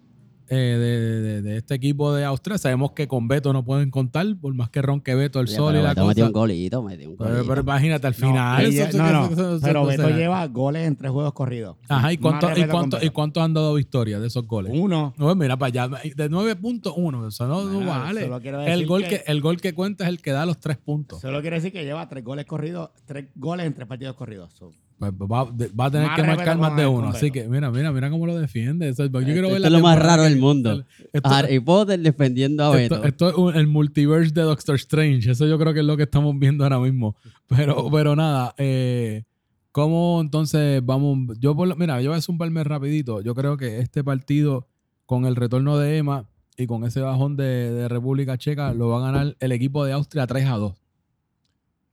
eh, 0.51 0.57
de, 0.57 1.21
de- 1.23 1.43
de 1.43 1.57
este 1.59 1.75
equipo 1.77 2.13
de 2.13 2.25
Austria. 2.25 2.59
Sabemos 2.59 2.93
que 2.93 3.07
con 3.09 3.29
Beto 3.29 3.53
no 3.53 3.65
pueden 3.65 3.91
contar, 3.91 4.27
por 4.41 4.53
más 4.53 4.69
que 4.69 4.83
ronque 4.83 5.15
Beto 5.15 5.41
el 5.41 5.47
Oye, 5.47 5.57
sol 5.57 5.73
y 5.73 5.77
pero 5.77 5.83
la 5.85 5.91
Beto 5.91 6.07
metió 6.07 6.25
cosa. 6.25 6.27
un 6.27 6.33
golito, 6.33 6.83
metió 6.83 7.09
un 7.11 7.17
Pero, 7.17 7.31
golito. 7.31 7.49
pero 7.49 7.61
imagínate, 7.63 8.07
al 8.09 8.15
final. 8.15 8.63
no, 8.63 8.69
no, 9.13 9.25
eso- 9.27 9.59
pero 9.63 9.81
eso 9.83 9.87
Beto 9.87 10.03
será. 10.03 10.17
lleva 10.17 10.47
goles 10.49 10.87
en 10.87 10.97
tres 10.97 11.11
juegos 11.13 11.33
corridos. 11.33 11.77
Ajá, 11.89 12.13
¿y, 12.13 12.19
cuánto, 12.19 12.49
y, 12.57 12.65
cuánto, 12.67 12.99
¿y 13.01 13.11
cuántos 13.11 13.43
han 13.43 13.55
dado 13.55 13.75
victorias 13.75 14.21
de 14.21 14.27
esos 14.27 14.47
goles? 14.47 14.73
Uno. 14.75 15.15
No, 15.17 15.35
mira 15.35 15.57
para 15.57 15.69
allá, 15.87 15.99
de 16.15 16.29
9.1, 16.31 17.29
eso 17.29 17.47
no, 17.47 17.63
Bueno, 17.65 17.87
vale. 17.91 18.23
solo 18.23 18.41
quiero 18.41 18.61
El 18.63 18.87
gol 18.87 19.03
que, 19.05 19.09
que- 19.09 19.23
el 19.27 19.41
gol 19.41 19.61
que 19.61 19.73
cuenta 19.73 20.05
es 20.05 20.11
el 20.11 20.21
que 20.21 20.33
da 20.33 20.45
los 20.47 20.59
tres 20.59 20.77
puntos. 20.77 21.21
Solo 21.21 21.41
quiere 21.41 21.57
decir 21.57 21.73
que 21.73 21.85
lleva 21.85 22.09
tres 22.09 22.25
goles 22.25 22.45
corridos, 22.47 22.91
tres 23.07 23.27
goles 23.37 23.67
en 23.67 23.75
tres 23.75 23.87
partidos 23.87 24.17
corridos. 24.17 24.53
So, 24.55 24.67
Pues 24.71 24.79
va, 25.03 25.41
a 25.87 25.91
tener 25.91 26.07
Más 26.09 26.17
que 26.17 26.23
marcar 26.25 26.59
más 26.59 26.77
de 26.77 26.87
uno. 26.87 27.09
Así 27.09 27.31
que 27.31 27.49
mira, 27.49 27.71
mira, 27.71 27.91
mira 27.93 28.11
cómo 28.11 28.27
lo 28.27 28.37
defiende. 28.37 28.89
Eso 28.89 29.11
quiero 29.11 29.49
ver 29.49 29.57
Esto 29.57 29.67
es 29.67 29.73
lo 29.73 29.81
más 29.81 29.99
raro 29.99 30.25
del 30.25 30.39
mundo. 30.39 30.85
Esto, 31.13 31.29
Harry 31.31 31.59
Potter 31.61 31.99
defendiendo 32.01 32.65
a 32.65 32.71
Beto. 32.71 32.97
esto- 32.97 33.07
esto 33.07 33.29
es 33.31 33.35
un- 33.37 33.57
el 33.57 33.67
multiverse 33.67 34.33
de 34.35 34.43
Doctor 34.43 34.75
Strange. 34.77 35.31
Eso 35.31 35.47
yo 35.47 35.59
creo 35.59 35.73
que 35.73 35.81
es 35.81 35.87
lo 35.87 35.97
que 35.97 36.03
estamos 36.03 36.39
viendo 36.39 36.65
ahora 36.65 36.79
mismo. 36.79 37.17
Pero, 37.49 37.91
pero 37.91 38.15
nada, 38.15 38.55
eh, 38.59 39.25
¿cómo 39.73 40.21
entonces 40.21 40.85
vamos? 40.85 41.39
Yo 41.41 41.57
por 41.57 41.75
mira, 41.79 42.01
yo 42.03 42.11
voy 42.11 42.19
a 42.19 42.23
zumbarme 42.23 42.63
rapidito. 42.65 43.21
Yo 43.23 43.35
creo 43.35 43.57
que 43.57 43.79
este 43.81 44.05
partido, 44.05 44.69
con 45.07 45.25
el 45.25 45.35
retorno 45.35 45.79
de 45.79 45.97
Emma 45.99 46.29
y 46.57 46.67
con 46.67 46.85
ese 46.85 47.01
bajón 47.01 47.37
de, 47.37 47.71
de 47.73 47.89
República 47.89 48.37
Checa, 48.39 48.75
lo 48.75 48.89
va 48.91 48.99
a 48.99 49.11
ganar 49.13 49.37
el 49.41 49.53
equipo 49.53 49.85
de 49.85 49.93
Austria 49.95 50.27
3 50.27 50.47
a 50.47 50.57
2. 50.59 50.75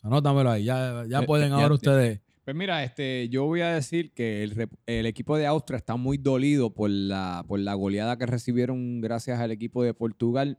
Anótamelo 0.03 0.51
ahí. 0.51 0.63
Ya, 0.65 1.03
ya 1.09 1.21
Ya- 1.21 1.25
pueden 1.25 1.51
ahora 1.53 1.69
ya- 1.69 1.73
ustedes. 1.73 2.21
Pues 2.47 2.55
mira, 2.55 2.81
este, 2.85 3.27
yo 3.27 3.43
voy 3.43 3.59
a 3.59 3.73
decir 3.73 4.13
que 4.13 4.41
el, 4.85 5.05
equipo 5.05 5.35
de 5.35 5.45
Austria 5.47 5.75
está 5.75 5.97
muy 5.97 6.17
dolido 6.17 6.73
por 6.73 6.89
la, 6.89 7.43
por 7.45 7.59
la 7.59 7.73
goleada 7.73 8.17
que 8.17 8.25
recibieron 8.25 9.01
gracias 9.01 9.41
al 9.41 9.51
equipo 9.51 9.83
de 9.83 9.93
Portugal 9.93 10.57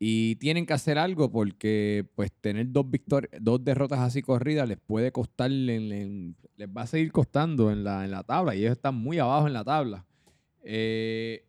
y 0.00 0.34
tienen 0.40 0.66
que 0.66 0.72
hacer 0.72 0.98
algo 0.98 1.30
porque 1.30 2.04
pues 2.16 2.32
tener 2.32 2.72
dos 2.72 2.90
victorias, 2.90 3.30
dos 3.40 3.62
derrotas 3.62 4.00
así 4.00 4.22
corridas 4.22 4.66
les 4.68 4.78
puede 4.78 5.12
costar, 5.12 5.52
les 5.52 6.34
va 6.76 6.82
a 6.82 6.86
seguir 6.88 7.12
costando 7.12 7.70
en 7.70 7.84
la, 7.84 8.04
en 8.04 8.10
la 8.10 8.24
tabla 8.24 8.56
y 8.56 8.62
ellos 8.62 8.72
están 8.72 8.96
muy 8.96 9.20
abajo 9.20 9.46
en 9.46 9.52
la 9.52 9.62
tabla. 9.62 10.04
Eh, 10.64 11.46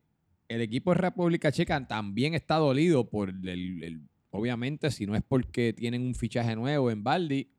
el 0.47 0.61
equipo 0.61 0.91
de 0.91 0.99
República 0.99 1.51
Checa 1.51 1.87
también 1.87 2.35
está 2.35 2.57
dolido 2.57 3.09
por 3.09 3.29
el, 3.29 3.83
el- 3.83 4.01
obviamente 4.29 4.91
si 4.91 5.07
no 5.07 5.15
es 5.15 5.23
porque 5.27 5.73
tienen 5.73 6.03
un 6.03 6.13
fichaje 6.13 6.55
nuevo 6.55 6.91
en 6.91 7.03
Baldi, 7.03 7.49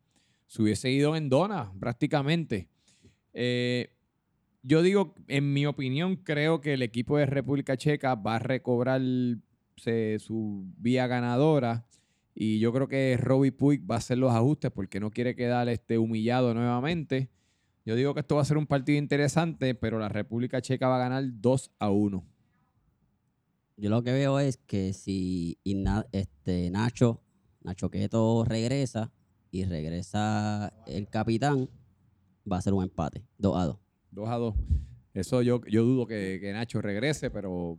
se 0.52 0.60
hubiese 0.60 0.90
ido 0.90 1.16
en 1.16 1.30
Dona 1.30 1.72
prácticamente. 1.80 2.68
Eh, 3.32 3.88
yo 4.62 4.82
digo, 4.82 5.14
en 5.26 5.50
mi 5.54 5.64
opinión, 5.64 6.16
creo 6.16 6.60
que 6.60 6.74
el 6.74 6.82
equipo 6.82 7.16
de 7.16 7.24
República 7.24 7.78
Checa 7.78 8.16
va 8.16 8.36
a 8.36 8.38
recobrar 8.38 9.00
su 10.18 10.66
vía 10.76 11.06
ganadora 11.06 11.86
y 12.34 12.58
yo 12.58 12.70
creo 12.74 12.86
que 12.86 13.16
Robbie 13.18 13.52
Puig 13.52 13.90
va 13.90 13.94
a 13.94 13.98
hacer 13.98 14.18
los 14.18 14.30
ajustes 14.30 14.70
porque 14.70 15.00
no 15.00 15.10
quiere 15.10 15.34
quedar 15.34 15.70
este, 15.70 15.96
humillado 15.96 16.52
nuevamente. 16.52 17.30
Yo 17.86 17.96
digo 17.96 18.12
que 18.12 18.20
esto 18.20 18.36
va 18.36 18.42
a 18.42 18.44
ser 18.44 18.58
un 18.58 18.66
partido 18.66 18.98
interesante, 18.98 19.74
pero 19.74 19.98
la 19.98 20.10
República 20.10 20.60
Checa 20.60 20.86
va 20.86 20.96
a 20.96 21.08
ganar 21.08 21.24
2 21.32 21.70
a 21.78 21.88
1. 21.88 22.26
Yo 23.78 23.88
lo 23.88 24.02
que 24.02 24.12
veo 24.12 24.38
es 24.38 24.58
que 24.58 24.92
si 24.92 25.58
este, 26.12 26.70
Nacho, 26.70 27.22
Nacho 27.62 27.90
Queto 27.90 28.44
regresa 28.44 29.10
y 29.52 29.64
regresa 29.64 30.72
el 30.86 31.08
capitán, 31.08 31.68
va 32.50 32.56
a 32.56 32.62
ser 32.62 32.72
un 32.74 32.82
empate, 32.82 33.22
2 33.38 33.56
a 33.56 33.64
2. 33.66 33.76
2 34.10 34.28
a 34.28 34.36
2. 34.36 34.54
Eso 35.14 35.42
yo, 35.42 35.60
yo 35.70 35.84
dudo 35.84 36.06
que, 36.06 36.38
que 36.40 36.52
Nacho 36.52 36.80
regrese, 36.82 37.30
pero... 37.30 37.78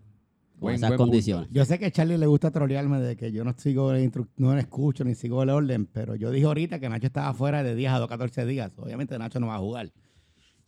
Con 0.53 0.59
buen- 0.69 0.76
esas 0.76 0.89
buen 0.91 0.97
punto. 0.99 1.09
condiciones. 1.11 1.49
Yo 1.51 1.65
sé 1.65 1.80
que 1.80 1.88
a 1.88 1.91
Charlie 1.91 2.17
le 2.17 2.28
gusta 2.28 2.51
trolearme 2.51 2.99
de 3.01 3.17
que 3.17 3.32
yo 3.32 3.43
no 3.43 3.53
sigo 3.57 3.91
el 3.91 4.09
instru- 4.09 4.30
no 4.38 4.53
le 4.53 4.61
escucho 4.61 5.03
ni 5.03 5.15
sigo 5.15 5.41
el 5.41 5.49
orden, 5.49 5.88
pero 5.88 6.15
yo 6.15 6.30
dije 6.30 6.45
ahorita 6.45 6.80
que 6.80 6.88
Nacho 6.88 7.07
estaba 7.07 7.34
fuera 7.34 7.63
de 7.63 7.74
10 7.76 7.91
a 7.91 7.99
2, 7.99 8.07
14 8.07 8.45
días. 8.45 8.71
Obviamente 8.78 9.17
Nacho 9.17 9.39
no 9.39 9.47
va 9.47 9.55
a 9.55 9.59
jugar. 9.59 9.91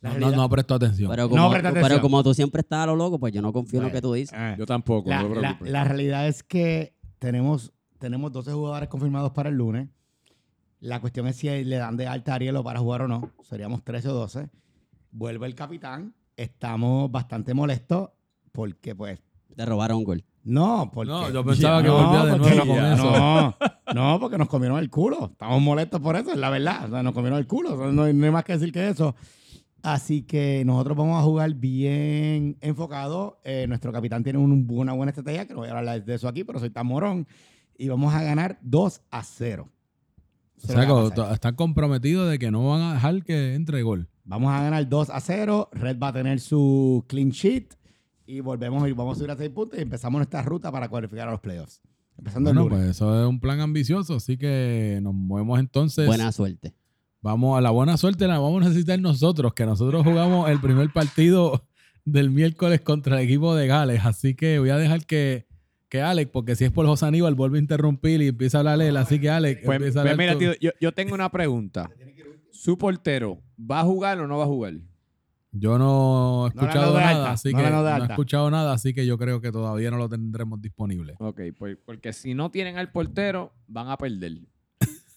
La 0.00 0.12
No, 0.18 0.30
no, 0.30 0.36
no 0.36 0.48
prestó 0.50 0.74
atención. 0.74 1.08
Pero 1.08 1.22
No, 1.24 1.28
como, 1.30 1.50
pero 1.52 2.22
tú 2.24 2.34
siempre 2.34 2.60
estás 2.60 2.80
a 2.80 2.86
lo 2.86 2.96
loco, 2.96 3.18
pues 3.20 3.32
yo 3.32 3.40
no 3.40 3.52
confío 3.52 3.78
en 3.80 3.86
lo 3.86 3.92
que 3.92 4.02
tú 4.02 4.12
dices. 4.12 4.36
eh, 4.36 4.56
Yo 4.58 4.66
tampoco, 4.66 5.08
la, 5.08 5.22
no 5.22 5.34
la- 5.36 5.56
la 5.62 5.84
realidad 5.84 6.26
es 6.26 6.42
que 6.42 6.94
tenemos, 7.20 7.72
tenemos 8.00 8.32
12 8.32 8.52
jugadores 8.52 8.88
confirmados 8.88 9.30
para 9.30 9.48
el 9.48 9.54
lunes. 9.54 9.88
La 10.80 11.00
cuestión 11.00 11.26
es 11.26 11.36
si 11.36 11.48
le 11.64 11.76
dan 11.76 11.96
de 11.96 12.06
alta 12.06 12.32
a 12.32 12.34
Arielo 12.36 12.62
para 12.62 12.80
jugar 12.80 13.02
o 13.02 13.08
no. 13.08 13.30
Seríamos 13.42 13.82
13 13.82 14.08
o 14.08 14.14
12. 14.14 14.48
Vuelve 15.10 15.46
el 15.46 15.54
capitán. 15.54 16.14
Estamos 16.36 17.10
bastante 17.10 17.54
molestos 17.54 18.10
porque, 18.52 18.94
pues, 18.94 19.18
Te 19.54 19.64
robaron 19.64 19.98
un 19.98 20.04
gol. 20.04 20.24
no, 20.44 20.90
porque... 20.92 21.10
No, 21.10 21.30
yo 21.30 21.44
pensaba 21.44 21.82
que 21.82 21.88
No, 21.88 21.94
volvía 22.06 22.24
de 22.32 22.38
nuevo 22.38 22.66
con 22.66 22.96
no. 22.98 23.56
No, 23.94 24.20
porque 24.20 24.36
nos 24.36 24.48
comieron 24.48 24.78
el 24.78 24.90
culo. 24.90 25.30
Estamos 25.32 25.62
molestos 25.62 26.00
por 26.00 26.14
eso, 26.16 26.30
es 26.32 26.36
la 26.36 26.50
verdad. 26.50 26.84
O 26.86 26.90
sea, 26.90 27.02
nos 27.02 27.14
comieron 27.14 27.38
el 27.38 27.46
culo. 27.46 27.74
O 27.74 27.78
sea, 27.78 27.86
no, 27.92 28.02
hay- 28.02 28.12
no 28.12 28.26
hay 28.26 28.30
más 28.32 28.44
que 28.44 28.52
decir 28.52 28.70
que 28.72 28.88
eso. 28.88 29.14
Así 29.82 30.22
que 30.22 30.62
nosotros 30.66 30.96
vamos 30.96 31.18
a 31.18 31.22
jugar 31.24 31.54
bien 31.54 32.58
enfocado. 32.60 33.40
Eh, 33.44 33.66
nuestro 33.68 33.92
capitán 33.92 34.22
tiene 34.24 34.38
un- 34.38 34.66
una 34.68 34.92
buena 34.92 35.10
estrategia, 35.10 35.46
que 35.46 35.54
no 35.54 35.60
voy 35.60 35.68
a 35.68 35.78
hablar 35.78 36.04
de 36.04 36.14
eso 36.14 36.28
aquí, 36.28 36.44
pero 36.44 36.58
soy 36.58 36.70
tan 36.70 36.86
morón. 36.86 37.26
Y 37.78 37.88
vamos 37.88 38.12
a 38.12 38.22
ganar 38.22 38.58
2 38.62 39.00
a 39.10 39.22
0. 39.22 39.70
O 40.62 40.66
sea, 40.66 40.86
que 40.86 41.34
están 41.34 41.54
comprometidos 41.54 42.30
de 42.30 42.38
que 42.38 42.50
no 42.50 42.68
van 42.68 42.82
a 42.82 42.94
dejar 42.94 43.22
que 43.22 43.54
entre 43.54 43.82
gol. 43.82 44.08
Vamos 44.24 44.52
a 44.52 44.62
ganar 44.62 44.88
2 44.88 45.10
a 45.10 45.20
0. 45.20 45.68
Red 45.72 45.98
va 45.98 46.08
a 46.08 46.12
tener 46.12 46.40
su 46.40 47.04
clean 47.08 47.30
sheet. 47.30 47.74
Y 48.26 48.40
volvemos 48.40 48.88
y 48.88 48.92
vamos 48.92 49.16
a 49.16 49.18
subir 49.18 49.30
a 49.30 49.36
6 49.36 49.50
puntos 49.50 49.78
y 49.78 49.82
empezamos 49.82 50.18
nuestra 50.18 50.42
ruta 50.42 50.72
para 50.72 50.88
cualificar 50.88 51.28
a 51.28 51.30
los 51.30 51.40
playoffs. 51.40 51.80
Empezando 52.18 52.50
Bueno, 52.50 52.62
el 52.62 52.68
lunes. 52.68 52.86
pues 52.86 52.96
eso 52.96 53.22
es 53.22 53.28
un 53.28 53.38
plan 53.38 53.60
ambicioso, 53.60 54.14
así 54.16 54.36
que 54.36 54.98
nos 55.02 55.14
movemos 55.14 55.60
entonces. 55.60 56.06
Buena 56.06 56.32
suerte. 56.32 56.74
Vamos 57.20 57.56
a 57.56 57.60
la 57.60 57.70
buena 57.70 57.96
suerte, 57.96 58.26
la 58.26 58.38
vamos 58.38 58.62
a 58.62 58.68
necesitar 58.68 58.98
nosotros, 58.98 59.54
que 59.54 59.66
nosotros 59.66 60.04
jugamos 60.04 60.48
el 60.50 60.60
primer 60.60 60.92
partido 60.92 61.64
del 62.04 62.30
miércoles 62.30 62.80
contra 62.80 63.18
el 63.20 63.24
equipo 63.26 63.54
de 63.54 63.66
Gales. 63.66 64.04
Así 64.04 64.34
que 64.34 64.58
voy 64.58 64.70
a 64.70 64.76
dejar 64.76 65.06
que, 65.06 65.45
que 65.88 66.00
Alex, 66.02 66.30
porque 66.32 66.56
si 66.56 66.64
es 66.64 66.70
por 66.72 66.86
José 66.86 67.06
Aníbal, 67.06 67.34
vuelve 67.34 67.58
a 67.58 67.60
interrumpir 67.60 68.20
y 68.20 68.28
empieza 68.28 68.58
a 68.58 68.60
hablar 68.60 68.80
él. 68.82 68.96
Así 68.96 69.20
que 69.20 69.30
Alex, 69.30 69.60
Pues, 69.64 69.76
empieza 69.76 70.00
a 70.00 70.04
pues 70.04 70.18
mira, 70.18 70.36
tío, 70.38 70.52
yo, 70.60 70.70
yo 70.80 70.92
tengo 70.92 71.14
una 71.14 71.30
pregunta. 71.30 71.90
¿Su 72.50 72.76
portero 72.78 73.40
va 73.58 73.80
a 73.80 73.84
jugar 73.84 74.18
o 74.20 74.26
no 74.26 74.38
va 74.38 74.44
a 74.44 74.48
jugar? 74.48 74.74
Yo 75.52 75.78
no 75.78 76.46
he 76.46 76.48
escuchado 76.48 76.92
no 76.94 77.00
nada, 77.00 77.30
así 77.32 77.52
no 77.52 77.58
que 77.58 77.70
no 77.70 77.96
he 77.98 78.04
escuchado 78.04 78.50
nada, 78.50 78.72
así 78.74 78.92
que 78.92 79.06
yo 79.06 79.16
creo 79.16 79.40
que 79.40 79.50
todavía 79.50 79.90
no 79.90 79.96
lo 79.96 80.08
tendremos 80.08 80.60
disponible. 80.60 81.14
Ok, 81.18 81.40
pues, 81.56 81.78
porque 81.84 82.12
si 82.12 82.34
no 82.34 82.50
tienen 82.50 82.76
al 82.76 82.90
portero, 82.92 83.52
van 83.66 83.88
a 83.88 83.96
perder. 83.96 84.38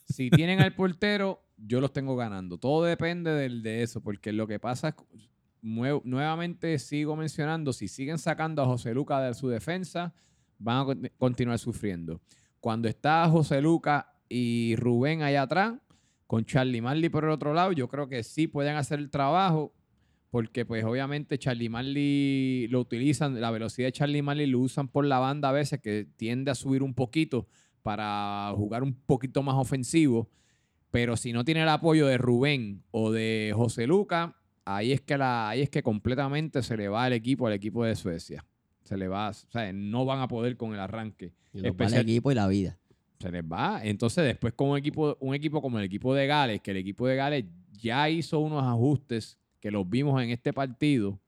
si 0.08 0.30
tienen 0.30 0.62
al 0.62 0.74
portero, 0.76 1.42
yo 1.58 1.82
los 1.82 1.92
tengo 1.92 2.16
ganando. 2.16 2.58
Todo 2.58 2.84
depende 2.86 3.32
del, 3.32 3.64
de 3.64 3.84
eso, 3.84 4.02
porque 4.02 4.32
lo 4.32 4.48
que 4.48 4.60
pasa 4.60 4.90
es, 4.90 4.96
nue- 5.62 6.02
nuevamente 6.06 6.78
sigo 6.80 7.16
mencionando, 7.18 7.74
si 7.74 7.88
siguen 7.90 8.18
sacando 8.18 8.62
a 8.62 8.66
José 8.66 8.94
Luca 8.94 9.20
de 9.22 9.34
su 9.34 9.50
defensa, 9.50 10.14
van 10.60 10.78
a 10.82 10.86
con- 10.86 11.12
continuar 11.18 11.58
sufriendo. 11.60 12.22
Cuando 12.60 12.88
está 12.88 13.28
José 13.30 13.62
Luca 13.62 14.14
y 14.30 14.76
Rubén 14.78 15.22
allá 15.24 15.44
atrás, 15.44 15.74
con 16.28 16.46
Charlie 16.46 16.82
Marley 16.82 17.10
por 17.10 17.24
el 17.24 17.32
otro 17.32 17.54
lado, 17.54 17.72
yo 17.72 17.88
creo 17.88 18.08
que 18.08 18.22
sí 18.24 18.48
pueden 18.48 18.76
hacer 18.76 19.00
el 19.00 19.10
trabajo, 19.10 19.74
porque 20.30 20.64
pues 20.64 20.84
obviamente 20.84 21.40
Charlie 21.40 21.70
Marley 21.70 22.68
lo 22.68 22.82
utilizan, 22.82 23.42
la 23.42 23.50
velocidad 23.50 23.88
de 23.88 23.94
Charlie 23.94 24.22
Marley 24.22 24.46
lo 24.46 24.60
usan 24.60 24.88
por 24.90 25.06
la 25.06 25.18
banda 25.18 25.50
a 25.50 25.54
veces, 25.54 25.80
que 25.82 26.08
tiende 26.18 26.52
a 26.52 26.56
subir 26.56 26.84
un 26.84 26.94
poquito 26.94 27.48
para 27.82 28.52
jugar 28.56 28.84
un 28.84 28.94
poquito 28.94 29.42
más 29.42 29.56
ofensivo. 29.56 30.30
Pero 30.92 31.18
si 31.18 31.34
no 31.34 31.44
tiene 31.44 31.64
el 31.64 31.70
apoyo 31.70 32.06
de 32.06 32.18
Rubén 32.18 32.84
o 32.92 33.12
de 33.12 33.54
José 33.56 33.88
Luca, 33.88 34.36
ahí 34.66 34.92
es 34.92 35.02
que 35.02 35.18
la, 35.18 35.50
ahí 35.50 35.62
es 35.62 35.70
que 35.70 35.82
completamente 35.82 36.62
se 36.62 36.78
le 36.78 36.90
va 36.90 37.08
el 37.08 37.14
equipo 37.14 37.48
al 37.48 37.54
equipo 37.54 37.84
de 37.84 37.96
Suecia. 37.96 38.46
Se 38.90 38.98
le 38.98 39.08
va, 39.08 39.30
o 39.30 39.34
sea, 39.34 39.72
no 39.72 40.04
van 40.04 40.20
a 40.20 40.28
poder 40.28 40.58
con 40.58 40.74
el 40.74 40.80
arranque. 40.80 41.32
Y 41.54 41.60
los 41.60 41.68
Especial- 41.68 42.02
el 42.02 42.10
equipo 42.10 42.32
y 42.32 42.36
la 42.36 42.48
vida. 42.48 42.76
Se 43.20 43.30
les 43.32 43.44
va. 43.44 43.82
Entonces, 43.84 44.24
después 44.24 44.54
con 44.54 44.70
un 44.70 44.78
equipo, 44.80 45.16
un 45.20 45.36
equipo 45.36 45.62
como 45.62 45.78
el 45.78 45.86
equipo 45.86 46.16
de 46.16 46.26
Gales, 46.26 46.60
que 46.62 46.72
el 46.72 46.78
equipo 46.78 47.06
de 47.06 47.16
Gales 47.16 47.46
ya 47.74 48.10
hizo 48.10 48.40
unos 48.40 48.64
ajustes 48.64 49.38
que 49.60 49.70
los 49.70 49.88
vimos 49.88 50.20
en 50.24 50.32
este 50.32 50.54
partido, 50.54 51.20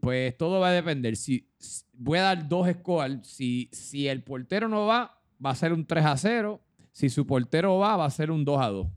pues 0.00 0.36
todo 0.36 0.58
va 0.58 0.70
a 0.70 0.72
depender. 0.72 1.14
Si, 1.16 1.46
si- 1.58 1.84
voy 1.92 2.18
a 2.18 2.22
dar 2.22 2.48
dos 2.48 2.68
scores. 2.68 3.24
Si, 3.26 3.68
si 3.72 4.08
el 4.08 4.22
portero 4.24 4.68
no 4.68 4.86
va, 4.86 5.16
va 5.44 5.50
a 5.50 5.54
ser 5.54 5.72
un 5.72 5.86
3 5.86 6.04
a 6.04 6.16
0. 6.16 6.60
Si 6.90 7.08
su 7.10 7.24
portero 7.26 7.78
va, 7.78 7.96
va 7.96 8.06
a 8.06 8.10
ser 8.10 8.30
un 8.32 8.44
2 8.44 8.60
a 8.60 8.68
2. 8.68 8.88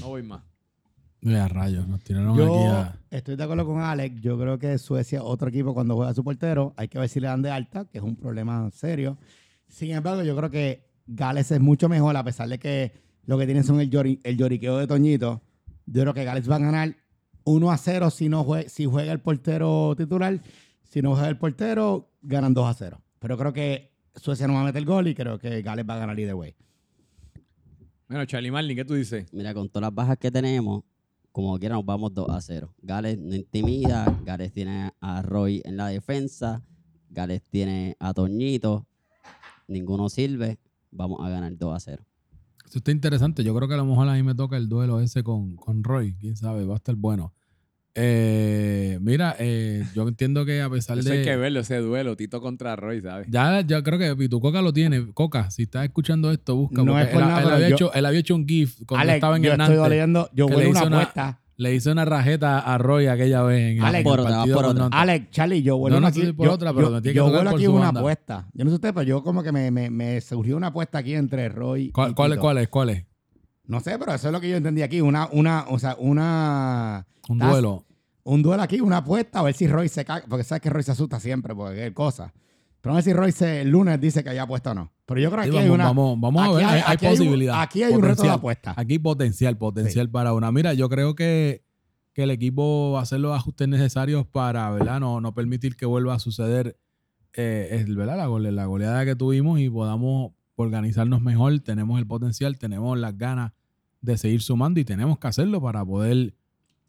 No 0.00 0.08
voy 0.08 0.22
más. 0.22 0.42
Mira, 1.20 1.48
rayos, 1.48 1.86
nos 1.88 2.00
tiraron 2.04 2.36
Yo 2.36 2.46
aquí 2.46 2.64
a... 2.64 2.96
estoy 3.10 3.34
de 3.36 3.42
acuerdo 3.42 3.66
con 3.66 3.80
Alex. 3.80 4.20
Yo 4.20 4.38
creo 4.38 4.58
que 4.58 4.78
Suecia, 4.78 5.22
otro 5.22 5.48
equipo, 5.48 5.74
cuando 5.74 5.96
juega 5.96 6.12
a 6.12 6.14
su 6.14 6.22
portero, 6.22 6.74
hay 6.76 6.88
que 6.88 6.98
ver 6.98 7.08
si 7.08 7.18
le 7.20 7.26
dan 7.26 7.42
de 7.42 7.50
alta, 7.50 7.84
que 7.86 7.98
es 7.98 8.04
un 8.04 8.14
problema 8.16 8.70
serio. 8.70 9.18
Sin 9.66 9.90
embargo, 9.90 10.22
yo 10.22 10.36
creo 10.36 10.50
que 10.50 10.86
Gales 11.06 11.50
es 11.50 11.60
mucho 11.60 11.88
mejor, 11.88 12.16
a 12.16 12.22
pesar 12.24 12.48
de 12.48 12.58
que 12.58 12.92
lo 13.26 13.36
que 13.36 13.46
tienen 13.46 13.64
son 13.64 13.80
el, 13.80 13.90
llori- 13.90 14.20
el 14.22 14.36
lloriqueo 14.36 14.78
de 14.78 14.86
Toñito. 14.86 15.42
Yo 15.86 16.02
creo 16.02 16.14
que 16.14 16.24
Gales 16.24 16.48
va 16.48 16.56
a 16.56 16.60
ganar 16.60 16.94
1 17.44 17.70
a 17.72 17.76
0 17.78 18.10
si, 18.10 18.28
no 18.28 18.44
jue- 18.44 18.68
si 18.68 18.84
juega 18.86 19.10
el 19.12 19.20
portero 19.20 19.94
titular. 19.96 20.40
Si 20.84 21.02
no 21.02 21.12
juega 21.12 21.28
el 21.28 21.36
portero, 21.36 22.10
ganan 22.22 22.54
2 22.54 22.66
a 22.66 22.74
0. 22.74 23.00
Pero 23.18 23.36
creo 23.36 23.52
que 23.52 23.90
Suecia 24.14 24.46
no 24.46 24.54
va 24.54 24.60
a 24.60 24.64
meter 24.64 24.84
gol 24.84 25.08
y 25.08 25.14
creo 25.14 25.38
que 25.38 25.62
Gales 25.62 25.84
va 25.88 25.94
a 25.94 25.98
ganar 25.98 26.18
either 26.18 26.34
way. 26.34 26.54
Bueno, 28.08 28.24
Charlie 28.24 28.50
Marlin, 28.50 28.76
¿qué 28.76 28.84
tú 28.84 28.94
dices? 28.94 29.26
Mira, 29.32 29.52
con 29.52 29.68
todas 29.68 29.82
las 29.82 29.94
bajas 29.94 30.16
que 30.16 30.30
tenemos, 30.30 30.82
como 31.38 31.56
quiera 31.60 31.76
nos 31.76 31.84
vamos 31.84 32.12
2 32.14 32.30
a 32.30 32.40
0. 32.40 32.74
Gales 32.82 33.16
no 33.16 33.32
intimida, 33.32 34.04
Gales 34.24 34.52
tiene 34.52 34.90
a 35.00 35.22
Roy 35.22 35.62
en 35.64 35.76
la 35.76 35.86
defensa, 35.86 36.64
Gales 37.10 37.44
tiene 37.48 37.96
a 38.00 38.12
Toñito, 38.12 38.88
ninguno 39.68 40.08
sirve, 40.08 40.58
vamos 40.90 41.24
a 41.24 41.28
ganar 41.28 41.56
2 41.56 41.76
a 41.76 41.78
0. 41.78 42.04
Eso 42.66 42.78
está 42.78 42.90
interesante. 42.90 43.44
Yo 43.44 43.54
creo 43.54 43.68
que 43.68 43.74
a 43.74 43.76
lo 43.76 43.84
mejor 43.84 44.08
a 44.08 44.14
mí 44.14 44.24
me 44.24 44.34
toca 44.34 44.56
el 44.56 44.68
duelo 44.68 44.98
ese 44.98 45.22
con, 45.22 45.54
con 45.54 45.84
Roy. 45.84 46.16
Quién 46.16 46.34
sabe, 46.34 46.66
va 46.66 46.74
a 46.74 46.78
estar 46.78 46.96
bueno. 46.96 47.32
Eh, 48.00 48.98
mira, 49.00 49.34
eh, 49.38 49.84
yo 49.94 50.06
entiendo 50.06 50.44
que 50.46 50.62
a 50.62 50.70
pesar 50.70 50.98
Eso 50.98 51.10
de. 51.10 51.18
hay 51.18 51.24
que 51.24 51.36
verlo, 51.36 51.60
ese 51.60 51.78
duelo, 51.78 52.16
Tito 52.16 52.40
contra 52.40 52.76
Roy, 52.76 53.00
¿sabes? 53.00 53.26
Ya, 53.30 53.60
yo 53.62 53.82
creo 53.82 53.98
que 53.98 54.14
Pitu 54.16 54.40
Coca 54.40 54.62
lo 54.62 54.72
tiene. 54.72 55.12
Coca, 55.12 55.50
si 55.50 55.64
estás 55.64 55.84
escuchando 55.84 56.30
esto, 56.30 56.54
busca. 56.56 56.82
No 56.82 56.98
es 56.98 57.08
por 57.08 57.22
él, 57.22 57.28
nada, 57.28 57.42
él 57.42 57.48
había 57.50 57.68
yo- 57.70 57.74
hecho, 57.74 57.92
él 57.94 58.06
había 58.06 58.20
hecho 58.20 58.34
un 58.34 58.46
GIF 58.46 58.76
cuando 58.86 59.02
Alex, 59.02 59.14
estaba 59.16 59.36
en 59.36 59.42
yo 59.42 59.52
el 59.52 59.60
estoy 59.60 59.76
Nantes. 59.76 60.30
yo 60.34 60.46
que 60.46 60.54
voy 60.54 60.62
le 60.72 60.78
a 60.78 60.82
una 60.84 60.96
apuesta. 61.00 61.40
Le 61.56 61.74
hice 61.74 61.90
una 61.90 62.04
rajeta 62.04 62.60
a 62.60 62.78
Roy 62.78 63.08
aquella 63.08 63.42
vez 63.42 63.72
en, 63.76 63.82
Alex, 63.82 63.98
el 63.98 64.04
por 64.04 64.20
otra, 64.20 64.36
partido 64.36 64.54
por 64.56 64.64
con 64.64 64.70
otra. 64.76 64.82
Nantes. 64.84 65.00
Alex, 65.00 65.30
Charlie, 65.32 65.62
yo 65.62 65.76
vuelo 65.76 65.96
No, 65.96 66.00
no 66.02 66.06
aquí. 66.06 66.20
sé 66.20 66.26
si 66.26 66.32
por 66.32 66.46
yo, 66.46 66.52
otra, 66.52 66.72
pero 66.72 66.86
yo- 66.86 66.94
me 66.94 67.02
tiene 67.02 67.12
que 67.14 67.16
yo 67.16 67.24
vuelo 67.24 67.50
por 67.50 67.54
aquí 67.58 67.64
su 67.64 67.72
una 67.74 67.84
banda. 67.86 68.00
apuesta. 68.00 68.48
Yo 68.54 68.64
no 68.64 68.70
sé 68.70 68.74
usted, 68.76 68.94
pero 68.94 69.02
yo 69.02 69.22
como 69.24 69.42
que 69.42 69.50
me, 69.50 69.70
me, 69.72 69.90
me 69.90 70.20
surgió 70.20 70.56
una 70.56 70.68
apuesta 70.68 70.98
aquí 70.98 71.14
entre 71.14 71.48
Roy 71.48 71.90
¿Cuál, 71.90 72.12
y 72.12 72.14
cuál, 72.14 72.30
Tito. 72.30 72.40
cuál 72.42 72.58
es? 72.58 72.68
¿Cuál 72.68 72.90
es? 72.90 73.04
No 73.66 73.80
sé, 73.80 73.98
pero 73.98 74.14
eso 74.14 74.28
es 74.28 74.32
lo 74.32 74.40
que 74.40 74.48
yo 74.48 74.56
entendí 74.56 74.82
aquí. 74.82 75.00
Una, 75.00 75.28
una, 75.32 75.64
o 75.68 75.78
sea, 75.80 75.96
una... 75.98 77.06
Un 77.28 77.38
duelo. 77.40 77.84
Un 78.28 78.42
duelo 78.42 78.62
aquí, 78.62 78.80
una 78.80 78.98
apuesta, 78.98 79.38
a 79.38 79.42
ver 79.42 79.54
si 79.54 79.66
Roy 79.66 79.88
se 79.88 80.04
caga. 80.04 80.24
Porque 80.28 80.44
sabes 80.44 80.60
que 80.62 80.70
Roy 80.70 80.82
se 80.82 80.92
asusta 80.92 81.18
siempre, 81.20 81.54
porque 81.54 81.86
es 81.86 81.92
cosa. 81.92 82.32
Pero 82.80 82.92
a 82.92 82.96
ver 82.96 83.04
si 83.04 83.12
Roy 83.12 83.32
se, 83.32 83.62
el 83.62 83.70
lunes 83.70 84.00
dice 84.00 84.22
que 84.22 84.30
haya 84.30 84.42
apuesta 84.42 84.72
o 84.72 84.74
no. 84.74 84.92
Pero 85.06 85.20
yo 85.20 85.30
creo 85.30 85.44
que 85.44 85.50
Sí, 85.50 85.56
aquí 85.56 85.64
hay 85.64 85.68
vamos, 85.70 85.74
una... 85.76 85.84
vamos, 85.86 86.20
vamos 86.20 86.42
a 86.48 86.52
ver. 86.52 86.64
Hay, 86.66 86.82
hay 86.86 86.96
un- 87.10 87.16
posibilidad. 87.16 87.62
aquí 87.62 87.82
hay 87.82 87.92
un 87.94 88.02
reto 88.02 88.08
de 88.08 88.14
Potencial. 88.28 88.34
apuesta. 88.38 88.74
Aquí 88.76 88.98
potencial, 88.98 89.56
potencial 89.58 90.10
para 90.10 90.32
una. 90.34 90.52
Mira, 90.52 90.74
yo 90.74 90.88
creo 90.88 91.14
que, 91.14 91.64
que 92.12 92.24
el 92.24 92.30
equipo 92.30 92.92
va 92.92 93.00
a 93.00 93.02
hacer 93.02 93.18
los 93.20 93.34
ajustes 93.34 93.66
necesarios 93.68 94.26
para, 94.26 94.70
¿verdad? 94.70 95.00
No, 95.00 95.20
no 95.20 95.34
permitir 95.34 95.76
que 95.76 95.86
vuelva 95.86 96.14
a 96.14 96.18
suceder, 96.18 96.78
eh, 97.32 97.68
es, 97.72 97.94
¿verdad? 97.94 98.16
La, 98.18 98.28
gole- 98.28 98.52
la 98.52 98.66
goleada 98.66 99.04
que 99.04 99.16
tuvimos 99.16 99.58
y 99.60 99.70
podamos 99.70 100.32
organizarnos 100.56 101.22
mejor. 101.22 101.58
Tenemos 101.60 101.98
el 101.98 102.06
potencial, 102.06 102.58
tenemos 102.58 102.98
las 102.98 103.16
ganas 103.16 103.52
de 104.02 104.16
seguir 104.18 104.42
sumando 104.42 104.78
y 104.80 104.84
tenemos 104.84 105.18
que 105.18 105.26
hacerlo 105.28 105.60
para 105.60 105.84
poder 105.84 106.34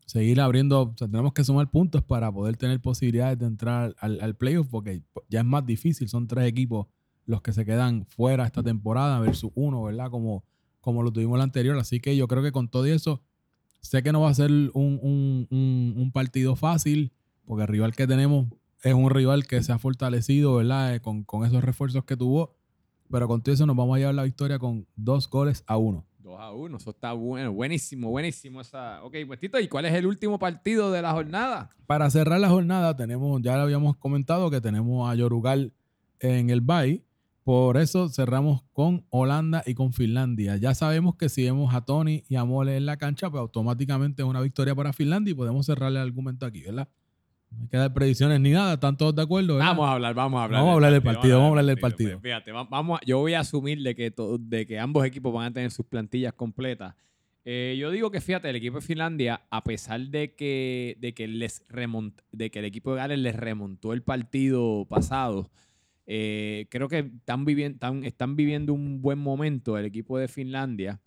seguir 0.09 0.41
abriendo. 0.41 0.81
O 0.81 0.93
sea, 0.97 1.07
tenemos 1.07 1.33
que 1.33 1.43
sumar 1.43 1.69
puntos 1.69 2.01
para 2.03 2.31
poder 2.31 2.57
tener 2.57 2.81
posibilidades 2.81 3.37
de 3.37 3.45
entrar 3.45 3.95
al, 3.99 4.19
al 4.21 4.35
playoff 4.35 4.67
porque 4.69 5.03
ya 5.29 5.39
es 5.41 5.45
más 5.45 5.65
difícil. 5.65 6.09
Son 6.09 6.27
tres 6.27 6.47
equipos 6.47 6.87
los 7.25 7.41
que 7.41 7.53
se 7.53 7.63
quedan 7.63 8.05
fuera 8.07 8.45
esta 8.45 8.63
temporada 8.63 9.19
versus 9.19 9.51
uno, 9.53 9.83
¿verdad? 9.83 10.09
Como, 10.09 10.43
como 10.81 11.03
lo 11.03 11.11
tuvimos 11.13 11.37
la 11.37 11.43
anterior. 11.43 11.77
Así 11.77 11.99
que 11.99 12.15
yo 12.17 12.27
creo 12.27 12.41
que 12.41 12.51
con 12.51 12.69
todo 12.69 12.85
eso, 12.85 13.21
sé 13.81 14.01
que 14.01 14.11
no 14.11 14.21
va 14.21 14.29
a 14.29 14.33
ser 14.33 14.49
un, 14.49 14.71
un- 14.73 15.47
un- 15.51 15.93
un 15.95 16.11
partido 16.11 16.55
fácil, 16.55 17.11
porque 17.45 17.61
el 17.63 17.67
rival 17.67 17.95
que 17.95 18.07
tenemos 18.07 18.47
es 18.81 18.93
un 18.95 19.09
rival 19.11 19.45
que 19.45 19.61
se 19.61 19.71
ha 19.71 19.77
fortalecido, 19.77 20.55
¿verdad? 20.55 20.95
Eh, 20.95 21.01
Con, 21.01 21.23
con 21.23 21.45
esos 21.45 21.63
refuerzos 21.63 22.03
que 22.05 22.17
tuvo. 22.17 22.55
Pero 23.11 23.27
con 23.27 23.41
todo 23.41 23.53
eso 23.53 23.65
nos 23.65 23.75
vamos 23.75 23.95
a 23.95 23.99
llevar 23.99 24.15
la 24.15 24.23
victoria 24.23 24.57
con 24.59 24.87
dos 24.95 25.29
goles 25.29 25.63
a 25.67 25.77
uno. 25.77 26.05
2 26.29 26.39
a 26.39 26.51
1, 26.51 26.77
eso 26.77 26.91
está 26.91 27.13
bueno, 27.13 27.51
buenísimo, 27.51 28.09
buenísimo 28.09 28.61
esa. 28.61 29.03
Ok, 29.03 29.15
pues 29.25 29.39
¿y 29.41 29.67
cuál 29.67 29.85
es 29.85 29.93
el 29.93 30.05
último 30.05 30.37
partido 30.37 30.91
de 30.91 31.01
la 31.01 31.11
jornada? 31.11 31.69
Para 31.87 32.09
cerrar 32.09 32.39
la 32.39 32.49
jornada, 32.49 32.95
tenemos, 32.95 33.41
ya 33.41 33.55
lo 33.55 33.63
habíamos 33.63 33.97
comentado 33.97 34.51
que 34.51 34.61
tenemos 34.61 35.09
a 35.09 35.15
Yorugal 35.15 35.73
en 36.19 36.49
el 36.49 36.61
bye. 36.61 37.03
Por 37.43 37.77
eso 37.77 38.09
cerramos 38.09 38.61
con 38.73 39.05
Holanda 39.09 39.63
y 39.65 39.73
con 39.73 39.91
Finlandia. 39.91 40.57
Ya 40.57 40.75
sabemos 40.75 41.15
que 41.15 41.29
si 41.29 41.43
vemos 41.45 41.73
a 41.73 41.81
Tony 41.81 42.23
y 42.29 42.35
a 42.35 42.45
Mole 42.45 42.77
en 42.77 42.85
la 42.85 42.97
cancha, 42.97 43.31
pues 43.31 43.41
automáticamente 43.41 44.21
es 44.21 44.27
una 44.27 44.41
victoria 44.41 44.75
para 44.75 44.93
Finlandia 44.93 45.31
y 45.31 45.35
podemos 45.35 45.65
cerrar 45.65 45.89
el 45.89 45.97
argumento 45.97 46.45
aquí, 46.45 46.61
¿verdad? 46.61 46.89
No 47.51 47.61
hay 47.63 47.67
que 47.67 47.77
dar 47.77 47.93
predicciones 47.93 48.39
ni 48.39 48.51
nada, 48.51 48.75
¿están 48.75 48.95
todos 48.95 49.15
de 49.15 49.21
acuerdo? 49.23 49.55
¿verdad? 49.55 49.69
Vamos 49.69 49.87
a 49.89 49.91
hablar, 49.93 50.13
vamos 50.13 50.39
a 50.39 50.43
hablar. 50.43 50.59
Vamos 50.59 50.71
a 50.71 50.75
hablar 50.75 50.91
del 50.93 51.01
partido, 51.01 51.37
vamos 51.37 51.45
a 51.45 51.49
hablar 51.49 51.65
del 51.65 51.79
partido. 51.79 52.19
Fíjate, 52.19 52.51
va- 52.51 52.63
vamos 52.65 52.99
a- 53.01 53.05
yo 53.05 53.17
voy 53.19 53.33
a 53.33 53.39
asumir 53.39 53.81
de 53.81 53.95
que, 53.95 54.11
to- 54.11 54.37
de 54.37 54.65
que 54.67 54.79
ambos 54.79 55.05
equipos 55.05 55.33
van 55.33 55.47
a 55.47 55.53
tener 55.53 55.71
sus 55.71 55.85
plantillas 55.85 56.33
completas. 56.33 56.95
Eh, 57.45 57.75
yo 57.79 57.89
digo 57.89 58.11
que 58.11 58.21
fíjate, 58.21 58.49
el 58.49 58.57
equipo 58.57 58.75
de 58.75 58.81
Finlandia, 58.81 59.41
a 59.49 59.63
pesar 59.63 59.99
de 60.01 60.35
que, 60.35 60.97
de 60.99 61.13
que, 61.13 61.27
les 61.27 61.67
remont- 61.69 62.21
de 62.31 62.51
que 62.51 62.59
el 62.59 62.65
equipo 62.65 62.91
de 62.91 62.97
Gales 62.97 63.19
les 63.19 63.35
remontó 63.35 63.93
el 63.93 64.03
partido 64.03 64.85
pasado, 64.87 65.49
eh, 66.05 66.67
creo 66.69 66.87
que 66.87 66.99
están, 66.99 67.45
viviendo, 67.45 67.75
están, 67.75 68.03
están 68.03 68.35
viviendo 68.35 68.73
un 68.73 69.01
buen 69.01 69.17
momento 69.19 69.77
el 69.77 69.85
equipo 69.85 70.17
de 70.19 70.27
Finlandia. 70.27 70.99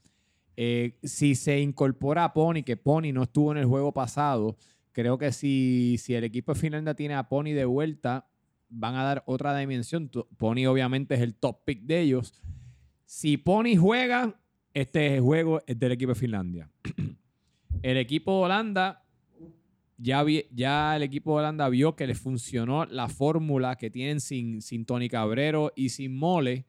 Eh, 0.56 0.98
si 1.02 1.34
se 1.34 1.60
incorpora 1.60 2.24
a 2.24 2.32
Pony, 2.34 2.62
que 2.64 2.76
Pony 2.76 3.12
no 3.12 3.22
estuvo 3.22 3.52
en 3.52 3.58
el 3.58 3.66
juego 3.66 3.92
pasado, 3.92 4.56
creo 4.92 5.18
que 5.18 5.32
si, 5.32 5.96
si 5.98 6.14
el 6.14 6.24
equipo 6.24 6.54
de 6.54 6.60
Finlandia 6.60 6.94
tiene 6.94 7.14
a 7.14 7.28
Pony 7.28 7.52
de 7.52 7.64
vuelta, 7.64 8.28
van 8.68 8.94
a 8.94 9.02
dar 9.02 9.22
otra 9.26 9.56
dimensión. 9.56 10.10
Pony 10.38 10.66
obviamente 10.66 11.14
es 11.14 11.20
el 11.20 11.34
top 11.34 11.64
pick 11.64 11.82
de 11.82 12.00
ellos. 12.00 12.42
Si 13.04 13.36
Pony 13.36 13.76
juega, 13.78 14.38
este 14.74 15.20
juego 15.20 15.60
es 15.66 15.78
del 15.78 15.92
equipo 15.92 16.12
de 16.12 16.18
Finlandia. 16.18 16.70
el 17.82 17.96
equipo 17.96 18.38
de 18.38 18.44
Holanda, 18.44 19.04
ya, 19.98 20.22
vi- 20.22 20.46
ya 20.52 20.96
el 20.96 21.02
equipo 21.02 21.32
de 21.32 21.38
Holanda 21.40 21.68
vio 21.68 21.94
que 21.96 22.06
les 22.06 22.18
funcionó 22.18 22.84
la 22.86 23.08
fórmula 23.08 23.76
que 23.76 23.90
tienen 23.90 24.20
sin, 24.20 24.62
sin 24.62 24.84
Tony 24.86 25.08
Cabrero 25.08 25.72
y 25.76 25.90
sin 25.90 26.16
Mole. 26.16 26.66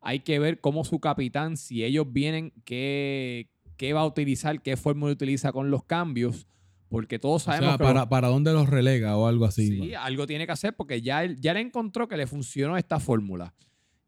Hay 0.00 0.20
que 0.20 0.38
ver 0.38 0.60
cómo 0.60 0.84
su 0.84 0.98
capitán, 0.98 1.56
si 1.56 1.84
ellos 1.84 2.12
vienen, 2.12 2.52
qué, 2.64 3.50
qué 3.76 3.92
va 3.92 4.00
a 4.00 4.06
utilizar, 4.06 4.60
qué 4.62 4.76
fórmula 4.76 5.12
utiliza 5.12 5.52
con 5.52 5.70
los 5.70 5.84
cambios. 5.84 6.48
Porque 6.92 7.18
todos 7.18 7.42
O 7.42 7.44
sabemos 7.46 7.70
sea, 7.70 7.78
que 7.78 7.84
para, 7.84 8.00
los- 8.00 8.08
para 8.08 8.28
dónde 8.28 8.52
los 8.52 8.68
relega 8.68 9.16
o 9.16 9.26
algo 9.26 9.46
así. 9.46 9.66
Sí, 9.66 9.94
algo 9.94 10.26
tiene 10.26 10.44
que 10.46 10.52
hacer 10.52 10.76
porque 10.76 11.00
ya 11.02 11.24
él, 11.24 11.40
ya 11.40 11.54
le 11.54 11.60
encontró 11.60 12.06
que 12.06 12.16
le 12.18 12.26
funcionó 12.26 12.76
esta 12.76 13.00
fórmula. 13.00 13.54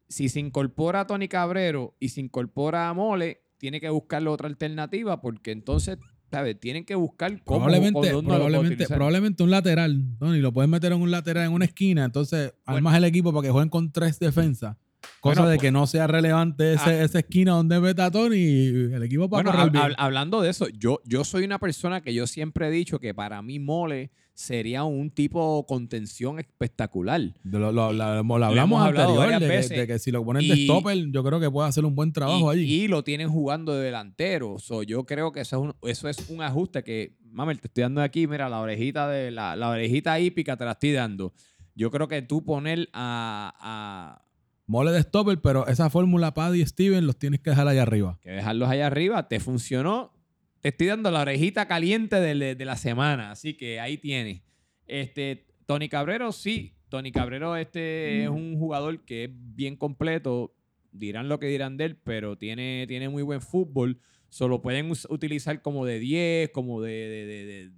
Si 0.06 0.28
se 0.28 0.38
incorpora 0.38 1.00
a 1.00 1.06
Tony 1.06 1.26
Cabrero 1.26 1.96
y 1.98 2.10
se 2.10 2.20
incorpora 2.20 2.88
a 2.90 2.94
Mole, 2.94 3.40
tiene 3.56 3.80
que 3.80 3.88
buscarle 3.88 4.28
otra 4.28 4.48
alternativa 4.48 5.20
porque 5.20 5.50
entonces 5.50 5.98
¿sabes? 6.30 6.58
Tienen 6.58 6.84
que 6.84 6.94
buscar 6.96 7.30
cómo 7.44 7.60
Probablemente, 7.60 8.10
probablemente, 8.10 8.86
probablemente 8.88 9.42
un 9.44 9.50
lateral, 9.50 10.04
¿no? 10.20 10.34
Y 10.34 10.40
lo 10.40 10.52
puedes 10.52 10.68
meter 10.68 10.92
en 10.92 11.00
un 11.00 11.10
lateral 11.10 11.46
en 11.46 11.52
una 11.52 11.64
esquina, 11.64 12.04
entonces 12.04 12.52
armas 12.66 12.96
el 12.96 13.04
equipo 13.04 13.32
para 13.32 13.46
que 13.46 13.50
jueguen 13.52 13.68
con 13.70 13.92
tres 13.92 14.18
defensas. 14.18 14.76
Cosa 15.20 15.40
Bueno, 15.40 15.50
de 15.50 15.56
pues- 15.56 15.62
que 15.62 15.72
no 15.72 15.86
sea 15.86 16.06
relevante 16.06 16.74
ese- 16.74 16.90
Ah. 16.90 17.02
esa 17.04 17.18
esquina 17.20 17.52
donde 17.52 17.80
mete 17.80 18.02
a 18.02 18.10
Tony 18.10 18.36
y 18.36 18.66
el 18.92 19.02
equipo 19.02 19.28
para 19.30 19.42
Bueno, 19.50 19.58
correr 19.72 19.92
hab- 19.92 19.94
hablando 19.98 20.42
de 20.42 20.50
eso, 20.50 20.68
yo, 20.68 21.00
yo 21.06 21.24
soy 21.24 21.44
una 21.44 21.58
persona 21.58 22.02
que 22.02 22.12
yo 22.12 22.26
siempre 22.26 22.68
he 22.68 22.70
dicho 22.70 22.98
que 22.98 23.14
para 23.14 23.40
mí 23.40 23.58
Mole 23.58 24.10
sería 24.34 24.82
un 24.84 25.10
tipo 25.10 25.64
contención 25.66 26.40
espectacular. 26.40 27.20
De 27.44 27.58
Lo, 27.58 27.70
lo- 27.72 27.92
lo 27.92 28.18
hemos 28.18 28.42
hablamos 28.42 28.82
anterior 28.86 29.40
de 29.40 29.86
que, 29.86 29.86
de 29.86 29.98
si 29.98 30.10
lo 30.10 30.24
ponen 30.24 30.46
de 30.48 30.56
Y- 30.56 30.64
stopper, 30.64 31.06
yo 31.12 31.22
creo 31.22 31.38
que 31.40 31.50
puede 31.50 31.68
hacer 31.68 31.84
un 31.84 31.94
buen 31.94 32.12
trabajo 32.12 32.52
y, 32.52 32.58
allí. 32.58 32.82
y 32.84 32.88
lo 32.88 33.04
tienen 33.04 33.28
jugando 33.30 33.74
de 33.74 33.84
delantero. 33.84 34.58
So, 34.58 34.82
yo 34.82 35.04
creo 35.04 35.30
que 35.32 35.40
eso 35.40 35.56
es 35.56 35.62
un, 35.62 35.88
eso 35.88 36.08
es 36.08 36.28
un 36.28 36.42
ajuste 36.42 36.82
que, 36.82 37.16
mami, 37.30 37.54
te 37.54 37.68
estoy 37.68 37.82
dando 37.82 38.02
aquí, 38.02 38.26
mira, 38.26 38.48
la 38.48 38.60
orejita 38.60 39.08
de 39.08 39.30
la, 39.30 39.54
la 39.56 39.68
orejita 39.70 40.18
hípica 40.18 40.56
te 40.56 40.64
la 40.64 40.72
estoy 40.72 40.92
dando. 40.92 41.32
Yo 41.76 41.90
creo 41.92 42.08
que 42.08 42.20
tú 42.22 42.44
poner 42.44 42.88
a, 42.92 43.54
a- 43.60 44.23
Mole 44.66 44.92
de 44.92 45.02
stopper, 45.02 45.40
pero 45.40 45.66
esa 45.66 45.90
fórmula 45.90 46.32
Paddy 46.34 46.62
y 46.62 46.66
Steven 46.66 47.06
los 47.06 47.18
tienes 47.18 47.40
que 47.40 47.50
dejar 47.50 47.68
allá 47.68 47.82
arriba. 47.82 48.18
que 48.22 48.30
dejarlos 48.30 48.68
allá 48.68 48.86
arriba, 48.86 49.28
te 49.28 49.40
funcionó. 49.40 50.12
Te 50.60 50.68
estoy 50.70 50.86
dando 50.86 51.10
la 51.10 51.20
orejita 51.20 51.68
caliente 51.68 52.16
de, 52.20 52.64
la 52.64 52.76
semana, 52.76 53.30
así 53.30 53.54
que 53.54 53.78
ahí 53.80 53.98
tienes. 53.98 54.40
Este, 54.86 55.46
Tony 55.66 55.88
Cabrero, 55.90 56.32
sí. 56.32 56.72
Tony 56.88 57.12
Cabrero 57.12 57.56
este 57.56 58.22
es 58.22 58.28
un 58.30 58.56
jugador 58.58 59.04
que 59.04 59.24
es 59.24 59.30
bien 59.32 59.76
completo. 59.76 60.54
Dirán 60.92 61.28
lo 61.28 61.38
que 61.40 61.46
dirán 61.48 61.76
de 61.76 61.84
él, 61.86 61.96
pero 62.02 62.38
tiene, 62.38 62.86
tiene 62.88 63.08
muy 63.10 63.22
buen 63.22 63.42
fútbol. 63.42 63.98
Solo 64.30 64.62
pueden 64.62 64.90
utilizar 65.10 65.60
como 65.60 65.84
de 65.84 65.98
10, 65.98 66.50
como 66.50 66.80
de- 66.80 66.90
de- 66.90 67.70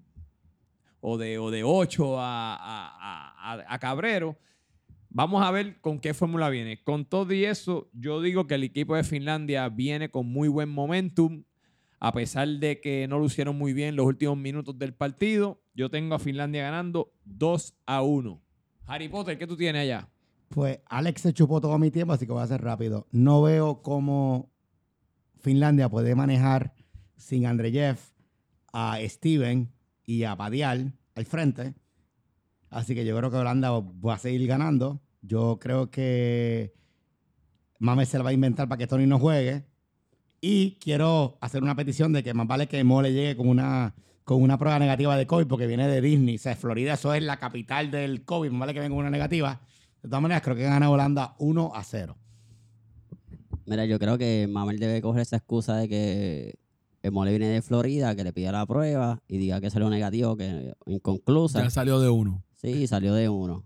o, 1.01 1.19
de, 1.19 1.39
o 1.39 1.51
de 1.51 1.65
8 1.65 2.21
a, 2.21 2.55
a- 2.55 3.53
a- 3.55 3.75
a 3.75 3.79
Cabrero. 3.79 4.39
Vamos 5.17 5.43
a 5.43 5.51
ver 5.51 5.81
con 5.81 5.99
qué 5.99 6.13
fórmula 6.13 6.51
viene. 6.51 6.85
Con 6.85 7.07
todo 7.07 7.33
y 7.33 7.47
eso, 7.47 7.89
yo 7.95 8.21
digo 8.21 8.47
que 8.47 8.57
el 8.57 8.65
equipo 8.65 8.97
de 8.97 9.03
Finlandia 9.03 9.67
viene 9.71 10.11
con 10.11 10.27
muy 10.27 10.47
buen 10.47 10.69
momentum. 10.69 11.45
A 11.99 12.13
pesar 12.13 12.47
de 12.47 12.83
que 12.83 13.09
no 13.09 13.19
lucieron 13.19 13.57
muy 13.57 13.73
bien 13.73 13.97
los 13.97 14.05
últimos 14.05 14.37
minutos 14.37 14.79
del 14.79 14.93
partido, 14.93 15.63
yo 15.73 15.89
tengo 15.89 16.17
a 16.17 16.19
Finlandia 16.19 16.65
ganando 16.65 17.15
2 17.25 17.77
a 17.87 18.03
1. 18.03 18.43
Harry 18.85 19.09
Potter, 19.09 19.39
¿qué 19.39 19.47
tú 19.47 19.57
tienes 19.57 19.85
allá? 19.85 20.11
Pues 20.51 20.81
Alex 20.85 21.23
se 21.23 21.33
chupó 21.33 21.63
todo 21.63 21.79
mi 21.79 21.91
tiempo, 21.91 22.13
así 22.13 22.27
que 22.27 22.33
voy 22.33 22.43
a 22.43 22.47
ser 22.47 22.61
rápido. 22.61 23.07
No 23.11 23.41
veo 23.41 23.81
cómo 23.81 24.53
Finlandia 25.39 25.89
puede 25.89 26.15
manejar 26.15 26.75
sin 27.17 27.47
Andreyev 27.47 27.97
a 28.71 28.99
Steven 29.03 29.73
y 30.05 30.25
a 30.25 30.37
Padial 30.37 30.93
al 31.15 31.25
frente. 31.25 31.73
Así 32.69 32.95
que 32.95 33.07
yo 33.07 33.17
creo 33.17 33.31
que 33.31 33.39
Holanda 33.39 33.71
va 33.71 34.15
a 34.15 34.19
seguir 34.19 34.47
ganando. 34.47 35.01
Yo 35.27 35.59
creo 35.61 35.91
que 35.91 36.73
Mames 37.79 38.09
se 38.09 38.19
la 38.19 38.25
va 38.25 38.31
a 38.31 38.35
inventar 38.35 38.69
para 38.69 38.79
que 38.79 38.87
Tony 38.87 39.07
no 39.07 39.19
juegue. 39.19 39.65
Y 40.41 40.73
quiero 40.73 41.39
hacer 41.41 41.63
una 41.63 41.75
petición 41.75 42.13
de 42.13 42.23
que 42.23 42.35
más 42.35 42.47
vale 42.47 42.69
que 42.69 42.83
Mole 42.85 43.13
llegue 43.13 43.37
con 43.37 43.49
una, 43.49 43.95
con 44.25 44.43
una 44.43 44.59
prueba 44.59 44.79
negativa 44.79 45.17
de 45.17 45.27
COVID 45.27 45.47
porque 45.47 45.67
viene 45.67 45.89
de 45.89 46.01
Disney. 46.01 46.37
O 46.37 46.39
sea, 46.39 46.55
Florida, 46.55 46.95
eso 46.95 47.13
es 47.15 47.23
la 47.23 47.39
capital 47.39 47.91
del 47.91 48.25
COVID. 48.25 48.51
Más 48.51 48.61
vale 48.61 48.75
que 48.75 48.81
venga 48.81 48.91
con 48.91 49.01
una 49.01 49.11
negativa. 49.11 49.61
De 50.03 50.09
todas 50.09 50.23
maneras, 50.23 50.43
creo 50.43 50.55
que 50.55 50.63
gana 50.63 50.91
Holanda 50.91 51.35
1 51.39 51.73
a 51.75 51.83
0. 51.83 52.17
Mira, 53.65 53.85
yo 53.87 53.99
creo 53.99 54.17
que 54.17 54.47
Mamel 54.49 54.79
debe 54.79 55.03
coger 55.03 55.23
esa 55.23 55.37
excusa 55.37 55.77
de 55.77 55.89
que 55.89 56.59
el 57.03 57.13
mole 57.13 57.31
viene 57.31 57.49
de 57.49 57.63
Florida, 57.63 58.15
que 58.15 58.23
le 58.23 58.33
pida 58.33 58.53
la 58.53 58.67
prueba 58.67 59.21
y 59.27 59.39
diga 59.39 59.61
que 59.61 59.71
salió 59.71 59.91
negativo, 59.91 60.37
que 60.37 60.75
inconclusa. 60.87 61.63
Ya 61.63 61.71
salió 61.71 61.99
de 61.99 62.09
uno. 62.09 62.45
Sí, 62.55 62.87
salió 62.87 63.15
de 63.15 63.29
uno. 63.29 63.65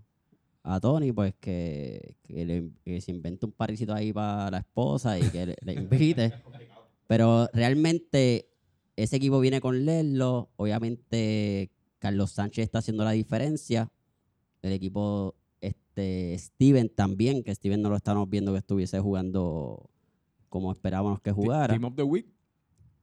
A 0.63 0.79
Tony, 0.79 1.11
pues 1.11 1.33
que, 1.39 2.15
que, 2.23 2.45
le- 2.45 2.69
que 2.83 3.01
se 3.01 3.11
invente 3.11 3.45
un 3.45 3.51
parisito 3.51 3.93
ahí 3.93 4.13
para 4.13 4.51
la 4.51 4.57
esposa 4.59 5.17
y 5.17 5.23
que 5.29 5.45
le, 5.47 5.55
le 5.61 5.73
invite. 5.73 6.33
Pero 7.07 7.47
realmente 7.51 8.47
ese 8.95 9.15
equipo 9.17 9.39
viene 9.39 9.59
con 9.59 9.85
Lerlo. 9.85 10.49
Obviamente 10.57 11.71
Carlos 11.99 12.31
Sánchez 12.31 12.63
está 12.65 12.79
haciendo 12.79 13.03
la 13.03 13.11
diferencia. 13.11 13.91
El 14.61 14.73
equipo, 14.73 15.35
este, 15.61 16.37
Steven 16.37 16.89
también, 16.89 17.43
que 17.43 17.53
Steven 17.55 17.81
no 17.81 17.89
lo 17.89 17.95
estamos 17.97 18.29
viendo 18.29 18.51
que 18.53 18.59
estuviese 18.59 18.99
jugando 18.99 19.89
como 20.47 20.71
esperábamos 20.71 21.19
que 21.21 21.31
jugara. 21.31 21.73
Team 21.73 21.85
of 21.85 21.95
the 21.95 22.03
Week. 22.03 22.27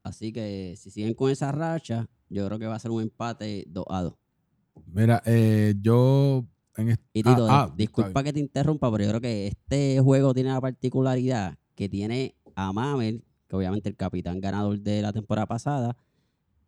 Así 0.05 0.33
que 0.33 0.75
si 0.77 0.91
siguen 0.91 1.15
con 1.15 1.31
esa 1.31 1.51
racha, 1.51 2.09
yo 2.31 2.47
creo 2.47 2.59
que 2.59 2.67
va 2.67 2.77
a 2.77 2.79
ser 2.79 2.93
un 2.93 3.03
empate 3.03 3.65
2 3.69 3.85
a 3.91 4.03
2. 4.05 4.15
Mira, 4.87 5.23
eh, 5.27 5.75
yo 5.81 6.47
en 6.79 6.89
Y 7.13 7.21
ah, 7.21 7.23
Tito, 7.35 7.47
ah, 7.49 7.67
dis- 7.71 7.77
disculpa 7.77 8.23
que 8.23 8.33
te 8.33 8.41
interrumpa, 8.41 8.91
pero 8.91 9.05
yo 9.05 9.11
creo 9.11 9.21
que 9.21 9.47
este 9.49 10.01
juego 10.01 10.33
tiene 10.35 10.51
la 10.51 10.61
particularidad 10.61 11.57
que 11.75 11.89
tiene 11.89 12.35
a 12.55 12.73
Mamel, 12.73 13.25
que 13.49 13.57
obviamente 13.57 13.89
el 13.89 13.97
capitán 13.97 14.41
ganador 14.41 14.79
de 14.81 15.03
la 15.03 15.13
temporada 15.13 15.47
pasada, 15.47 15.97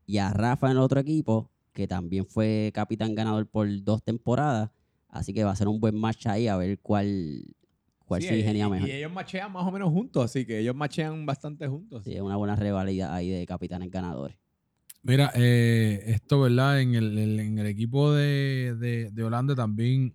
y 0.07 0.19
a 0.19 0.31
Rafa 0.33 0.67
en 0.67 0.73
el 0.73 0.79
otro 0.79 1.01
equipo, 1.01 1.51
que 1.73 1.87
también 1.87 2.27
fue 2.27 2.71
capitán 2.75 3.15
ganador 3.15 3.47
por 3.47 3.67
dos 3.85 4.03
temporadas. 4.03 4.71
Así 5.09 5.33
que 5.33 5.45
va 5.45 5.51
a 5.53 5.57
ser 5.57 5.69
un 5.69 5.81
buen 5.81 5.97
match 5.97 6.27
ahí 6.27 6.47
a 6.49 6.57
ver 6.57 6.79
cuál, 6.81 7.45
cuál 8.07 8.23
Sí, 8.23 8.29
se 8.29 8.39
ingenia 8.39 8.67
y- 8.67 8.71
mejor. 8.71 8.89
Y 8.89 8.93
ellos 8.93 9.13
machean 9.13 9.53
más 9.53 9.67
o 9.67 9.71
menos 9.73 9.91
juntos, 9.91 10.25
así 10.25 10.45
que 10.47 10.59
ellos 10.61 10.75
machean 10.75 11.27
bastante 11.27 11.67
juntos. 11.69 12.05
Sí, 12.05 12.15
es 12.15 12.21
una 12.23 12.37
buena 12.37 12.57
rivalidad 12.57 13.13
ahí 13.15 13.31
de 13.31 13.47
capitanes 13.47 13.91
ganadores. 13.91 14.37
Mira, 15.03 15.33
eh, 15.35 16.03
esto, 16.09 16.41
¿verdad? 16.41 16.81
En 16.81 16.95
el, 16.95 17.17
el- 17.19 17.41
en 17.41 17.59
el 17.59 17.67
equipo 17.67 18.13
de, 18.13 18.75
de- 18.79 19.11
de 19.11 19.25
Holanda 19.25 19.55
también 19.55 20.15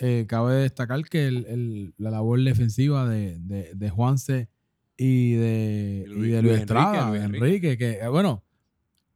eh, 0.00 0.26
cabe 0.28 0.54
destacar 0.56 1.02
que 1.08 1.26
el- 1.28 1.46
el- 1.46 1.94
la 1.98 2.10
labor 2.10 2.42
defensiva 2.42 3.08
de, 3.08 3.38
de, 3.40 3.74
de 3.74 3.90
Juanse 3.90 4.48
y 4.96 5.32
de, 5.32 6.04
Y 6.06 6.10
y 6.10 6.14
Luis- 6.14 6.32
de 6.32 6.42
Luis 6.42 6.42
Luis 6.42 6.52
Enrique, 6.52 6.60
Estrada, 6.60 7.10
Luis 7.10 7.22
Enrique, 7.22 7.46
Enrique. 7.46 7.78
que, 7.78 7.90
eh, 8.04 8.08
bueno, 8.08 8.44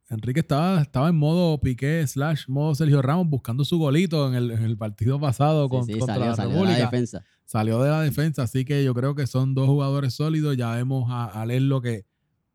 Enrique 0.08 0.40
estaba, 0.40 0.82
estaba 0.82 1.08
en 1.08 1.16
modo 1.16 1.58
Piqué 1.60 2.06
slash 2.06 2.44
modo 2.48 2.74
Sergio 2.74 3.00
Ramos 3.00 3.28
buscando 3.28 3.64
su 3.64 3.78
golito 3.78 4.28
en 4.28 4.34
el, 4.34 4.50
en 4.50 4.62
el 4.62 4.76
partido 4.76 5.18
pasado 5.18 5.68
con- 5.68 5.84
Sí, 5.86 5.94
sí, 5.94 5.98
contra 6.00 6.14
salió, 6.16 6.30
la 6.30 6.36
salió 6.36 6.58
de 6.58 6.64
la 6.64 6.76
defensa. 6.78 7.24
salió 7.44 7.82
de 7.82 7.90
la 7.90 8.02
defensa, 8.02 8.42
así 8.42 8.64
que 8.64 8.84
yo 8.84 8.92
creo 8.94 9.14
que 9.14 9.26
son 9.26 9.54
dos 9.54 9.66
jugadores 9.66 10.14
sólidos. 10.14 10.56
Ya 10.56 10.74
vemos 10.74 11.10
a, 11.10 11.24
a 11.42 11.46
lo 11.46 11.80
que 11.80 12.04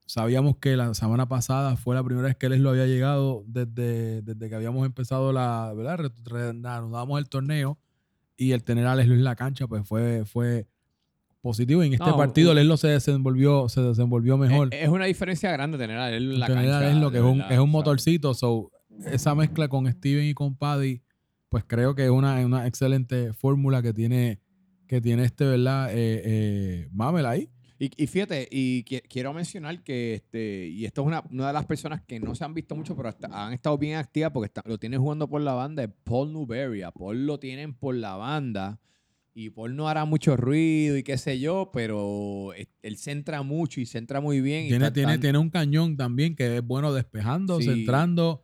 sabíamos 0.08 0.58
que 0.58 0.76
la 0.76 0.94
semana 0.96 1.28
pasada 1.28 1.76
fue 1.76 1.94
la 1.94 2.04
primera 2.04 2.28
vez 2.28 2.36
que 2.38 2.50
lo 2.50 2.72
había 2.72 2.88
llegado 2.88 3.44
desde, 3.46 4.24
desde 4.24 4.50
que 4.50 4.56
habíamos 4.56 4.86
empezado 4.86 5.32
la, 5.32 5.72
¿verdad? 5.76 5.98
Re- 6.00 6.12
reanudamos 6.26 7.20
el 7.20 7.30
torneo 7.30 7.78
y 8.36 8.54
el 8.54 8.64
tener 8.64 8.88
a 8.88 8.96
Leslo 8.96 9.14
en 9.14 9.24
la 9.24 9.36
cancha 9.36 9.68
pues 9.68 9.88
fue, 9.88 10.24
fue 10.26 10.66
positivo. 11.42 11.84
Y 11.84 11.88
en 11.88 11.94
este 11.94 12.06
No, 12.06 12.18
partido 12.18 12.54
Leslo 12.54 12.78
se 12.78 12.88
desenvolvió, 12.88 13.70
se 13.70 13.82
desenvolvió 13.82 14.38
mejor. 14.38 14.70
Es, 14.74 14.84
es 14.84 14.90
una 14.90 15.06
diferencia 15.06 15.52
grande 15.52 15.78
tener 15.78 15.98
a 15.98 16.10
él 16.12 16.32
en 16.34 16.40
la 16.40 16.48
tener 16.48 16.70
a 16.72 16.80
cancha. 16.80 16.90
Leslo, 16.94 17.12
que 17.12 17.18
es 17.18 17.24
un, 17.24 17.42
es 17.42 17.60
un 17.60 17.70
motorcito. 17.70 18.34
So, 18.34 18.72
esa 19.12 19.36
mezcla 19.36 19.68
con 19.68 19.92
Steven 19.92 20.26
y 20.26 20.34
con 20.34 20.56
Paddy, 20.56 21.02
pues 21.50 21.64
creo 21.68 21.96
que 21.96 22.06
es 22.06 22.10
una, 22.12 22.46
una 22.46 22.66
excelente 22.68 23.34
fórmula 23.34 23.82
que 23.82 23.94
tiene, 23.94 24.40
que 24.88 25.02
tiene 25.02 25.24
este, 25.26 25.46
¿verdad? 25.46 25.90
Eh, 25.92 26.22
eh, 26.26 26.90
Mamel 26.92 27.26
ahí. 27.26 27.50
Y, 27.80 27.92
y 28.04 28.08
fíjate, 28.08 28.48
y 28.52 28.84
qui- 28.86 29.04
quiero 29.08 29.34
mencionar 29.34 29.84
que 29.84 30.16
este, 30.16 30.68
y 30.68 30.86
esto 30.86 31.02
es 31.02 31.08
una, 31.08 31.24
una 31.32 31.48
de 31.48 31.54
las 31.54 31.66
personas 31.66 32.02
que 32.02 32.20
no 32.20 32.34
se 32.36 32.44
han 32.44 32.54
visto 32.54 32.76
mucho, 32.76 32.96
pero 32.96 33.10
hasta- 33.10 33.28
han 33.46 33.54
estado 33.54 33.78
bien 33.78 33.98
activas 33.98 34.32
porque 34.32 34.48
está- 34.48 34.64
lo 34.66 34.78
tienen 34.78 35.00
jugando 35.00 35.28
por 35.30 35.42
la 35.42 35.54
banda, 35.54 35.84
es 35.84 35.90
Paul 36.04 36.34
Newberry. 36.34 36.82
A 36.82 36.92
Paul 36.92 37.26
lo 37.26 37.40
tienen 37.40 37.74
por 37.74 37.94
la 37.96 38.16
banda. 38.16 38.80
Y 39.36 39.52
Paul 39.52 39.76
no 39.76 39.88
hará 39.88 40.04
mucho 40.06 40.36
ruido 40.36 40.98
y 40.98 41.04
qué 41.04 41.16
sé 41.20 41.40
yo, 41.40 41.70
pero 41.72 42.54
él 42.82 42.98
centra 42.98 43.44
mucho 43.44 43.80
y 43.80 43.86
centra 43.86 44.20
muy 44.20 44.42
bien. 44.42 44.68
Tiene, 44.68 44.86
está 44.86 44.94
tiene, 44.96 45.12
tan- 45.14 45.22
tiene 45.22 45.38
un 45.38 45.52
cañón 45.52 45.96
también 45.96 46.36
que 46.36 46.58
es 46.58 46.64
bueno 46.66 46.92
despejando, 46.92 47.60
Sí. 47.62 47.66
centrando. 47.68 48.44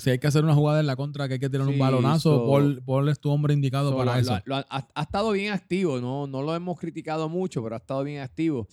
Si 0.00 0.10
hay 0.10 0.18
que 0.18 0.26
hacer 0.26 0.42
una 0.44 0.54
jugada 0.54 0.80
en 0.80 0.86
la 0.86 0.96
contra, 0.96 1.28
que 1.28 1.34
hay 1.34 1.40
que 1.40 1.48
tirar 1.50 1.66
un 1.68 1.78
balonazo, 1.78 2.38
so- 2.38 2.46
Paul, 2.46 2.82
Paul 2.84 3.08
es 3.08 3.20
tu 3.20 3.30
hombre 3.30 3.54
indicado 3.54 3.90
So, 3.90 3.96
para 3.96 4.14
lo- 4.14 4.20
eso. 4.20 4.34
lo- 4.46 4.56
lo 4.58 4.64
ha, 4.68 5.02
estado 5.02 5.30
bien 5.32 5.52
activo, 5.52 6.00
no, 6.00 6.26
no 6.26 6.42
lo 6.42 6.54
hemos 6.54 6.78
criticado 6.78 7.28
mucho, 7.28 7.62
pero 7.62 7.76
ha 7.76 7.78
estado 7.78 8.02
bien 8.04 8.20
activo. 8.20 8.66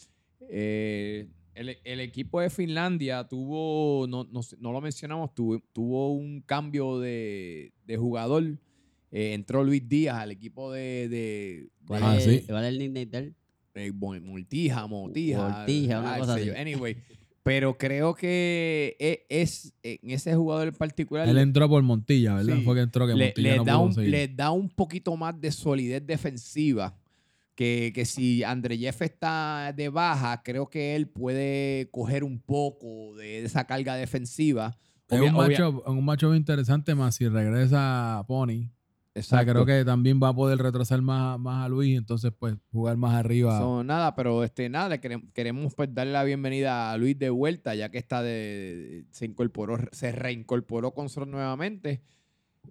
Eh, 0.49 1.27
el, 1.53 1.77
el 1.83 1.99
equipo 1.99 2.39
de 2.39 2.49
Finlandia 2.49 3.27
tuvo, 3.27 4.05
no, 4.07 4.23
no, 4.31 4.41
no 4.59 4.71
lo 4.71 4.81
mencionamos, 4.81 5.33
tuvo, 5.33 5.59
tuvo 5.73 6.13
un 6.13 6.41
cambio 6.41 6.99
de, 6.99 7.73
de 7.85 7.97
jugador. 7.97 8.43
Eh, 9.11 9.33
entró 9.33 9.63
Luis 9.63 9.87
Díaz 9.87 10.17
al 10.17 10.31
equipo 10.31 10.71
de, 10.71 11.07
de, 11.09 11.69
¿Cuál, 11.87 12.03
Ah, 12.03 12.17
es, 12.17 12.23
sí. 12.23 12.43
cuál 12.47 12.63
es 12.65 12.69
el 12.69 12.79
nickname 12.79 13.05
de 13.05 13.17
él? 13.17 13.35
de 13.73 13.91
Mo- 13.91 14.19
Mortija, 14.21 14.85
Motija. 14.87 15.49
Mortija, 15.49 15.99
una 15.99 16.15
ah, 16.15 16.19
cosa 16.19 16.33
así. 16.35 16.49
Anyway, 16.49 16.97
pero 17.47 17.77
creo 17.77 18.13
que 18.13 18.97
e- 18.99 19.25
es, 19.29 19.73
en 19.81 20.11
ese 20.11 20.35
jugador 20.35 20.67
en 20.67 20.73
particular 20.73 21.29
Él 21.29 21.37
entró 21.37 21.69
por 21.69 21.81
Montilla, 21.81 22.35
¿verdad? 22.35 22.57
Sí. 22.57 22.61
Fue 22.63 22.75
que 22.75 22.81
entró 22.81 23.07
que 23.07 23.13
le, 23.15 23.27
Montilla 23.27 23.51
le 23.51 23.57
no 23.59 23.63
da 23.63 23.77
un, 23.77 23.93
le 23.95 24.27
da 24.27 24.51
un 24.51 24.67
poquito 24.69 25.15
más 25.15 25.39
de 25.39 25.49
solidez 25.53 26.05
defensiva 26.05 26.93
que, 27.55 27.93
que 27.95 28.03
si 28.03 28.43
André 28.43 28.77
Jeff 28.77 29.01
está 29.01 29.73
de 29.73 29.87
baja, 29.87 30.41
creo 30.43 30.69
que 30.69 30.97
él 30.97 31.07
puede 31.07 31.89
coger 31.89 32.25
un 32.25 32.37
poco 32.37 33.15
de 33.15 33.45
esa 33.45 33.65
carga 33.65 33.95
defensiva. 33.95 34.77
Es 35.09 35.17
Obvia- 35.17 35.29
un 35.29 35.35
obvia- 35.37 35.47
macho, 35.47 35.83
un 35.87 36.03
macho 36.03 36.35
interesante 36.35 36.95
más 36.95 37.15
si 37.15 37.29
regresa 37.29 38.25
Pony. 38.27 38.71
O 39.19 39.23
sea, 39.23 39.41
Exacto. 39.41 39.63
creo 39.63 39.65
que 39.65 39.85
también 39.85 40.19
va 40.21 40.29
a 40.29 40.33
poder 40.35 40.59
retrasar 40.59 41.01
más, 41.01 41.39
más 41.39 41.65
a 41.65 41.69
Luis, 41.69 41.97
entonces 41.97 42.31
pues 42.37 42.55
jugar 42.71 42.97
más 42.97 43.13
arriba. 43.15 43.57
So, 43.57 43.83
nada, 43.83 44.15
pero 44.15 44.43
este, 44.43 44.69
nada, 44.69 44.89
le 44.89 44.99
queremos 45.33 45.73
pues 45.75 45.93
darle 45.93 46.13
la 46.13 46.23
bienvenida 46.23 46.91
a 46.91 46.97
Luis 46.97 47.17
de 47.17 47.29
vuelta, 47.29 47.73
ya 47.75 47.89
que 47.89 47.97
está 47.97 48.21
de, 48.21 49.05
se 49.11 49.25
incorporó, 49.25 49.77
se 49.91 50.11
reincorporó 50.11 50.91
con 50.91 51.05
nosotros 51.05 51.27
nuevamente. 51.29 52.01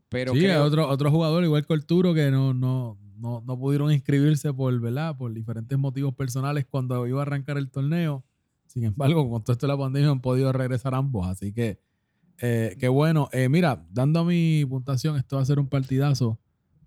Pero 0.09 0.33
sí, 0.35 0.41
creo- 0.41 0.65
otro, 0.65 0.89
otro 0.89 1.11
jugador 1.11 1.43
igual 1.45 1.67
que 1.67 1.75
Arturo 1.75 2.15
que 2.15 2.31
no, 2.31 2.55
no, 2.55 2.99
no, 3.17 3.43
no 3.45 3.59
pudieron 3.59 3.91
inscribirse 3.93 4.53
por, 4.53 4.79
¿verdad? 4.81 5.17
por 5.17 5.33
diferentes 5.33 5.77
motivos 5.79 6.15
personales 6.15 6.67
cuando 6.67 7.07
iba 7.07 7.21
a 7.21 7.23
arrancar 7.23 7.57
el 7.59 7.71
torneo. 7.71 8.25
Sin 8.67 8.85
embargo, 8.85 9.29
con 9.31 9.43
todo 9.43 9.53
esto 9.53 9.67
de 9.67 9.73
la 9.73 9.79
pandemia 9.79 10.11
han 10.11 10.21
podido 10.21 10.53
regresar 10.53 10.95
ambos. 10.95 11.27
Así 11.27 11.53
que, 11.53 11.79
eh, 12.41 12.77
qué 12.79 12.89
bueno. 12.89 13.29
Eh, 13.33 13.49
mira, 13.49 13.85
dando 13.91 14.25
mi 14.25 14.65
puntuación, 14.69 15.17
esto 15.17 15.37
va 15.37 15.43
a 15.43 15.47
ser 15.47 15.59
un 15.59 15.69
partidazo 15.69 16.39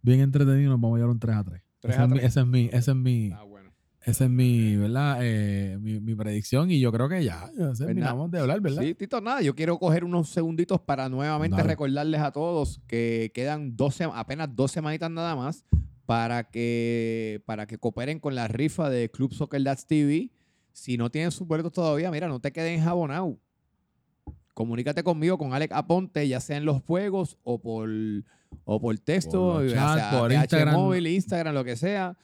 bien 0.01 0.19
entretenido. 0.21 0.71
Nos 0.71 0.81
vamos 0.81 0.95
a 0.95 0.99
llevar 0.99 1.11
un 1.11 1.19
3 1.19 1.35
a 1.35 1.43
3. 1.43 1.61
3 1.81 1.95
ese, 1.95 2.01
a 2.01 2.03
es 2.05 2.09
mi, 2.09 2.17
3. 2.19 2.23
ese 2.25 2.39
es 2.41 2.45
mi, 2.47 2.65
ese 2.71 2.91
es 2.91 2.95
mi, 2.97 3.31
Ah, 3.31 3.43
bueno. 3.43 3.71
es 4.05 4.21
mi, 4.29 4.75
¿verdad? 4.75 5.17
Eh, 5.21 5.77
mi, 5.79 5.99
mi 5.99 6.15
predicción. 6.15 6.69
Y 6.71 6.79
yo 6.79 6.91
creo 6.91 7.07
que 7.09 7.23
ya, 7.23 7.49
ya 7.57 7.73
terminamos 7.73 8.29
de 8.31 8.39
hablar, 8.39 8.59
¿verdad? 8.61 8.77
Pues 8.77 8.87
Sí, 8.89 8.95
Tito, 8.95 9.21
nada, 9.21 9.41
yo 9.41 9.55
quiero 9.55 9.77
coger 9.79 10.03
unos 10.03 10.29
segunditos 10.29 10.79
para 10.81 11.09
nuevamente 11.09 11.57
Dale. 11.57 11.69
recordarles 11.69 12.21
a 12.21 12.31
todos 12.31 12.81
que 12.87 13.31
quedan 13.33 13.75
dos 13.75 13.95
sema- 13.99 14.17
apenas 14.19 14.49
dos 14.55 14.71
semanitas 14.71 15.09
nada 15.11 15.35
más 15.35 15.65
para 16.05 16.49
que, 16.49 17.41
para 17.45 17.67
que 17.67 17.77
cooperen 17.77 18.19
con 18.19 18.33
la 18.35 18.47
rifa 18.47 18.89
de 18.89 19.09
Club 19.11 19.33
Soccer 19.33 19.63
That's 19.63 19.85
TV. 19.85 20.31
Si 20.71 20.97
no 20.97 21.09
tienen 21.11 21.31
sus 21.31 21.47
boletos 21.47 21.71
todavía, 21.71 22.09
mira, 22.11 22.27
no 22.27 22.39
te 22.39 22.51
queden 22.51 22.81
jabonado. 22.81 23.37
Comunícate 24.59 25.03
conmigo, 25.03 25.37
con 25.37 25.53
Alex 25.53 25.73
Aponte, 25.73 26.27
ya 26.27 26.41
sea 26.41 26.57
en 26.57 26.65
los 26.65 26.83
juegos 26.83 27.37
o 27.43 27.61
por, 27.61 27.89
o 28.65 28.81
por 28.81 28.99
texto, 28.99 29.53
Por 29.53 29.67
ya 29.69 29.93
sea 29.93 30.19
por 30.19 30.33
Instagram. 30.33 30.75
móvil, 30.75 31.07
Instagram, 31.07 31.53
lo 31.53 31.63
que 31.63 31.77
sea. 31.77 32.17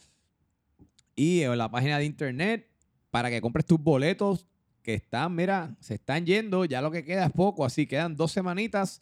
Y 1.16 1.44
en 1.44 1.57
la 1.57 1.72
página 1.72 1.98
de 1.98 2.03
internet 2.03 2.70
para 3.10 3.30
que 3.30 3.40
compres 3.40 3.66
tus 3.66 3.80
boletos 3.80 4.48
que 4.82 4.95
están, 4.95 5.34
mira, 5.34 5.78
se 5.80 5.94
están 5.94 6.26
yendo, 6.26 6.66
ya 6.66 6.82
lo 6.82 6.91
que 6.91 7.06
queda 7.06 7.28
es 7.28 7.32
poco, 7.32 7.64
así 7.64 7.88
quedan 7.88 8.18
dos 8.18 8.34
semanitas, 8.34 9.02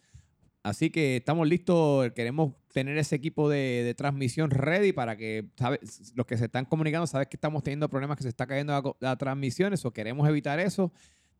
así 0.62 0.92
que 0.92 1.16
estamos 1.18 1.48
listos, 1.48 2.12
queremos 2.12 2.54
tener 2.72 3.00
ese 3.00 3.16
equipo 3.16 3.50
de, 3.50 3.82
de 3.84 3.96
transmisión 3.96 4.52
ready 4.52 4.94
para 4.94 5.18
que, 5.18 5.50
¿sabes? 5.58 6.14
los 6.14 6.28
que 6.28 6.38
se 6.38 6.46
están 6.46 6.66
comunicando, 6.66 7.08
sabes 7.08 7.30
que 7.30 7.38
estamos 7.38 7.64
teniendo 7.64 7.90
problemas, 7.90 8.16
que 8.16 8.22
se 8.24 8.30
está 8.30 8.46
cayendo 8.46 8.74
la, 8.74 9.10
la 9.10 9.18
transmisión, 9.18 9.74
eso 9.74 9.92
queremos 9.92 10.30
evitar 10.30 10.60
eso, 10.60 10.94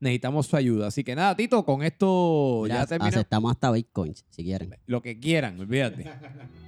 necesitamos 0.04 0.46
su 0.48 0.56
ayuda, 0.56 0.88
así 0.88 1.04
que 1.04 1.16
nada, 1.16 1.36
Tito, 1.36 1.66
con 1.66 1.82
esto 1.84 2.62
Mira, 2.64 2.76
ya 2.76 2.86
terminamos, 2.86 3.16
aceptamos 3.16 3.52
hasta 3.52 3.72
bitcoins, 3.72 4.26
si 4.30 4.44
quieren. 4.44 4.76
lo 4.86 5.02
que 5.02 5.20
quieran, 5.20 5.60
olvídate. 5.60 6.06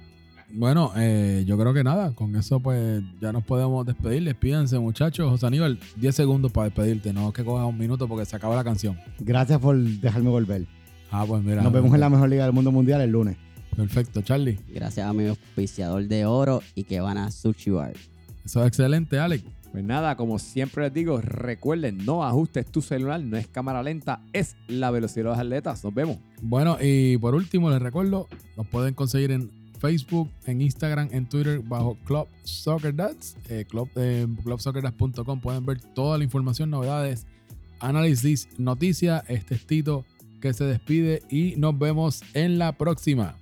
Bueno, 0.48 0.92
eh, 0.96 1.42
yo 1.44 1.58
creo 1.58 1.74
que 1.74 1.82
nada, 1.82 2.14
con 2.14 2.36
eso 2.36 2.60
pues 2.60 3.02
ya 3.20 3.32
nos 3.32 3.42
podemos 3.44 3.84
despedir. 3.84 4.22
Despídense 4.22 4.78
muchachos. 4.78 5.28
José 5.28 5.46
Aníbal, 5.46 5.78
10 5.96 6.14
segundos 6.14 6.52
para 6.52 6.66
despedirte, 6.66 7.12
no 7.12 7.32
que 7.32 7.44
cojas 7.44 7.66
un 7.66 7.76
minuto 7.76 8.06
porque 8.06 8.24
se 8.24 8.36
acaba 8.36 8.54
la 8.54 8.62
canción. 8.62 8.96
Gracias 9.18 9.58
por 9.58 9.76
dejarme 9.76 10.30
volver. 10.30 10.66
Ah, 11.10 11.24
pues 11.26 11.42
mira. 11.42 11.62
Nos 11.62 11.72
vemos 11.72 11.92
en 11.92 12.00
la 12.00 12.08
mejor 12.08 12.28
liga 12.28 12.44
del 12.44 12.52
mundo 12.52 12.70
mundial 12.70 13.00
el 13.00 13.10
lunes. 13.10 13.36
Perfecto, 13.76 14.22
Charlie. 14.22 14.58
Gracias 14.68 15.06
a 15.06 15.12
mi 15.12 15.26
auspiciador 15.26 16.06
de 16.06 16.24
oro 16.24 16.62
y 16.74 16.84
que 16.84 17.00
van 17.00 17.18
a 17.18 17.30
Sushi 17.30 17.70
Bar. 17.70 17.94
Eso 18.44 18.60
es 18.62 18.68
excelente, 18.68 19.18
Alex. 19.18 19.44
Pues 19.76 19.84
nada, 19.84 20.16
como 20.16 20.38
siempre 20.38 20.84
les 20.84 20.94
digo, 20.94 21.20
recuerden, 21.20 21.98
no 22.06 22.24
ajustes 22.24 22.64
tu 22.64 22.80
celular, 22.80 23.20
no 23.20 23.36
es 23.36 23.46
cámara 23.46 23.82
lenta, 23.82 24.22
es 24.32 24.56
la 24.68 24.90
velocidad 24.90 25.24
de 25.24 25.30
los 25.32 25.38
atletas. 25.38 25.84
Nos 25.84 25.92
vemos. 25.92 26.16
Bueno, 26.40 26.78
y 26.80 27.18
por 27.18 27.34
último 27.34 27.68
les 27.68 27.82
recuerdo, 27.82 28.26
nos 28.56 28.66
pueden 28.68 28.94
conseguir 28.94 29.32
en 29.32 29.50
Facebook, 29.78 30.30
en 30.46 30.62
Instagram, 30.62 31.10
en 31.12 31.28
Twitter 31.28 31.60
bajo 31.62 31.98
Club 32.06 32.26
Soccer 32.44 32.94
Dads, 32.94 33.36
eh, 33.50 33.66
club, 33.68 33.90
eh, 33.96 34.26
clubsoccerdads.com. 34.44 35.42
Pueden 35.42 35.66
ver 35.66 35.78
toda 35.94 36.16
la 36.16 36.24
información, 36.24 36.70
novedades, 36.70 37.26
análisis, 37.78 38.48
noticias. 38.56 39.24
Este 39.28 39.56
es 39.56 39.66
Tito 39.66 40.06
que 40.40 40.54
se 40.54 40.64
despide 40.64 41.20
y 41.28 41.52
nos 41.58 41.78
vemos 41.78 42.22
en 42.32 42.58
la 42.58 42.72
próxima. 42.72 43.36